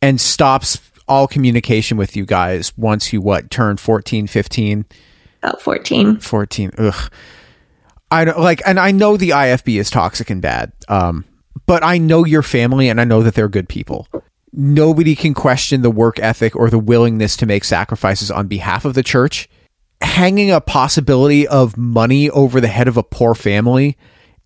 and 0.00 0.20
stops 0.20 0.80
all 1.08 1.26
communication 1.26 1.96
with 1.96 2.16
you 2.16 2.24
guys 2.26 2.76
once 2.76 3.12
you 3.12 3.20
what 3.20 3.50
turn 3.50 3.76
14, 3.76 4.26
15, 4.26 4.84
About 5.42 5.60
14. 5.60 6.18
14. 6.18 6.70
Ugh. 6.78 7.12
I 8.10 8.24
don't 8.26 8.38
like, 8.38 8.60
and 8.66 8.78
I 8.78 8.90
know 8.90 9.16
the 9.16 9.30
IFB 9.30 9.80
is 9.80 9.90
toxic 9.90 10.28
and 10.30 10.42
bad. 10.42 10.72
Um, 10.88 11.24
but 11.66 11.82
I 11.82 11.98
know 11.98 12.24
your 12.24 12.42
family 12.42 12.88
and 12.88 13.00
I 13.00 13.04
know 13.04 13.22
that 13.22 13.34
they're 13.34 13.48
good 13.48 13.68
people. 13.68 14.06
Nobody 14.52 15.14
can 15.14 15.32
question 15.32 15.80
the 15.80 15.90
work 15.90 16.18
ethic 16.18 16.54
or 16.54 16.68
the 16.68 16.78
willingness 16.78 17.36
to 17.38 17.46
make 17.46 17.64
sacrifices 17.64 18.30
on 18.30 18.48
behalf 18.48 18.84
of 18.84 18.94
the 18.94 19.02
church. 19.02 19.48
Hanging 20.02 20.50
a 20.50 20.60
possibility 20.60 21.46
of 21.46 21.78
money 21.78 22.28
over 22.28 22.60
the 22.60 22.68
head 22.68 22.88
of 22.88 22.96
a 22.96 23.02
poor 23.02 23.34
family 23.34 23.96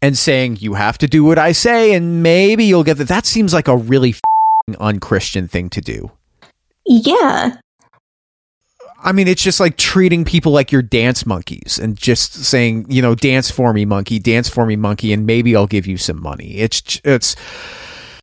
and 0.02 0.16
saying, 0.16 0.58
you 0.60 0.74
have 0.74 0.98
to 0.98 1.06
do 1.06 1.24
what 1.24 1.38
I 1.38 1.52
say 1.52 1.94
and 1.94 2.22
maybe 2.22 2.64
you'll 2.64 2.84
get 2.84 2.98
that. 2.98 3.08
That 3.08 3.26
seems 3.26 3.52
like 3.54 3.68
a 3.68 3.76
really 3.76 4.10
f***ing 4.10 4.76
unchristian 4.78 5.48
thing 5.48 5.70
to 5.70 5.80
do. 5.80 6.10
Yeah. 6.84 7.56
I 9.02 9.12
mean, 9.12 9.28
it's 9.28 9.42
just 9.42 9.60
like 9.60 9.76
treating 9.76 10.24
people 10.24 10.52
like 10.52 10.72
your 10.72 10.82
dance 10.82 11.26
monkeys 11.26 11.78
and 11.78 11.96
just 11.96 12.32
saying, 12.32 12.86
you 12.88 13.02
know, 13.02 13.14
dance 13.14 13.50
for 13.50 13.72
me, 13.72 13.84
monkey, 13.84 14.18
dance 14.18 14.48
for 14.48 14.66
me, 14.66 14.76
monkey, 14.76 15.12
and 15.12 15.26
maybe 15.26 15.54
I'll 15.54 15.66
give 15.66 15.86
you 15.86 15.96
some 15.96 16.20
money. 16.20 16.56
It's, 16.56 17.00
it's, 17.04 17.36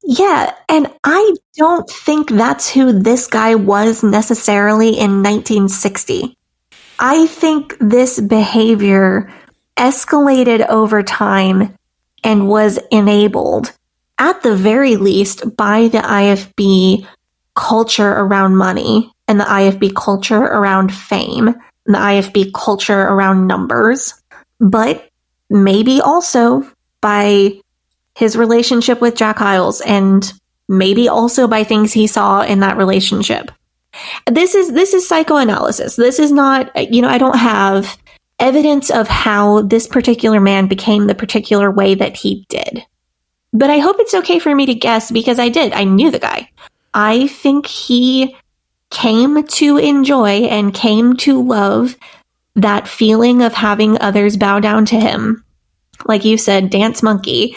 Yeah, 0.04 0.54
and 0.68 0.88
I 1.06 1.34
don't 1.56 1.90
think 1.90 2.30
that's 2.32 2.70
who 2.70 2.92
this 2.92 3.28
guy 3.28 3.56
was 3.56 4.04
necessarily 4.04 4.90
in 4.90 5.24
1960. 5.24 6.36
I 7.00 7.28
think 7.28 7.78
this 7.80 8.20
behavior 8.20 9.32
escalated 9.78 10.68
over 10.68 11.04
time 11.04 11.76
and 12.24 12.48
was 12.48 12.80
enabled, 12.92 13.72
at 14.18 14.42
the 14.44 14.56
very 14.56 14.96
least, 14.96 15.56
by 15.56 15.88
the 15.88 16.00
IFB 16.00 17.06
culture 17.56 18.12
around 18.12 18.56
money 18.56 19.12
and 19.28 19.40
the 19.40 19.46
IFB 19.46 19.96
culture 19.96 20.42
around 20.42 20.94
fame 20.94 21.48
and 21.48 21.96
the 21.96 22.00
IFB 22.00 22.54
culture 22.54 23.02
around 23.02 23.48
numbers, 23.48 24.14
but 24.60 25.10
maybe 25.50 26.02
also 26.02 26.70
by 27.02 27.60
his 28.16 28.36
relationship 28.36 29.02
with 29.02 29.16
Jack 29.16 29.38
Hyles 29.38 29.82
and 29.82 30.32
maybe 30.70 31.10
also 31.10 31.48
by 31.48 31.64
things 31.64 31.94
he 31.94 32.08
saw 32.08 32.42
in 32.42 32.62
that 32.62 32.78
relationship. 32.78 33.52
This 34.32 34.56
is 34.56 34.74
this 34.74 34.94
is 34.94 35.08
psychoanalysis. 35.08 35.96
This 35.96 36.18
is 36.18 36.32
not 36.32 36.92
you 36.92 37.02
know 37.02 37.10
I 37.10 37.18
don't 37.18 37.38
have 37.38 37.98
evidence 38.44 38.92
of 38.92 39.08
how 39.08 39.62
this 39.62 39.88
particular 39.88 40.42
man 40.42 40.68
became 40.68 41.08
the 41.08 41.16
particular 41.16 41.72
way 41.72 41.96
that 41.96 42.18
he 42.18 42.46
did. 42.50 42.86
But 43.54 43.70
I 43.70 43.80
hope 43.80 43.96
it's 44.00 44.14
okay 44.14 44.38
for 44.38 44.54
me 44.54 44.66
to 44.66 44.76
guess 44.76 45.10
because 45.10 45.40
I 45.40 45.48
did. 45.48 45.72
I 45.72 45.86
knew 45.86 46.12
the 46.12 46.20
guy. 46.20 46.50
I 46.94 47.28
think 47.28 47.66
he 47.66 48.36
came 48.90 49.48
to 49.48 49.78
enjoy 49.78 50.44
and 50.44 50.74
came 50.74 51.16
to 51.18 51.42
love 51.42 51.96
that 52.56 52.88
feeling 52.88 53.42
of 53.42 53.54
having 53.54 54.00
others 54.00 54.36
bow 54.36 54.60
down 54.60 54.86
to 54.88 55.00
him. 55.00 55.46
Like 56.06 56.26
you 56.26 56.38
said, 56.38 56.70
dance 56.70 57.02
monkey. 57.02 57.56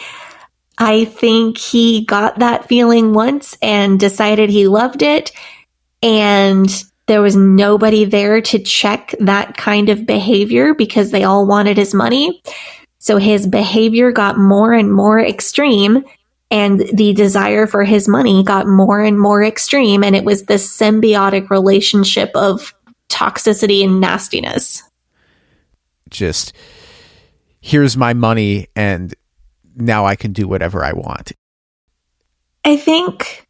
I 0.79 1.05
think 1.05 1.59
he 1.59 2.05
got 2.05 2.39
that 2.39 2.69
feeling 2.69 3.13
once 3.13 3.59
and 3.61 3.99
decided 3.99 4.51
he 4.51 4.69
loved 4.69 5.03
it. 5.03 5.33
And 6.01 6.71
there 7.07 7.23
was 7.23 7.37
nobody 7.37 8.05
there 8.05 8.41
to 8.41 8.59
check 8.59 9.15
that 9.21 9.57
kind 9.57 9.89
of 9.89 10.07
behavior 10.07 10.75
because 10.75 11.11
they 11.11 11.25
all 11.25 11.47
wanted 11.47 11.77
his 11.77 11.95
money. 11.95 12.43
So 12.99 13.19
his 13.19 13.47
behavior 13.47 14.11
got 14.11 14.39
more 14.39 14.73
and 14.73 14.93
more 14.93 15.21
extreme 15.21 16.05
and 16.51 16.81
the 16.81 17.13
desire 17.13 17.67
for 17.67 17.85
his 17.85 18.09
money 18.09 18.43
got 18.43 18.67
more 18.67 19.01
and 19.01 19.19
more 19.19 19.43
extreme. 19.43 20.03
And 20.05 20.15
it 20.15 20.25
was 20.25 20.45
this 20.45 20.69
symbiotic 20.69 21.51
relationship 21.51 22.31
of 22.35 22.75
toxicity 23.09 23.85
and 23.85 24.01
nastiness. 24.01 24.83
just, 26.11 26.53
here's 27.61 27.97
my 27.97 28.15
money 28.15 28.69
and 28.77 29.15
now 29.77 30.07
I 30.07 30.17
can 30.17 30.33
do 30.33 30.49
whatever 30.49 30.85
I 30.85 30.93
want. 30.93 31.33
I 32.65 32.77
think 32.77 33.46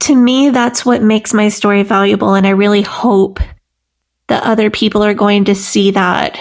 to 0.00 0.14
me, 0.14 0.50
that's 0.50 0.84
what 0.84 1.02
makes 1.02 1.32
my 1.32 1.48
story 1.48 1.82
valuable. 1.82 2.34
And 2.34 2.46
I 2.46 2.50
really 2.50 2.82
hope 2.82 3.40
that 4.28 4.42
other 4.42 4.70
people 4.70 5.02
are 5.02 5.14
going 5.14 5.44
to 5.46 5.54
see 5.54 5.92
that 5.92 6.38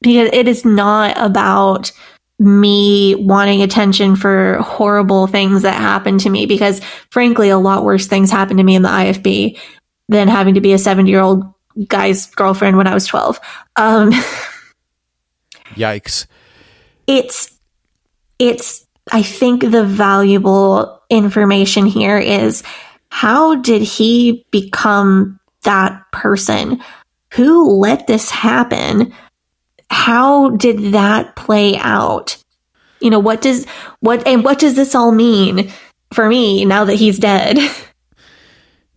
because 0.00 0.28
it 0.32 0.48
is 0.48 0.64
not 0.64 1.16
about 1.16 1.92
me 2.38 3.14
wanting 3.14 3.62
attention 3.62 4.14
for 4.14 4.58
horrible 4.58 5.26
things 5.26 5.62
that 5.62 5.74
happened 5.74 6.20
to 6.20 6.28
me 6.28 6.44
because 6.44 6.82
frankly 7.10 7.48
a 7.48 7.56
lot 7.56 7.82
worse 7.82 8.06
things 8.06 8.30
happened 8.30 8.58
to 8.58 8.64
me 8.64 8.74
in 8.74 8.82
the 8.82 8.88
IFB 8.90 9.58
than 10.10 10.28
having 10.28 10.54
to 10.54 10.60
be 10.60 10.74
a 10.74 10.78
70 10.78 11.10
year 11.10 11.20
old 11.20 11.44
guy's 11.88 12.26
girlfriend 12.26 12.76
when 12.76 12.86
I 12.86 12.94
was 12.94 13.06
12. 13.06 13.40
Um, 13.76 14.10
Yikes. 15.74 16.26
it's 17.06 17.58
it's 18.38 18.85
i 19.12 19.22
think 19.22 19.62
the 19.62 19.84
valuable 19.84 21.02
information 21.10 21.86
here 21.86 22.18
is 22.18 22.62
how 23.10 23.54
did 23.56 23.82
he 23.82 24.44
become 24.50 25.38
that 25.62 26.00
person 26.12 26.80
who 27.32 27.70
let 27.70 28.06
this 28.06 28.30
happen 28.30 29.12
how 29.90 30.50
did 30.50 30.92
that 30.92 31.36
play 31.36 31.76
out 31.78 32.36
you 33.00 33.10
know 33.10 33.18
what 33.18 33.40
does 33.40 33.66
what 34.00 34.26
and 34.26 34.44
what 34.44 34.58
does 34.58 34.74
this 34.74 34.94
all 34.94 35.12
mean 35.12 35.72
for 36.12 36.28
me 36.28 36.64
now 36.64 36.84
that 36.84 36.94
he's 36.94 37.18
dead 37.18 37.58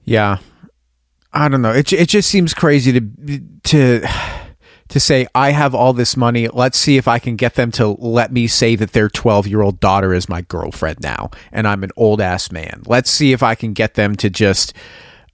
Yeah. 0.10 0.40
I 1.32 1.50
don't 1.50 1.62
know. 1.62 1.72
It 1.72 1.94
it 1.94 2.10
just 2.10 2.30
seems 2.30 2.56
crazy 2.56 3.00
to 3.00 3.40
to 3.66 4.08
to 4.90 5.00
say 5.00 5.28
I 5.34 5.52
have 5.52 5.74
all 5.74 5.94
this 5.94 6.18
money. 6.18 6.48
Let's 6.48 6.78
see 6.78 6.98
if 6.98 7.08
I 7.08 7.20
can 7.20 7.36
get 7.36 7.56
them 7.56 7.72
to 7.74 7.90
let 8.00 8.32
me 8.32 8.48
say 8.48 8.76
that 8.76 8.92
their 8.94 9.10
12-year-old 9.10 9.80
daughter 9.80 10.14
is 10.14 10.28
my 10.28 10.42
girlfriend 10.42 11.00
now 11.02 11.32
and 11.52 11.68
I'm 11.68 11.84
an 11.84 11.92
old 11.96 12.22
ass 12.22 12.52
man. 12.52 12.84
Let's 12.86 13.10
see 13.10 13.32
if 13.32 13.42
I 13.42 13.56
can 13.56 13.74
get 13.74 13.94
them 13.94 14.16
to 14.18 14.30
just 14.30 14.74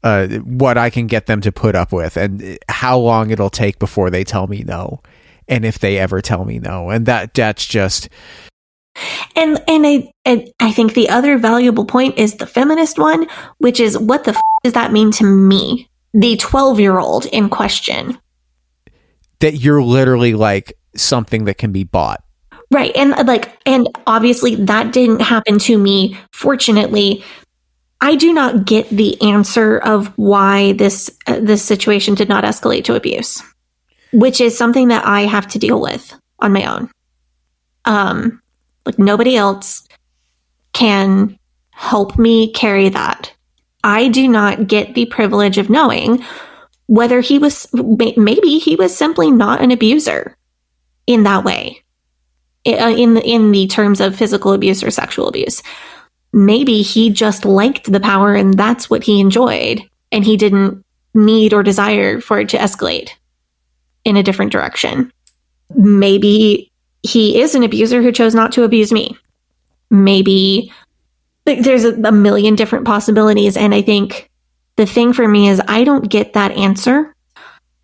uh, 0.03 0.27
what 0.27 0.77
I 0.77 0.89
can 0.89 1.07
get 1.07 1.25
them 1.25 1.41
to 1.41 1.51
put 1.51 1.75
up 1.75 1.91
with 1.91 2.15
and 2.15 2.59
how 2.69 2.97
long 2.99 3.31
it'll 3.31 3.49
take 3.49 3.79
before 3.79 4.09
they 4.09 4.23
tell 4.23 4.45
me 4.45 4.63
no 4.63 5.01
and 5.47 5.65
if 5.65 5.79
they 5.79 5.97
ever 5.97 6.21
tell 6.21 6.45
me 6.45 6.59
no. 6.59 6.89
And 6.89 7.05
that 7.05 7.33
that's 7.33 7.65
just 7.65 8.09
And 9.35 9.61
and 9.67 9.85
I 9.85 10.11
and 10.25 10.49
I 10.59 10.71
think 10.71 10.93
the 10.93 11.09
other 11.09 11.37
valuable 11.37 11.85
point 11.85 12.17
is 12.17 12.35
the 12.35 12.47
feminist 12.47 12.99
one, 12.99 13.27
which 13.57 13.79
is 13.79 13.97
what 13.97 14.23
the 14.23 14.31
f- 14.31 14.41
does 14.63 14.73
that 14.73 14.91
mean 14.91 15.11
to 15.11 15.23
me, 15.25 15.89
the 16.13 16.37
twelve 16.37 16.79
year 16.79 16.99
old 16.99 17.25
in 17.27 17.49
question, 17.49 18.17
that 19.39 19.55
you're 19.55 19.83
literally 19.83 20.33
like 20.33 20.77
something 20.95 21.45
that 21.45 21.57
can 21.57 21.71
be 21.71 21.83
bought. 21.83 22.23
right? 22.71 22.95
And 22.95 23.13
uh, 23.13 23.23
like, 23.25 23.57
and 23.65 23.87
obviously 24.07 24.55
that 24.55 24.93
didn't 24.93 25.21
happen 25.21 25.59
to 25.59 25.77
me. 25.77 26.17
Fortunately, 26.31 27.23
I 28.01 28.15
do 28.15 28.33
not 28.33 28.65
get 28.65 28.89
the 28.89 29.21
answer 29.21 29.77
of 29.77 30.07
why 30.17 30.73
this 30.73 31.09
uh, 31.27 31.39
this 31.39 31.63
situation 31.63 32.15
did 32.15 32.29
not 32.29 32.43
escalate 32.43 32.83
to 32.85 32.95
abuse, 32.95 33.41
which 34.11 34.41
is 34.41 34.57
something 34.57 34.89
that 34.89 35.05
I 35.05 35.21
have 35.21 35.47
to 35.49 35.59
deal 35.59 35.81
with 35.81 36.13
on 36.39 36.53
my 36.53 36.65
own. 36.65 36.89
Um, 37.85 38.41
like 38.85 38.99
nobody 38.99 39.35
else 39.35 39.87
can 40.73 41.39
help 41.71 42.17
me 42.17 42.51
carry 42.51 42.89
that. 42.89 43.33
I 43.83 44.09
do 44.09 44.27
not 44.27 44.67
get 44.67 44.95
the 44.95 45.05
privilege 45.05 45.57
of 45.57 45.69
knowing 45.69 46.23
whether 46.87 47.19
he 47.21 47.39
was 47.39 47.67
maybe 47.73 48.59
he 48.59 48.75
was 48.75 48.95
simply 48.95 49.31
not 49.31 49.61
an 49.61 49.71
abuser 49.71 50.37
in 51.07 51.23
that 51.23 51.43
way 51.43 51.81
uh, 52.67 52.93
in 52.95 53.13
the, 53.15 53.23
in 53.23 53.51
the 53.51 53.67
terms 53.67 54.01
of 54.01 54.15
physical 54.15 54.53
abuse 54.53 54.83
or 54.83 54.91
sexual 54.91 55.27
abuse 55.27 55.61
maybe 56.33 56.81
he 56.81 57.09
just 57.09 57.45
liked 57.45 57.91
the 57.91 57.99
power 57.99 58.35
and 58.35 58.55
that's 58.55 58.89
what 58.89 59.03
he 59.03 59.19
enjoyed 59.19 59.81
and 60.11 60.25
he 60.25 60.37
didn't 60.37 60.83
need 61.15 61.53
or 61.53 61.63
desire 61.63 62.19
for 62.19 62.39
it 62.39 62.49
to 62.49 62.57
escalate 62.57 63.11
in 64.03 64.17
a 64.17 64.23
different 64.23 64.51
direction. 64.51 65.11
Maybe 65.73 66.71
he 67.03 67.41
is 67.41 67.55
an 67.55 67.63
abuser 67.63 68.01
who 68.01 68.11
chose 68.11 68.35
not 68.35 68.51
to 68.53 68.63
abuse 68.63 68.91
me. 68.91 69.17
Maybe 69.89 70.71
there's 71.45 71.85
a, 71.85 71.93
a 72.03 72.11
million 72.11 72.55
different 72.55 72.85
possibilities. 72.85 73.55
And 73.55 73.73
I 73.73 73.81
think 73.81 74.29
the 74.77 74.85
thing 74.85 75.13
for 75.13 75.27
me 75.27 75.47
is 75.47 75.61
I 75.67 75.83
don't 75.83 76.09
get 76.09 76.33
that 76.33 76.51
answer. 76.51 77.15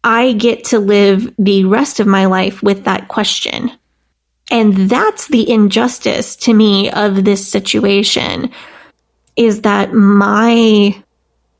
I 0.03 0.33
get 0.33 0.65
to 0.65 0.79
live 0.79 1.33
the 1.37 1.65
rest 1.65 1.99
of 1.99 2.07
my 2.07 2.25
life 2.25 2.61
with 2.63 2.85
that 2.85 3.07
question. 3.07 3.71
And 4.49 4.89
that's 4.89 5.27
the 5.27 5.49
injustice 5.49 6.35
to 6.37 6.53
me 6.53 6.89
of 6.91 7.23
this 7.23 7.47
situation 7.47 8.51
is 9.37 9.61
that 9.61 9.93
my 9.93 11.01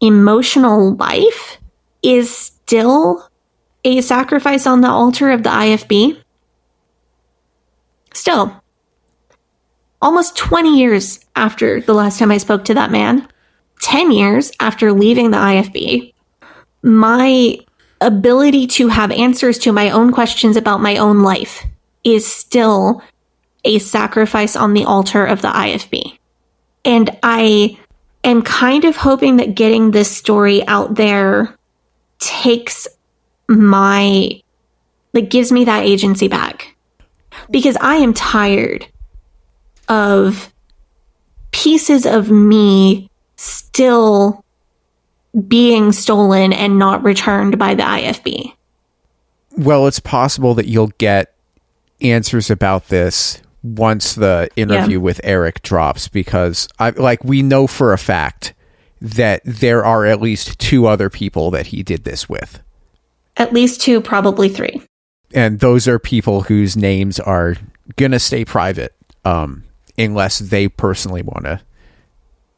emotional 0.01 0.95
life 0.95 1.57
is 2.03 2.35
still 2.35 3.29
a 3.85 4.01
sacrifice 4.01 4.67
on 4.67 4.81
the 4.81 4.89
altar 4.89 5.31
of 5.31 5.43
the 5.43 5.49
IFB. 5.49 6.21
Still, 8.13 8.61
almost 10.01 10.35
20 10.35 10.77
years 10.77 11.23
after 11.35 11.79
the 11.79 11.93
last 11.93 12.19
time 12.19 12.31
I 12.31 12.37
spoke 12.37 12.65
to 12.65 12.73
that 12.73 12.91
man, 12.91 13.27
10 13.81 14.11
years 14.11 14.51
after 14.59 14.93
leaving 14.93 15.31
the 15.31 15.37
IFB, 15.37 16.13
my 16.83 17.57
ability 17.99 18.65
to 18.65 18.87
have 18.87 19.11
answers 19.11 19.59
to 19.59 19.71
my 19.71 19.91
own 19.91 20.11
questions 20.11 20.57
about 20.57 20.81
my 20.81 20.97
own 20.97 21.21
life 21.21 21.63
is 22.03 22.31
still 22.31 23.03
a 23.63 23.77
sacrifice 23.77 24.55
on 24.55 24.73
the 24.73 24.85
altar 24.85 25.25
of 25.25 25.41
the 25.41 25.49
IFB. 25.49 26.17
And 26.83 27.15
I 27.21 27.77
am 28.23 28.41
kind 28.41 28.85
of 28.85 28.95
hoping 28.95 29.37
that 29.37 29.53
getting 29.53 29.91
this 29.91 30.09
story 30.09 30.65
out 30.67 30.95
there 30.95 31.55
takes 32.17 32.87
my, 33.47 34.41
like, 35.13 35.29
gives 35.29 35.51
me 35.51 35.65
that 35.65 35.83
agency 35.83 36.27
back. 36.27 36.75
Because 37.51 37.77
I 37.81 37.97
am 37.97 38.13
tired 38.13 38.87
of 39.87 40.51
pieces 41.51 42.05
of 42.05 42.31
me 42.31 43.10
still 43.81 44.45
being 45.47 45.91
stolen 45.91 46.53
and 46.53 46.77
not 46.77 47.03
returned 47.03 47.57
by 47.57 47.73
the 47.73 47.81
IFB. 47.81 48.53
Well, 49.57 49.87
it's 49.87 49.99
possible 49.99 50.53
that 50.53 50.67
you'll 50.67 50.91
get 50.99 51.33
answers 51.99 52.51
about 52.51 52.89
this 52.89 53.41
once 53.63 54.13
the 54.13 54.49
interview 54.55 54.97
Yeah. 54.99 55.03
with 55.03 55.21
Eric 55.23 55.63
drops 55.63 56.07
because 56.07 56.67
I 56.79 56.91
like 56.91 57.23
we 57.23 57.41
know 57.41 57.65
for 57.65 57.91
a 57.91 57.97
fact 57.97 58.53
that 59.01 59.41
there 59.45 59.83
are 59.83 60.05
at 60.05 60.21
least 60.21 60.59
two 60.59 60.85
other 60.85 61.09
people 61.09 61.49
that 61.51 61.67
he 61.67 61.81
did 61.81 62.03
this 62.03 62.29
with. 62.29 62.59
At 63.37 63.51
least 63.51 63.81
two, 63.81 63.99
probably 63.99 64.47
three. 64.49 64.81
And 65.33 65.59
those 65.59 65.87
are 65.87 65.97
people 65.97 66.41
whose 66.41 66.77
names 66.77 67.19
are 67.19 67.55
going 67.95 68.11
to 68.11 68.19
stay 68.19 68.45
private 68.45 68.93
um 69.25 69.63
unless 69.97 70.37
they 70.39 70.67
personally 70.67 71.21
want 71.23 71.45
to 71.45 71.59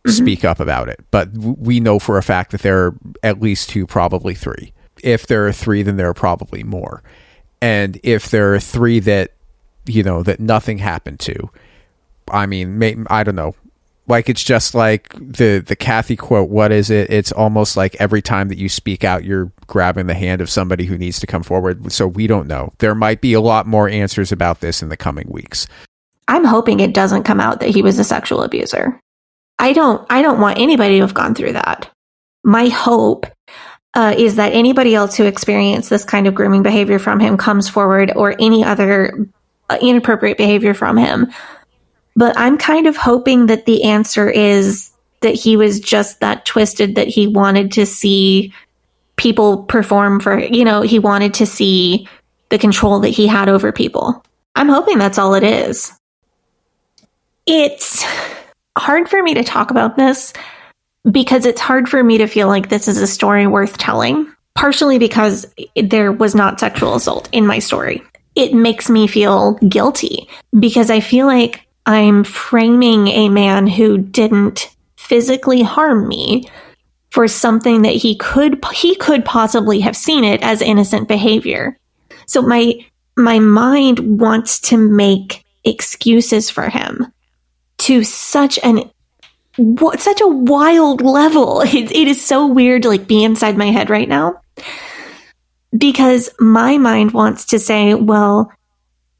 Mm-hmm. 0.05 0.21
speak 0.21 0.43
up 0.43 0.59
about 0.59 0.89
it. 0.89 0.99
But 1.11 1.29
we 1.31 1.79
know 1.79 1.97
for 1.97 2.17
a 2.17 2.23
fact 2.23 2.51
that 2.51 2.61
there 2.61 2.87
are 2.87 2.95
at 3.23 3.41
least 3.41 3.69
two, 3.69 3.87
probably 3.87 4.35
three. 4.35 4.73
If 5.01 5.27
there 5.27 5.47
are 5.47 5.53
three, 5.53 5.81
then 5.81 5.95
there 5.95 6.09
are 6.09 6.13
probably 6.13 6.61
more. 6.61 7.01
And 7.61 7.97
if 8.03 8.29
there 8.29 8.53
are 8.53 8.59
three 8.59 8.99
that, 8.99 9.31
you 9.85 10.03
know, 10.03 10.21
that 10.23 10.41
nothing 10.41 10.77
happened 10.77 11.21
to, 11.21 11.49
I 12.29 12.45
mean, 12.47 12.77
may, 12.77 12.97
I 13.09 13.23
don't 13.23 13.35
know. 13.35 13.55
Like 14.05 14.27
it's 14.27 14.43
just 14.43 14.75
like 14.75 15.13
the 15.13 15.63
the 15.65 15.77
Kathy 15.77 16.17
quote. 16.17 16.49
What 16.49 16.73
is 16.73 16.89
it? 16.89 17.09
It's 17.09 17.31
almost 17.31 17.77
like 17.77 17.95
every 18.01 18.21
time 18.21 18.49
that 18.49 18.57
you 18.57 18.67
speak 18.67 19.05
out, 19.05 19.23
you're 19.23 19.53
grabbing 19.67 20.07
the 20.07 20.13
hand 20.13 20.41
of 20.41 20.49
somebody 20.49 20.83
who 20.83 20.97
needs 20.97 21.21
to 21.21 21.27
come 21.27 21.43
forward. 21.43 21.89
So 21.93 22.05
we 22.05 22.27
don't 22.27 22.47
know. 22.47 22.73
There 22.79 22.95
might 22.95 23.21
be 23.21 23.31
a 23.31 23.39
lot 23.39 23.65
more 23.65 23.87
answers 23.87 24.33
about 24.33 24.59
this 24.59 24.83
in 24.83 24.89
the 24.89 24.97
coming 24.97 25.29
weeks. 25.29 25.65
I'm 26.27 26.43
hoping 26.43 26.81
it 26.81 26.93
doesn't 26.93 27.23
come 27.23 27.39
out 27.39 27.61
that 27.61 27.69
he 27.69 27.81
was 27.81 27.97
a 27.97 28.03
sexual 28.03 28.43
abuser. 28.43 28.99
I 29.63 29.71
don't 29.71 30.05
I 30.09 30.21
don't 30.21 30.41
want 30.41 30.59
anybody 30.59 30.95
to 30.95 31.01
have 31.03 31.13
gone 31.13 31.35
through 31.35 31.53
that. 31.53 31.89
My 32.43 32.67
hope 32.67 33.25
uh, 33.93 34.13
is 34.17 34.35
that 34.35 34.51
anybody 34.51 34.93
else 34.93 35.15
who 35.15 35.23
experienced 35.23 35.89
this 35.89 36.03
kind 36.03 36.27
of 36.27 36.35
grooming 36.35 36.63
behavior 36.63 36.99
from 36.99 37.21
him 37.21 37.37
comes 37.37 37.69
forward 37.69 38.11
or 38.13 38.35
any 38.37 38.65
other 38.65 39.25
uh, 39.69 39.77
inappropriate 39.81 40.37
behavior 40.37 40.73
from 40.73 40.97
him. 40.97 41.31
But 42.13 42.37
I'm 42.37 42.57
kind 42.57 42.87
of 42.87 42.97
hoping 42.97 43.45
that 43.45 43.65
the 43.65 43.85
answer 43.85 44.29
is 44.29 44.91
that 45.21 45.33
he 45.33 45.55
was 45.55 45.79
just 45.79 46.19
that 46.19 46.45
twisted 46.45 46.95
that 46.95 47.07
he 47.07 47.27
wanted 47.27 47.71
to 47.73 47.85
see 47.85 48.53
people 49.15 49.63
perform 49.63 50.19
for, 50.19 50.37
you 50.37 50.65
know, 50.65 50.81
he 50.81 50.99
wanted 50.99 51.35
to 51.35 51.45
see 51.45 52.09
the 52.49 52.57
control 52.57 52.99
that 52.99 53.09
he 53.09 53.27
had 53.27 53.47
over 53.47 53.71
people. 53.71 54.25
I'm 54.55 54.67
hoping 54.67 54.97
that's 54.97 55.17
all 55.17 55.35
it 55.35 55.43
is. 55.43 55.93
It's 57.45 58.03
hard 58.77 59.09
for 59.09 59.21
me 59.21 59.33
to 59.33 59.43
talk 59.43 59.71
about 59.71 59.95
this 59.95 60.33
because 61.09 61.45
it's 61.45 61.61
hard 61.61 61.89
for 61.89 62.03
me 62.03 62.17
to 62.17 62.27
feel 62.27 62.47
like 62.47 62.69
this 62.69 62.87
is 62.87 62.97
a 63.01 63.07
story 63.07 63.45
worth 63.47 63.77
telling, 63.77 64.31
partially 64.55 64.97
because 64.97 65.45
there 65.75 66.11
was 66.11 66.33
not 66.33 66.59
sexual 66.59 66.95
assault 66.95 67.29
in 67.31 67.45
my 67.45 67.59
story. 67.59 68.01
It 68.35 68.53
makes 68.53 68.89
me 68.89 69.07
feel 69.07 69.55
guilty 69.55 70.27
because 70.59 70.89
I 70.89 71.01
feel 71.01 71.27
like 71.27 71.67
I'm 71.85 72.23
framing 72.23 73.07
a 73.09 73.29
man 73.29 73.67
who 73.67 73.97
didn't 73.97 74.69
physically 74.97 75.61
harm 75.61 76.07
me 76.07 76.49
for 77.11 77.27
something 77.27 77.83
that 77.83 77.93
he 77.93 78.15
could 78.15 78.63
he 78.73 78.95
could 78.95 79.23
possibly 79.23 79.81
have 79.81 79.95
seen 79.95 80.23
it 80.23 80.41
as 80.41 80.61
innocent 80.61 81.07
behavior. 81.07 81.77
So 82.25 82.41
my 82.41 82.83
my 83.15 83.37
mind 83.37 84.19
wants 84.19 84.59
to 84.61 84.77
make 84.77 85.43
excuses 85.63 86.49
for 86.49 86.69
him 86.69 87.12
to 87.83 88.03
such 88.03 88.57
an 88.63 88.89
what 89.57 89.99
such 89.99 90.21
a 90.21 90.27
wild 90.27 91.01
level. 91.01 91.61
It, 91.65 91.91
it 91.91 92.07
is 92.07 92.23
so 92.23 92.47
weird 92.47 92.83
to 92.83 92.89
like 92.89 93.07
be 93.07 93.23
inside 93.23 93.57
my 93.57 93.67
head 93.67 93.89
right 93.89 94.07
now 94.07 94.41
because 95.77 96.29
my 96.39 96.77
mind 96.77 97.11
wants 97.11 97.45
to 97.45 97.59
say, 97.59 97.93
well, 97.93 98.51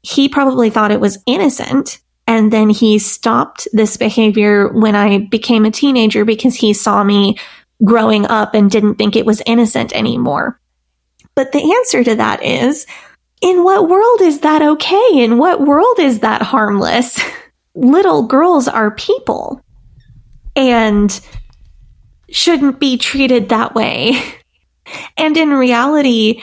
he 0.02 0.28
probably 0.28 0.70
thought 0.70 0.92
it 0.92 1.00
was 1.00 1.18
innocent. 1.26 2.00
And 2.26 2.52
then 2.52 2.70
he 2.70 2.98
stopped 2.98 3.68
this 3.72 3.96
behavior 3.96 4.72
when 4.72 4.94
I 4.96 5.18
became 5.18 5.64
a 5.64 5.70
teenager 5.70 6.24
because 6.24 6.54
he 6.54 6.72
saw 6.72 7.04
me 7.04 7.36
growing 7.84 8.24
up 8.26 8.54
and 8.54 8.70
didn't 8.70 8.94
think 8.94 9.14
it 9.14 9.26
was 9.26 9.42
innocent 9.46 9.94
anymore. 9.94 10.58
But 11.34 11.52
the 11.52 11.74
answer 11.74 12.02
to 12.04 12.14
that 12.14 12.42
is 12.42 12.86
in 13.42 13.62
what 13.62 13.88
world 13.88 14.22
is 14.22 14.40
that 14.40 14.62
okay? 14.62 15.08
In 15.12 15.36
what 15.36 15.60
world 15.60 15.98
is 15.98 16.20
that 16.20 16.40
harmless? 16.40 17.20
Little 17.74 18.22
girls 18.26 18.68
are 18.68 18.90
people 18.92 19.60
and 20.56 21.20
shouldn't 22.30 22.80
be 22.80 22.96
treated 22.98 23.48
that 23.48 23.74
way. 23.74 24.20
And 25.16 25.34
in 25.38 25.48
reality, 25.48 26.42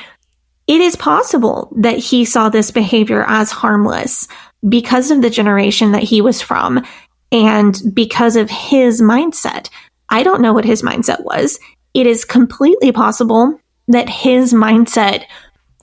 it 0.66 0.82
is 0.82 0.96
possible 0.96 1.72
that 1.78 2.00
he 2.00 2.26
saw 2.26 2.50
this 2.50 2.72
behavior 2.72 3.24
as 3.28 3.52
harmless 3.52 4.28
because 4.68 5.12
of 5.12 5.22
the 5.22 5.30
generation 5.30 5.92
that 5.92 6.02
he 6.02 6.22
was 6.22 6.42
from 6.42 6.84
and 7.32 7.80
because 7.94 8.36
of 8.36 8.50
his 8.50 9.02
mindset. 9.02 9.70
I 10.10 10.24
don't 10.24 10.42
know 10.42 10.54
what 10.54 10.66
his 10.66 10.82
mindset 10.82 11.24
was. 11.24 11.60
It 11.94 12.08
is 12.08 12.26
completely 12.26 12.92
possible 12.92 13.60
that 13.88 14.10
his 14.10 14.54
mindset 14.54 15.26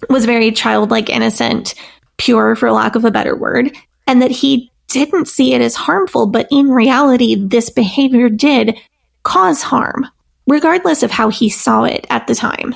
was 0.08 0.24
very 0.24 0.52
childlike, 0.52 1.10
innocent, 1.10 1.74
pure, 2.16 2.56
for 2.56 2.72
lack 2.72 2.94
of 2.96 3.04
a 3.04 3.10
better 3.10 3.36
word, 3.36 3.76
and 4.06 4.22
that 4.22 4.30
he 4.30 4.70
didn't 4.88 5.26
see 5.26 5.54
it 5.54 5.60
as 5.60 5.74
harmful, 5.74 6.26
but 6.26 6.48
in 6.50 6.70
reality, 6.70 7.36
this 7.36 7.70
behavior 7.70 8.28
did 8.28 8.76
cause 9.22 9.62
harm, 9.62 10.06
regardless 10.46 11.02
of 11.02 11.10
how 11.10 11.28
he 11.28 11.48
saw 11.48 11.84
it 11.84 12.06
at 12.10 12.26
the 12.26 12.34
time. 12.34 12.74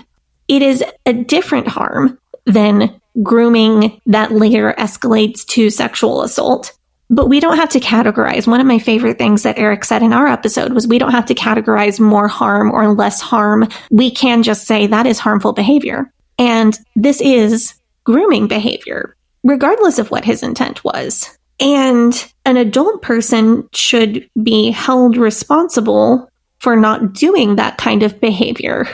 It 0.49 0.63
is 0.63 0.85
a 1.07 1.13
different 1.13 1.69
harm 1.69 2.19
than 2.45 3.01
grooming 3.23 4.01
that 4.07 4.33
later 4.33 4.75
escalates 4.79 5.47
to 5.47 5.71
sexual 5.71 6.23
assault. 6.23 6.73
But 7.11 7.29
we 7.29 7.41
don't 7.41 7.59
have 7.59 7.69
to 7.71 7.81
categorize. 7.81 8.47
One 8.47 8.61
of 8.61 8.67
my 8.67 8.79
favorite 8.79 9.19
things 9.19 9.43
that 9.43 9.59
Eric 9.59 9.85
said 9.85 10.03
in 10.03 10.15
our 10.15 10.27
episode 10.27 10.73
was 10.73 10.87
we 10.87 10.99
don't 10.99 11.13
have 11.13 11.27
to 11.27 11.35
categorize 11.35 12.01
more 12.01 12.27
harm 12.27 12.71
or 12.71 12.95
less 12.95 13.21
harm. 13.21 13.69
We 13.91 14.11
can 14.11 14.43
just 14.43 14.67
say 14.67 14.87
that 14.87 15.07
is 15.07 15.19
harmful 15.19 15.53
behavior. 15.53 16.11
And 16.39 16.79
this 16.97 17.21
is 17.21 17.75
grooming 18.05 18.49
behavior, 18.49 19.15
regardless 19.45 19.99
of 19.99 20.11
what 20.11 20.25
his 20.25 20.43
intent 20.43 20.83
was. 20.85 21.37
And 21.63 22.33
an 22.45 22.57
adult 22.57 23.03
person 23.03 23.69
should 23.73 24.29
be 24.43 24.73
held 24.73 25.17
responsible 25.17 26.29
for 26.59 26.75
not 26.75 27.13
doing 27.13 27.57
that 27.57 27.79
kind 27.79 28.03
of 28.03 28.21
behavior, 28.21 28.87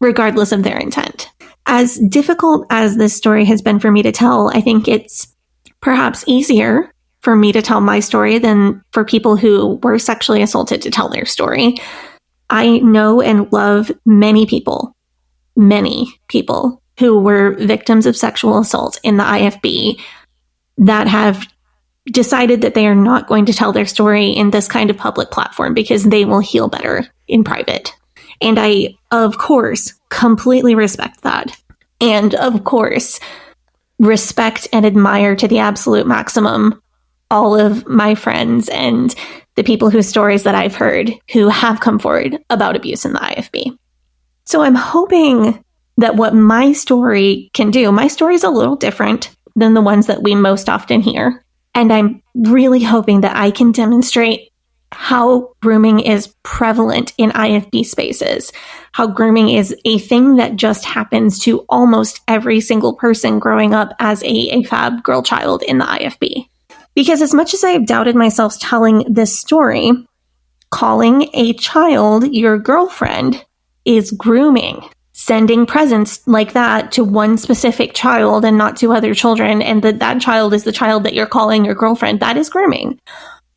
regardless 0.00 0.50
of 0.50 0.62
their 0.62 0.78
intent. 0.78 1.28
As 1.66 1.98
difficult 2.08 2.66
as 2.70 2.96
this 2.96 3.14
story 3.14 3.44
has 3.44 3.60
been 3.60 3.78
for 3.78 3.90
me 3.90 4.02
to 4.02 4.10
tell, 4.10 4.50
I 4.54 4.62
think 4.62 4.88
it's 4.88 5.34
perhaps 5.82 6.24
easier 6.26 6.92
for 7.20 7.36
me 7.36 7.52
to 7.52 7.60
tell 7.60 7.82
my 7.82 8.00
story 8.00 8.38
than 8.38 8.82
for 8.92 9.04
people 9.04 9.36
who 9.36 9.78
were 9.82 9.98
sexually 9.98 10.40
assaulted 10.40 10.80
to 10.82 10.90
tell 10.90 11.10
their 11.10 11.26
story. 11.26 11.76
I 12.48 12.78
know 12.78 13.20
and 13.20 13.52
love 13.52 13.92
many 14.06 14.46
people, 14.46 14.96
many 15.56 16.18
people 16.28 16.80
who 16.98 17.20
were 17.20 17.52
victims 17.54 18.06
of 18.06 18.16
sexual 18.16 18.58
assault 18.58 18.98
in 19.02 19.18
the 19.18 19.24
IFB 19.24 20.00
that 20.78 21.06
have 21.06 21.46
decided 22.12 22.60
that 22.62 22.74
they 22.74 22.86
are 22.86 22.94
not 22.94 23.26
going 23.26 23.46
to 23.46 23.52
tell 23.52 23.72
their 23.72 23.86
story 23.86 24.28
in 24.28 24.50
this 24.50 24.68
kind 24.68 24.90
of 24.90 24.96
public 24.96 25.30
platform 25.30 25.74
because 25.74 26.04
they 26.04 26.24
will 26.24 26.40
heal 26.40 26.68
better 26.68 27.06
in 27.26 27.44
private. 27.44 27.94
And 28.40 28.58
I, 28.58 28.96
of 29.10 29.38
course, 29.38 29.94
completely 30.10 30.74
respect 30.74 31.22
that. 31.22 31.56
And 32.00 32.34
of 32.34 32.64
course, 32.64 33.20
respect 33.98 34.68
and 34.72 34.86
admire 34.86 35.34
to 35.36 35.48
the 35.48 35.58
absolute 35.58 36.06
maximum 36.06 36.80
all 37.30 37.58
of 37.58 37.86
my 37.86 38.14
friends 38.14 38.68
and 38.68 39.14
the 39.56 39.64
people 39.64 39.90
whose 39.90 40.08
stories 40.08 40.44
that 40.44 40.54
I've 40.54 40.76
heard 40.76 41.12
who 41.32 41.48
have 41.48 41.80
come 41.80 41.98
forward 41.98 42.38
about 42.48 42.76
abuse 42.76 43.04
in 43.04 43.12
the 43.12 43.18
IFB. 43.18 43.76
So 44.44 44.62
I'm 44.62 44.76
hoping 44.76 45.62
that 45.98 46.16
what 46.16 46.34
my 46.34 46.72
story 46.72 47.50
can 47.52 47.70
do, 47.70 47.90
my 47.90 48.06
story 48.06 48.34
is 48.34 48.44
a 48.44 48.50
little 48.50 48.76
different 48.76 49.30
than 49.56 49.74
the 49.74 49.82
ones 49.82 50.06
that 50.06 50.22
we 50.22 50.34
most 50.34 50.68
often 50.68 51.00
hear. 51.00 51.44
And 51.74 51.92
I'm 51.92 52.22
really 52.34 52.82
hoping 52.82 53.20
that 53.20 53.36
I 53.36 53.50
can 53.50 53.72
demonstrate 53.72 54.52
how 54.90 55.52
grooming 55.60 56.00
is 56.00 56.34
prevalent 56.42 57.12
in 57.18 57.30
IFB 57.30 57.84
spaces, 57.84 58.52
how 58.92 59.06
grooming 59.06 59.50
is 59.50 59.76
a 59.84 59.98
thing 59.98 60.36
that 60.36 60.56
just 60.56 60.84
happens 60.84 61.38
to 61.40 61.60
almost 61.68 62.20
every 62.26 62.60
single 62.60 62.94
person 62.94 63.38
growing 63.38 63.74
up 63.74 63.92
as 63.98 64.22
a, 64.22 64.26
a 64.26 64.62
fab 64.62 65.02
girl 65.02 65.22
child 65.22 65.62
in 65.62 65.78
the 65.78 65.84
IFB. 65.84 66.48
Because 66.94 67.22
as 67.22 67.34
much 67.34 67.54
as 67.54 67.62
I 67.62 67.70
have 67.70 67.86
doubted 67.86 68.16
myself 68.16 68.58
telling 68.58 69.04
this 69.08 69.38
story, 69.38 69.92
calling 70.70 71.28
a 71.34 71.52
child 71.54 72.32
your 72.34 72.58
girlfriend 72.58 73.44
is 73.84 74.10
grooming. 74.10 74.82
Sending 75.20 75.66
presents 75.66 76.24
like 76.28 76.52
that 76.52 76.92
to 76.92 77.02
one 77.02 77.36
specific 77.36 77.92
child 77.92 78.44
and 78.44 78.56
not 78.56 78.76
to 78.76 78.92
other 78.92 79.14
children, 79.14 79.60
and 79.60 79.82
that 79.82 79.98
that 79.98 80.20
child 80.20 80.54
is 80.54 80.62
the 80.62 80.70
child 80.70 81.02
that 81.02 81.12
you're 81.12 81.26
calling 81.26 81.64
your 81.64 81.74
girlfriend, 81.74 82.20
that 82.20 82.36
is 82.36 82.48
grooming 82.48 83.00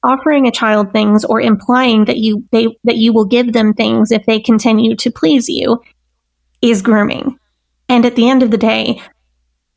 offering 0.04 0.48
a 0.48 0.52
child 0.52 0.92
things 0.92 1.24
or 1.24 1.40
implying 1.40 2.06
that 2.06 2.18
you 2.18 2.44
they 2.52 2.68
that 2.84 2.98
you 2.98 3.14
will 3.14 3.26
give 3.26 3.54
them 3.54 3.76
things 3.76 4.12
if 4.12 4.26
they 4.26 4.40
continue 4.40 4.96
to 4.96 5.12
please 5.12 5.48
you 5.48 5.80
is 6.64 6.82
grooming. 6.82 7.38
And 7.88 8.08
at 8.08 8.16
the 8.16 8.28
end 8.28 8.42
of 8.42 8.50
the 8.50 8.58
day, 8.58 9.00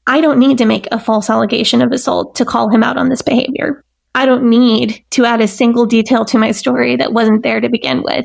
I 0.06 0.22
don't 0.22 0.38
need 0.38 0.56
to 0.58 0.64
make 0.64 0.88
a 0.90 0.98
false 0.98 1.28
allegation 1.28 1.82
of 1.82 1.92
assault 1.92 2.36
to 2.36 2.46
call 2.46 2.70
him 2.70 2.82
out 2.82 2.96
on 2.96 3.10
this 3.10 3.20
behavior. 3.20 3.84
I 4.14 4.24
don't 4.24 4.48
need 4.48 5.04
to 5.10 5.26
add 5.26 5.42
a 5.42 5.48
single 5.48 5.84
detail 5.84 6.24
to 6.24 6.38
my 6.38 6.52
story 6.52 6.96
that 6.96 7.12
wasn't 7.12 7.42
there 7.42 7.60
to 7.60 7.68
begin 7.68 8.02
with 8.02 8.24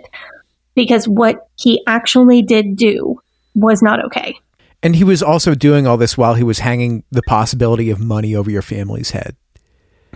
because 0.75 1.09
what 1.09 1.49
he 1.57 1.83
actually 1.87 2.41
did 2.41 2.77
do 2.77 3.19
was 3.59 3.81
not 3.81 4.03
okay. 4.05 4.37
And 4.81 4.95
he 4.95 5.03
was 5.03 5.21
also 5.21 5.55
doing 5.55 5.87
all 5.87 5.97
this 5.97 6.17
while 6.17 6.35
he 6.35 6.43
was 6.43 6.59
hanging 6.59 7.03
the 7.11 7.23
possibility 7.23 7.89
of 7.89 7.99
money 7.99 8.35
over 8.35 8.49
your 8.49 8.61
family's 8.61 9.11
head. 9.11 9.35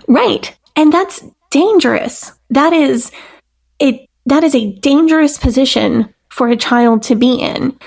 Right. 0.07 0.57
And 0.75 0.91
that's 0.91 1.23
dangerous. 1.51 2.31
That 2.49 2.73
is 2.73 3.11
it 3.79 4.09
that 4.25 4.43
is 4.43 4.55
a 4.55 4.73
dangerous 4.75 5.37
position 5.37 6.13
for 6.29 6.47
a 6.47 6.55
child 6.55 7.03
to 7.03 7.15
be 7.15 7.35
in. 7.35 7.77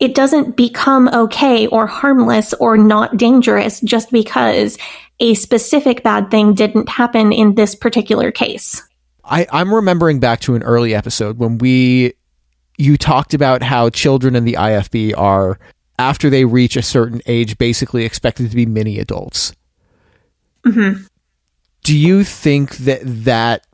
It 0.00 0.14
doesn't 0.14 0.56
become 0.56 1.08
okay 1.08 1.66
or 1.68 1.86
harmless 1.86 2.52
or 2.54 2.76
not 2.76 3.16
dangerous 3.16 3.80
just 3.80 4.10
because 4.10 4.76
a 5.20 5.34
specific 5.34 6.02
bad 6.02 6.30
thing 6.30 6.54
didn't 6.54 6.88
happen 6.88 7.32
in 7.32 7.54
this 7.54 7.74
particular 7.74 8.32
case. 8.32 8.82
I, 9.24 9.46
I'm 9.50 9.72
remembering 9.72 10.20
back 10.20 10.40
to 10.40 10.54
an 10.54 10.62
early 10.62 10.94
episode 10.94 11.38
when 11.38 11.58
we 11.58 12.14
you 12.76 12.96
talked 12.96 13.34
about 13.34 13.62
how 13.62 13.90
children 13.90 14.36
in 14.36 14.44
the 14.44 14.54
IFB 14.54 15.16
are 15.16 15.58
after 15.98 16.28
they 16.28 16.44
reach 16.44 16.76
a 16.76 16.82
certain 16.82 17.20
age 17.26 17.56
basically 17.58 18.04
expected 18.04 18.50
to 18.50 18.56
be 18.56 18.66
mini 18.66 18.98
adults. 18.98 19.54
Mm-hmm 20.64 21.04
do 21.84 21.96
you 21.96 22.24
think 22.24 22.78
that 22.78 23.00
that 23.04 23.66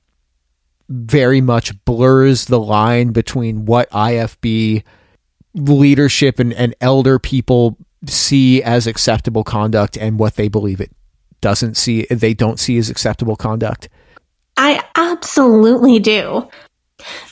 very 0.89 1.41
much 1.41 1.73
blurs 1.85 2.47
the 2.47 2.59
line 2.59 3.13
between 3.13 3.65
what 3.65 3.89
IFB 3.91 4.83
leadership 5.55 6.39
and, 6.39 6.53
and 6.53 6.75
elder 6.81 7.19
people 7.19 7.79
see 8.07 8.63
as 8.63 8.87
acceptable 8.87 9.45
conduct 9.45 9.97
and 9.97 10.19
what 10.19 10.35
they 10.35 10.49
believe 10.49 10.81
it 10.81 10.91
doesn't 11.41 11.77
see 11.77 12.07
they 12.11 12.35
don't 12.35 12.59
see 12.59 12.77
as 12.77 12.91
acceptable 12.91 13.37
conduct? 13.37 13.89
I 14.57 14.85
absolutely 14.97 16.01
do. 16.01 16.49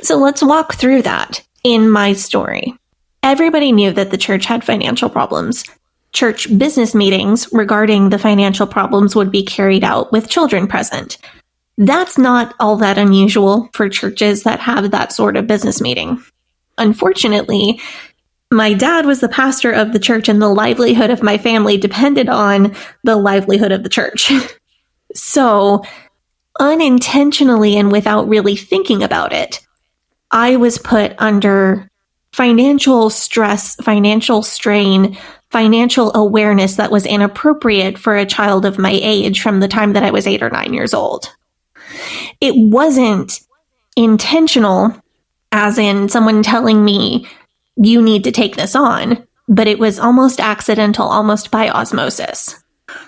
So 0.01 0.17
let's 0.17 0.43
walk 0.43 0.75
through 0.75 1.03
that 1.03 1.45
in 1.65 1.91
my 1.91 2.13
story. 2.13 2.75
Everybody 3.23 3.73
knew 3.73 3.93
that 3.93 4.11
the 4.11 4.19
church 4.19 4.47
had 4.47 4.65
financial 4.65 5.09
problems 5.09 5.65
church 6.13 6.57
business 6.59 6.95
meetings 6.95 7.49
regarding 7.53 8.09
the 8.09 8.19
financial 8.19 8.67
problems 8.67 9.15
would 9.15 9.31
be 9.31 9.45
carried 9.45 9.85
out 9.85 10.11
with 10.11 10.29
children 10.29 10.67
present. 10.67 11.19
That's 11.77 12.19
not 12.19 12.55
all 12.59 12.77
that 12.77 12.99
unusual 12.99 13.69
for 13.73 13.89
churches 13.89 14.43
that 14.43 14.61
have 14.61 14.91
that 14.91 15.13
sort 15.13 15.37
of 15.37 15.47
business 15.47 15.81
meeting. 15.81 16.23
Unfortunately, 16.77 17.81
my 18.51 18.73
dad 18.73 19.05
was 19.05 19.21
the 19.21 19.29
pastor 19.29 19.71
of 19.71 19.93
the 19.93 19.99
church, 19.99 20.29
and 20.29 20.41
the 20.41 20.49
livelihood 20.49 21.11
of 21.11 21.23
my 21.23 21.37
family 21.37 21.77
depended 21.77 22.29
on 22.29 22.75
the 23.05 23.17
livelihood 23.17 23.73
of 23.73 23.83
the 23.83 23.89
church. 23.91 24.33
so, 25.15 25.85
unintentionally 26.59 27.77
and 27.77 27.93
without 27.93 28.27
really 28.27 28.57
thinking 28.57 29.03
about 29.03 29.33
it, 29.33 29.61
I 30.31 30.57
was 30.57 30.79
put 30.79 31.15
under 31.19 31.91
financial 32.33 33.11
stress, 33.11 33.77
financial 33.77 34.43
strain 34.43 35.17
financial 35.51 36.15
awareness 36.15 36.77
that 36.77 36.91
was 36.91 37.07
inappropriate 37.07 37.99
for 37.99 38.17
a 38.17 38.27
child 38.27 38.65
of 38.65 38.79
my 38.79 38.99
age 39.03 39.41
from 39.41 39.61
the 39.61 39.69
time 39.69 39.95
that 39.95 40.03
I 40.03 40.11
was 40.11 40.27
eight 40.27 40.43
or 40.43 40.51
nine 40.51 40.75
years 40.75 40.93
old. 40.93 41.35
It 42.41 42.55
wasn't 42.57 43.41
intentional, 43.97 44.95
as 45.53 45.79
in 45.79 46.09
someone 46.09 46.43
telling 46.43 46.85
me, 46.85 47.27
you 47.77 48.03
need 48.03 48.25
to 48.25 48.33
take 48.33 48.57
this 48.57 48.77
on, 48.77 49.27
but 49.49 49.67
it 49.67 49.79
was 49.79 49.99
almost 49.99 50.41
accidental, 50.41 51.07
almost 51.07 51.51
by 51.51 51.71
osmosis. 51.71 52.63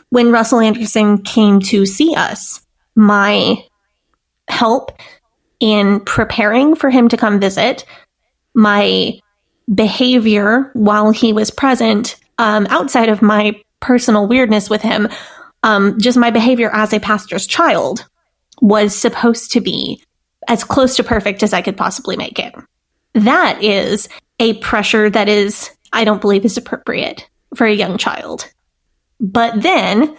When 0.08 0.32
Russell 0.32 0.60
Anderson 0.60 1.18
came 1.22 1.60
to 1.60 1.84
see 1.84 2.14
us, 2.14 2.64
my 2.94 3.64
help 4.48 4.92
in 5.60 6.00
preparing 6.00 6.74
for 6.74 6.90
him 6.90 7.08
to 7.08 7.16
come 7.16 7.38
visit, 7.38 7.84
my 8.54 9.18
behavior 9.72 10.70
while 10.72 11.10
he 11.10 11.32
was 11.32 11.50
present 11.50 12.16
um, 12.38 12.66
outside 12.70 13.08
of 13.08 13.22
my 13.22 13.60
personal 13.80 14.26
weirdness 14.26 14.68
with 14.68 14.82
him, 14.82 15.08
um, 15.62 15.98
just 16.00 16.18
my 16.18 16.30
behavior 16.30 16.70
as 16.72 16.92
a 16.92 17.00
pastor's 17.00 17.46
child 17.46 18.06
was 18.60 18.96
supposed 18.96 19.52
to 19.52 19.60
be 19.60 20.02
as 20.48 20.64
close 20.64 20.96
to 20.96 21.04
perfect 21.04 21.42
as 21.42 21.52
I 21.52 21.62
could 21.62 21.76
possibly 21.76 22.16
make 22.16 22.38
it. 22.38 22.54
That 23.14 23.62
is 23.62 24.08
a 24.38 24.54
pressure 24.54 25.10
that 25.10 25.28
is, 25.28 25.70
I 25.92 26.04
don't 26.04 26.20
believe, 26.20 26.44
is 26.44 26.56
appropriate 26.56 27.28
for 27.54 27.66
a 27.66 27.74
young 27.74 27.98
child. 27.98 28.50
But 29.18 29.62
then, 29.62 30.16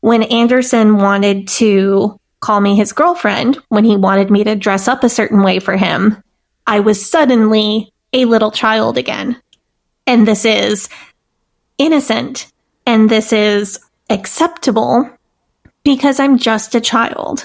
when 0.00 0.22
Anderson 0.24 0.98
wanted 0.98 1.48
to 1.48 2.18
call 2.46 2.60
me 2.60 2.76
his 2.76 2.92
girlfriend, 2.92 3.58
when 3.70 3.84
he 3.84 3.96
wanted 3.96 4.30
me 4.30 4.44
to 4.44 4.54
dress 4.54 4.86
up 4.86 5.02
a 5.02 5.08
certain 5.08 5.42
way 5.42 5.58
for 5.58 5.76
him, 5.76 6.22
I 6.64 6.78
was 6.78 7.04
suddenly 7.04 7.92
a 8.12 8.24
little 8.24 8.52
child 8.52 8.96
again. 8.96 9.42
And 10.06 10.28
this 10.28 10.44
is 10.44 10.88
innocent 11.76 12.52
and 12.86 13.10
this 13.10 13.32
is 13.32 13.80
acceptable 14.10 15.10
because 15.82 16.20
I'm 16.20 16.38
just 16.38 16.76
a 16.76 16.80
child. 16.80 17.44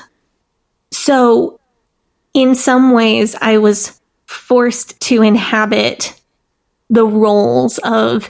So, 0.91 1.59
in 2.35 2.53
some 2.53 2.91
ways, 2.91 3.35
I 3.41 3.57
was 3.57 3.99
forced 4.27 4.99
to 5.01 5.23
inhabit 5.23 6.13
the 6.91 7.07
roles 7.07 7.79
of 7.79 8.29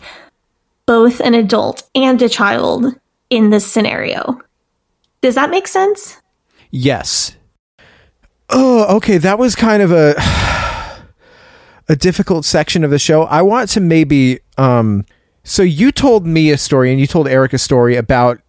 both 0.85 1.19
an 1.19 1.33
adult 1.33 1.83
and 1.93 2.21
a 2.21 2.29
child 2.29 2.97
in 3.29 3.49
this 3.49 3.69
scenario. 3.69 4.39
Does 5.19 5.35
that 5.35 5.49
make 5.49 5.67
sense? 5.67 6.20
Yes. 6.71 7.35
Oh, 8.49 8.97
okay. 8.97 9.17
That 9.17 9.37
was 9.37 9.55
kind 9.55 9.83
of 9.83 9.91
a 9.91 10.15
a 11.89 11.95
difficult 11.95 12.45
section 12.45 12.83
of 12.83 12.89
the 12.89 12.99
show. 12.99 13.23
I 13.23 13.41
want 13.41 13.69
to 13.71 13.79
maybe 13.79 14.39
um 14.57 15.05
so 15.43 15.63
you 15.63 15.91
told 15.91 16.25
me 16.25 16.51
a 16.51 16.57
story 16.57 16.91
and 16.91 16.99
you 16.99 17.07
told 17.07 17.27
Eric 17.27 17.53
a 17.53 17.57
story 17.57 17.95
about 17.95 18.41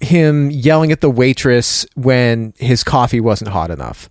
him 0.00 0.50
yelling 0.50 0.92
at 0.92 1.00
the 1.00 1.10
waitress 1.10 1.86
when 1.94 2.54
his 2.58 2.84
coffee 2.84 3.20
wasn't 3.20 3.50
hot 3.50 3.70
enough. 3.70 4.08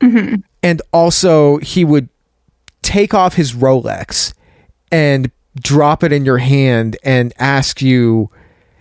Mm-hmm. 0.00 0.36
And 0.62 0.82
also 0.92 1.58
he 1.58 1.84
would 1.84 2.08
take 2.82 3.14
off 3.14 3.34
his 3.34 3.52
Rolex 3.52 4.32
and 4.90 5.30
drop 5.60 6.02
it 6.02 6.12
in 6.12 6.24
your 6.24 6.38
hand 6.38 6.96
and 7.02 7.32
ask 7.38 7.82
you 7.82 8.30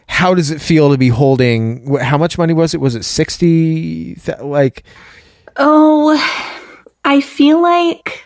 how 0.08 0.34
does 0.34 0.52
it 0.52 0.62
feel 0.62 0.92
to 0.92 0.98
be 0.98 1.10
holding 1.10 1.96
how 1.98 2.18
much 2.18 2.38
money 2.38 2.54
was 2.54 2.74
it 2.74 2.82
was 2.82 2.96
it 2.96 3.04
60 3.04 4.20
like 4.42 4.84
oh 5.58 6.16
i 7.06 7.22
feel 7.22 7.62
like 7.62 8.24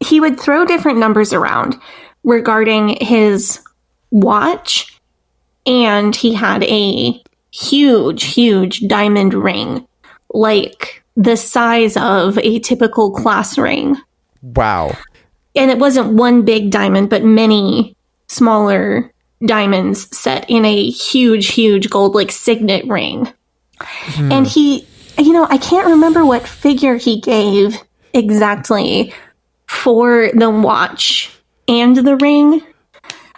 he 0.00 0.20
would 0.20 0.40
throw 0.40 0.64
different 0.64 0.98
numbers 0.98 1.32
around 1.32 1.76
regarding 2.24 2.96
his 3.00 3.60
watch 4.10 4.98
and 5.66 6.16
he 6.16 6.34
had 6.34 6.64
a 6.64 7.22
huge, 7.52 8.24
huge 8.24 8.86
diamond 8.88 9.34
ring, 9.34 9.86
like 10.32 11.02
the 11.16 11.36
size 11.36 11.96
of 11.96 12.38
a 12.38 12.58
typical 12.60 13.10
class 13.10 13.58
ring. 13.58 13.96
Wow. 14.42 14.96
And 15.54 15.70
it 15.70 15.78
wasn't 15.78 16.14
one 16.14 16.42
big 16.42 16.70
diamond, 16.70 17.10
but 17.10 17.24
many 17.24 17.96
smaller 18.28 19.12
diamonds 19.44 20.16
set 20.16 20.48
in 20.48 20.64
a 20.64 20.90
huge, 20.90 21.48
huge 21.48 21.90
gold, 21.90 22.14
like 22.14 22.30
signet 22.30 22.86
ring. 22.86 23.32
Hmm. 23.80 24.32
And 24.32 24.46
he, 24.46 24.86
you 25.18 25.32
know, 25.32 25.46
I 25.48 25.58
can't 25.58 25.88
remember 25.88 26.24
what 26.24 26.46
figure 26.46 26.96
he 26.96 27.20
gave 27.20 27.78
exactly 28.12 29.14
for 29.66 30.30
the 30.34 30.50
watch 30.50 31.30
and 31.68 31.96
the 31.96 32.16
ring. 32.16 32.62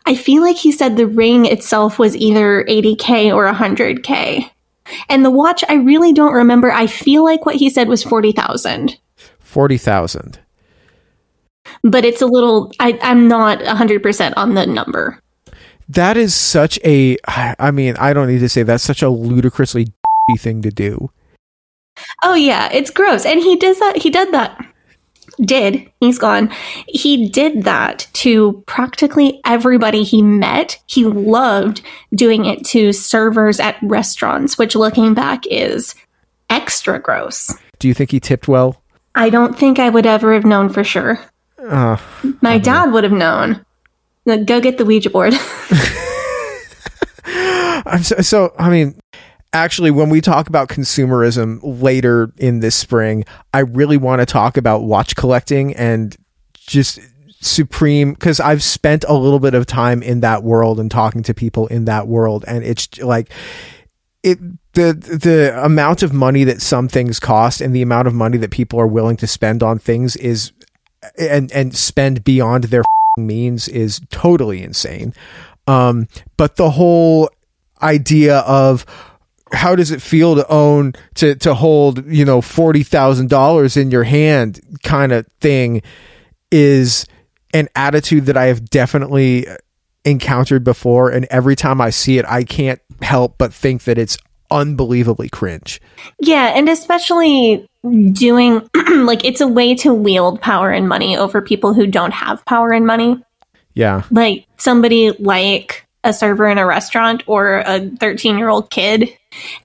I 0.04 0.16
feel 0.16 0.42
like 0.42 0.56
he 0.56 0.72
said 0.72 0.96
the 0.96 1.06
ring 1.06 1.46
itself 1.46 1.98
was 1.98 2.16
either 2.16 2.64
80k 2.64 3.32
or 3.34 3.52
100k. 3.52 4.50
And 5.08 5.24
the 5.24 5.30
watch, 5.30 5.62
I 5.68 5.74
really 5.74 6.12
don't 6.12 6.32
remember. 6.32 6.72
I 6.72 6.88
feel 6.88 7.22
like 7.24 7.46
what 7.46 7.54
he 7.54 7.70
said 7.70 7.88
was 7.88 8.02
40,000. 8.02 8.98
40,000. 9.38 10.40
But 11.84 12.04
it's 12.04 12.20
a 12.20 12.26
little, 12.26 12.72
I, 12.80 12.98
I'm 13.00 13.28
not 13.28 13.60
100% 13.60 14.32
on 14.36 14.54
the 14.54 14.66
number. 14.66 15.21
That 15.94 16.16
is 16.16 16.34
such 16.34 16.78
a 16.84 17.16
I 17.26 17.70
mean, 17.70 17.96
I 17.98 18.12
don't 18.12 18.28
need 18.28 18.40
to 18.40 18.48
say 18.48 18.62
that's 18.62 18.84
such 18.84 19.02
a 19.02 19.10
ludicrously 19.10 19.92
thing 20.38 20.62
to 20.62 20.70
do. 20.70 21.10
Oh 22.22 22.34
yeah, 22.34 22.70
it's 22.72 22.90
gross. 22.90 23.26
And 23.26 23.40
he 23.40 23.56
does 23.56 23.78
that 23.80 23.96
he 23.98 24.10
did 24.10 24.32
that. 24.32 24.58
Did. 25.40 25.90
He's 25.98 26.18
gone. 26.18 26.52
He 26.86 27.28
did 27.28 27.62
that 27.64 28.06
to 28.14 28.62
practically 28.66 29.40
everybody 29.44 30.02
he 30.02 30.22
met. 30.22 30.78
He 30.86 31.04
loved 31.04 31.80
doing 32.14 32.44
it 32.44 32.64
to 32.66 32.92
servers 32.92 33.58
at 33.58 33.76
restaurants, 33.82 34.58
which 34.58 34.76
looking 34.76 35.14
back 35.14 35.46
is 35.46 35.94
extra 36.50 37.00
gross. 37.00 37.52
Do 37.78 37.88
you 37.88 37.94
think 37.94 38.10
he 38.10 38.20
tipped 38.20 38.46
well? 38.46 38.82
I 39.14 39.30
don't 39.30 39.58
think 39.58 39.78
I 39.78 39.88
would 39.88 40.06
ever 40.06 40.34
have 40.34 40.44
known 40.44 40.68
for 40.68 40.84
sure. 40.84 41.18
Uh, 41.58 41.96
My 42.40 42.58
dad 42.58 42.92
would 42.92 43.04
have 43.04 43.12
known. 43.12 43.64
Go 44.26 44.60
get 44.60 44.78
the 44.78 44.84
Ouija 44.84 45.10
board. 45.10 45.34
I'm 47.84 48.02
so, 48.02 48.20
so 48.20 48.54
I 48.58 48.70
mean 48.70 49.00
actually 49.52 49.90
when 49.90 50.08
we 50.08 50.20
talk 50.20 50.48
about 50.48 50.68
consumerism 50.68 51.58
later 51.62 52.32
in 52.38 52.60
this 52.60 52.76
spring, 52.76 53.24
I 53.52 53.60
really 53.60 53.96
want 53.96 54.20
to 54.20 54.26
talk 54.26 54.56
about 54.56 54.82
watch 54.82 55.16
collecting 55.16 55.74
and 55.74 56.16
just 56.54 57.00
supreme 57.40 58.12
because 58.12 58.38
I've 58.38 58.62
spent 58.62 59.04
a 59.08 59.14
little 59.14 59.40
bit 59.40 59.54
of 59.54 59.66
time 59.66 60.02
in 60.02 60.20
that 60.20 60.44
world 60.44 60.78
and 60.78 60.90
talking 60.90 61.24
to 61.24 61.34
people 61.34 61.66
in 61.66 61.86
that 61.86 62.06
world 62.06 62.44
and 62.46 62.62
it's 62.62 63.00
like 63.00 63.32
it 64.22 64.38
the 64.74 64.92
the 64.92 65.64
amount 65.64 66.04
of 66.04 66.12
money 66.12 66.44
that 66.44 66.62
some 66.62 66.86
things 66.86 67.18
cost 67.18 67.60
and 67.60 67.74
the 67.74 67.82
amount 67.82 68.06
of 68.06 68.14
money 68.14 68.38
that 68.38 68.52
people 68.52 68.78
are 68.78 68.86
willing 68.86 69.16
to 69.16 69.26
spend 69.26 69.60
on 69.60 69.80
things 69.80 70.14
is 70.14 70.52
and 71.18 71.50
and 71.50 71.76
spend 71.76 72.22
beyond 72.22 72.64
their 72.64 72.84
means 73.16 73.68
is 73.68 74.00
totally 74.10 74.62
insane. 74.62 75.14
Um, 75.66 76.08
but 76.36 76.56
the 76.56 76.70
whole 76.70 77.30
idea 77.82 78.38
of 78.38 78.86
how 79.52 79.76
does 79.76 79.90
it 79.90 80.00
feel 80.00 80.34
to 80.34 80.48
own 80.50 80.94
to 81.14 81.34
to 81.36 81.54
hold 81.54 82.06
you 82.06 82.24
know 82.24 82.40
forty 82.40 82.82
thousand 82.82 83.28
dollars 83.28 83.76
in 83.76 83.90
your 83.90 84.04
hand 84.04 84.60
kind 84.82 85.12
of 85.12 85.26
thing 85.40 85.82
is 86.50 87.06
an 87.54 87.68
attitude 87.76 88.26
that 88.26 88.36
I 88.36 88.46
have 88.46 88.64
definitely 88.70 89.46
encountered 90.04 90.64
before, 90.64 91.10
and 91.10 91.26
every 91.26 91.54
time 91.54 91.80
I 91.80 91.90
see 91.90 92.18
it, 92.18 92.24
I 92.26 92.44
can't 92.44 92.80
help 93.02 93.36
but 93.38 93.52
think 93.52 93.84
that 93.84 93.98
it's 93.98 94.16
unbelievably 94.52 95.30
cringe. 95.30 95.80
Yeah, 96.20 96.52
and 96.54 96.68
especially 96.68 97.66
doing 98.12 98.68
like 98.74 99.24
it's 99.24 99.40
a 99.40 99.48
way 99.48 99.74
to 99.76 99.92
wield 99.92 100.40
power 100.40 100.70
and 100.70 100.88
money 100.88 101.16
over 101.16 101.42
people 101.42 101.74
who 101.74 101.86
don't 101.86 102.12
have 102.12 102.44
power 102.44 102.70
and 102.70 102.86
money. 102.86 103.20
Yeah, 103.74 104.02
Like 104.10 104.46
somebody 104.58 105.10
like 105.12 105.86
a 106.04 106.12
server 106.12 106.48
in 106.48 106.58
a 106.58 106.66
restaurant 106.66 107.22
or 107.26 107.62
a 107.64 107.88
13 107.88 108.38
year 108.38 108.48
old 108.48 108.70
kid. 108.70 109.08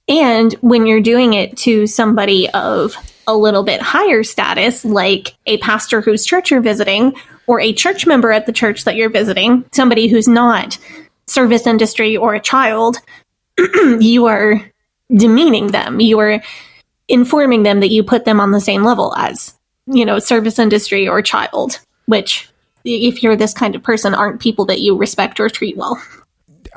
And 0.07 0.53
when 0.61 0.85
you're 0.85 1.01
doing 1.01 1.33
it 1.33 1.57
to 1.57 1.87
somebody 1.87 2.49
of 2.49 2.95
a 3.27 3.35
little 3.35 3.63
bit 3.63 3.81
higher 3.81 4.23
status, 4.23 4.85
like 4.85 5.35
a 5.45 5.57
pastor 5.57 5.99
whose 5.99 6.25
church 6.25 6.51
you're 6.51 6.61
visiting, 6.61 7.13
or 7.47 7.59
a 7.59 7.73
church 7.73 8.05
member 8.05 8.31
at 8.31 8.45
the 8.45 8.53
church 8.53 8.85
that 8.85 8.95
you're 8.95 9.09
visiting, 9.09 9.65
somebody 9.71 10.07
who's 10.07 10.27
not 10.27 10.77
service 11.27 11.67
industry 11.67 12.15
or 12.15 12.33
a 12.33 12.39
child, 12.39 12.97
you 13.99 14.27
are 14.27 14.71
demeaning 15.15 15.67
them. 15.67 15.99
You 15.99 16.19
are 16.19 16.41
informing 17.07 17.63
them 17.63 17.79
that 17.79 17.89
you 17.89 18.03
put 18.03 18.25
them 18.25 18.39
on 18.39 18.51
the 18.51 18.61
same 18.61 18.83
level 18.83 19.15
as, 19.15 19.53
you 19.85 20.05
know, 20.05 20.19
service 20.19 20.59
industry 20.59 21.07
or 21.07 21.21
child, 21.21 21.79
which 22.05 22.49
if 22.83 23.23
you're 23.23 23.35
this 23.35 23.53
kind 23.53 23.75
of 23.75 23.83
person 23.83 24.13
aren't 24.13 24.41
people 24.41 24.65
that 24.65 24.79
you 24.81 24.97
respect 24.97 25.39
or 25.39 25.49
treat 25.49 25.77
well. 25.77 26.01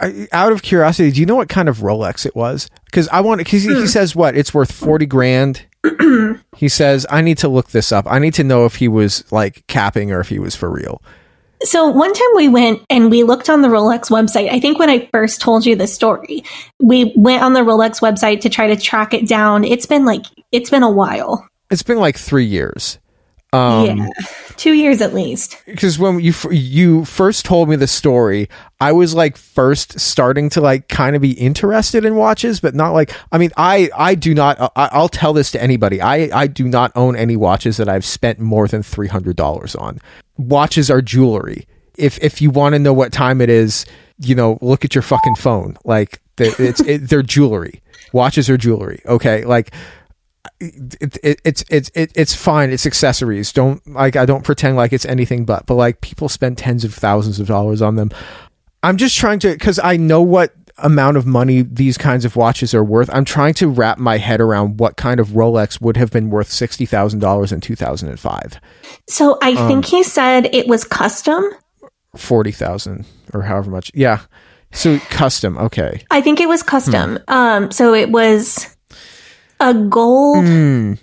I, 0.00 0.28
out 0.32 0.52
of 0.52 0.62
curiosity, 0.62 1.10
do 1.10 1.20
you 1.20 1.26
know 1.26 1.36
what 1.36 1.48
kind 1.48 1.68
of 1.68 1.78
Rolex 1.78 2.24
it 2.24 2.34
was? 2.34 2.70
Because 2.86 3.08
I 3.08 3.20
want 3.20 3.38
because 3.40 3.64
Hmm. 3.64 3.74
he, 3.74 3.80
he 3.82 3.86
says 3.86 4.14
what 4.16 4.36
it's 4.36 4.54
worth 4.54 4.72
forty 4.72 5.04
grand. 5.06 5.66
he 6.56 6.68
says 6.68 7.06
I 7.10 7.20
need 7.20 7.38
to 7.38 7.48
look 7.48 7.70
this 7.70 7.92
up. 7.92 8.06
I 8.08 8.18
need 8.18 8.34
to 8.34 8.44
know 8.44 8.64
if 8.66 8.76
he 8.76 8.88
was 8.88 9.24
like 9.32 9.66
capping 9.66 10.10
or 10.12 10.20
if 10.20 10.28
he 10.28 10.38
was 10.38 10.54
for 10.56 10.70
real. 10.70 11.02
So 11.62 11.88
one 11.88 12.12
time 12.12 12.28
we 12.36 12.48
went 12.48 12.82
and 12.88 13.10
we 13.10 13.22
looked 13.22 13.50
on 13.50 13.60
the 13.60 13.68
Rolex 13.68 14.10
website. 14.10 14.50
I 14.50 14.60
think 14.60 14.78
when 14.78 14.88
I 14.88 15.08
first 15.12 15.40
told 15.40 15.66
you 15.66 15.76
the 15.76 15.86
story, 15.86 16.42
we 16.80 17.12
went 17.16 17.42
on 17.42 17.52
the 17.52 17.60
Rolex 17.60 18.00
website 18.00 18.40
to 18.42 18.48
try 18.48 18.68
to 18.68 18.76
track 18.76 19.12
it 19.12 19.28
down. 19.28 19.64
It's 19.64 19.86
been 19.86 20.04
like 20.04 20.24
it's 20.52 20.70
been 20.70 20.82
a 20.82 20.90
while. 20.90 21.46
It's 21.70 21.82
been 21.82 21.98
like 21.98 22.16
three 22.16 22.46
years. 22.46 22.98
Um, 23.52 23.98
yeah. 23.98 24.08
2 24.56 24.74
years 24.74 25.00
at 25.00 25.12
least. 25.12 25.56
because 25.66 25.98
when 25.98 26.20
you 26.20 26.32
you 26.50 27.04
first 27.04 27.44
told 27.44 27.68
me 27.68 27.76
the 27.76 27.86
story, 27.86 28.48
I 28.80 28.92
was 28.92 29.14
like 29.14 29.36
first 29.36 29.98
starting 29.98 30.50
to 30.50 30.60
like 30.60 30.88
kind 30.88 31.16
of 31.16 31.22
be 31.22 31.32
interested 31.32 32.04
in 32.04 32.14
watches, 32.14 32.60
but 32.60 32.74
not 32.74 32.92
like 32.92 33.12
I 33.32 33.38
mean 33.38 33.50
I 33.56 33.90
I 33.96 34.14
do 34.14 34.34
not 34.34 34.60
I, 34.76 34.90
I'll 34.92 35.08
tell 35.08 35.32
this 35.32 35.50
to 35.52 35.62
anybody. 35.62 36.00
I 36.00 36.30
I 36.32 36.46
do 36.46 36.68
not 36.68 36.92
own 36.94 37.16
any 37.16 37.36
watches 37.36 37.76
that 37.78 37.88
I've 37.88 38.04
spent 38.04 38.38
more 38.38 38.68
than 38.68 38.82
three 38.82 39.08
hundred 39.08 39.36
dollars 39.36 39.74
on. 39.74 39.98
Watches 40.36 40.90
are 40.90 41.02
jewelry. 41.02 41.66
If 41.96 42.18
if 42.22 42.40
you 42.40 42.50
want 42.50 42.74
to 42.74 42.78
know 42.78 42.92
what 42.92 43.12
time 43.12 43.40
it 43.40 43.50
is, 43.50 43.84
you 44.18 44.34
know, 44.34 44.58
look 44.60 44.84
at 44.84 44.94
your 44.94 45.02
fucking 45.02 45.34
phone. 45.36 45.76
Like 45.84 46.20
the, 46.36 46.54
it's 46.58 46.80
it, 46.80 47.08
they're 47.08 47.22
jewelry. 47.22 47.82
Watches 48.12 48.48
are 48.48 48.56
jewelry. 48.56 49.00
Okay, 49.06 49.44
like 49.44 49.72
it, 50.60 51.18
it, 51.22 51.40
it's 51.44 51.64
it's 51.70 51.90
it, 51.94 52.12
it's 52.14 52.34
fine. 52.34 52.70
It's 52.70 52.86
accessories. 52.86 53.52
Don't 53.52 53.86
like 53.86 54.16
I 54.16 54.24
don't 54.26 54.44
pretend 54.44 54.76
like 54.76 54.92
it's 54.92 55.06
anything 55.06 55.44
but. 55.44 55.66
But 55.66 55.74
like 55.74 56.00
people 56.00 56.28
spend 56.28 56.58
tens 56.58 56.84
of 56.84 56.94
thousands 56.94 57.40
of 57.40 57.46
dollars 57.46 57.82
on 57.82 57.96
them. 57.96 58.10
I'm 58.82 58.96
just 58.96 59.16
trying 59.16 59.38
to 59.40 59.50
because 59.52 59.78
I 59.78 59.96
know 59.96 60.22
what 60.22 60.54
amount 60.78 61.18
of 61.18 61.26
money 61.26 61.60
these 61.60 61.98
kinds 61.98 62.24
of 62.24 62.36
watches 62.36 62.72
are 62.72 62.82
worth. 62.84 63.10
I'm 63.12 63.26
trying 63.26 63.52
to 63.54 63.68
wrap 63.68 63.98
my 63.98 64.16
head 64.16 64.40
around 64.40 64.80
what 64.80 64.96
kind 64.96 65.20
of 65.20 65.28
Rolex 65.28 65.78
would 65.80 65.98
have 65.98 66.10
been 66.10 66.30
worth 66.30 66.50
sixty 66.50 66.86
thousand 66.86 67.18
dollars 67.20 67.52
in 67.52 67.60
2005, 67.60 68.58
So 69.08 69.36
I 69.42 69.50
Um, 69.52 69.68
think 69.68 69.84
he 69.84 70.02
said 70.02 70.46
it 70.54 70.66
was 70.66 70.84
custom. 70.84 71.44
forty 72.16 72.52
thousand 72.52 73.04
or 73.34 73.42
however 73.42 73.70
much. 73.70 73.90
Yeah, 73.94 74.20
so 74.72 74.98
custom. 75.10 75.58
Okay, 75.58 76.02
I 76.10 76.22
think 76.22 76.40
it 76.40 76.48
was 76.48 76.62
custom. 76.62 77.18
Um 77.28 77.70
so 77.70 77.92
it 77.92 78.10
was 78.10 78.74
a 79.60 79.74
gold 79.74 80.44
Hmm. 80.46 80.94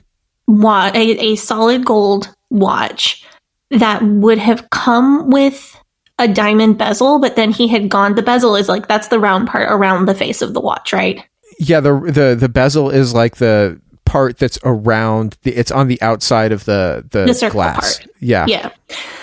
watch, 0.47 0.95
a, 0.95 0.99
a 1.23 1.35
solid 1.35 1.85
gold 1.85 2.33
watch 2.49 3.23
that 3.71 4.01
would 4.03 4.37
have 4.37 4.69
come 4.69 5.29
with 5.29 5.79
a 6.19 6.27
diamond 6.27 6.77
bezel, 6.77 7.19
but 7.19 7.35
then 7.35 7.51
he 7.51 7.67
had 7.67 7.89
gone. 7.89 8.15
The 8.15 8.21
bezel 8.23 8.55
is 8.55 8.67
like 8.69 8.87
that's 8.87 9.09
the 9.09 9.19
round 9.19 9.47
part 9.47 9.67
around 9.69 10.05
the 10.07 10.15
face 10.15 10.41
of 10.41 10.53
the 10.53 10.61
watch, 10.61 10.91
right? 10.93 11.23
yeah. 11.59 11.79
The 11.79 11.93
the 11.99 12.35
the 12.39 12.49
bezel 12.49 12.89
is 12.89 13.13
like 13.13 13.37
the 13.37 13.79
part 14.05 14.37
that's 14.37 14.57
around 14.63 15.37
the. 15.43 15.55
It's 15.55 15.71
on 15.71 15.87
the 15.87 16.01
outside 16.01 16.51
of 16.51 16.65
the 16.65 17.05
the, 17.11 17.25
The 17.25 17.49
glass. 17.51 17.97
part. 17.99 18.07
Yeah. 18.19 18.45
Yeah. 18.47 18.71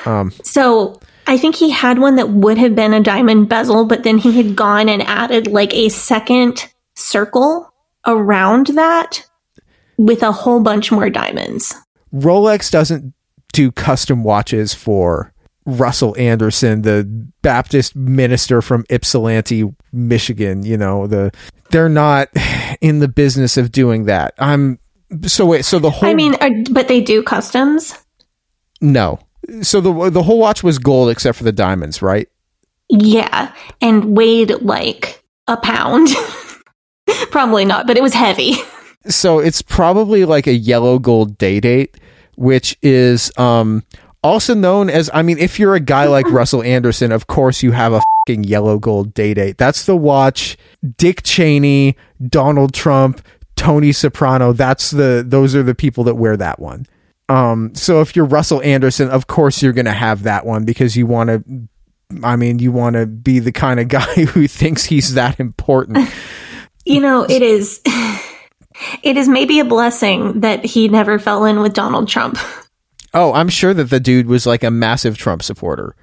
Um, 0.05 0.31
So 0.43 1.01
I 1.27 1.39
think 1.39 1.57
he 1.57 1.71
had 1.71 1.99
one 1.99 2.17
that 2.17 2.29
would 2.31 2.59
have 2.59 2.75
been 2.77 2.93
a 2.93 3.01
diamond 3.01 3.49
bezel, 3.49 3.87
but 3.87 4.03
then 4.05 4.19
he 4.19 4.33
had 4.33 4.55
gone 4.55 4.89
and 4.91 5.03
added 5.03 5.47
like 5.47 5.73
a 5.75 5.89
second 5.89 6.69
circle 6.95 7.73
around 8.07 8.69
that 8.69 9.25
with 9.97 10.23
a 10.23 10.33
whole 10.33 10.61
bunch 10.61 10.91
more 10.91 11.11
diamonds. 11.11 11.75
Rolex 12.13 12.71
doesn't 12.71 13.15
do 13.53 13.71
custom 13.73 14.25
watches 14.25 14.75
for 14.75 15.33
Russell 15.67 16.15
Anderson, 16.19 16.83
the 16.83 17.05
Baptist 17.43 17.97
minister 17.97 18.61
from 18.61 18.85
Ypsilanti, 18.91 19.65
Michigan. 19.93 20.65
You 20.65 20.77
know, 20.77 21.07
the 21.07 21.33
they're 21.71 21.89
not 21.89 22.29
in 22.81 22.99
the 22.99 23.09
business 23.09 23.57
of 23.57 23.73
doing 23.73 24.05
that. 24.05 24.35
I'm 24.39 24.79
so 25.23 25.47
wait. 25.47 25.65
So 25.65 25.79
the 25.79 25.91
whole 25.91 26.09
I 26.09 26.15
mean, 26.15 26.35
are, 26.37 26.51
but 26.71 26.89
they 26.89 27.01
do 27.01 27.23
customs. 27.23 27.95
no. 28.81 29.19
So 29.61 29.83
the 29.83 30.11
the 30.11 30.23
whole 30.23 30.39
watch 30.39 30.63
was 30.63 30.79
gold 30.79 31.11
except 31.11 31.37
for 31.37 31.45
the 31.45 31.53
diamonds, 31.53 32.01
right? 32.01 32.29
Yeah, 32.89 33.55
and 33.81 34.17
weighed 34.17 34.51
like 34.63 35.23
a 35.47 35.57
pound. 35.59 36.09
Probably 37.35 37.65
not, 37.65 37.89
but 37.89 37.97
it 37.97 38.03
was 38.05 38.15
heavy. 38.15 38.55
so 39.09 39.41
it's 39.41 39.61
probably 39.61 40.25
like 40.25 40.47
a 40.47 40.55
yellow 40.55 41.01
gold 41.01 41.37
day 41.37 41.59
date, 41.59 41.97
which 42.37 42.79
is 42.81 43.37
um 43.37 43.83
also 44.23 44.55
known 44.55 44.89
as 44.89 45.11
I 45.13 45.23
mean, 45.23 45.39
if 45.39 45.59
you're 45.59 45.75
a 45.75 45.81
guy 45.81 46.07
like 46.07 46.27
Russell 46.31 46.63
Anderson, 46.63 47.11
of 47.11 47.27
course 47.27 47.61
you 47.61 47.73
have 47.73 47.93
a 47.93 48.01
fucking 48.21 48.45
yellow 48.45 48.79
gold 48.79 49.15
day 49.15 49.35
date. 49.35 49.59
That's 49.59 49.85
the 49.85 49.97
watch 49.97 50.57
Dick 50.97 51.25
Cheney, 51.25 51.97
Donald 52.25 52.73
Trump, 52.73 53.21
Tony 53.57 53.91
Soprano. 53.91 54.53
That's 54.53 54.93
the 54.93 55.25
those 55.27 55.57
are 55.57 55.65
the 55.65 55.75
people 55.75 56.05
that 56.05 56.15
wear 56.15 56.37
that 56.37 56.61
one. 56.61 56.87
Um, 57.29 57.75
so 57.75 58.01
if 58.01 58.15
you're 58.15 58.27
Russell 58.27 58.63
Anderson, 58.63 59.11
of 59.11 59.27
course 59.27 59.61
you're 59.61 59.73
gonna 59.73 59.93
have 59.93 60.23
that 60.23 60.47
one 60.47 60.65
because 60.65 60.97
you 60.97 61.09
want 61.09 61.31
to. 61.31 61.69
I 62.23 62.37
mean, 62.37 62.61
you 62.61 62.71
want 62.71 62.95
to 62.95 63.07
be 63.07 63.41
the 63.41 63.51
kind 63.51 63.81
of 63.81 63.89
guy 63.89 64.25
who 64.27 64.47
thinks 64.47 64.85
he's 64.85 65.15
that 65.15 65.41
important. 65.41 66.09
You 66.85 67.01
know, 67.01 67.25
it 67.29 67.43
is. 67.43 67.81
It 69.05 69.17
is 69.17 69.29
maybe 69.29 69.61
a 69.61 69.65
blessing 69.65 70.41
that 70.41 70.65
he 70.65 70.89
never 70.89 71.21
fell 71.21 71.45
in 71.45 71.61
with 71.61 71.75
Donald 71.75 72.09
Trump. 72.09 72.39
Oh, 73.17 73.33
I'm 73.33 73.49
sure 73.49 73.73
that 73.73 73.91
the 73.91 74.01
dude 74.01 74.27
was 74.27 74.45
like 74.45 74.65
a 74.65 74.73
massive 74.73 75.17
Trump 75.17 75.45
supporter. 75.45 75.95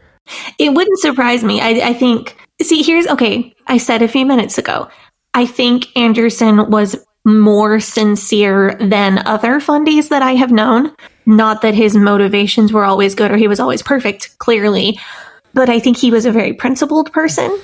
It 0.57 0.73
wouldn't 0.73 0.99
surprise 0.99 1.43
me. 1.43 1.59
I, 1.59 1.89
I 1.89 1.93
think, 1.93 2.37
see, 2.61 2.81
here's 2.81 3.05
okay. 3.07 3.53
I 3.67 3.79
said 3.79 4.01
a 4.01 4.07
few 4.07 4.25
minutes 4.25 4.57
ago, 4.57 4.87
I 5.33 5.45
think 5.45 5.87
Anderson 5.97 6.69
was 6.69 6.95
more 7.25 7.81
sincere 7.81 8.75
than 8.79 9.27
other 9.27 9.59
fundies 9.59 10.07
that 10.07 10.21
I 10.21 10.35
have 10.35 10.51
known. 10.51 10.95
Not 11.25 11.61
that 11.63 11.75
his 11.75 11.97
motivations 11.97 12.71
were 12.71 12.85
always 12.85 13.13
good 13.13 13.29
or 13.29 13.35
he 13.35 13.49
was 13.49 13.59
always 13.59 13.83
perfect, 13.83 14.37
clearly, 14.39 14.97
but 15.53 15.69
I 15.69 15.79
think 15.79 15.97
he 15.97 16.11
was 16.11 16.25
a 16.25 16.31
very 16.31 16.53
principled 16.53 17.11
person. 17.11 17.59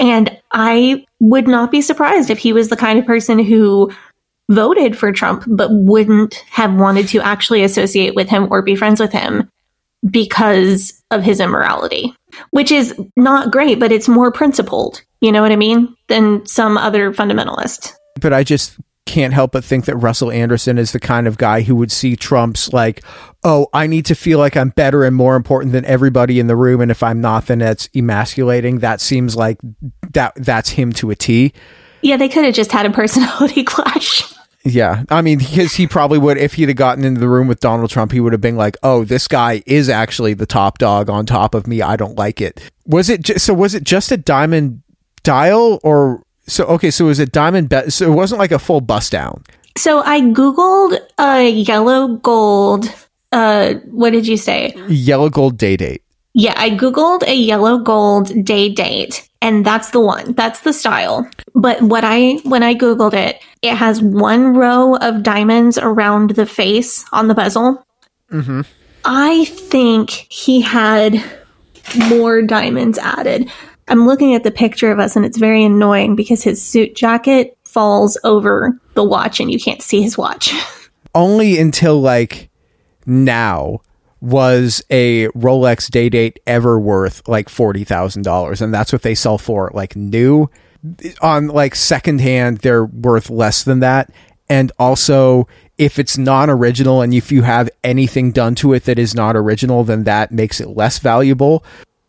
And 0.00 0.36
I 0.50 1.04
would 1.20 1.46
not 1.46 1.70
be 1.70 1.82
surprised 1.82 2.30
if 2.30 2.38
he 2.38 2.52
was 2.52 2.68
the 2.68 2.76
kind 2.76 2.98
of 2.98 3.06
person 3.06 3.38
who 3.38 3.92
voted 4.50 4.98
for 4.98 5.12
Trump, 5.12 5.44
but 5.46 5.68
wouldn't 5.70 6.34
have 6.50 6.74
wanted 6.74 7.06
to 7.08 7.20
actually 7.20 7.62
associate 7.62 8.16
with 8.16 8.28
him 8.28 8.48
or 8.50 8.62
be 8.62 8.74
friends 8.74 8.98
with 8.98 9.12
him 9.12 9.48
because 10.10 11.00
of 11.10 11.22
his 11.22 11.38
immorality, 11.38 12.14
which 12.50 12.72
is 12.72 12.98
not 13.16 13.52
great, 13.52 13.78
but 13.78 13.92
it's 13.92 14.08
more 14.08 14.32
principled, 14.32 15.02
you 15.20 15.30
know 15.30 15.42
what 15.42 15.52
I 15.52 15.56
mean, 15.56 15.94
than 16.08 16.44
some 16.46 16.78
other 16.78 17.12
fundamentalist. 17.12 17.92
But 18.20 18.32
I 18.32 18.42
just 18.42 18.78
can't 19.06 19.34
help 19.34 19.52
but 19.52 19.64
think 19.64 19.84
that 19.84 19.96
Russell 19.96 20.30
Anderson 20.30 20.78
is 20.78 20.92
the 20.92 21.00
kind 21.00 21.26
of 21.26 21.36
guy 21.36 21.62
who 21.62 21.76
would 21.76 21.92
see 21.92 22.16
Trump's 22.16 22.72
like, 22.72 23.04
oh, 23.42 23.68
I 23.72 23.86
need 23.86 24.06
to 24.06 24.14
feel 24.14 24.38
like 24.38 24.56
I'm 24.56 24.70
better 24.70 25.04
and 25.04 25.16
more 25.16 25.36
important 25.36 25.72
than 25.72 25.84
everybody 25.84 26.38
in 26.40 26.46
the 26.46 26.56
room, 26.56 26.80
and 26.80 26.90
if 26.90 27.02
I'm 27.02 27.20
not, 27.20 27.46
then 27.46 27.60
that's 27.60 27.88
emasculating. 27.94 28.80
That 28.80 29.00
seems 29.00 29.36
like 29.36 29.58
that 30.12 30.34
that's 30.36 30.70
him 30.70 30.92
to 30.94 31.10
a 31.10 31.16
T. 31.16 31.52
Yeah, 32.02 32.16
they 32.16 32.28
could 32.28 32.44
have 32.44 32.54
just 32.54 32.72
had 32.72 32.86
a 32.86 32.90
personality 32.90 33.62
clash. 33.64 34.22
Yeah, 34.62 35.04
I 35.08 35.22
mean, 35.22 35.38
because 35.38 35.74
he 35.74 35.86
probably 35.86 36.18
would, 36.18 36.36
if 36.36 36.54
he'd 36.54 36.68
have 36.68 36.76
gotten 36.76 37.02
into 37.04 37.18
the 37.18 37.28
room 37.28 37.48
with 37.48 37.60
Donald 37.60 37.88
Trump, 37.88 38.12
he 38.12 38.20
would 38.20 38.32
have 38.32 38.42
been 38.42 38.56
like, 38.56 38.76
"Oh, 38.82 39.04
this 39.04 39.26
guy 39.26 39.62
is 39.66 39.88
actually 39.88 40.34
the 40.34 40.44
top 40.46 40.76
dog 40.78 41.08
on 41.08 41.24
top 41.24 41.54
of 41.54 41.66
me. 41.66 41.80
I 41.80 41.96
don't 41.96 42.16
like 42.18 42.42
it." 42.42 42.60
Was 42.86 43.08
it 43.08 43.22
ju- 43.22 43.38
so? 43.38 43.54
Was 43.54 43.74
it 43.74 43.84
just 43.84 44.12
a 44.12 44.18
diamond 44.18 44.82
dial, 45.22 45.80
or 45.82 46.22
so? 46.46 46.64
Okay, 46.64 46.90
so 46.90 47.06
it 47.06 47.08
was 47.08 47.18
a 47.20 47.26
diamond 47.26 47.70
bet. 47.70 47.90
So 47.94 48.12
it 48.12 48.14
wasn't 48.14 48.38
like 48.38 48.52
a 48.52 48.58
full 48.58 48.82
bust 48.82 49.12
down. 49.12 49.44
So 49.78 50.02
I 50.02 50.20
googled 50.20 50.98
a 51.18 51.48
yellow 51.48 52.16
gold. 52.16 52.92
Uh, 53.32 53.74
what 53.90 54.10
did 54.10 54.26
you 54.26 54.36
say? 54.36 54.74
Yellow 54.88 55.30
gold 55.30 55.56
day 55.56 55.76
date. 55.76 56.02
Yeah, 56.32 56.54
I 56.56 56.70
googled 56.70 57.22
a 57.26 57.34
yellow 57.34 57.78
gold 57.78 58.44
day 58.44 58.68
date, 58.68 59.28
and 59.42 59.64
that's 59.64 59.90
the 59.90 60.00
one. 60.00 60.32
That's 60.34 60.60
the 60.60 60.72
style. 60.72 61.28
But 61.54 61.82
what 61.82 62.04
I 62.04 62.34
when 62.44 62.62
I 62.62 62.74
googled 62.74 63.14
it, 63.14 63.42
it 63.62 63.74
has 63.74 64.00
one 64.00 64.54
row 64.54 64.96
of 64.96 65.22
diamonds 65.22 65.76
around 65.76 66.30
the 66.30 66.46
face 66.46 67.04
on 67.12 67.28
the 67.28 67.34
bezel. 67.34 67.84
Mm-hmm. 68.30 68.62
I 69.04 69.44
think 69.46 70.10
he 70.10 70.60
had 70.60 71.22
more 72.08 72.42
diamonds 72.42 72.98
added. 72.98 73.50
I'm 73.88 74.06
looking 74.06 74.34
at 74.34 74.44
the 74.44 74.52
picture 74.52 74.92
of 74.92 75.00
us, 75.00 75.16
and 75.16 75.26
it's 75.26 75.38
very 75.38 75.64
annoying 75.64 76.14
because 76.14 76.44
his 76.44 76.62
suit 76.64 76.94
jacket 76.94 77.58
falls 77.64 78.16
over 78.22 78.78
the 78.94 79.02
watch, 79.02 79.40
and 79.40 79.50
you 79.50 79.58
can't 79.58 79.82
see 79.82 80.00
his 80.00 80.16
watch. 80.16 80.54
Only 81.14 81.58
until 81.58 82.00
like 82.00 82.49
now 83.10 83.80
was 84.20 84.82
a 84.90 85.26
Rolex 85.28 85.90
day 85.90 86.08
date 86.08 86.38
ever 86.46 86.78
worth 86.78 87.26
like 87.28 87.48
forty 87.48 87.84
thousand 87.84 88.22
dollars, 88.22 88.62
and 88.62 88.72
that's 88.72 88.92
what 88.92 89.02
they 89.02 89.14
sell 89.14 89.38
for 89.38 89.70
like 89.74 89.96
new. 89.96 90.48
On 91.20 91.48
like 91.48 91.74
secondhand, 91.74 92.58
they're 92.58 92.86
worth 92.86 93.28
less 93.28 93.64
than 93.64 93.80
that. 93.80 94.10
And 94.48 94.72
also, 94.78 95.46
if 95.78 95.98
it's 95.98 96.18
non-original 96.18 97.02
and 97.02 97.14
if 97.14 97.30
you 97.30 97.42
have 97.42 97.70
anything 97.84 98.32
done 98.32 98.54
to 98.56 98.72
it 98.72 98.84
that 98.84 98.98
is 98.98 99.14
not 99.14 99.36
original, 99.36 99.84
then 99.84 100.04
that 100.04 100.32
makes 100.32 100.60
it 100.60 100.68
less 100.68 100.98
valuable. 100.98 101.64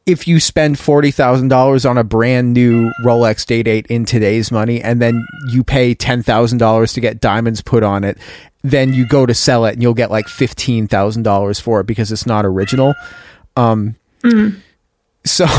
If 0.05 0.27
you 0.27 0.39
spend 0.39 0.79
forty 0.79 1.11
thousand 1.11 1.49
dollars 1.49 1.85
on 1.85 1.97
a 1.97 2.03
brand 2.03 2.53
new 2.53 2.91
Rolex 3.05 3.45
day 3.45 3.61
date 3.61 3.87
in 3.87 4.05
today's 4.05 4.51
money, 4.51 4.81
and 4.81 5.01
then 5.01 5.25
you 5.49 5.63
pay 5.63 5.93
ten 5.93 6.23
thousand 6.23 6.57
dollars 6.57 6.93
to 6.93 7.01
get 7.01 7.21
diamonds 7.21 7.61
put 7.61 7.83
on 7.83 8.03
it, 8.03 8.17
then 8.63 8.93
you 8.93 9.05
go 9.05 9.25
to 9.25 9.33
sell 9.33 9.65
it 9.65 9.73
and 9.73 9.81
you'll 9.81 9.93
get 9.93 10.11
like 10.11 10.27
fifteen 10.27 10.87
thousand 10.87 11.23
dollars 11.23 11.59
for 11.59 11.79
it 11.79 11.87
because 11.87 12.11
it's 12.11 12.25
not 12.25 12.45
original. 12.45 12.93
Um, 13.55 13.95
so 15.25 15.45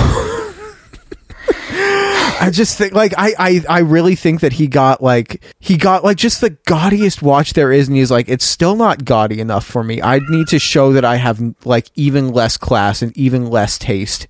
I 2.42 2.50
just 2.52 2.76
think 2.76 2.92
like 2.92 3.12
I, 3.16 3.34
I 3.38 3.62
I 3.68 3.78
really 3.80 4.14
think 4.16 4.40
that 4.40 4.52
he 4.54 4.66
got 4.66 5.02
like 5.02 5.42
he 5.60 5.76
got 5.76 6.02
like 6.04 6.16
just 6.16 6.40
the 6.40 6.50
gaudiest 6.66 7.22
watch 7.22 7.52
there 7.52 7.70
is, 7.72 7.88
and 7.88 7.96
he's 7.96 8.10
like 8.10 8.28
it's 8.28 8.44
still 8.44 8.74
not 8.76 9.04
gaudy 9.04 9.40
enough 9.40 9.64
for 9.64 9.84
me. 9.84 10.02
I 10.02 10.18
need 10.28 10.48
to 10.48 10.58
show 10.58 10.92
that 10.92 11.04
I 11.04 11.16
have 11.16 11.40
like 11.64 11.88
even 11.94 12.32
less 12.32 12.56
class 12.56 13.02
and 13.02 13.16
even 13.16 13.48
less 13.48 13.78
taste 13.78 14.26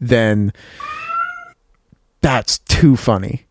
than. 0.00 0.52
That's 2.20 2.58
too 2.58 2.96
funny. 2.96 3.46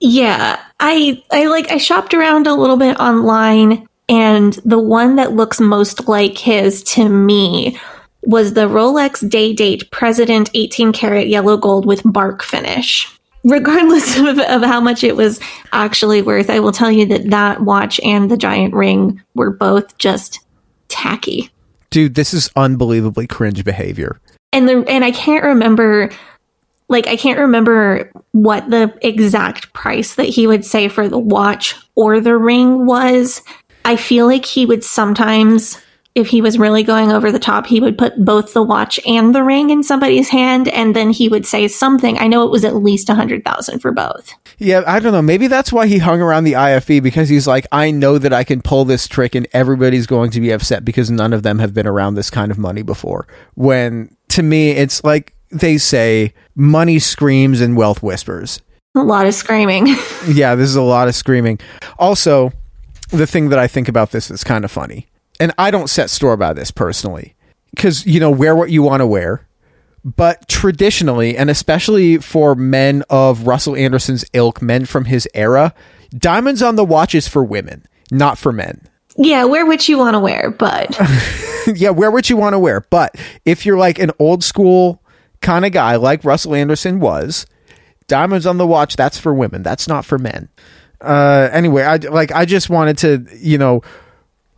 Yeah, 0.00 0.60
I 0.80 1.22
I 1.30 1.46
like 1.46 1.70
I 1.70 1.76
shopped 1.76 2.14
around 2.14 2.46
a 2.46 2.54
little 2.54 2.78
bit 2.78 2.98
online 2.98 3.86
and 4.08 4.54
the 4.64 4.78
one 4.78 5.16
that 5.16 5.32
looks 5.32 5.60
most 5.60 6.08
like 6.08 6.36
his 6.36 6.82
to 6.82 7.08
me 7.08 7.78
was 8.22 8.54
the 8.54 8.68
Rolex 8.68 9.26
Day 9.28 9.52
Date 9.52 9.90
President 9.90 10.50
18 10.52 10.92
karat 10.92 11.28
yellow 11.28 11.56
gold 11.56 11.86
with 11.86 12.02
bark 12.04 12.42
finish. 12.42 13.08
Regardless 13.44 14.18
of, 14.18 14.38
of 14.38 14.62
how 14.62 14.80
much 14.80 15.04
it 15.04 15.16
was 15.16 15.40
actually 15.72 16.22
worth, 16.22 16.50
I 16.50 16.60
will 16.60 16.72
tell 16.72 16.90
you 16.90 17.06
that 17.06 17.30
that 17.30 17.60
watch 17.60 18.00
and 18.00 18.30
the 18.30 18.36
giant 18.36 18.74
ring 18.74 19.22
were 19.34 19.50
both 19.50 19.96
just 19.98 20.40
tacky. 20.88 21.50
Dude, 21.90 22.14
this 22.14 22.34
is 22.34 22.50
unbelievably 22.56 23.26
cringe 23.28 23.64
behavior. 23.64 24.20
And 24.52 24.68
the 24.68 24.84
and 24.88 25.04
I 25.04 25.12
can't 25.12 25.44
remember 25.44 26.10
like 26.90 27.06
I 27.06 27.16
can't 27.16 27.38
remember 27.38 28.10
what 28.32 28.68
the 28.68 28.92
exact 29.00 29.72
price 29.72 30.16
that 30.16 30.26
he 30.26 30.46
would 30.46 30.64
say 30.64 30.88
for 30.88 31.08
the 31.08 31.18
watch 31.18 31.74
or 31.94 32.20
the 32.20 32.36
ring 32.36 32.84
was. 32.84 33.42
I 33.84 33.96
feel 33.96 34.26
like 34.26 34.44
he 34.44 34.66
would 34.66 34.84
sometimes 34.84 35.80
if 36.16 36.26
he 36.26 36.42
was 36.42 36.58
really 36.58 36.82
going 36.82 37.12
over 37.12 37.30
the 37.30 37.38
top, 37.38 37.66
he 37.66 37.78
would 37.78 37.96
put 37.96 38.24
both 38.24 38.52
the 38.52 38.62
watch 38.62 38.98
and 39.06 39.32
the 39.32 39.44
ring 39.44 39.70
in 39.70 39.84
somebody's 39.84 40.28
hand 40.28 40.68
and 40.68 40.96
then 40.96 41.10
he 41.10 41.28
would 41.28 41.46
say 41.46 41.68
something. 41.68 42.18
I 42.18 42.26
know 42.26 42.44
it 42.44 42.50
was 42.50 42.64
at 42.64 42.74
least 42.74 43.08
a 43.08 43.14
hundred 43.14 43.44
thousand 43.44 43.78
for 43.78 43.92
both. 43.92 44.34
Yeah, 44.58 44.82
I 44.86 44.98
don't 44.98 45.12
know. 45.12 45.22
Maybe 45.22 45.46
that's 45.46 45.72
why 45.72 45.86
he 45.86 45.98
hung 45.98 46.20
around 46.20 46.44
the 46.44 46.54
IFB 46.54 47.02
because 47.04 47.28
he's 47.28 47.46
like, 47.46 47.66
I 47.70 47.92
know 47.92 48.18
that 48.18 48.32
I 48.32 48.42
can 48.42 48.60
pull 48.60 48.84
this 48.84 49.06
trick 49.06 49.36
and 49.36 49.46
everybody's 49.52 50.08
going 50.08 50.32
to 50.32 50.40
be 50.40 50.50
upset 50.50 50.84
because 50.84 51.10
none 51.10 51.32
of 51.32 51.44
them 51.44 51.60
have 51.60 51.72
been 51.72 51.86
around 51.86 52.16
this 52.16 52.28
kind 52.28 52.50
of 52.50 52.58
money 52.58 52.82
before. 52.82 53.28
When 53.54 54.16
to 54.30 54.42
me, 54.42 54.72
it's 54.72 55.04
like 55.04 55.32
they 55.50 55.78
say, 55.78 56.32
money 56.54 56.98
screams 56.98 57.60
and 57.60 57.76
wealth 57.76 58.02
whispers. 58.02 58.60
A 58.94 59.02
lot 59.02 59.26
of 59.26 59.34
screaming. 59.34 59.86
yeah, 60.28 60.54
this 60.54 60.68
is 60.68 60.76
a 60.76 60.82
lot 60.82 61.08
of 61.08 61.14
screaming. 61.14 61.60
Also, 61.98 62.52
the 63.10 63.26
thing 63.26 63.48
that 63.50 63.58
I 63.58 63.66
think 63.66 63.88
about 63.88 64.10
this 64.10 64.30
is 64.30 64.44
kind 64.44 64.64
of 64.64 64.70
funny, 64.70 65.06
and 65.38 65.52
I 65.58 65.70
don't 65.70 65.88
set 65.88 66.10
store 66.10 66.36
by 66.36 66.52
this 66.52 66.70
personally, 66.70 67.34
because, 67.74 68.06
you 68.06 68.20
know, 68.20 68.30
wear 68.30 68.56
what 68.56 68.70
you 68.70 68.82
want 68.82 69.00
to 69.00 69.06
wear. 69.06 69.46
But 70.02 70.48
traditionally, 70.48 71.36
and 71.36 71.50
especially 71.50 72.16
for 72.18 72.54
men 72.54 73.04
of 73.10 73.46
Russell 73.46 73.76
Anderson's 73.76 74.24
ilk, 74.32 74.62
men 74.62 74.86
from 74.86 75.04
his 75.04 75.28
era, 75.34 75.74
diamonds 76.16 76.62
on 76.62 76.76
the 76.76 76.84
watch 76.84 77.14
is 77.14 77.28
for 77.28 77.44
women, 77.44 77.84
not 78.10 78.38
for 78.38 78.50
men. 78.50 78.80
yeah, 79.16 79.44
wear 79.44 79.66
what 79.66 79.88
you 79.88 79.98
want 79.98 80.14
to 80.14 80.18
wear, 80.18 80.50
but 80.50 80.98
yeah, 81.74 81.90
wear 81.90 82.10
what 82.10 82.30
you 82.30 82.36
want 82.36 82.54
to 82.54 82.58
wear. 82.58 82.80
But 82.80 83.16
if 83.44 83.66
you're 83.66 83.76
like 83.76 83.98
an 83.98 84.10
old 84.18 84.42
school 84.42 84.99
kind 85.42 85.64
of 85.64 85.72
guy 85.72 85.96
like 85.96 86.24
Russell 86.24 86.54
Anderson 86.54 87.00
was, 87.00 87.46
diamonds 88.06 88.46
on 88.46 88.58
the 88.58 88.66
watch, 88.66 88.96
that's 88.96 89.18
for 89.18 89.32
women. 89.32 89.62
That's 89.62 89.88
not 89.88 90.04
for 90.04 90.18
men. 90.18 90.48
Uh, 91.00 91.48
anyway, 91.52 91.82
I 91.82 91.96
like 91.96 92.30
I 92.32 92.44
just 92.44 92.68
wanted 92.68 92.98
to, 92.98 93.26
you 93.38 93.56
know, 93.56 93.82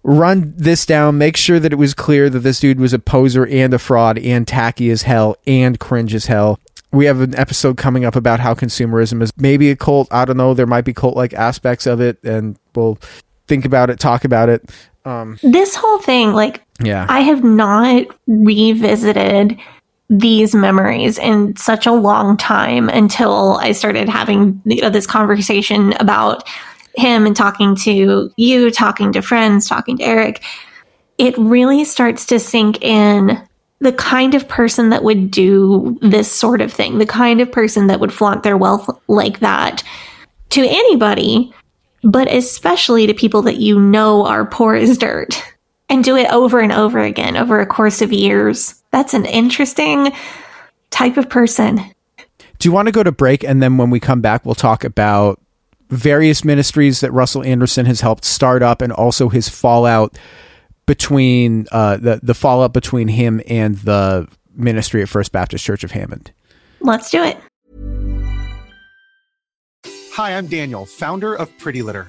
run 0.03 0.55
this 0.57 0.85
down, 0.85 1.19
make 1.19 1.37
sure 1.37 1.61
that 1.61 1.73
it 1.73 1.77
was 1.77 1.95
clear 1.95 2.29
that 2.29 2.41
this 2.41 2.59
dude 2.59 2.81
was 2.81 2.93
a 2.93 2.99
poser 2.99 3.47
and 3.47 3.73
a 3.73 3.79
fraud 3.79 4.19
and 4.19 4.49
tacky 4.49 4.91
as 4.91 5.03
hell 5.03 5.37
and 5.47 5.79
cringe 5.79 6.15
as 6.15 6.27
hell. 6.27 6.59
We 6.91 7.07
have 7.07 7.21
an 7.21 7.39
episode 7.39 7.77
coming 7.77 8.05
up 8.05 8.17
about 8.17 8.41
how 8.41 8.55
consumerism 8.55 9.23
is 9.23 9.33
maybe 9.37 9.71
a 9.71 9.77
cult. 9.77 10.09
I 10.11 10.25
don't 10.25 10.37
know. 10.37 10.53
There 10.53 10.67
might 10.67 10.85
be 10.85 10.93
cult 10.93 11.17
like 11.17 11.33
aspects 11.33 11.87
of 11.87 12.01
it, 12.01 12.23
and 12.25 12.59
we'll 12.75 12.99
think 13.47 13.65
about 13.65 13.89
it, 13.89 13.99
talk 13.99 14.25
about 14.25 14.49
it. 14.49 14.69
Um, 15.05 15.39
This 15.43 15.75
whole 15.75 15.99
thing, 15.99 16.33
like, 16.33 16.63
yeah. 16.83 17.07
I 17.09 17.21
have 17.21 17.43
not 17.43 18.07
revisited 18.27 19.59
these 20.13 20.55
memories 20.55 21.19
in 21.19 21.57
such 21.57 21.87
a 21.87 21.93
long 21.93 22.37
time 22.37 22.91
until 22.91 23.57
I 23.63 23.73
started 23.73 24.11
having 24.11 24.61
you 24.67 24.83
know, 24.83 24.91
this 24.91 25.07
conversation 25.07 25.95
about 25.95 26.47
him 26.97 27.25
and 27.25 27.35
talking 27.35 27.75
to 27.77 28.31
you, 28.37 28.71
talking 28.71 29.13
to 29.13 29.23
friends, 29.23 29.67
talking 29.67 29.97
to 29.97 30.05
Eric. 30.05 30.45
It 31.17 31.37
really 31.39 31.85
starts 31.85 32.27
to 32.27 32.39
sink 32.39 32.83
in 32.83 33.43
the 33.81 33.93
kind 33.93 34.35
of 34.35 34.47
person 34.47 34.91
that 34.91 35.03
would 35.03 35.31
do 35.31 35.99
this 36.03 36.31
sort 36.31 36.61
of 36.61 36.71
thing, 36.71 36.99
the 36.99 37.07
kind 37.07 37.41
of 37.41 37.51
person 37.51 37.87
that 37.87 37.99
would 37.99 38.13
flaunt 38.13 38.43
their 38.43 38.59
wealth 38.59 38.89
like 39.09 39.41
that 39.41 39.83
to 40.51 40.61
anybody, 40.61 41.53
but 42.05 42.31
especially 42.31 43.07
to 43.07 43.15
people 43.15 43.41
that 43.43 43.57
you 43.57 43.81
know 43.81 44.27
are 44.27 44.45
poor 44.45 44.75
as 44.75 44.99
dirt 44.99 45.43
and 45.89 46.05
do 46.05 46.17
it 46.17 46.31
over 46.31 46.61
and 46.61 46.73
over 46.73 46.99
again 46.99 47.35
over 47.35 47.61
a 47.61 47.67
course 47.67 48.03
of 48.03 48.13
years. 48.13 48.82
That's 48.93 49.15
an 49.15 49.25
interesting 49.25 50.13
type 50.91 51.17
of 51.17 51.29
person. 51.29 51.79
Do 52.59 52.69
you 52.69 52.73
want 52.73 52.87
to 52.87 52.93
go 52.93 53.03
to 53.03 53.11
break 53.11 53.43
and 53.43 53.63
then 53.63 53.79
when 53.79 53.91
we 53.91 53.99
come 53.99 54.21
back, 54.21 54.45
we'll 54.47 54.55
talk 54.55 54.85
about 54.85 55.41
various 55.89 56.45
ministries 56.45 57.01
that 57.01 57.11
Russell 57.13 57.43
Anderson 57.43 57.87
has 57.87 58.01
helped 58.01 58.25
start 58.25 58.63
up 58.63 58.81
and 58.81 58.93
also 58.93 59.29
his 59.29 59.49
fallout 59.49 60.17
between 60.87 61.67
uh, 61.73 61.97
the 61.97 62.21
the 62.23 62.35
fallout 62.35 62.73
between 62.73 63.09
him 63.09 63.41
and 63.47 63.77
the 63.79 64.29
ministry 64.55 65.03
at 65.03 65.09
First 65.09 65.33
Baptist 65.33 65.65
Church 65.65 65.85
of 65.85 65.91
Hammond. 65.91 66.33
Let's 66.81 67.11
do 67.11 67.23
it. 67.23 67.39
Hi, 70.13 70.37
I'm 70.37 70.47
Daniel, 70.47 70.85
founder 70.85 71.35
of 71.35 71.57
Pretty 71.59 71.83
Litter. 71.83 72.09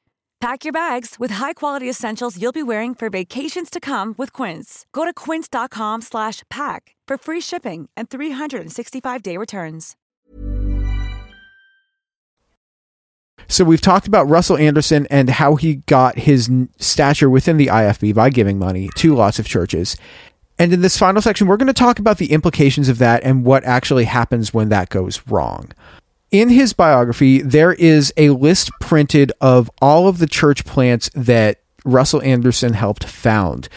Pack 0.41 0.65
your 0.65 0.73
bags 0.73 1.17
with 1.19 1.29
high-quality 1.29 1.87
essentials 1.87 2.41
you'll 2.41 2.51
be 2.51 2.63
wearing 2.63 2.95
for 2.95 3.11
vacations 3.11 3.69
to 3.69 3.79
come 3.79 4.15
with 4.17 4.33
Quince. 4.33 4.87
Go 4.91 5.05
to 5.05 5.13
quince.com 5.13 6.01
slash 6.01 6.41
pack 6.49 6.95
for 7.07 7.15
free 7.19 7.39
shipping 7.39 7.89
and 7.95 8.09
365-day 8.09 9.37
returns. 9.37 9.95
So 13.47 13.63
we've 13.63 13.81
talked 13.81 14.07
about 14.07 14.29
Russell 14.29 14.57
Anderson 14.57 15.05
and 15.11 15.29
how 15.29 15.57
he 15.57 15.75
got 15.75 16.17
his 16.17 16.49
stature 16.79 17.29
within 17.29 17.57
the 17.57 17.67
IFB 17.67 18.15
by 18.15 18.31
giving 18.31 18.57
money 18.57 18.89
to 18.95 19.13
lots 19.13 19.37
of 19.37 19.47
churches. 19.47 19.95
And 20.57 20.73
in 20.73 20.81
this 20.81 20.97
final 20.97 21.21
section, 21.21 21.45
we're 21.45 21.57
going 21.57 21.67
to 21.67 21.73
talk 21.73 21.99
about 21.99 22.17
the 22.17 22.31
implications 22.31 22.89
of 22.89 22.97
that 22.97 23.21
and 23.23 23.45
what 23.45 23.63
actually 23.63 24.05
happens 24.05 24.55
when 24.55 24.69
that 24.69 24.89
goes 24.89 25.21
wrong. 25.27 25.71
In 26.31 26.47
his 26.47 26.71
biography, 26.71 27.41
there 27.41 27.73
is 27.73 28.13
a 28.15 28.29
list 28.29 28.71
printed 28.79 29.33
of 29.41 29.69
all 29.81 30.07
of 30.07 30.17
the 30.17 30.27
church 30.27 30.63
plants 30.63 31.09
that 31.13 31.59
Russell 31.83 32.21
Anderson 32.21 32.73
helped 32.73 33.03
found. 33.03 33.67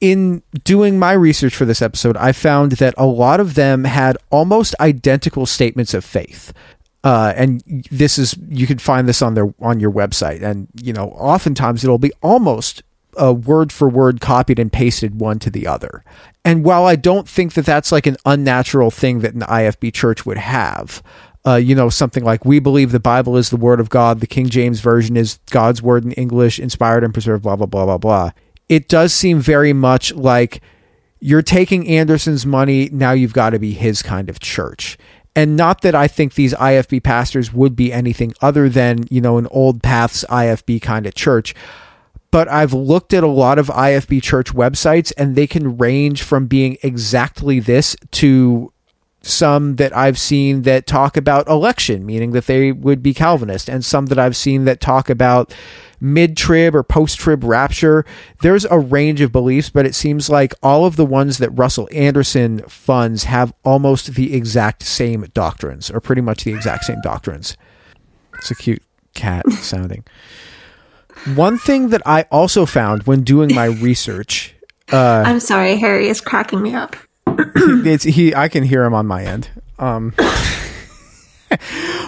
In 0.00 0.42
doing 0.64 0.98
my 0.98 1.12
research 1.12 1.54
for 1.54 1.64
this 1.64 1.80
episode, 1.80 2.16
I 2.16 2.32
found 2.32 2.72
that 2.72 2.94
a 2.98 3.06
lot 3.06 3.38
of 3.38 3.54
them 3.54 3.84
had 3.84 4.18
almost 4.30 4.74
identical 4.80 5.46
statements 5.46 5.94
of 5.94 6.04
faith. 6.04 6.52
Uh, 7.04 7.32
and 7.36 7.62
this 7.90 8.18
is 8.18 8.34
you 8.48 8.66
can 8.66 8.78
find 8.78 9.06
this 9.08 9.22
on 9.22 9.34
their 9.34 9.54
on 9.60 9.78
your 9.78 9.92
website, 9.92 10.42
and 10.42 10.68
you 10.82 10.92
know 10.92 11.10
oftentimes 11.10 11.84
it'll 11.84 11.98
be 11.98 12.12
almost 12.22 12.82
a 13.16 13.32
word 13.32 13.70
for 13.70 13.88
word 13.88 14.20
copied 14.20 14.58
and 14.58 14.72
pasted 14.72 15.20
one 15.20 15.38
to 15.38 15.50
the 15.50 15.66
other. 15.66 16.02
And 16.44 16.64
while 16.64 16.86
I 16.86 16.96
don't 16.96 17.28
think 17.28 17.52
that 17.54 17.66
that's 17.66 17.92
like 17.92 18.06
an 18.06 18.16
unnatural 18.24 18.90
thing 18.90 19.20
that 19.20 19.34
an 19.34 19.42
IFB 19.42 19.92
church 19.92 20.24
would 20.26 20.38
have, 20.38 21.02
uh, 21.46 21.56
you 21.56 21.74
know, 21.74 21.90
something 21.90 22.24
like 22.24 22.44
we 22.44 22.58
believe 22.58 22.90
the 22.90 23.00
Bible 23.00 23.36
is 23.36 23.50
the 23.50 23.56
word 23.56 23.80
of 23.80 23.90
God, 23.90 24.20
the 24.20 24.26
King 24.26 24.48
James 24.48 24.80
version 24.80 25.16
is 25.16 25.38
God's 25.50 25.82
word 25.82 26.04
in 26.04 26.12
English, 26.12 26.58
inspired 26.58 27.04
and 27.04 27.12
preserved, 27.12 27.42
blah 27.42 27.56
blah 27.56 27.66
blah 27.66 27.84
blah 27.84 27.98
blah. 27.98 28.30
It 28.68 28.88
does 28.88 29.12
seem 29.12 29.40
very 29.40 29.72
much 29.72 30.14
like 30.14 30.62
you're 31.20 31.42
taking 31.42 31.88
Anderson's 31.88 32.44
money, 32.44 32.90
now 32.92 33.12
you've 33.12 33.32
got 33.32 33.50
to 33.50 33.58
be 33.58 33.72
his 33.72 34.02
kind 34.02 34.28
of 34.28 34.40
church. 34.40 34.98
And 35.34 35.56
not 35.56 35.80
that 35.80 35.94
I 35.94 36.06
think 36.06 36.34
these 36.34 36.52
IFB 36.52 37.02
pastors 37.02 37.50
would 37.50 37.74
be 37.74 37.92
anything 37.92 38.34
other 38.42 38.68
than, 38.68 39.04
you 39.10 39.22
know, 39.22 39.38
an 39.38 39.46
old 39.46 39.82
paths 39.82 40.24
IFB 40.28 40.82
kind 40.82 41.06
of 41.06 41.14
church. 41.14 41.54
But 42.30 42.48
I've 42.48 42.74
looked 42.74 43.14
at 43.14 43.24
a 43.24 43.28
lot 43.28 43.58
of 43.58 43.68
IFB 43.68 44.22
church 44.22 44.52
websites 44.52 45.14
and 45.16 45.34
they 45.34 45.46
can 45.46 45.78
range 45.78 46.22
from 46.22 46.46
being 46.46 46.76
exactly 46.82 47.58
this 47.58 47.96
to 48.10 48.70
some 49.26 49.76
that 49.76 49.96
I've 49.96 50.18
seen 50.18 50.62
that 50.62 50.86
talk 50.86 51.16
about 51.16 51.48
election, 51.48 52.04
meaning 52.04 52.32
that 52.32 52.46
they 52.46 52.72
would 52.72 53.02
be 53.02 53.14
Calvinist, 53.14 53.68
and 53.68 53.84
some 53.84 54.06
that 54.06 54.18
I've 54.18 54.36
seen 54.36 54.64
that 54.64 54.80
talk 54.80 55.08
about 55.08 55.54
mid 56.00 56.36
trib 56.36 56.74
or 56.74 56.82
post 56.82 57.18
trib 57.18 57.42
rapture. 57.44 58.04
There's 58.42 58.64
a 58.66 58.78
range 58.78 59.20
of 59.20 59.32
beliefs, 59.32 59.70
but 59.70 59.86
it 59.86 59.94
seems 59.94 60.28
like 60.28 60.54
all 60.62 60.84
of 60.84 60.96
the 60.96 61.06
ones 61.06 61.38
that 61.38 61.50
Russell 61.50 61.88
Anderson 61.92 62.60
funds 62.68 63.24
have 63.24 63.54
almost 63.64 64.14
the 64.14 64.34
exact 64.34 64.82
same 64.82 65.22
doctrines, 65.34 65.90
or 65.90 66.00
pretty 66.00 66.22
much 66.22 66.44
the 66.44 66.52
exact 66.52 66.84
same 66.84 67.00
doctrines. 67.02 67.56
It's 68.34 68.50
a 68.50 68.54
cute 68.54 68.82
cat 69.14 69.50
sounding. 69.52 70.04
One 71.34 71.58
thing 71.58 71.88
that 71.88 72.02
I 72.04 72.22
also 72.30 72.66
found 72.66 73.04
when 73.04 73.22
doing 73.22 73.54
my 73.54 73.66
research. 73.66 74.54
Uh, 74.92 75.22
I'm 75.24 75.40
sorry, 75.40 75.76
Harry 75.76 76.08
is 76.08 76.20
cracking 76.20 76.60
me 76.60 76.74
up. 76.74 76.96
it's 77.86 78.04
he 78.04 78.34
I 78.34 78.48
can 78.48 78.64
hear 78.64 78.84
him 78.84 78.94
on 78.94 79.06
my 79.06 79.24
end. 79.24 79.50
Um 79.78 80.14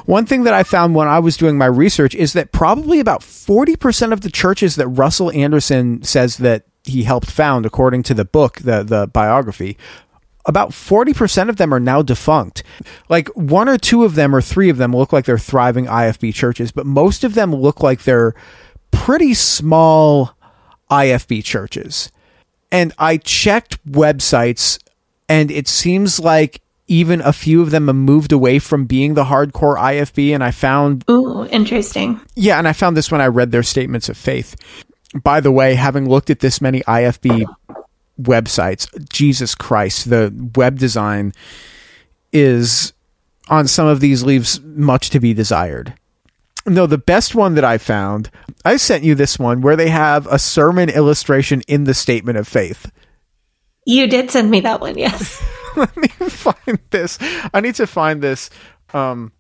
One 0.07 0.27
thing 0.27 0.45
that 0.45 0.55
I 0.55 0.63
found 0.63 0.95
when 0.95 1.09
I 1.09 1.19
was 1.19 1.37
doing 1.37 1.59
my 1.59 1.67
research 1.67 2.15
is 2.15 2.33
that 2.33 2.53
probably 2.53 3.01
about 3.01 3.21
40% 3.21 4.13
of 4.13 4.21
the 4.21 4.31
churches 4.31 4.77
that 4.77 4.89
Russell 4.89 5.31
Anderson 5.33 6.03
says 6.03 6.37
that 6.39 6.65
he 6.85 7.03
helped 7.03 7.31
found 7.31 7.67
according 7.67 8.05
to 8.05 8.15
the 8.15 8.25
book, 8.25 8.59
the 8.61 8.83
the 8.83 9.07
biography, 9.09 9.77
about 10.47 10.71
40% 10.71 11.49
of 11.49 11.57
them 11.57 11.75
are 11.75 11.81
now 11.81 12.03
defunct. 12.03 12.63
Like 13.09 13.29
one 13.31 13.69
or 13.69 13.79
two 13.79 14.05
of 14.05 14.15
them 14.15 14.35
or 14.35 14.41
three 14.41 14.71
of 14.71 14.77
them 14.77 14.95
look 14.95 15.13
like 15.13 15.25
they're 15.25 15.39
thriving 15.39 15.87
IFB 15.87 16.33
churches, 16.35 16.71
but 16.71 16.87
most 16.87 17.25
of 17.25 17.35
them 17.35 17.55
look 17.55 17.83
like 17.83 18.05
they're 18.05 18.35
pretty 18.93 19.35
small 19.35 20.37
IFB 20.91 21.43
churches. 21.45 22.13
And 22.71 22.93
I 22.99 23.17
checked 23.17 23.85
websites 23.85 24.79
and 25.28 25.51
it 25.51 25.69
seems 25.69 26.20
like 26.20 26.61
even 26.89 27.20
a 27.20 27.32
few 27.32 27.62
of 27.62 27.70
them 27.73 27.89
have 27.89 27.97
moved 27.97 28.31
away 28.32 28.59
from 28.61 28.85
being 28.86 29.15
the 29.15 29.24
hardcore 29.24 29.77
IFB. 29.77 30.32
And 30.32 30.44
I 30.44 30.53
found, 30.53 31.05
Ooh, 31.11 31.44
interesting. 31.47 32.20
yeah, 32.36 32.59
and 32.59 32.69
I 32.69 32.73
found 32.73 32.97
this 32.97 33.11
when 33.11 33.20
I 33.20 33.27
read 33.27 33.51
their 33.51 33.65
statements 33.65 34.09
of 34.09 34.16
faith. 34.16 34.55
by 35.24 35.40
the 35.40 35.51
way, 35.51 35.74
having 35.74 36.09
looked 36.09 36.31
at 36.31 36.40
this 36.40 36.61
many 36.61 36.81
IFB 36.82 37.44
websites, 38.20 38.89
Jesus 39.09 39.55
Christ, 39.55 40.11
the 40.11 40.32
web 40.55 40.78
design 40.78 41.32
is 42.32 42.93
on 43.48 43.66
some 43.69 43.86
of 43.86 44.01
these 44.01 44.23
leaves 44.23 44.61
much 44.61 45.11
to 45.11 45.20
be 45.20 45.32
desired. 45.35 45.94
No, 46.66 46.86
the 46.86 46.98
best 46.98 47.35
one 47.35 47.55
that 47.55 47.65
I 47.65 47.78
found, 47.78 48.31
I 48.65 48.77
sent 48.77 49.05
you 49.05 49.15
this 49.15 49.39
one 49.39 49.61
where 49.61 49.77
they 49.77 49.89
have 49.89 50.27
a 50.27 50.39
sermon 50.39 50.89
illustration 50.90 51.62
in 51.69 51.85
the 51.85 51.94
statement 51.94 52.39
of 52.39 52.48
faith. 52.48 52.90
You 53.87 54.09
did 54.09 54.31
send 54.33 54.51
me 54.51 54.61
that 54.61 54.81
one, 54.81 54.99
yes. 54.99 55.41
Let 55.77 55.97
me 55.97 56.09
find 56.09 56.79
this. 56.91 57.19
I 57.55 57.61
need 57.61 57.77
to 57.77 57.87
find 57.87 58.21
this. 58.21 58.51
Um, 58.93 59.33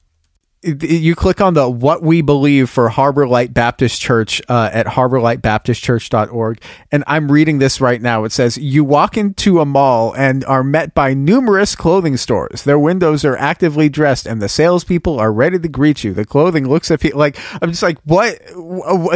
you 0.66 1.14
click 1.14 1.40
on 1.40 1.54
the 1.54 1.68
what 1.68 2.02
we 2.02 2.22
believe 2.22 2.68
for 2.68 2.88
harbor 2.88 3.26
light 3.26 3.54
baptist 3.54 4.00
church 4.00 4.42
uh, 4.48 4.70
at 4.72 4.86
harborlightbaptistchurch.org 4.86 6.60
and 6.90 7.04
i'm 7.06 7.30
reading 7.30 7.58
this 7.58 7.80
right 7.80 8.00
now. 8.00 8.24
It 8.24 8.32
says 8.32 8.58
you 8.58 8.84
walk 8.84 9.16
into 9.16 9.60
a 9.60 9.66
mall 9.66 10.14
and 10.16 10.44
are 10.44 10.64
met 10.64 10.94
by 10.94 11.14
numerous 11.14 11.74
clothing 11.76 12.16
stores. 12.16 12.64
Their 12.64 12.78
windows 12.78 13.24
are 13.24 13.36
actively 13.36 13.88
dressed 13.88 14.26
and 14.26 14.40
the 14.40 14.48
salespeople 14.48 15.18
are 15.18 15.32
ready 15.32 15.58
to 15.58 15.68
greet 15.68 16.04
you. 16.04 16.12
The 16.12 16.24
clothing 16.24 16.68
looks 16.68 16.88
people 16.88 17.18
like 17.18 17.38
i'm 17.62 17.70
just 17.70 17.82
like 17.82 17.98
what? 18.04 18.40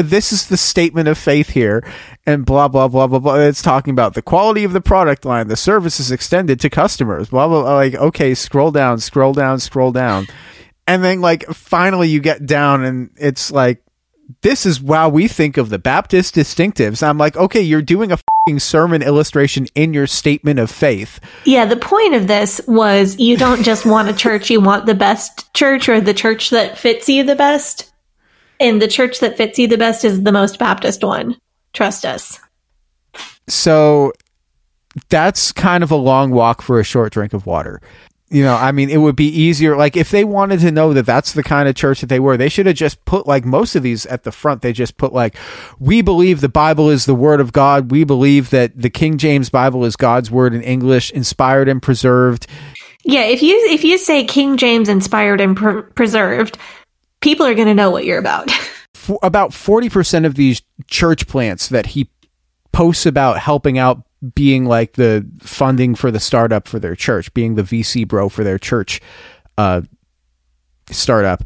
This 0.04 0.32
is 0.32 0.48
the 0.48 0.56
statement 0.56 1.08
of 1.08 1.18
faith 1.18 1.50
here 1.50 1.84
and 2.26 2.44
blah 2.44 2.68
blah 2.68 2.88
blah 2.88 3.06
blah 3.06 3.18
blah. 3.18 3.34
It's 3.36 3.62
talking 3.62 3.92
about 3.92 4.14
the 4.14 4.22
quality 4.22 4.64
of 4.64 4.72
the 4.72 4.80
product 4.80 5.24
line 5.24 5.48
the 5.48 5.56
service 5.56 6.00
is 6.00 6.10
extended 6.10 6.60
to 6.60 6.70
customers 6.70 7.28
blah 7.30 7.48
blah, 7.48 7.62
blah 7.62 7.74
like 7.74 7.94
okay 7.94 8.34
scroll 8.34 8.70
down 8.70 8.98
scroll 8.98 9.32
down 9.32 9.58
scroll 9.58 9.92
down 9.92 10.26
and 10.90 11.04
then 11.04 11.20
like 11.20 11.46
finally 11.46 12.08
you 12.08 12.18
get 12.18 12.44
down 12.46 12.84
and 12.84 13.10
it's 13.16 13.52
like 13.52 13.80
this 14.42 14.66
is 14.66 14.78
how 14.78 15.08
we 15.08 15.28
think 15.28 15.56
of 15.56 15.70
the 15.70 15.78
Baptist 15.78 16.34
distinctives. 16.34 17.00
I'm 17.00 17.16
like, 17.16 17.36
okay, 17.36 17.60
you're 17.60 17.82
doing 17.82 18.10
a 18.12 18.18
sermon 18.58 19.00
illustration 19.00 19.66
in 19.76 19.94
your 19.94 20.08
statement 20.08 20.58
of 20.58 20.68
faith. 20.68 21.20
Yeah, 21.44 21.64
the 21.64 21.76
point 21.76 22.14
of 22.14 22.26
this 22.26 22.60
was 22.66 23.18
you 23.20 23.36
don't 23.36 23.62
just 23.62 23.86
want 23.86 24.08
a 24.08 24.12
church, 24.12 24.50
you 24.50 24.60
want 24.60 24.86
the 24.86 24.94
best 24.94 25.52
church 25.54 25.88
or 25.88 26.00
the 26.00 26.14
church 26.14 26.50
that 26.50 26.76
fits 26.76 27.08
you 27.08 27.22
the 27.22 27.36
best. 27.36 27.92
And 28.58 28.82
the 28.82 28.88
church 28.88 29.20
that 29.20 29.36
fits 29.36 29.58
you 29.60 29.68
the 29.68 29.78
best 29.78 30.04
is 30.04 30.24
the 30.24 30.32
most 30.32 30.58
Baptist 30.58 31.04
one. 31.04 31.36
Trust 31.72 32.04
us. 32.04 32.40
So 33.46 34.12
that's 35.08 35.52
kind 35.52 35.84
of 35.84 35.92
a 35.92 35.96
long 35.96 36.32
walk 36.32 36.62
for 36.62 36.80
a 36.80 36.84
short 36.84 37.12
drink 37.12 37.32
of 37.32 37.46
water 37.46 37.80
you 38.30 38.44
know, 38.44 38.54
I 38.54 38.70
mean, 38.70 38.90
it 38.90 38.98
would 38.98 39.16
be 39.16 39.26
easier. 39.26 39.76
Like, 39.76 39.96
if 39.96 40.10
they 40.10 40.22
wanted 40.22 40.60
to 40.60 40.70
know 40.70 40.92
that 40.92 41.04
that's 41.04 41.32
the 41.32 41.42
kind 41.42 41.68
of 41.68 41.74
church 41.74 42.00
that 42.00 42.06
they 42.06 42.20
were, 42.20 42.36
they 42.36 42.48
should 42.48 42.66
have 42.66 42.76
just 42.76 43.04
put, 43.04 43.26
like, 43.26 43.44
most 43.44 43.74
of 43.74 43.82
these 43.82 44.06
at 44.06 44.22
the 44.22 44.30
front. 44.30 44.62
They 44.62 44.72
just 44.72 44.96
put, 44.96 45.12
like, 45.12 45.34
we 45.80 46.00
believe 46.00 46.40
the 46.40 46.48
Bible 46.48 46.90
is 46.90 47.06
the 47.06 47.14
word 47.14 47.40
of 47.40 47.52
God. 47.52 47.90
We 47.90 48.04
believe 48.04 48.50
that 48.50 48.80
the 48.80 48.88
King 48.88 49.18
James 49.18 49.50
Bible 49.50 49.84
is 49.84 49.96
God's 49.96 50.30
word 50.30 50.54
in 50.54 50.62
English, 50.62 51.10
inspired 51.10 51.68
and 51.68 51.82
preserved. 51.82 52.46
Yeah. 53.02 53.24
If 53.24 53.42
you, 53.42 53.56
if 53.68 53.82
you 53.82 53.98
say 53.98 54.24
King 54.24 54.56
James 54.56 54.88
inspired 54.88 55.40
and 55.40 55.56
pre- 55.56 55.82
preserved, 55.82 56.56
people 57.20 57.46
are 57.46 57.54
going 57.54 57.68
to 57.68 57.74
know 57.74 57.90
what 57.90 58.04
you're 58.04 58.18
about. 58.18 58.50
For 58.94 59.18
about 59.24 59.50
40% 59.50 60.24
of 60.24 60.36
these 60.36 60.62
church 60.86 61.26
plants 61.26 61.68
that 61.68 61.86
he 61.86 62.10
posts 62.72 63.06
about 63.06 63.38
helping 63.38 63.76
out 63.76 64.04
being 64.34 64.66
like 64.66 64.92
the 64.94 65.26
funding 65.40 65.94
for 65.94 66.10
the 66.10 66.20
startup 66.20 66.68
for 66.68 66.78
their 66.78 66.94
church, 66.94 67.32
being 67.32 67.54
the 67.54 67.62
VC 67.62 68.06
bro 68.06 68.28
for 68.28 68.44
their 68.44 68.58
church 68.58 69.00
uh, 69.56 69.82
startup. 70.90 71.44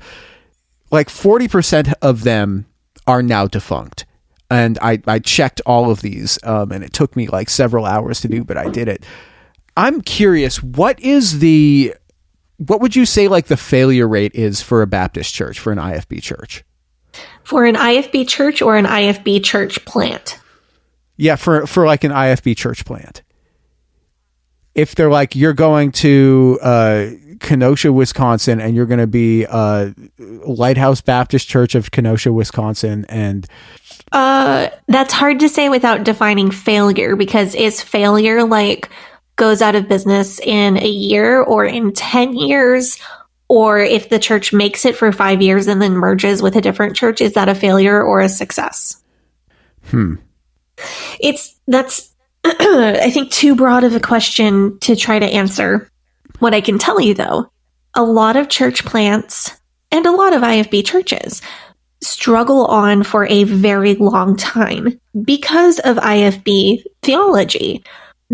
Like 0.91 1.09
40% 1.09 1.95
of 2.03 2.25
them 2.25 2.67
are 3.07 3.23
now 3.23 3.47
defunct. 3.47 4.07
And 4.51 4.79
I, 4.83 5.01
I 5.07 5.19
checked 5.19 5.61
all 5.67 5.91
of 5.91 6.03
these, 6.03 6.39
um, 6.45 6.71
and 6.71 6.85
it 6.85 6.93
took 6.93 7.17
me 7.17 7.29
like 7.29 7.49
several 7.49 7.87
hours 7.87 8.21
to 8.21 8.29
do, 8.29 8.45
but 8.45 8.57
I 8.57 8.69
did 8.69 8.89
it. 8.89 9.05
I'm 9.77 10.01
curious, 10.01 10.63
what 10.63 11.01
is 11.01 11.41
the, 11.41 11.95
what 12.59 12.81
would 12.81 12.95
you 12.95 13.07
say 13.07 13.27
like 13.27 13.47
the 13.47 13.57
failure 13.57 14.07
rate 14.07 14.35
is 14.35 14.61
for 14.61 14.83
a 14.83 14.87
Baptist 14.87 15.35
church, 15.35 15.59
for 15.59 15.73
an 15.73 15.79
IFB 15.79 16.23
church? 16.23 16.65
For 17.43 17.65
an 17.65 17.75
IFB 17.75 18.29
church 18.29 18.63
or 18.63 18.77
an 18.77 18.87
IFB 18.87 19.43
church 19.43 19.85
plant? 19.85 20.39
Yeah, 21.17 21.37
for 21.37 21.67
for 21.67 21.87
like 21.87 22.05
an 22.05 22.11
IFB 22.11 22.57
church 22.57 22.85
plant. 22.85 23.23
If 24.75 24.95
they're 24.95 25.11
like 25.11 25.37
you're 25.37 25.53
going 25.53 25.93
to 25.93 26.59
uh, 26.61 27.11
Kenosha, 27.41 27.93
Wisconsin, 27.93 28.61
and 28.61 28.75
you're 28.75 28.87
going 28.87 29.01
to 29.01 29.07
be 29.07 29.47
uh, 29.47 29.91
Lighthouse 30.19 31.01
Baptist 31.01 31.49
Church 31.49 31.75
of 31.75 31.93
Kenosha, 31.93 32.33
Wisconsin, 32.33 33.05
and 33.09 33.47
uh, 34.13 34.69
that's 34.89 35.13
hard 35.13 35.41
to 35.41 35.49
say 35.49 35.69
without 35.69 36.05
defining 36.05 36.51
failure 36.51 37.17
because 37.17 37.55
is 37.55 37.81
failure 37.81 38.45
like 38.45 38.89
goes 39.37 39.61
out 39.61 39.75
of 39.75 39.89
business 39.89 40.39
in 40.41 40.77
a 40.79 40.89
year 40.89 41.43
or 41.43 41.65
in 41.65 41.93
10 41.93 42.37
years? 42.37 42.99
Or 43.49 43.81
if 43.81 44.09
the 44.09 44.19
church 44.19 44.53
makes 44.53 44.85
it 44.85 44.97
for 44.97 45.11
5 45.11 45.43
years 45.43 45.67
and 45.67 45.83
then 45.83 45.97
merges 45.97 46.43
with 46.43 46.57
a 46.57 46.61
different 46.61 46.97
church 46.97 47.21
is 47.21 47.33
that 47.35 47.49
a 47.49 47.55
failure 47.55 48.01
or 48.03 48.21
a 48.21 48.29
success? 48.29 49.03
Hmm 49.87 50.15
it's 51.21 51.59
that's 51.67 52.15
I 52.45 53.11
think 53.11 53.31
too 53.31 53.55
broad 53.55 53.85
of 53.85 53.95
a 53.95 54.01
question 54.01 54.79
to 54.81 54.97
try 54.97 55.19
to 55.19 55.27
answer. 55.27 55.89
What 56.41 56.55
I 56.55 56.61
can 56.61 56.79
tell 56.79 57.01
you 57.01 57.15
though, 57.15 57.51
a 57.95 58.03
lot 58.03 58.37
of 58.37 58.49
church 58.49 58.85
plants 58.85 59.51
and 59.91 60.07
a 60.07 60.13
lot 60.13 60.33
of 60.33 60.43
IFB 60.43 60.85
churches 60.85 61.41
struggle 62.03 62.67
on 62.67 63.03
for 63.03 63.27
a 63.27 63.45
very 63.45 63.95
long 63.95 64.37
time 64.37 65.01
because 65.25 65.79
of 65.81 65.97
IFB 65.97 66.85
theology, 67.03 67.83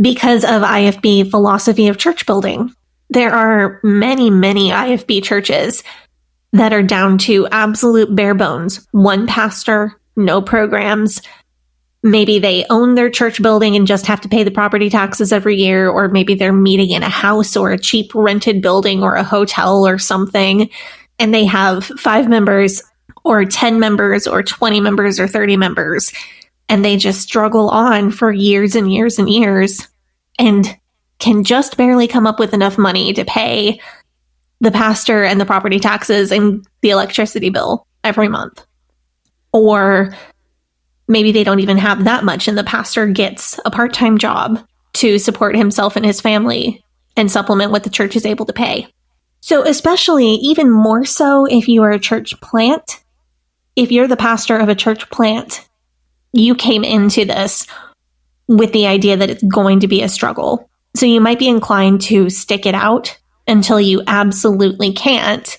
because 0.00 0.44
of 0.44 0.62
IFB 0.62 1.30
philosophy 1.30 1.88
of 1.88 1.98
church 1.98 2.26
building. 2.26 2.74
There 3.10 3.32
are 3.32 3.80
many, 3.82 4.30
many 4.30 4.70
IFB 4.70 5.22
churches 5.22 5.82
that 6.52 6.72
are 6.72 6.82
down 6.82 7.18
to 7.18 7.46
absolute 7.48 8.14
bare 8.14 8.34
bones 8.34 8.86
one 8.92 9.26
pastor, 9.26 10.00
no 10.16 10.42
programs, 10.42 11.22
maybe 12.02 12.38
they 12.38 12.64
own 12.70 12.94
their 12.94 13.10
church 13.10 13.42
building 13.42 13.76
and 13.76 13.86
just 13.86 14.06
have 14.06 14.20
to 14.22 14.28
pay 14.28 14.42
the 14.42 14.50
property 14.50 14.88
taxes 14.88 15.32
every 15.32 15.56
year, 15.56 15.88
or 15.88 16.08
maybe 16.08 16.34
they're 16.34 16.52
meeting 16.52 16.90
in 16.90 17.02
a 17.02 17.08
house 17.08 17.56
or 17.56 17.72
a 17.72 17.78
cheap 17.78 18.14
rented 18.14 18.62
building 18.62 19.02
or 19.02 19.14
a 19.14 19.24
hotel 19.24 19.86
or 19.86 19.98
something, 19.98 20.70
and 21.18 21.34
they 21.34 21.44
have 21.44 21.84
five 21.84 22.28
members 22.28 22.82
or 23.24 23.44
10 23.44 23.78
members 23.78 24.26
or 24.26 24.42
20 24.42 24.80
members 24.80 25.20
or 25.20 25.28
30 25.28 25.56
members, 25.56 26.12
and 26.68 26.84
they 26.84 26.96
just 26.96 27.20
struggle 27.20 27.68
on 27.68 28.10
for 28.10 28.32
years 28.32 28.74
and 28.74 28.92
years 28.92 29.18
and 29.18 29.28
years 29.28 29.86
and 30.38 30.76
can 31.18 31.44
just 31.44 31.76
barely 31.76 32.08
come 32.08 32.26
up 32.26 32.38
with 32.38 32.54
enough 32.54 32.78
money 32.78 33.12
to 33.12 33.26
pay 33.26 33.78
the 34.60 34.70
pastor 34.70 35.22
and 35.22 35.38
the 35.38 35.44
property 35.44 35.78
taxes 35.78 36.32
and 36.32 36.66
the 36.80 36.90
electricity 36.90 37.50
bill 37.50 37.86
every 38.02 38.28
month. 38.28 38.64
Or 39.52 40.14
maybe 41.10 41.32
they 41.32 41.44
don't 41.44 41.60
even 41.60 41.76
have 41.76 42.04
that 42.04 42.24
much 42.24 42.48
and 42.48 42.56
the 42.56 42.64
pastor 42.64 43.06
gets 43.08 43.58
a 43.64 43.70
part-time 43.70 44.16
job 44.16 44.64
to 44.94 45.18
support 45.18 45.56
himself 45.56 45.96
and 45.96 46.06
his 46.06 46.20
family 46.20 46.82
and 47.16 47.30
supplement 47.30 47.72
what 47.72 47.84
the 47.84 47.90
church 47.90 48.16
is 48.16 48.24
able 48.24 48.46
to 48.46 48.52
pay. 48.52 48.86
So 49.40 49.66
especially 49.66 50.34
even 50.34 50.70
more 50.70 51.04
so 51.04 51.46
if 51.46 51.68
you 51.68 51.82
are 51.82 51.90
a 51.90 51.98
church 51.98 52.40
plant, 52.40 53.02
if 53.74 53.90
you're 53.90 54.06
the 54.06 54.16
pastor 54.16 54.56
of 54.56 54.68
a 54.68 54.74
church 54.74 55.10
plant, 55.10 55.68
you 56.32 56.54
came 56.54 56.84
into 56.84 57.24
this 57.24 57.66
with 58.46 58.72
the 58.72 58.86
idea 58.86 59.16
that 59.16 59.30
it's 59.30 59.42
going 59.42 59.80
to 59.80 59.88
be 59.88 60.02
a 60.02 60.08
struggle. 60.08 60.70
So 60.94 61.06
you 61.06 61.20
might 61.20 61.38
be 61.38 61.48
inclined 61.48 62.02
to 62.02 62.30
stick 62.30 62.66
it 62.66 62.74
out 62.74 63.18
until 63.48 63.80
you 63.80 64.02
absolutely 64.06 64.92
can't 64.92 65.58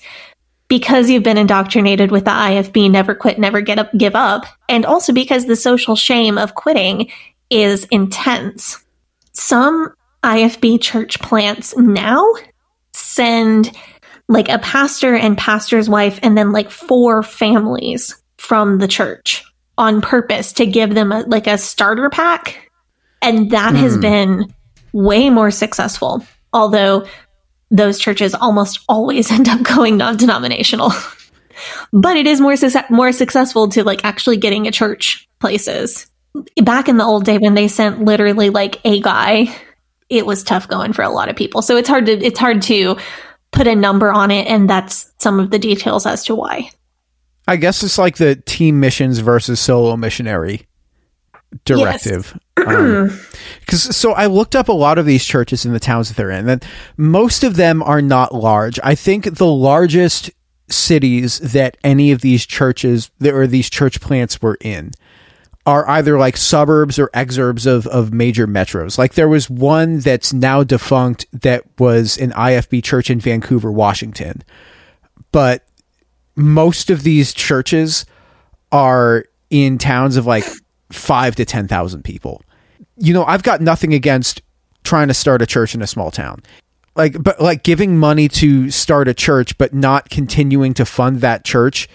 because 0.72 1.10
you've 1.10 1.22
been 1.22 1.36
indoctrinated 1.36 2.10
with 2.10 2.24
the 2.24 2.30
IFB 2.30 2.90
never 2.90 3.14
quit, 3.14 3.38
never 3.38 3.60
get 3.60 3.78
up, 3.78 3.90
give 3.94 4.16
up, 4.16 4.46
and 4.70 4.86
also 4.86 5.12
because 5.12 5.44
the 5.44 5.54
social 5.54 5.94
shame 5.94 6.38
of 6.38 6.54
quitting 6.54 7.10
is 7.50 7.84
intense. 7.90 8.82
Some 9.34 9.92
IFB 10.22 10.80
church 10.80 11.20
plants 11.20 11.76
now 11.76 12.26
send 12.94 13.76
like 14.30 14.48
a 14.48 14.60
pastor 14.60 15.14
and 15.14 15.36
pastor's 15.36 15.90
wife 15.90 16.18
and 16.22 16.38
then 16.38 16.52
like 16.52 16.70
four 16.70 17.22
families 17.22 18.22
from 18.38 18.78
the 18.78 18.88
church 18.88 19.44
on 19.76 20.00
purpose 20.00 20.54
to 20.54 20.64
give 20.64 20.94
them 20.94 21.12
a, 21.12 21.20
like 21.26 21.46
a 21.46 21.58
starter 21.58 22.08
pack. 22.08 22.70
And 23.20 23.50
that 23.50 23.74
mm. 23.74 23.76
has 23.76 23.96
hmm. 23.96 24.00
been 24.00 24.54
way 24.94 25.28
more 25.28 25.50
successful. 25.50 26.24
Although 26.54 27.06
those 27.72 27.98
churches 27.98 28.34
almost 28.34 28.80
always 28.88 29.30
end 29.32 29.48
up 29.48 29.62
going 29.62 29.96
non-denominational. 29.96 30.92
but 31.92 32.16
it 32.16 32.28
is 32.28 32.40
more 32.40 32.54
su- 32.56 32.70
more 32.90 33.10
successful 33.10 33.68
to 33.70 33.82
like 33.82 34.04
actually 34.04 34.36
getting 34.36 34.68
a 34.68 34.70
church 34.70 35.28
places. 35.40 36.06
Back 36.62 36.88
in 36.88 36.96
the 36.96 37.04
old 37.04 37.24
day 37.24 37.38
when 37.38 37.54
they 37.54 37.68
sent 37.68 38.04
literally 38.04 38.50
like 38.50 38.80
a 38.84 39.00
guy, 39.00 39.54
it 40.08 40.24
was 40.24 40.44
tough 40.44 40.68
going 40.68 40.92
for 40.92 41.02
a 41.02 41.10
lot 41.10 41.28
of 41.28 41.36
people. 41.36 41.62
So 41.62 41.76
it's 41.76 41.88
hard 41.88 42.06
to 42.06 42.12
it's 42.12 42.38
hard 42.38 42.62
to 42.62 42.96
put 43.50 43.66
a 43.66 43.74
number 43.74 44.12
on 44.12 44.30
it 44.30 44.46
and 44.46 44.68
that's 44.68 45.12
some 45.18 45.40
of 45.40 45.50
the 45.50 45.58
details 45.58 46.06
as 46.06 46.24
to 46.24 46.34
why. 46.34 46.70
I 47.48 47.56
guess 47.56 47.82
it's 47.82 47.98
like 47.98 48.16
the 48.16 48.36
team 48.36 48.78
missions 48.80 49.18
versus 49.18 49.60
solo 49.60 49.96
missionary 49.96 50.66
directive. 51.64 52.38
Um, 52.56 53.18
because 53.60 53.96
so 53.96 54.12
I 54.12 54.26
looked 54.26 54.54
up 54.54 54.68
a 54.68 54.72
lot 54.72 54.98
of 54.98 55.06
these 55.06 55.24
churches 55.24 55.64
in 55.64 55.72
the 55.72 55.80
towns 55.80 56.08
that 56.08 56.16
they're 56.16 56.30
in, 56.30 56.48
and 56.48 56.64
most 56.96 57.44
of 57.44 57.56
them 57.56 57.82
are 57.82 58.02
not 58.02 58.34
large. 58.34 58.78
I 58.82 58.94
think 58.94 59.36
the 59.36 59.46
largest 59.46 60.30
cities 60.68 61.38
that 61.40 61.76
any 61.84 62.12
of 62.12 62.20
these 62.20 62.46
churches 62.46 63.10
or 63.24 63.46
these 63.46 63.68
church 63.68 64.00
plants 64.00 64.40
were 64.40 64.58
in 64.60 64.92
are 65.64 65.88
either 65.88 66.18
like 66.18 66.36
suburbs 66.36 66.98
or 66.98 67.08
exurbs 67.08 67.66
of, 67.66 67.86
of 67.86 68.12
major 68.12 68.48
metros. 68.48 68.98
Like 68.98 69.14
there 69.14 69.28
was 69.28 69.48
one 69.48 70.00
that's 70.00 70.32
now 70.32 70.64
defunct 70.64 71.26
that 71.32 71.64
was 71.78 72.18
an 72.18 72.32
IFB 72.32 72.82
church 72.82 73.10
in 73.10 73.20
Vancouver, 73.20 73.70
Washington. 73.70 74.42
But 75.30 75.64
most 76.34 76.90
of 76.90 77.04
these 77.04 77.32
churches 77.32 78.06
are 78.72 79.24
in 79.50 79.78
towns 79.78 80.16
of 80.16 80.26
like 80.26 80.44
five 80.92 81.36
to 81.36 81.44
10,000 81.44 82.02
people. 82.02 82.42
You 82.96 83.14
know, 83.14 83.24
I've 83.24 83.42
got 83.42 83.60
nothing 83.60 83.94
against 83.94 84.42
trying 84.84 85.08
to 85.08 85.14
start 85.14 85.42
a 85.42 85.46
church 85.46 85.74
in 85.74 85.82
a 85.82 85.86
small 85.86 86.10
town. 86.10 86.42
Like, 86.94 87.22
but 87.22 87.40
like 87.40 87.62
giving 87.62 87.98
money 87.98 88.28
to 88.28 88.70
start 88.70 89.08
a 89.08 89.14
church, 89.14 89.56
but 89.56 89.72
not 89.72 90.10
continuing 90.10 90.74
to 90.74 90.84
fund 90.84 91.20
that 91.22 91.44
church 91.44 91.88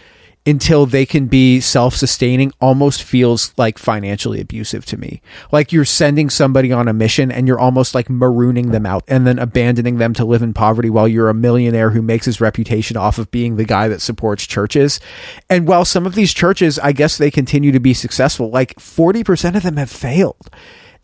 until 0.47 0.85
they 0.85 1.05
can 1.05 1.27
be 1.27 1.59
self-sustaining 1.59 2.53
almost 2.61 3.03
feels 3.03 3.53
like 3.57 3.77
financially 3.77 4.39
abusive 4.39 4.85
to 4.85 4.95
me. 4.95 5.21
Like 5.51 5.73
you're 5.73 5.83
sending 5.83 6.29
somebody 6.29 6.71
on 6.71 6.87
a 6.87 6.93
mission 6.93 7.33
and 7.33 7.47
you're 7.47 7.59
almost 7.59 7.93
like 7.93 8.07
marooning 8.07 8.71
them 8.71 8.85
out 8.85 9.03
and 9.09 9.27
then 9.27 9.39
abandoning 9.39 9.97
them 9.97 10.13
to 10.13 10.23
live 10.23 10.41
in 10.41 10.53
poverty 10.53 10.89
while 10.89 11.07
you're 11.07 11.27
a 11.27 11.33
millionaire 11.33 11.89
who 11.89 12.01
makes 12.01 12.25
his 12.25 12.39
reputation 12.39 12.95
off 12.95 13.17
of 13.17 13.29
being 13.29 13.57
the 13.57 13.65
guy 13.65 13.89
that 13.89 14.01
supports 14.01 14.47
churches. 14.47 15.01
And 15.49 15.67
while 15.67 15.83
some 15.83 16.05
of 16.05 16.15
these 16.15 16.33
churches, 16.33 16.79
I 16.79 16.93
guess 16.93 17.17
they 17.17 17.29
continue 17.29 17.73
to 17.73 17.81
be 17.81 17.93
successful, 17.93 18.49
like 18.49 18.73
40% 18.75 19.57
of 19.57 19.63
them 19.63 19.75
have 19.75 19.91
failed. 19.91 20.49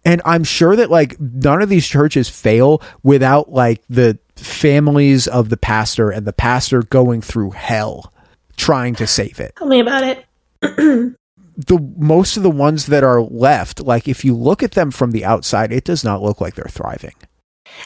And 0.06 0.22
I'm 0.24 0.46
sure 0.46 0.78
that 0.78 0.90
like 0.90 1.20
none 1.20 1.62
of 1.62 1.68
these 1.68 1.88
churches 1.88 2.30
fail 2.30 2.82
without 3.04 3.52
like 3.52 3.84
the 3.90 4.20
families 4.38 5.28
of 5.28 5.50
the 5.50 5.58
pastor 5.58 6.12
and 6.12 6.26
the 6.26 6.34
pastor 6.34 6.84
going 6.84 7.22
through 7.22 7.52
hell 7.52 8.13
trying 8.58 8.96
to 8.96 9.08
save 9.08 9.40
it. 9.40 9.56
Tell 9.58 9.68
me 9.68 9.80
about 9.80 10.04
it. 10.04 11.16
The 11.56 11.78
most 12.00 12.36
of 12.36 12.42
the 12.42 12.50
ones 12.50 12.88
that 12.88 13.04
are 13.04 13.22
left, 13.22 13.80
like 13.80 14.08
if 14.08 14.26
you 14.26 14.36
look 14.36 14.64
at 14.64 14.72
them 14.72 14.90
from 14.90 15.12
the 15.12 15.24
outside, 15.24 15.72
it 15.72 15.84
does 15.84 16.04
not 16.04 16.24
look 16.24 16.42
like 16.42 16.56
they're 16.56 16.66
thriving. 16.66 17.14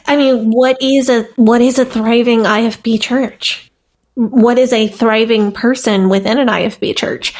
I 0.06 0.16
mean, 0.16 0.50
what 0.50 0.78
is 0.80 1.10
a 1.10 1.24
what 1.36 1.60
is 1.60 1.78
a 1.78 1.84
thriving 1.84 2.44
IFB 2.44 2.98
church? 2.98 3.70
What 4.14 4.58
is 4.58 4.72
a 4.72 4.88
thriving 4.88 5.52
person 5.52 6.08
within 6.08 6.38
an 6.38 6.48
IFB 6.48 6.96
church? 6.96 7.34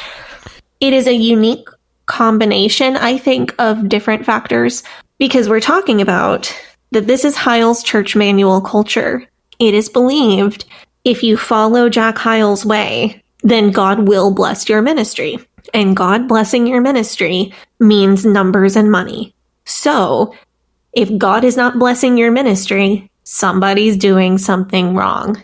It 0.79 0.93
is 0.93 1.07
a 1.07 1.13
unique 1.13 1.67
combination, 2.05 2.95
I 2.95 3.17
think, 3.17 3.55
of 3.59 3.89
different 3.89 4.25
factors 4.25 4.83
because 5.17 5.49
we're 5.49 5.59
talking 5.59 6.01
about 6.01 6.55
that 6.91 7.07
this 7.07 7.25
is 7.25 7.35
Hyles' 7.35 7.83
church 7.83 8.15
manual 8.15 8.61
culture. 8.61 9.27
It 9.59 9.73
is 9.73 9.89
believed 9.89 10.65
if 11.03 11.23
you 11.23 11.37
follow 11.37 11.89
Jack 11.89 12.17
Hyles' 12.17 12.65
way, 12.65 13.23
then 13.41 13.71
God 13.71 14.07
will 14.07 14.33
bless 14.33 14.67
your 14.67 14.81
ministry. 14.81 15.39
And 15.73 15.95
God 15.95 16.27
blessing 16.27 16.67
your 16.67 16.81
ministry 16.81 17.53
means 17.79 18.25
numbers 18.25 18.75
and 18.75 18.91
money. 18.91 19.33
So, 19.65 20.33
if 20.93 21.15
God 21.17 21.43
is 21.43 21.55
not 21.55 21.77
blessing 21.77 22.17
your 22.17 22.31
ministry, 22.31 23.09
somebody's 23.23 23.95
doing 23.95 24.37
something 24.37 24.95
wrong. 24.95 25.41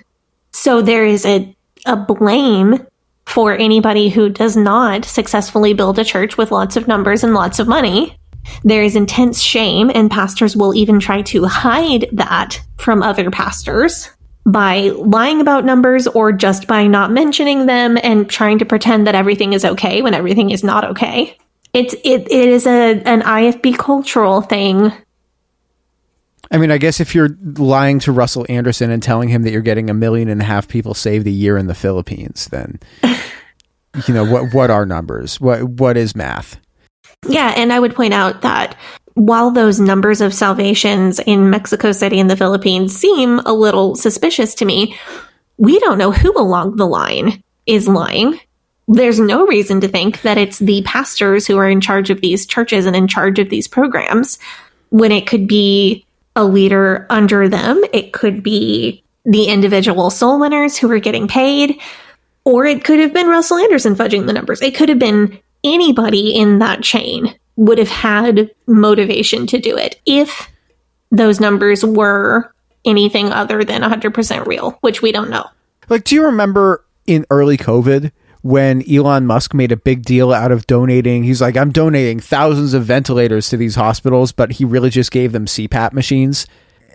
So 0.51 0.81
there 0.81 1.05
is 1.05 1.25
a, 1.25 1.55
a 1.85 1.95
blame 1.95 2.85
for 3.27 3.53
anybody 3.53 4.09
who 4.09 4.29
does 4.29 4.57
not 4.57 5.05
successfully 5.05 5.73
build 5.73 5.99
a 5.99 6.03
church 6.03 6.37
with 6.37 6.51
lots 6.51 6.75
of 6.75 6.87
numbers 6.87 7.23
and 7.23 7.33
lots 7.33 7.59
of 7.59 7.67
money. 7.67 8.17
There 8.63 8.83
is 8.83 8.95
intense 8.95 9.41
shame, 9.41 9.91
and 9.93 10.09
pastors 10.09 10.55
will 10.55 10.75
even 10.75 10.99
try 10.99 11.21
to 11.23 11.45
hide 11.45 12.07
that 12.11 12.59
from 12.77 13.03
other 13.03 13.29
pastors 13.29 14.09
by 14.45 14.89
lying 14.89 15.41
about 15.41 15.65
numbers 15.65 16.07
or 16.07 16.31
just 16.31 16.67
by 16.67 16.85
not 16.87 17.11
mentioning 17.11 17.65
them 17.65 17.97
and 18.03 18.29
trying 18.29 18.59
to 18.59 18.65
pretend 18.65 19.07
that 19.07 19.15
everything 19.15 19.53
is 19.53 19.65
okay 19.65 20.01
when 20.01 20.13
everything 20.13 20.51
is 20.51 20.63
not 20.63 20.83
okay. 20.83 21.37
It's 21.73 21.93
it, 21.93 22.31
it 22.31 22.49
is 22.49 22.67
a 22.67 23.01
an 23.03 23.21
IFB 23.21 23.77
cultural 23.77 24.41
thing. 24.41 24.93
I 26.51 26.57
mean, 26.57 26.71
I 26.71 26.77
guess 26.77 26.99
if 26.99 27.15
you're 27.15 27.35
lying 27.57 27.99
to 28.01 28.11
Russell 28.11 28.45
Anderson 28.47 28.91
and 28.91 29.01
telling 29.01 29.29
him 29.29 29.43
that 29.43 29.51
you're 29.51 29.61
getting 29.61 29.89
a 29.89 29.95
million 29.95 30.29
and 30.29 30.41
a 30.41 30.45
half 30.45 30.67
people 30.67 30.93
saved 30.93 31.25
a 31.25 31.31
year 31.31 31.57
in 31.57 31.65
the 31.65 31.73
Philippines, 31.73 32.47
then 32.49 32.79
you 34.07 34.13
know 34.13 34.23
what 34.23 34.53
what 34.53 34.69
are 34.69 34.85
numbers? 34.85 35.41
What 35.41 35.63
what 35.63 35.97
is 35.97 36.15
math? 36.15 36.59
Yeah, 37.27 37.53
and 37.57 37.73
I 37.73 37.79
would 37.79 37.95
point 37.95 38.13
out 38.13 38.41
that 38.43 38.77
while 39.15 39.49
those 39.49 39.79
numbers 39.79 40.21
of 40.21 40.33
salvations 40.33 41.19
in 41.19 41.49
Mexico 41.49 41.91
City 41.91 42.19
and 42.19 42.29
the 42.29 42.37
Philippines 42.37 42.95
seem 42.95 43.39
a 43.39 43.53
little 43.53 43.95
suspicious 43.95 44.53
to 44.55 44.65
me, 44.65 44.97
we 45.57 45.79
don't 45.79 45.97
know 45.97 46.11
who 46.11 46.37
along 46.37 46.75
the 46.75 46.85
line 46.85 47.41
is 47.65 47.87
lying. 47.87 48.39
There's 48.87 49.19
no 49.19 49.47
reason 49.47 49.81
to 49.81 49.87
think 49.87 50.21
that 50.21 50.37
it's 50.37 50.59
the 50.59 50.83
pastors 50.83 51.47
who 51.47 51.57
are 51.57 51.69
in 51.69 51.81
charge 51.81 52.09
of 52.09 52.21
these 52.21 52.45
churches 52.45 52.85
and 52.85 52.95
in 52.95 53.07
charge 53.07 53.39
of 53.39 53.49
these 53.49 53.67
programs 53.67 54.37
when 54.89 55.11
it 55.11 55.25
could 55.25 55.47
be 55.47 56.05
a 56.35 56.43
leader 56.43 57.07
under 57.09 57.47
them. 57.47 57.81
It 57.93 58.11
could 58.11 58.43
be 58.43 59.01
the 59.23 59.45
individual 59.45 60.09
soul 60.09 60.39
winners 60.39 60.77
who 60.77 60.91
are 60.91 60.99
getting 60.99 61.27
paid, 61.27 61.81
or 62.43 62.65
it 62.65 62.83
could 62.83 62.99
have 62.99 63.13
been 63.13 63.27
Russell 63.27 63.57
Anderson 63.57 63.95
fudging 63.95 64.27
the 64.27 64.33
numbers. 64.33 64.61
It 64.61 64.75
could 64.75 64.89
have 64.89 64.99
been 64.99 65.39
anybody 65.63 66.35
in 66.35 66.59
that 66.59 66.83
chain 66.83 67.33
would 67.55 67.77
have 67.77 67.89
had 67.89 68.51
motivation 68.67 69.47
to 69.47 69.59
do 69.59 69.77
it 69.77 69.99
if 70.05 70.49
those 71.11 71.39
numbers 71.39 71.85
were 71.85 72.51
anything 72.83 73.31
other 73.31 73.63
than 73.63 73.81
100% 73.81 74.45
real, 74.45 74.71
which 74.81 75.01
we 75.01 75.11
don't 75.11 75.29
know. 75.29 75.45
Like, 75.89 76.03
do 76.03 76.15
you 76.15 76.25
remember 76.25 76.85
in 77.07 77.25
early 77.29 77.57
COVID 77.57 78.11
when 78.41 78.83
Elon 78.89 79.25
Musk 79.25 79.53
made 79.53 79.71
a 79.71 79.77
big 79.77 80.03
deal 80.03 80.33
out 80.33 80.51
of 80.51 80.67
donating? 80.67 81.23
He's 81.23 81.41
like, 81.41 81.57
I'm 81.57 81.71
donating 81.71 82.19
thousands 82.19 82.73
of 82.73 82.85
ventilators 82.85 83.49
to 83.49 83.57
these 83.57 83.75
hospitals, 83.75 84.31
but 84.31 84.53
he 84.53 84.65
really 84.65 84.89
just 84.89 85.11
gave 85.11 85.31
them 85.31 85.45
CPAP 85.45 85.93
machines. 85.93 86.45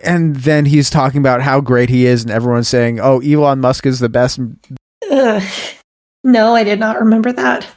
And 0.03 0.35
then 0.37 0.65
he's 0.65 0.89
talking 0.89 1.19
about 1.19 1.41
how 1.41 1.61
great 1.61 1.89
he 1.89 2.05
is, 2.05 2.23
and 2.23 2.31
everyone's 2.31 2.67
saying, 2.67 2.99
Oh, 2.99 3.19
Elon 3.19 3.59
Musk 3.59 3.85
is 3.85 3.99
the 3.99 4.09
best. 4.09 4.39
Ugh. 5.11 5.43
No, 6.23 6.55
I 6.55 6.63
did 6.63 6.79
not 6.79 6.99
remember 6.99 7.31
that. 7.31 7.67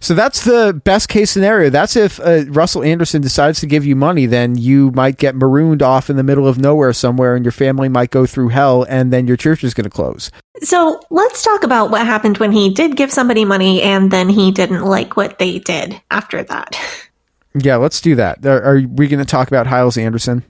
So 0.00 0.14
that's 0.14 0.44
the 0.44 0.78
best 0.84 1.08
case 1.08 1.30
scenario. 1.30 1.70
That's 1.70 1.96
if 1.96 2.20
uh, 2.20 2.44
Russell 2.48 2.82
Anderson 2.82 3.22
decides 3.22 3.60
to 3.60 3.66
give 3.66 3.84
you 3.84 3.96
money, 3.96 4.26
then 4.26 4.56
you 4.56 4.90
might 4.92 5.16
get 5.16 5.34
marooned 5.34 5.82
off 5.82 6.10
in 6.10 6.16
the 6.16 6.22
middle 6.22 6.46
of 6.46 6.58
nowhere 6.58 6.92
somewhere, 6.92 7.34
and 7.34 7.44
your 7.44 7.52
family 7.52 7.88
might 7.88 8.10
go 8.10 8.26
through 8.26 8.48
hell, 8.48 8.84
and 8.88 9.12
then 9.12 9.26
your 9.26 9.36
church 9.36 9.64
is 9.64 9.74
going 9.74 9.84
to 9.84 9.90
close. 9.90 10.30
So 10.62 11.00
let's 11.10 11.42
talk 11.42 11.64
about 11.64 11.90
what 11.90 12.04
happened 12.04 12.38
when 12.38 12.52
he 12.52 12.72
did 12.72 12.96
give 12.96 13.10
somebody 13.10 13.44
money 13.44 13.80
and 13.80 14.10
then 14.10 14.28
he 14.28 14.52
didn't 14.52 14.84
like 14.84 15.16
what 15.16 15.38
they 15.38 15.58
did 15.58 16.00
after 16.10 16.42
that. 16.44 16.78
Yeah, 17.52 17.76
let's 17.76 18.00
do 18.00 18.14
that. 18.14 18.46
Are, 18.46 18.62
are 18.62 18.80
we 18.80 19.08
going 19.08 19.18
to 19.18 19.24
talk 19.24 19.48
about 19.48 19.66
Hyles 19.66 19.98
Anderson? 19.98 20.44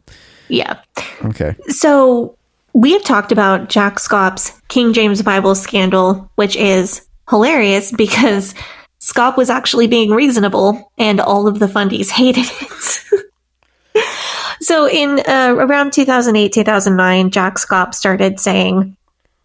Yeah. 0.48 0.80
Okay. 1.24 1.56
So 1.68 2.36
we 2.74 2.92
have 2.92 3.04
talked 3.04 3.32
about 3.32 3.70
Jack 3.70 3.98
Schaap's 3.98 4.60
King 4.68 4.92
James 4.92 5.22
Bible 5.22 5.54
scandal, 5.54 6.30
which 6.34 6.56
is 6.56 7.06
hilarious 7.30 7.90
because 7.96 8.54
Schaap 9.00 9.36
was 9.36 9.50
actually 9.50 9.86
being 9.86 10.10
reasonable, 10.10 10.92
and 10.98 11.20
all 11.20 11.46
of 11.46 11.58
the 11.58 11.66
fundies 11.66 12.10
hated 12.10 12.46
it. 12.46 14.04
so, 14.60 14.88
in 14.88 15.20
uh, 15.26 15.54
around 15.56 15.92
2008, 15.92 16.52
2009, 16.52 17.30
Jack 17.30 17.56
Schaap 17.56 17.94
started 17.94 18.38
saying 18.38 18.96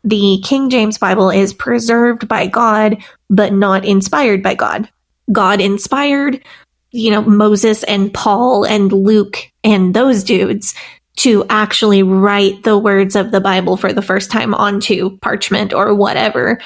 the 0.04 0.40
King 0.44 0.70
James 0.70 0.98
Bible 0.98 1.30
is 1.32 1.54
preserved 1.54 2.28
by 2.28 2.48
God, 2.48 2.98
but 3.30 3.54
not 3.54 3.86
inspired 3.86 4.44
by 4.44 4.54
God. 4.54 4.88
God 5.32 5.60
inspired, 5.60 6.44
you 6.92 7.10
know, 7.10 7.24
Moses 7.24 7.84
and 7.84 8.14
Paul 8.14 8.66
and 8.66 8.92
Luke 8.92 9.38
and 9.64 9.94
those 9.96 10.24
dudes 10.24 10.76
to 11.18 11.46
actually 11.50 12.04
write 12.04 12.64
the 12.64 12.78
words 12.78 13.16
of 13.16 13.32
the 13.32 13.42
Bible 13.42 13.78
for 13.78 13.92
the 13.92 14.02
first 14.02 14.30
time 14.30 14.54
onto 14.54 15.18
parchment 15.20 15.74
or 15.74 15.96
whatever. 15.96 16.60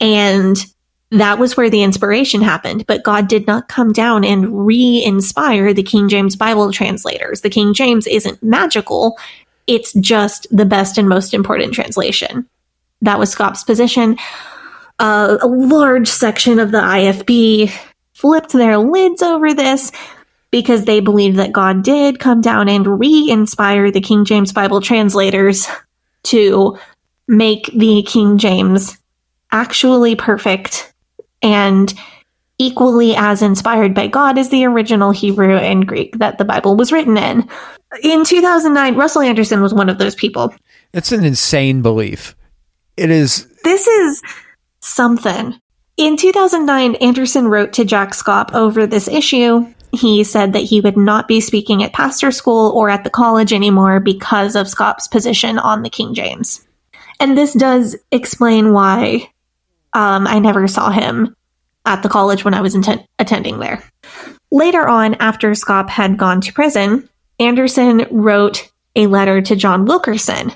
And 0.00 0.56
that 1.10 1.38
was 1.38 1.56
where 1.56 1.70
the 1.70 1.82
inspiration 1.82 2.42
happened. 2.42 2.86
But 2.86 3.04
God 3.04 3.28
did 3.28 3.46
not 3.46 3.68
come 3.68 3.92
down 3.92 4.24
and 4.24 4.66
re 4.66 5.02
inspire 5.04 5.72
the 5.72 5.82
King 5.82 6.08
James 6.08 6.36
Bible 6.36 6.72
translators. 6.72 7.42
The 7.42 7.50
King 7.50 7.74
James 7.74 8.06
isn't 8.06 8.42
magical, 8.42 9.16
it's 9.66 9.92
just 9.94 10.46
the 10.50 10.64
best 10.64 10.98
and 10.98 11.08
most 11.08 11.34
important 11.34 11.72
translation. 11.72 12.48
That 13.02 13.18
was 13.18 13.34
Schaap's 13.34 13.64
position. 13.64 14.16
Uh, 14.98 15.38
a 15.40 15.46
large 15.46 16.08
section 16.08 16.58
of 16.58 16.70
the 16.70 16.78
IFB 16.78 17.72
flipped 18.12 18.52
their 18.52 18.78
lids 18.78 19.22
over 19.22 19.52
this 19.52 19.90
because 20.50 20.84
they 20.84 21.00
believed 21.00 21.36
that 21.38 21.52
God 21.52 21.82
did 21.82 22.20
come 22.20 22.40
down 22.40 22.68
and 22.68 23.00
re 23.00 23.28
inspire 23.28 23.90
the 23.90 24.00
King 24.00 24.24
James 24.24 24.52
Bible 24.52 24.80
translators 24.80 25.66
to 26.24 26.78
make 27.26 27.70
the 27.74 28.02
King 28.04 28.38
James 28.38 28.96
actually 29.50 30.14
perfect 30.14 30.93
and 31.42 31.92
equally 32.58 33.16
as 33.16 33.42
inspired 33.42 33.94
by 33.94 34.06
God 34.06 34.38
as 34.38 34.48
the 34.50 34.64
original 34.64 35.10
Hebrew 35.10 35.56
and 35.56 35.86
Greek 35.86 36.18
that 36.18 36.38
the 36.38 36.44
Bible 36.44 36.76
was 36.76 36.92
written 36.92 37.16
in. 37.16 37.48
In 38.02 38.24
2009, 38.24 38.96
Russell 38.96 39.22
Anderson 39.22 39.60
was 39.60 39.74
one 39.74 39.88
of 39.88 39.98
those 39.98 40.14
people. 40.14 40.54
It's 40.92 41.12
an 41.12 41.24
insane 41.24 41.82
belief. 41.82 42.36
It 42.96 43.10
is. 43.10 43.46
This 43.64 43.86
is 43.86 44.22
something. 44.80 45.58
In 45.96 46.16
2009, 46.16 46.96
Anderson 46.96 47.48
wrote 47.48 47.72
to 47.74 47.84
Jack 47.84 48.10
Schaap 48.10 48.54
over 48.54 48.86
this 48.86 49.08
issue. 49.08 49.66
He 49.92 50.24
said 50.24 50.52
that 50.52 50.64
he 50.64 50.80
would 50.80 50.96
not 50.96 51.28
be 51.28 51.40
speaking 51.40 51.82
at 51.82 51.92
pastor 51.92 52.32
school 52.32 52.72
or 52.72 52.90
at 52.90 53.04
the 53.04 53.10
college 53.10 53.52
anymore 53.52 54.00
because 54.00 54.56
of 54.56 54.66
Schaap's 54.66 55.06
position 55.06 55.58
on 55.58 55.82
the 55.82 55.90
King 55.90 56.14
James. 56.14 56.66
And 57.20 57.38
this 57.38 57.52
does 57.52 57.96
explain 58.10 58.72
why 58.72 59.30
um, 59.94 60.26
I 60.26 60.38
never 60.38 60.68
saw 60.68 60.90
him 60.90 61.34
at 61.86 62.02
the 62.02 62.08
college 62.08 62.44
when 62.44 62.54
I 62.54 62.60
was 62.60 62.74
inten- 62.74 63.06
attending 63.18 63.58
there. 63.58 63.82
Later 64.50 64.86
on, 64.86 65.14
after 65.14 65.50
Schaap 65.50 65.88
had 65.88 66.18
gone 66.18 66.40
to 66.42 66.52
prison, 66.52 67.08
Anderson 67.38 68.06
wrote 68.10 68.70
a 68.96 69.06
letter 69.06 69.40
to 69.42 69.56
John 69.56 69.84
Wilkerson 69.84 70.52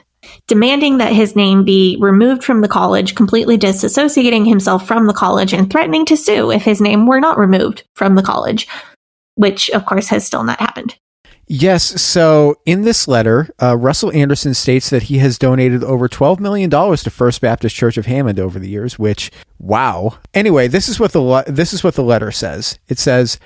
demanding 0.47 0.98
that 0.98 1.12
his 1.12 1.36
name 1.36 1.65
be 1.65 1.97
removed 2.01 2.44
from 2.44 2.60
the 2.60 2.69
college, 2.69 3.15
completely 3.15 3.59
disassociating 3.59 4.47
himself 4.47 4.86
from 4.86 5.06
the 5.06 5.12
college 5.12 5.52
and 5.52 5.70
threatening 5.70 6.05
to 6.06 6.16
sue 6.16 6.51
if 6.51 6.62
his 6.62 6.81
name 6.81 7.06
were 7.06 7.20
not 7.20 7.39
removed 7.39 7.85
from 7.94 8.15
the 8.15 8.23
college, 8.23 8.69
which 9.35 9.70
of 9.70 9.86
course 9.86 10.09
has 10.09 10.27
still 10.27 10.44
not 10.44 10.60
happened. 10.60 10.97
Yes. 11.51 12.01
So 12.03 12.57
in 12.66 12.83
this 12.83 13.09
letter, 13.09 13.49
uh, 13.61 13.77
Russell 13.77 14.12
Anderson 14.12 14.53
states 14.53 14.91
that 14.91 15.05
he 15.05 15.19
has 15.19 15.39
donated 15.39 15.83
over 15.83 16.07
$12 16.07 16.41
million 16.41 16.69
to 16.69 17.11
First 17.11 17.41
Baptist 17.41 17.75
Church 17.75 17.97
of 17.97 18.05
Hammond 18.05 18.39
over 18.39 18.59
the 18.59 18.69
years, 18.69 18.99
which, 18.99 19.31
wow. 19.59 20.19
Anyway, 20.35 20.69
this 20.69 20.91
is 20.91 21.01
what 21.01 21.12
the, 21.12 21.23
le- 21.23 21.45
this 21.47 21.73
is 21.73 21.83
what 21.83 21.95
the 21.95 22.03
letter 22.03 22.31
says. 22.31 22.79
It 22.89 22.99
says, 22.99 23.39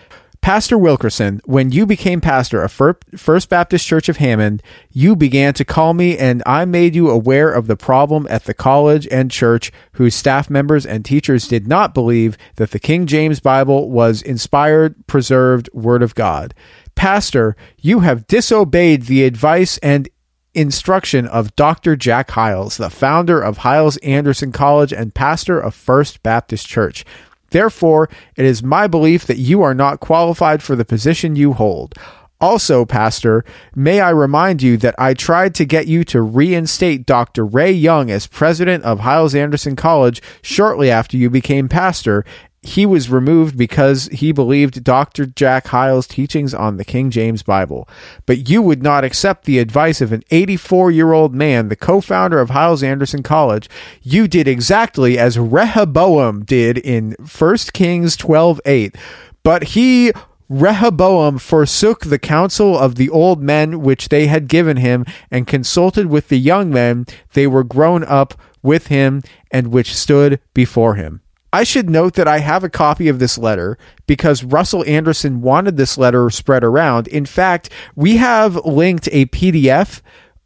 Pastor 0.42 0.76
Wilkerson, 0.76 1.40
when 1.44 1.70
you 1.70 1.86
became 1.86 2.20
pastor 2.20 2.64
of 2.64 2.72
First 2.72 3.48
Baptist 3.48 3.86
Church 3.86 4.08
of 4.08 4.16
Hammond, 4.16 4.60
you 4.90 5.14
began 5.14 5.54
to 5.54 5.64
call 5.64 5.94
me 5.94 6.18
and 6.18 6.42
I 6.44 6.64
made 6.64 6.96
you 6.96 7.10
aware 7.10 7.52
of 7.52 7.68
the 7.68 7.76
problem 7.76 8.26
at 8.28 8.42
the 8.42 8.52
college 8.52 9.06
and 9.12 9.30
church 9.30 9.70
whose 9.92 10.16
staff 10.16 10.50
members 10.50 10.84
and 10.84 11.04
teachers 11.04 11.46
did 11.46 11.68
not 11.68 11.94
believe 11.94 12.36
that 12.56 12.72
the 12.72 12.80
King 12.80 13.06
James 13.06 13.38
Bible 13.38 13.88
was 13.88 14.20
inspired, 14.20 15.06
preserved 15.06 15.70
Word 15.72 16.02
of 16.02 16.16
God. 16.16 16.54
Pastor, 16.94 17.56
you 17.78 18.00
have 18.00 18.26
disobeyed 18.26 19.02
the 19.02 19.24
advice 19.24 19.78
and 19.78 20.08
instruction 20.54 21.26
of 21.26 21.56
Dr. 21.56 21.96
Jack 21.96 22.30
Hyles, 22.32 22.76
the 22.76 22.90
founder 22.90 23.40
of 23.40 23.58
Hyles 23.58 23.96
Anderson 23.98 24.52
College 24.52 24.92
and 24.92 25.14
pastor 25.14 25.58
of 25.58 25.74
First 25.74 26.22
Baptist 26.22 26.66
Church. 26.66 27.04
Therefore, 27.50 28.08
it 28.36 28.44
is 28.44 28.62
my 28.62 28.86
belief 28.86 29.26
that 29.26 29.38
you 29.38 29.62
are 29.62 29.74
not 29.74 30.00
qualified 30.00 30.62
for 30.62 30.74
the 30.74 30.84
position 30.84 31.36
you 31.36 31.52
hold. 31.52 31.94
Also, 32.40 32.84
Pastor, 32.84 33.44
may 33.76 34.00
I 34.00 34.10
remind 34.10 34.62
you 34.62 34.76
that 34.78 34.96
I 34.98 35.14
tried 35.14 35.54
to 35.54 35.64
get 35.64 35.86
you 35.86 36.02
to 36.06 36.20
reinstate 36.20 37.06
Dr. 37.06 37.46
Ray 37.46 37.70
Young 37.70 38.10
as 38.10 38.26
president 38.26 38.82
of 38.82 39.00
Hyles 39.00 39.34
Anderson 39.34 39.76
College 39.76 40.20
shortly 40.42 40.90
after 40.90 41.16
you 41.16 41.30
became 41.30 41.68
pastor, 41.68 42.24
he 42.62 42.86
was 42.86 43.10
removed 43.10 43.56
because 43.56 44.06
he 44.06 44.30
believed 44.30 44.84
Dr. 44.84 45.26
Jack 45.26 45.66
Hyles' 45.66 46.06
teachings 46.06 46.54
on 46.54 46.76
the 46.76 46.84
King 46.84 47.10
James 47.10 47.42
Bible. 47.42 47.88
But 48.24 48.48
you 48.48 48.62
would 48.62 48.84
not 48.84 49.02
accept 49.02 49.44
the 49.44 49.58
advice 49.58 50.00
of 50.00 50.12
an 50.12 50.22
84 50.30 50.92
year 50.92 51.12
old 51.12 51.34
man, 51.34 51.68
the 51.68 51.76
co 51.76 52.00
founder 52.00 52.38
of 52.40 52.50
Hyles 52.50 52.82
Anderson 52.82 53.24
College. 53.24 53.68
You 54.00 54.28
did 54.28 54.46
exactly 54.46 55.18
as 55.18 55.38
Rehoboam 55.38 56.44
did 56.44 56.78
in 56.78 57.16
1 57.18 57.56
Kings 57.72 58.16
12 58.16 58.60
8. 58.64 58.96
But 59.42 59.64
he 59.64 60.12
Rehoboam 60.48 61.38
forsook 61.38 62.04
the 62.04 62.18
counsel 62.18 62.78
of 62.78 62.94
the 62.94 63.08
old 63.10 63.42
men 63.42 63.80
which 63.80 64.08
they 64.08 64.26
had 64.26 64.48
given 64.48 64.76
him, 64.76 65.04
and 65.30 65.46
consulted 65.46 66.06
with 66.06 66.28
the 66.28 66.38
young 66.38 66.70
men, 66.70 67.06
they 67.32 67.46
were 67.46 67.64
grown 67.64 68.04
up 68.04 68.34
with 68.62 68.88
him, 68.88 69.22
and 69.50 69.68
which 69.68 69.96
stood 69.96 70.40
before 70.54 70.94
him. 70.94 71.22
I 71.52 71.64
should 71.64 71.90
note 71.90 72.14
that 72.14 72.26
I 72.26 72.38
have 72.38 72.64
a 72.64 72.70
copy 72.70 73.08
of 73.08 73.18
this 73.18 73.36
letter 73.36 73.76
because 74.06 74.42
Russell 74.42 74.84
Anderson 74.86 75.42
wanted 75.42 75.76
this 75.76 75.98
letter 75.98 76.30
spread 76.30 76.64
around. 76.64 77.08
In 77.08 77.26
fact, 77.26 77.68
we 77.94 78.16
have 78.16 78.56
linked 78.64 79.08
a 79.12 79.26
PDF 79.26 80.00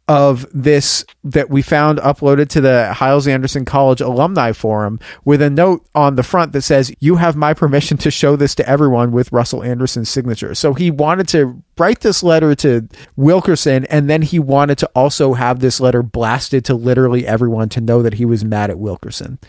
of 0.07 0.45
this 0.53 1.05
that 1.23 1.49
we 1.49 1.61
found 1.61 1.99
uploaded 1.99 2.47
to 2.49 2.61
the 2.61 2.93
Hyles 2.93 3.27
Anderson 3.27 3.65
College 3.65 3.99
alumni 3.99 4.53
forum 4.53 4.99
with 5.25 5.41
a 5.41 5.49
note 5.49 5.85
on 5.93 6.15
the 6.15 6.23
front 6.23 6.53
that 6.53 6.61
says, 6.61 6.93
You 6.99 7.17
have 7.17 7.35
my 7.35 7.53
permission 7.53 7.97
to 7.97 8.11
show 8.11 8.35
this 8.35 8.55
to 8.55 8.69
everyone 8.69 9.11
with 9.11 9.31
Russell 9.31 9.63
Anderson's 9.63 10.09
signature. 10.09 10.55
So 10.55 10.73
he 10.73 10.91
wanted 10.91 11.27
to 11.29 11.61
write 11.77 11.99
this 11.99 12.23
letter 12.23 12.55
to 12.55 12.87
Wilkerson 13.17 13.85
and 13.85 14.09
then 14.09 14.21
he 14.21 14.39
wanted 14.39 14.77
to 14.79 14.89
also 14.95 15.33
have 15.33 15.59
this 15.59 15.79
letter 15.79 16.01
blasted 16.01 16.63
to 16.65 16.73
literally 16.73 17.27
everyone 17.27 17.69
to 17.69 17.81
know 17.81 18.01
that 18.01 18.13
he 18.13 18.25
was 18.25 18.45
mad 18.45 18.69
at 18.69 18.79
Wilkerson. 18.79 19.39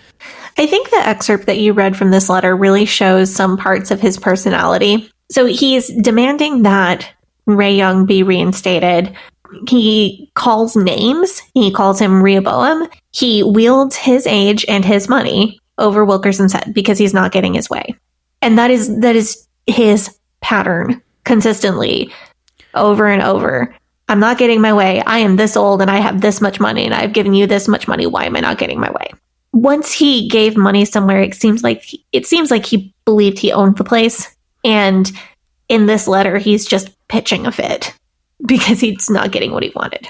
I 0.58 0.66
think 0.66 0.90
the 0.90 1.06
excerpt 1.06 1.46
that 1.46 1.58
you 1.58 1.72
read 1.72 1.96
from 1.96 2.10
this 2.10 2.28
letter 2.28 2.56
really 2.56 2.84
shows 2.84 3.34
some 3.34 3.56
parts 3.56 3.90
of 3.90 4.00
his 4.00 4.18
personality. 4.18 5.10
So 5.30 5.46
he's 5.46 5.88
demanding 5.88 6.62
that 6.62 7.08
Ray 7.46 7.76
Young 7.76 8.06
be 8.06 8.22
reinstated 8.22 9.16
he 9.68 10.30
calls 10.34 10.76
names. 10.76 11.40
He 11.54 11.70
calls 11.70 11.98
him 11.98 12.22
Rehoboam. 12.22 12.88
He 13.12 13.42
wields 13.42 13.96
his 13.96 14.26
age 14.26 14.64
and 14.68 14.84
his 14.84 15.08
money 15.08 15.58
over 15.78 16.04
Wilkerson's 16.04 16.52
head 16.52 16.72
because 16.74 16.98
he's 16.98 17.14
not 17.14 17.32
getting 17.32 17.54
his 17.54 17.70
way. 17.70 17.94
And 18.42 18.58
that 18.58 18.70
is 18.70 19.00
that 19.00 19.16
is 19.16 19.46
his 19.66 20.16
pattern 20.40 21.02
consistently 21.24 22.12
over 22.74 23.06
and 23.06 23.22
over. 23.22 23.74
I'm 24.08 24.20
not 24.20 24.38
getting 24.38 24.60
my 24.60 24.72
way. 24.72 25.02
I 25.02 25.18
am 25.18 25.36
this 25.36 25.56
old 25.56 25.82
and 25.82 25.90
I 25.90 25.98
have 25.98 26.20
this 26.20 26.40
much 26.40 26.60
money 26.60 26.84
and 26.84 26.94
I've 26.94 27.12
given 27.12 27.34
you 27.34 27.46
this 27.46 27.68
much 27.68 27.86
money. 27.86 28.06
Why 28.06 28.24
am 28.24 28.36
I 28.36 28.40
not 28.40 28.58
getting 28.58 28.80
my 28.80 28.90
way? 28.90 29.10
Once 29.52 29.92
he 29.92 30.28
gave 30.28 30.56
money 30.56 30.84
somewhere, 30.84 31.20
it 31.20 31.34
seems 31.34 31.62
like 31.62 31.84
it 32.12 32.26
seems 32.26 32.50
like 32.50 32.64
he 32.64 32.94
believed 33.04 33.38
he 33.38 33.52
owned 33.52 33.76
the 33.76 33.84
place. 33.84 34.34
And 34.64 35.10
in 35.68 35.86
this 35.86 36.08
letter, 36.08 36.38
he's 36.38 36.66
just 36.66 36.90
pitching 37.08 37.46
a 37.46 37.52
fit 37.52 37.94
because 38.46 38.80
he's 38.80 39.10
not 39.10 39.32
getting 39.32 39.52
what 39.52 39.62
he 39.62 39.72
wanted. 39.74 40.08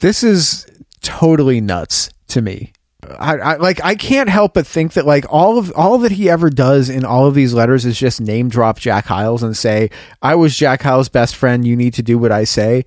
This 0.00 0.22
is 0.22 0.66
totally 1.00 1.60
nuts 1.60 2.10
to 2.28 2.42
me. 2.42 2.72
I, 3.18 3.36
I, 3.36 3.56
like 3.56 3.82
I 3.82 3.94
can't 3.94 4.28
help 4.28 4.54
but 4.54 4.66
think 4.66 4.94
that 4.94 5.06
like 5.06 5.24
all 5.30 5.56
of 5.58 5.72
all 5.76 5.98
that 5.98 6.12
he 6.12 6.28
ever 6.28 6.50
does 6.50 6.90
in 6.90 7.04
all 7.04 7.26
of 7.26 7.34
these 7.34 7.54
letters 7.54 7.86
is 7.86 7.98
just 7.98 8.20
name 8.20 8.48
drop 8.48 8.78
Jack 8.78 9.06
Hyles 9.06 9.42
and 9.42 9.56
say 9.56 9.90
I 10.20 10.34
was 10.34 10.56
Jack 10.56 10.82
Hyles' 10.82 11.08
best 11.08 11.36
friend. 11.36 11.66
You 11.66 11.76
need 11.76 11.94
to 11.94 12.02
do 12.02 12.18
what 12.18 12.32
I 12.32 12.44
say, 12.44 12.84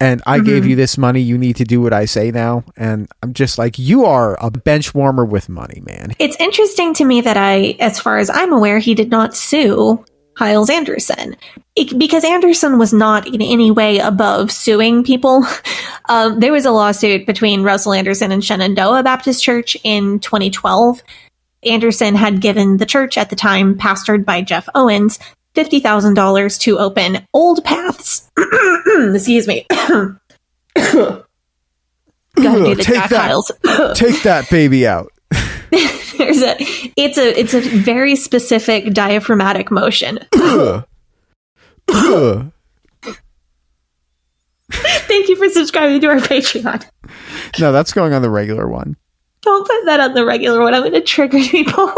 and 0.00 0.22
I 0.26 0.38
mm-hmm. 0.38 0.46
gave 0.46 0.66
you 0.66 0.76
this 0.76 0.96
money. 0.96 1.20
You 1.20 1.36
need 1.36 1.56
to 1.56 1.64
do 1.64 1.80
what 1.80 1.92
I 1.92 2.04
say 2.04 2.30
now. 2.30 2.64
And 2.76 3.08
I'm 3.22 3.32
just 3.34 3.58
like 3.58 3.78
you 3.78 4.04
are 4.04 4.38
a 4.40 4.50
bench 4.50 4.94
warmer 4.94 5.24
with 5.24 5.48
money, 5.48 5.82
man. 5.84 6.14
It's 6.18 6.36
interesting 6.38 6.94
to 6.94 7.04
me 7.04 7.20
that 7.22 7.36
I, 7.36 7.76
as 7.80 8.00
far 8.00 8.18
as 8.18 8.30
I'm 8.30 8.52
aware, 8.52 8.78
he 8.78 8.94
did 8.94 9.10
not 9.10 9.34
sue 9.34 10.04
Hyles 10.38 10.70
Anderson. 10.70 11.36
It, 11.74 11.98
because 11.98 12.24
Anderson 12.24 12.78
was 12.78 12.92
not 12.92 13.26
in 13.26 13.42
any 13.42 13.72
way 13.72 13.98
above 13.98 14.52
suing 14.52 15.04
people. 15.04 15.44
Um, 16.10 16.40
there 16.40 16.52
was 16.52 16.64
a 16.64 16.70
lawsuit 16.70 17.26
between 17.26 17.64
Russell 17.64 17.92
Anderson 17.92 18.32
and 18.32 18.42
Shenandoah 18.42 19.02
Baptist 19.02 19.44
Church 19.44 19.76
in 19.84 20.20
2012. 20.20 21.02
Anderson 21.64 22.14
had 22.14 22.40
given 22.40 22.78
the 22.78 22.86
church 22.86 23.18
at 23.18 23.28
the 23.28 23.36
time, 23.36 23.76
pastored 23.76 24.24
by 24.24 24.40
Jeff 24.40 24.70
Owens, 24.74 25.18
$50,000 25.54 26.60
to 26.60 26.78
open 26.78 27.26
Old 27.34 27.62
Paths. 27.62 28.30
Excuse 29.12 29.46
me. 29.46 29.66
Ugh, 32.38 32.78
take 32.78 33.10
that, 33.10 33.92
take 33.94 34.22
that 34.22 34.48
baby 34.50 34.86
out. 34.86 35.12
There's 36.18 36.42
a 36.42 36.56
it's 36.96 37.18
a 37.18 37.38
it's 37.38 37.54
a 37.54 37.60
very 37.60 38.16
specific 38.16 38.92
diaphragmatic 38.94 39.70
motion. 39.70 40.18
Thank 44.70 45.28
you 45.28 45.36
for 45.36 45.48
subscribing 45.48 46.00
to 46.02 46.08
our 46.08 46.16
Patreon. 46.16 46.84
No, 47.58 47.72
that's 47.72 47.92
going 47.92 48.12
on 48.12 48.22
the 48.22 48.30
regular 48.30 48.68
one. 48.68 48.96
Don't 49.42 49.66
put 49.66 49.84
that 49.86 50.00
on 50.00 50.14
the 50.14 50.24
regular 50.24 50.60
one. 50.60 50.74
I'm 50.74 50.82
going 50.82 50.92
to 50.92 51.00
trigger 51.00 51.38
people. 51.38 51.92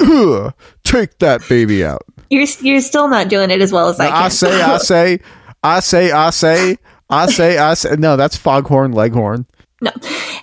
Take 0.84 1.18
that 1.18 1.42
baby 1.48 1.84
out. 1.84 2.02
You're 2.30 2.46
you're 2.60 2.80
still 2.80 3.08
not 3.08 3.28
doing 3.28 3.50
it 3.50 3.60
as 3.60 3.72
well 3.72 3.88
as 3.88 3.98
I 4.00 4.08
can. 4.08 4.22
I 4.22 4.28
say, 4.28 4.62
I 4.62 4.78
say, 4.78 5.18
I 5.62 5.80
say, 5.80 6.12
I 6.12 6.30
say, 6.30 6.76
I 7.08 7.26
say, 7.26 7.58
I 7.58 7.74
say. 7.74 7.96
No, 7.96 8.16
that's 8.16 8.36
Foghorn 8.36 8.92
Leghorn. 8.92 9.46
No. 9.80 9.90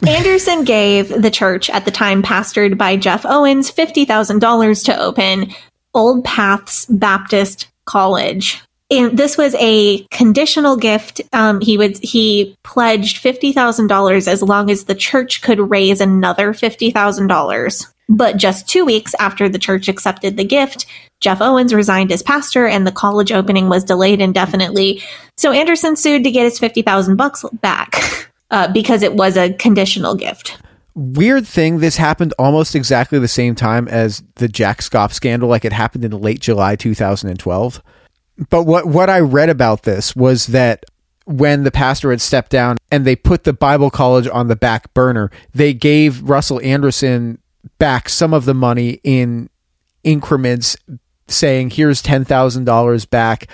Anderson 0.08 0.64
gave 0.64 1.10
the 1.10 1.32
church 1.32 1.70
at 1.70 1.86
the 1.86 1.92
time 1.92 2.24
pastored 2.24 2.78
by 2.78 2.98
Jeff 2.98 3.26
Owens 3.26 3.72
$50,000 3.72 4.86
to 4.86 5.00
open 5.00 5.54
Old 5.94 6.24
Paths 6.24 6.86
Baptist 6.86 7.68
College. 7.86 8.62
And 8.90 9.18
this 9.18 9.38
was 9.38 9.56
a 9.60 10.06
conditional 10.12 10.78
gift. 10.78 11.22
Um, 11.34 11.60
he 11.60 11.78
would 11.78 11.98
he 11.98 12.56
pledged 12.64 13.18
fifty 13.18 13.52
thousand 13.52 13.88
dollars 13.88 14.30
as 14.30 14.42
long 14.42 14.72
as 14.72 14.86
the 14.86 14.96
church 14.96 15.42
could 15.42 15.60
raise 15.60 16.00
another 16.00 16.54
fifty 16.54 16.90
thousand 16.92 17.28
dollars. 17.28 17.86
But 18.08 18.38
just 18.38 18.70
two 18.70 18.86
weeks 18.86 19.14
after 19.20 19.50
the 19.50 19.60
church 19.60 19.90
accepted 19.90 20.38
the 20.38 20.46
gift, 20.46 20.86
Jeff 21.20 21.42
Owens 21.42 21.74
resigned 21.74 22.14
as 22.14 22.24
pastor 22.24 22.66
and 22.66 22.88
the 22.88 22.92
college 22.92 23.34
opening 23.34 23.68
was 23.68 23.84
delayed 23.84 24.22
indefinitely. 24.22 25.04
So 25.36 25.52
Anderson 25.52 25.98
sued 25.98 26.24
to 26.24 26.32
get 26.32 26.46
his 26.46 26.58
50,000 26.58 27.18
bucks 27.18 27.44
back 27.62 28.30
uh, 28.52 28.72
because 28.72 29.04
it 29.04 29.14
was 29.14 29.38
a 29.38 29.54
conditional 29.54 30.16
gift. 30.16 30.58
Weird 30.96 31.46
thing, 31.46 31.80
this 31.80 31.98
happened 31.98 32.34
almost 32.40 32.76
exactly 32.76 33.20
the 33.20 33.28
same 33.28 33.54
time 33.54 33.88
as 33.88 34.24
the 34.36 34.48
Jack 34.48 34.82
Schaap 34.82 35.12
scandal, 35.12 35.48
like 35.48 35.64
it 35.64 35.74
happened 35.74 36.04
in 36.04 36.12
late 36.12 36.40
July 36.40 36.76
2012. 36.76 37.84
But 38.50 38.64
what, 38.64 38.88
what 38.88 39.10
I 39.10 39.20
read 39.20 39.50
about 39.50 39.84
this 39.84 40.16
was 40.16 40.48
that 40.48 40.86
when 41.26 41.64
the 41.64 41.72
pastor 41.72 42.10
had 42.10 42.22
stepped 42.22 42.52
down 42.52 42.78
and 42.92 43.06
they 43.06 43.16
put 43.16 43.44
the 43.44 43.54
Bible 43.54 43.90
college 43.90 44.28
on 44.28 44.48
the 44.48 44.56
back 44.56 44.94
burner, 44.94 45.30
they 45.54 45.74
gave 45.74 46.24
Russell 46.24 46.62
Anderson 46.62 47.40
back 47.80 48.10
some 48.10 48.34
of 48.34 48.46
the 48.46 48.54
money 48.54 49.00
in 49.04 49.50
increments 50.04 50.78
saying 51.28 51.72
here's 51.72 52.02
$10,000 52.02 53.10
back 53.10 53.48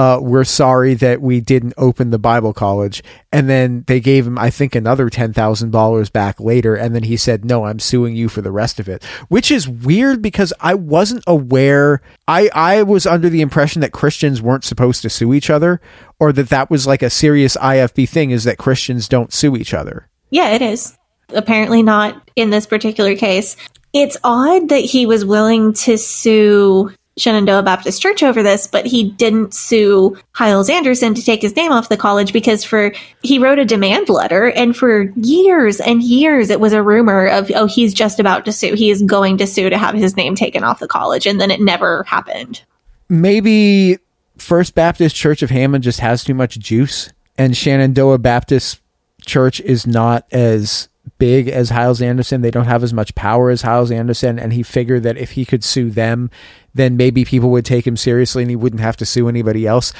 uh, 0.00 0.18
we're 0.18 0.44
sorry 0.44 0.94
that 0.94 1.20
we 1.20 1.42
didn't 1.42 1.74
open 1.76 2.08
the 2.08 2.18
Bible 2.18 2.54
college. 2.54 3.02
And 3.32 3.50
then 3.50 3.84
they 3.86 4.00
gave 4.00 4.26
him, 4.26 4.38
I 4.38 4.48
think, 4.48 4.74
another 4.74 5.10
$10,000 5.10 6.12
back 6.12 6.40
later. 6.40 6.74
And 6.74 6.94
then 6.94 7.02
he 7.02 7.18
said, 7.18 7.44
no, 7.44 7.66
I'm 7.66 7.78
suing 7.78 8.16
you 8.16 8.30
for 8.30 8.40
the 8.40 8.50
rest 8.50 8.80
of 8.80 8.88
it, 8.88 9.04
which 9.28 9.50
is 9.50 9.68
weird 9.68 10.22
because 10.22 10.54
I 10.58 10.72
wasn't 10.72 11.22
aware. 11.26 12.00
I, 12.26 12.48
I 12.54 12.82
was 12.82 13.04
under 13.04 13.28
the 13.28 13.42
impression 13.42 13.82
that 13.82 13.92
Christians 13.92 14.40
weren't 14.40 14.64
supposed 14.64 15.02
to 15.02 15.10
sue 15.10 15.34
each 15.34 15.50
other 15.50 15.82
or 16.18 16.32
that 16.32 16.48
that 16.48 16.70
was 16.70 16.86
like 16.86 17.02
a 17.02 17.10
serious 17.10 17.58
IFB 17.58 18.08
thing 18.08 18.30
is 18.30 18.44
that 18.44 18.56
Christians 18.56 19.06
don't 19.06 19.34
sue 19.34 19.54
each 19.54 19.74
other. 19.74 20.08
Yeah, 20.30 20.52
it 20.52 20.62
is. 20.62 20.96
Apparently 21.28 21.82
not 21.82 22.30
in 22.36 22.48
this 22.48 22.66
particular 22.66 23.16
case. 23.16 23.54
It's 23.92 24.16
odd 24.24 24.70
that 24.70 24.78
he 24.78 25.04
was 25.04 25.26
willing 25.26 25.74
to 25.74 25.98
sue 25.98 26.90
Shenandoah 27.20 27.62
Baptist 27.62 28.00
Church 28.00 28.22
over 28.22 28.42
this, 28.42 28.66
but 28.66 28.86
he 28.86 29.10
didn't 29.10 29.54
sue 29.54 30.16
Hyles 30.32 30.70
Anderson 30.70 31.14
to 31.14 31.22
take 31.22 31.42
his 31.42 31.54
name 31.54 31.70
off 31.72 31.88
the 31.88 31.96
college 31.96 32.32
because 32.32 32.64
for 32.64 32.92
he 33.22 33.38
wrote 33.38 33.58
a 33.58 33.64
demand 33.64 34.08
letter 34.08 34.50
and 34.50 34.76
for 34.76 35.12
years 35.16 35.80
and 35.80 36.02
years 36.02 36.50
it 36.50 36.60
was 36.60 36.72
a 36.72 36.82
rumor 36.82 37.26
of 37.26 37.50
oh 37.54 37.66
he's 37.66 37.94
just 37.94 38.18
about 38.18 38.44
to 38.46 38.52
sue. 38.52 38.74
He 38.74 38.90
is 38.90 39.02
going 39.02 39.38
to 39.38 39.46
sue 39.46 39.70
to 39.70 39.78
have 39.78 39.94
his 39.94 40.16
name 40.16 40.34
taken 40.34 40.64
off 40.64 40.80
the 40.80 40.88
college 40.88 41.26
and 41.26 41.40
then 41.40 41.50
it 41.50 41.60
never 41.60 42.04
happened. 42.04 42.62
Maybe 43.08 43.98
First 44.38 44.74
Baptist 44.74 45.14
Church 45.14 45.42
of 45.42 45.50
Hammond 45.50 45.84
just 45.84 46.00
has 46.00 46.24
too 46.24 46.34
much 46.34 46.58
juice 46.58 47.10
and 47.36 47.56
Shenandoah 47.56 48.18
Baptist 48.18 48.80
Church 49.26 49.60
is 49.60 49.86
not 49.86 50.26
as 50.32 50.88
big 51.18 51.48
as 51.48 51.70
Hyles 51.70 52.02
Anderson. 52.02 52.40
They 52.40 52.50
don't 52.50 52.66
have 52.66 52.82
as 52.82 52.92
much 52.92 53.14
power 53.14 53.50
as 53.50 53.62
Hyles 53.62 53.90
Anderson. 53.90 54.38
And 54.38 54.52
he 54.52 54.62
figured 54.64 55.04
that 55.04 55.16
if 55.16 55.32
he 55.32 55.44
could 55.44 55.62
sue 55.62 55.90
them, 55.90 56.30
then 56.74 56.96
maybe 56.96 57.24
people 57.24 57.50
would 57.50 57.64
take 57.64 57.86
him 57.86 57.96
seriously 57.96 58.42
and 58.42 58.50
he 58.50 58.56
wouldn't 58.56 58.80
have 58.80 58.96
to 58.98 59.06
sue 59.06 59.28
anybody 59.28 59.66
else. 59.66 59.92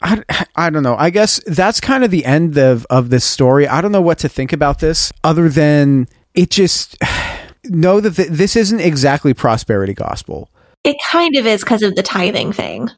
I, 0.00 0.22
I 0.54 0.70
don't 0.70 0.82
know. 0.82 0.96
I 0.96 1.10
guess 1.10 1.40
that's 1.46 1.80
kind 1.80 2.04
of 2.04 2.10
the 2.10 2.24
end 2.24 2.56
of, 2.56 2.86
of 2.90 3.10
this 3.10 3.24
story. 3.24 3.66
I 3.66 3.80
don't 3.80 3.92
know 3.92 4.02
what 4.02 4.18
to 4.18 4.28
think 4.28 4.52
about 4.52 4.78
this 4.78 5.12
other 5.24 5.48
than 5.48 6.08
it 6.34 6.50
just 6.50 6.96
know 7.64 8.00
that 8.00 8.16
th- 8.16 8.28
this 8.28 8.56
isn't 8.56 8.80
exactly 8.80 9.34
prosperity 9.34 9.94
gospel. 9.94 10.50
It 10.84 10.96
kind 11.10 11.36
of 11.36 11.46
is 11.46 11.62
because 11.62 11.82
of 11.82 11.96
the 11.96 12.02
tithing 12.02 12.52
thing, 12.52 12.90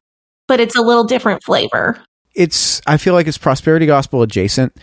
but 0.46 0.60
it's 0.60 0.76
a 0.76 0.82
little 0.82 1.04
different 1.04 1.42
flavor. 1.42 2.00
It's, 2.34 2.80
I 2.86 2.96
feel 2.96 3.14
like 3.14 3.26
it's 3.26 3.38
prosperity 3.38 3.86
gospel 3.86 4.22
adjacent 4.22 4.76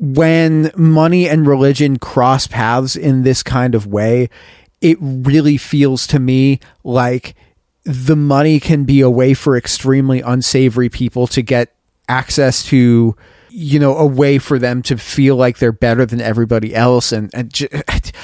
when 0.00 0.72
money 0.74 1.28
and 1.28 1.46
religion 1.46 1.98
cross 1.98 2.46
paths 2.46 2.96
in 2.96 3.22
this 3.22 3.42
kind 3.42 3.74
of 3.74 3.86
way, 3.86 4.30
it 4.80 4.96
really 5.00 5.58
feels 5.58 6.06
to 6.06 6.18
me 6.18 6.58
like 6.84 7.34
the 7.84 8.16
money 8.16 8.60
can 8.60 8.84
be 8.84 9.00
a 9.00 9.10
way 9.10 9.34
for 9.34 9.56
extremely 9.56 10.20
unsavory 10.20 10.88
people 10.88 11.26
to 11.28 11.42
get 11.42 11.74
access 12.08 12.64
to 12.64 13.16
you 13.50 13.78
know 13.78 13.96
a 13.96 14.06
way 14.06 14.38
for 14.38 14.58
them 14.58 14.82
to 14.82 14.96
feel 14.96 15.36
like 15.36 15.58
they're 15.58 15.72
better 15.72 16.06
than 16.06 16.20
everybody 16.20 16.74
else 16.74 17.12
and 17.12 17.30
and 17.34 17.68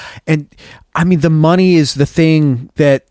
and 0.27 0.55
I 0.95 1.05
mean 1.05 1.21
the 1.21 1.31
money 1.31 1.75
is 1.75 1.95
the 1.95 2.07
thing 2.07 2.71
that 2.77 3.07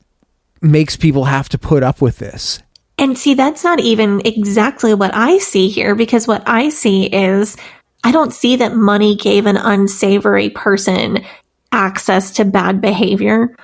makes 0.62 0.96
people 0.96 1.26
have 1.26 1.50
to 1.50 1.58
put 1.58 1.84
up 1.84 2.02
with 2.02 2.18
this. 2.18 2.60
And 2.98 3.18
see 3.18 3.34
that's 3.34 3.64
not 3.64 3.80
even 3.80 4.22
exactly 4.26 4.94
what 4.94 5.14
I 5.14 5.38
see 5.40 5.68
here 5.68 5.96
because 5.96 6.28
what 6.28 6.44
I 6.48 6.70
see 6.70 7.06
is 7.06 7.58
I 8.04 8.12
don't 8.12 8.34
see 8.34 8.56
that 8.58 8.74
money 8.74 9.16
gave 9.16 9.46
an 9.46 9.58
unsavory 9.58 10.50
person 10.50 11.26
access 11.72 12.32
to 12.32 12.46
bad 12.46 12.80
behavior. 12.80 13.56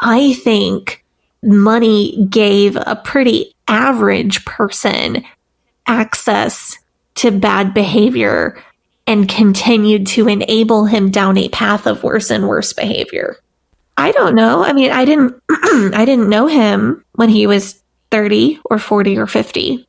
I 0.00 0.32
think 0.34 1.03
money 1.44 2.26
gave 2.26 2.76
a 2.76 3.00
pretty 3.04 3.54
average 3.68 4.44
person 4.44 5.24
access 5.86 6.78
to 7.16 7.30
bad 7.30 7.74
behavior 7.74 8.62
and 9.06 9.28
continued 9.28 10.06
to 10.06 10.28
enable 10.28 10.86
him 10.86 11.10
down 11.10 11.36
a 11.36 11.48
path 11.50 11.86
of 11.86 12.02
worse 12.02 12.30
and 12.30 12.48
worse 12.48 12.72
behavior. 12.72 13.36
I 13.96 14.12
don't 14.12 14.34
know. 14.34 14.64
I 14.64 14.72
mean, 14.72 14.90
I 14.90 15.04
didn't 15.04 15.40
I 15.50 16.04
didn't 16.04 16.28
know 16.28 16.46
him 16.46 17.04
when 17.12 17.28
he 17.28 17.46
was 17.46 17.82
30 18.10 18.60
or 18.64 18.78
40 18.78 19.18
or 19.18 19.26
50. 19.26 19.86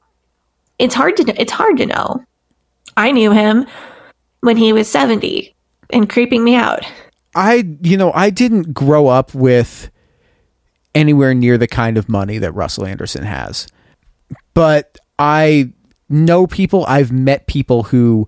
It's 0.77 0.93
hard 0.93 1.17
to 1.17 1.41
it's 1.41 1.51
hard 1.51 1.77
to 1.77 1.85
know. 1.85 2.23
I 2.97 3.11
knew 3.11 3.31
him 3.31 3.65
when 4.41 4.57
he 4.57 4.73
was 4.73 4.89
70 4.89 5.53
and 5.91 6.09
creeping 6.09 6.43
me 6.43 6.55
out. 6.55 6.85
I, 7.35 7.67
you 7.81 7.97
know, 7.97 8.11
I 8.13 8.29
didn't 8.29 8.73
grow 8.73 9.07
up 9.07 9.33
with 9.33 9.89
anywhere 10.95 11.33
near 11.33 11.57
the 11.57 11.67
kind 11.67 11.97
of 11.97 12.09
money 12.09 12.37
that 12.39 12.53
Russell 12.53 12.85
Anderson 12.85 13.23
has. 13.23 13.67
But 14.53 14.97
I 15.19 15.73
know 16.09 16.47
people, 16.47 16.85
I've 16.87 17.11
met 17.11 17.45
people 17.47 17.83
who 17.83 18.27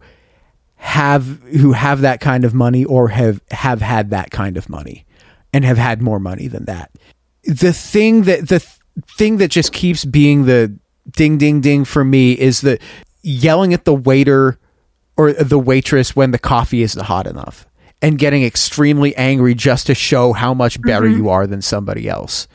have 0.76 1.42
who 1.44 1.72
have 1.72 2.02
that 2.02 2.20
kind 2.20 2.46
of 2.46 2.54
money 2.54 2.86
or 2.86 3.08
have 3.08 3.42
have 3.50 3.82
had 3.82 4.12
that 4.12 4.30
kind 4.30 4.58
of 4.58 4.70
money 4.70 5.06
and 5.52 5.66
have 5.66 5.78
had 5.78 6.02
more 6.02 6.20
money 6.20 6.48
than 6.48 6.66
that. 6.66 6.92
The 7.44 7.74
thing 7.74 8.24
that 8.24 8.48
the 8.48 8.60
th- 8.60 8.80
thing 9.18 9.38
that 9.38 9.50
just 9.50 9.74
keeps 9.74 10.06
being 10.06 10.46
the 10.46 10.78
ding 11.12 11.38
ding 11.38 11.62
ding 11.62 11.84
for 11.84 12.04
me 12.04 12.34
is 12.34 12.62
the 12.62 12.80
yelling 13.24 13.74
at 13.74 13.86
the 13.86 13.96
waiter 13.96 14.60
or 15.16 15.34
the 15.34 15.60
waitress 15.60 16.16
when 16.16 16.32
the 16.32 16.40
coffee 16.40 16.84
isn't 16.84 17.04
hot 17.04 17.26
enough 17.26 17.66
and 18.02 18.20
getting 18.20 18.44
extremely 18.44 19.16
angry 19.16 19.56
just 19.56 19.88
to 19.88 19.96
show 19.96 20.34
how 20.34 20.54
much 20.54 20.80
better 20.82 21.08
mm-hmm. 21.08 21.18
you 21.18 21.30
are 21.30 21.48
than 21.48 21.62
somebody 21.62 22.08
else 22.08 22.48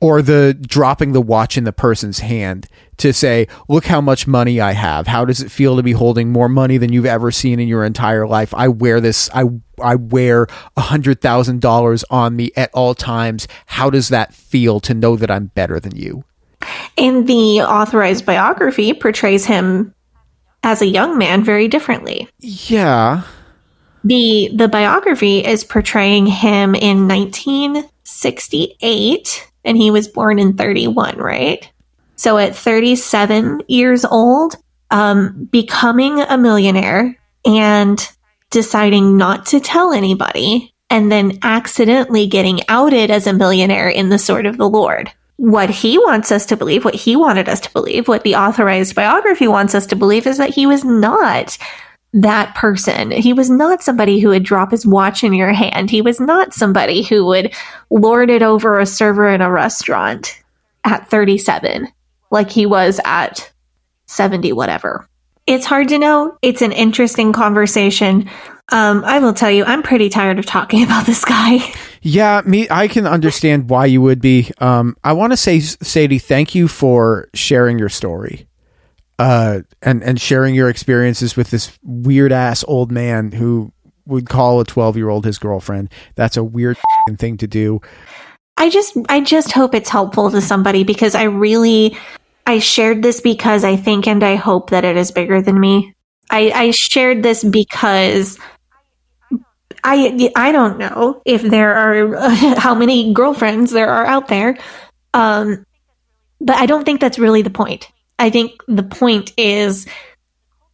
or 0.00 0.22
the 0.22 0.56
dropping 0.60 1.12
the 1.12 1.20
watch 1.20 1.58
in 1.58 1.64
the 1.64 1.72
person's 1.72 2.20
hand 2.20 2.66
to 2.96 3.12
say, 3.12 3.46
"Look 3.68 3.86
how 3.86 4.00
much 4.00 4.26
money 4.26 4.60
I 4.60 4.72
have. 4.72 5.06
How 5.06 5.24
does 5.24 5.40
it 5.40 5.50
feel 5.50 5.76
to 5.76 5.82
be 5.82 5.92
holding 5.92 6.30
more 6.30 6.48
money 6.48 6.78
than 6.78 6.92
you've 6.92 7.06
ever 7.06 7.30
seen 7.30 7.60
in 7.60 7.68
your 7.68 7.84
entire 7.84 8.26
life? 8.26 8.52
I 8.54 8.68
wear 8.68 9.00
this. 9.00 9.28
I 9.34 9.44
I 9.82 9.96
wear 9.96 10.46
a 10.76 10.80
hundred 10.80 11.20
thousand 11.20 11.60
dollars 11.60 12.04
on 12.10 12.36
me 12.36 12.50
at 12.56 12.70
all 12.72 12.94
times. 12.94 13.46
How 13.66 13.90
does 13.90 14.08
that 14.08 14.34
feel 14.34 14.80
to 14.80 14.94
know 14.94 15.16
that 15.16 15.30
I'm 15.30 15.46
better 15.46 15.78
than 15.78 15.96
you?" 15.96 16.24
And 16.98 17.26
the 17.26 17.62
authorized 17.62 18.26
biography 18.26 18.92
portrays 18.92 19.46
him 19.46 19.94
as 20.62 20.82
a 20.82 20.86
young 20.86 21.16
man 21.18 21.42
very 21.44 21.68
differently. 21.68 22.28
Yeah. 22.38 23.22
The 24.04 24.50
the 24.54 24.68
biography 24.68 25.42
is 25.44 25.64
portraying 25.64 26.26
him 26.26 26.74
in 26.74 27.08
1968 27.08 29.49
and 29.64 29.76
he 29.76 29.90
was 29.90 30.08
born 30.08 30.38
in 30.38 30.54
31, 30.54 31.18
right? 31.18 31.70
So 32.16 32.38
at 32.38 32.56
37 32.56 33.62
years 33.68 34.04
old, 34.04 34.56
um, 34.90 35.48
becoming 35.50 36.20
a 36.20 36.36
millionaire 36.36 37.18
and 37.44 38.08
deciding 38.50 39.16
not 39.16 39.46
to 39.46 39.60
tell 39.60 39.92
anybody 39.92 40.74
and 40.90 41.10
then 41.10 41.38
accidentally 41.42 42.26
getting 42.26 42.60
outed 42.68 43.10
as 43.10 43.26
a 43.26 43.32
millionaire 43.32 43.88
in 43.88 44.08
the 44.08 44.18
sword 44.18 44.46
of 44.46 44.58
the 44.58 44.68
Lord 44.68 45.12
what 45.40 45.70
he 45.70 45.96
wants 45.96 46.30
us 46.30 46.44
to 46.44 46.56
believe, 46.56 46.84
what 46.84 46.94
he 46.94 47.16
wanted 47.16 47.48
us 47.48 47.60
to 47.60 47.72
believe, 47.72 48.08
what 48.08 48.24
the 48.24 48.34
authorized 48.34 48.94
biography 48.94 49.48
wants 49.48 49.74
us 49.74 49.86
to 49.86 49.96
believe 49.96 50.26
is 50.26 50.36
that 50.36 50.50
he 50.50 50.66
was 50.66 50.84
not 50.84 51.56
that 52.12 52.54
person. 52.54 53.10
He 53.10 53.32
was 53.32 53.48
not 53.50 53.82
somebody 53.82 54.18
who 54.18 54.30
would 54.30 54.42
drop 54.42 54.72
his 54.72 54.86
watch 54.86 55.22
in 55.22 55.32
your 55.32 55.52
hand. 55.52 55.90
He 55.90 56.02
was 56.02 56.18
not 56.18 56.52
somebody 56.52 57.02
who 57.02 57.24
would 57.26 57.54
lord 57.88 58.30
it 58.30 58.42
over 58.42 58.78
a 58.78 58.86
server 58.86 59.28
in 59.28 59.40
a 59.40 59.50
restaurant 59.50 60.42
at 60.84 61.08
37 61.08 61.88
like 62.30 62.50
he 62.50 62.66
was 62.66 63.00
at 63.04 63.52
70 64.06 64.52
whatever. 64.52 65.06
It's 65.46 65.66
hard 65.66 65.88
to 65.88 65.98
know. 65.98 66.36
It's 66.42 66.62
an 66.62 66.72
interesting 66.72 67.32
conversation. 67.32 68.28
Um, 68.70 69.04
I 69.04 69.18
will 69.18 69.34
tell 69.34 69.50
you, 69.50 69.64
I'm 69.64 69.82
pretty 69.82 70.08
tired 70.08 70.38
of 70.38 70.46
talking 70.46 70.82
about 70.84 71.06
this 71.06 71.24
guy. 71.24 71.58
Yeah, 72.02 72.42
me. 72.44 72.66
I 72.70 72.88
can 72.88 73.06
understand 73.06 73.68
why 73.68 73.86
you 73.86 74.00
would 74.00 74.20
be. 74.20 74.50
Um, 74.58 74.96
I 75.04 75.12
want 75.12 75.32
to 75.32 75.36
say, 75.36 75.60
Sadie, 75.60 76.18
thank 76.18 76.54
you 76.54 76.66
for 76.66 77.28
sharing 77.34 77.78
your 77.78 77.88
story, 77.88 78.46
uh, 79.20 79.60
and 79.82 80.02
and 80.02 80.18
sharing 80.18 80.54
your 80.54 80.70
experiences 80.70 81.36
with 81.36 81.50
this 81.50 81.78
weird 81.82 82.32
ass 82.32 82.64
old 82.66 82.90
man 82.90 83.32
who 83.32 83.70
would 84.06 84.30
call 84.30 84.60
a 84.60 84.64
12 84.64 84.96
year 84.96 85.10
old 85.10 85.26
his 85.26 85.38
girlfriend. 85.38 85.92
That's 86.14 86.38
a 86.38 86.42
weird 86.42 86.78
thing 87.18 87.36
to 87.36 87.46
do. 87.46 87.82
I 88.56 88.70
just 88.70 88.96
I 89.10 89.20
just 89.20 89.52
hope 89.52 89.74
it's 89.74 89.90
helpful 89.90 90.30
to 90.30 90.40
somebody 90.40 90.84
because 90.84 91.14
I 91.14 91.24
really 91.24 91.98
I 92.46 92.60
shared 92.60 93.02
this 93.02 93.20
because 93.20 93.62
I 93.62 93.76
think 93.76 94.08
and 94.08 94.24
I 94.24 94.36
hope 94.36 94.70
that 94.70 94.86
it 94.86 94.96
is 94.96 95.12
bigger 95.12 95.42
than 95.42 95.60
me. 95.60 95.94
I, 96.30 96.50
I 96.54 96.70
shared 96.70 97.22
this 97.22 97.44
because 97.44 98.38
I 99.84 100.30
I 100.34 100.50
don't 100.50 100.78
know 100.78 101.20
if 101.26 101.42
there 101.42 101.74
are 101.74 102.30
how 102.56 102.74
many 102.74 103.12
girlfriends 103.12 103.70
there 103.70 103.90
are 103.90 104.06
out 104.06 104.28
there. 104.28 104.56
Um 105.12 105.66
but 106.40 106.56
I 106.56 106.64
don't 106.64 106.84
think 106.84 107.02
that's 107.02 107.18
really 107.18 107.42
the 107.42 107.50
point. 107.50 107.90
I 108.20 108.30
think 108.30 108.62
the 108.68 108.82
point 108.82 109.32
is 109.36 109.86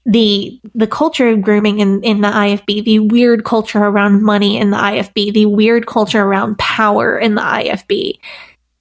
the 0.05 0.61
the 0.75 0.87
culture 0.87 1.29
of 1.29 1.43
grooming 1.43 1.79
in, 1.79 2.03
in 2.03 2.21
the 2.21 2.29
IFB, 2.29 2.85
the 2.85 2.99
weird 2.99 3.45
culture 3.45 3.83
around 3.83 4.23
money 4.23 4.59
in 4.59 4.71
the 4.71 4.77
IFB, 4.77 5.33
the 5.33 5.47
weird 5.47 5.87
culture 5.87 6.23
around 6.23 6.59
power 6.59 7.19
in 7.19 7.37
the 7.37 7.43
IFB. 7.43 8.19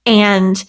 And 0.04 0.62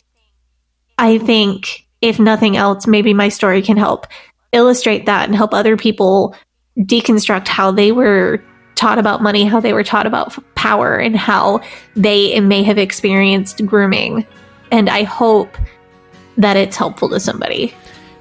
I 0.98 1.18
think 1.18 1.88
if 2.02 2.20
nothing 2.20 2.56
else, 2.56 2.88
maybe 2.88 3.14
my 3.14 3.30
story 3.30 3.62
can 3.62 3.78
help 3.78 4.08
illustrate 4.52 5.06
that 5.08 5.28
and 5.28 5.36
help 5.36 5.54
other 5.54 5.76
people 5.76 6.36
deconstruct 6.78 7.48
how 7.48 7.72
they 7.72 7.92
were 7.92 8.42
taught 8.76 9.00
about 9.00 9.24
money, 9.24 9.44
how 9.44 9.60
they 9.60 9.74
were 9.74 9.84
taught 9.84 10.06
about 10.06 10.38
power, 10.56 10.98
and 10.98 11.16
how 11.16 11.62
they 11.96 12.40
may 12.40 12.62
have 12.62 12.78
experienced 12.78 13.66
grooming. 13.66 14.26
And 14.72 14.90
I 14.90 15.04
hope 15.04 15.58
that 16.38 16.56
it's 16.56 16.78
helpful 16.78 17.10
to 17.10 17.20
somebody. 17.20 17.74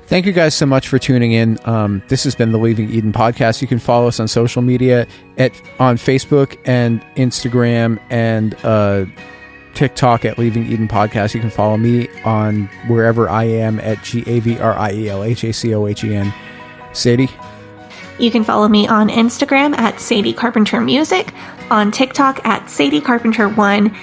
Thank 0.07 0.25
you 0.25 0.33
guys 0.33 0.55
so 0.55 0.67
much 0.67 0.87
for 0.87 1.01
tuning 1.01 1.33
in. 1.33 1.59
Um, 1.65 2.01
this 2.07 2.23
has 2.23 2.37
been 2.37 2.53
the 2.53 2.59
Leaving 2.59 2.89
Eden 2.91 3.13
podcast. 3.13 3.61
You 3.61 3.67
can 3.67 3.81
follow 3.81 4.07
us 4.07 4.21
on 4.21 4.29
social 4.29 4.63
media 4.63 5.07
at 5.37 5.61
on 5.81 5.97
Facebook 5.97 6.57
and 6.65 7.05
Instagram 7.17 8.01
and 8.09 8.55
uh, 8.65 9.07
TikTok 9.75 10.25
at 10.25 10.39
Leaving 10.39 10.65
Eden 10.67 10.87
podcast. 10.87 11.35
You 11.35 11.41
can 11.41 11.51
follow 11.51 11.77
me 11.77 12.09
on 12.23 12.67
wherever 12.87 13.29
I 13.29 13.45
am 13.45 13.81
at 13.81 14.03
G 14.05 14.23
A 14.29 14.39
V 14.39 14.59
R 14.61 14.75
I 14.75 14.93
E 14.93 15.09
L 15.09 15.25
H 15.25 15.43
A 15.43 15.53
C 15.53 15.75
O 15.75 15.89
H 15.89 16.05
E 16.05 16.15
N. 16.15 16.33
Sadie. 16.93 17.29
You 18.21 18.31
can 18.31 18.45
follow 18.45 18.69
me 18.69 18.87
on 18.87 19.09
Instagram 19.09 19.77
at 19.77 20.01
Sadie 20.01 20.33
Carpenter 20.33 20.81
Music, 20.81 21.35
on 21.69 21.91
TikTok 21.91 22.47
at 22.47 22.71
Sadie 22.71 23.01
Carpenter 23.01 23.49
One, 23.49 23.95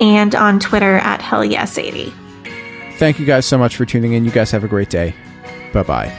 and 0.00 0.34
on 0.34 0.58
Twitter 0.58 0.96
at 0.96 1.20
Hell 1.20 1.44
Yeah 1.44 1.66
Sadie. 1.66 2.12
Thank 2.96 3.20
you 3.20 3.26
guys 3.26 3.44
so 3.44 3.58
much 3.58 3.76
for 3.76 3.84
tuning 3.84 4.14
in. 4.14 4.24
You 4.24 4.30
guys 4.30 4.50
have 4.50 4.64
a 4.64 4.68
great 4.68 4.88
day. 4.88 5.14
Bye 5.72 5.82
bye. 5.82 6.10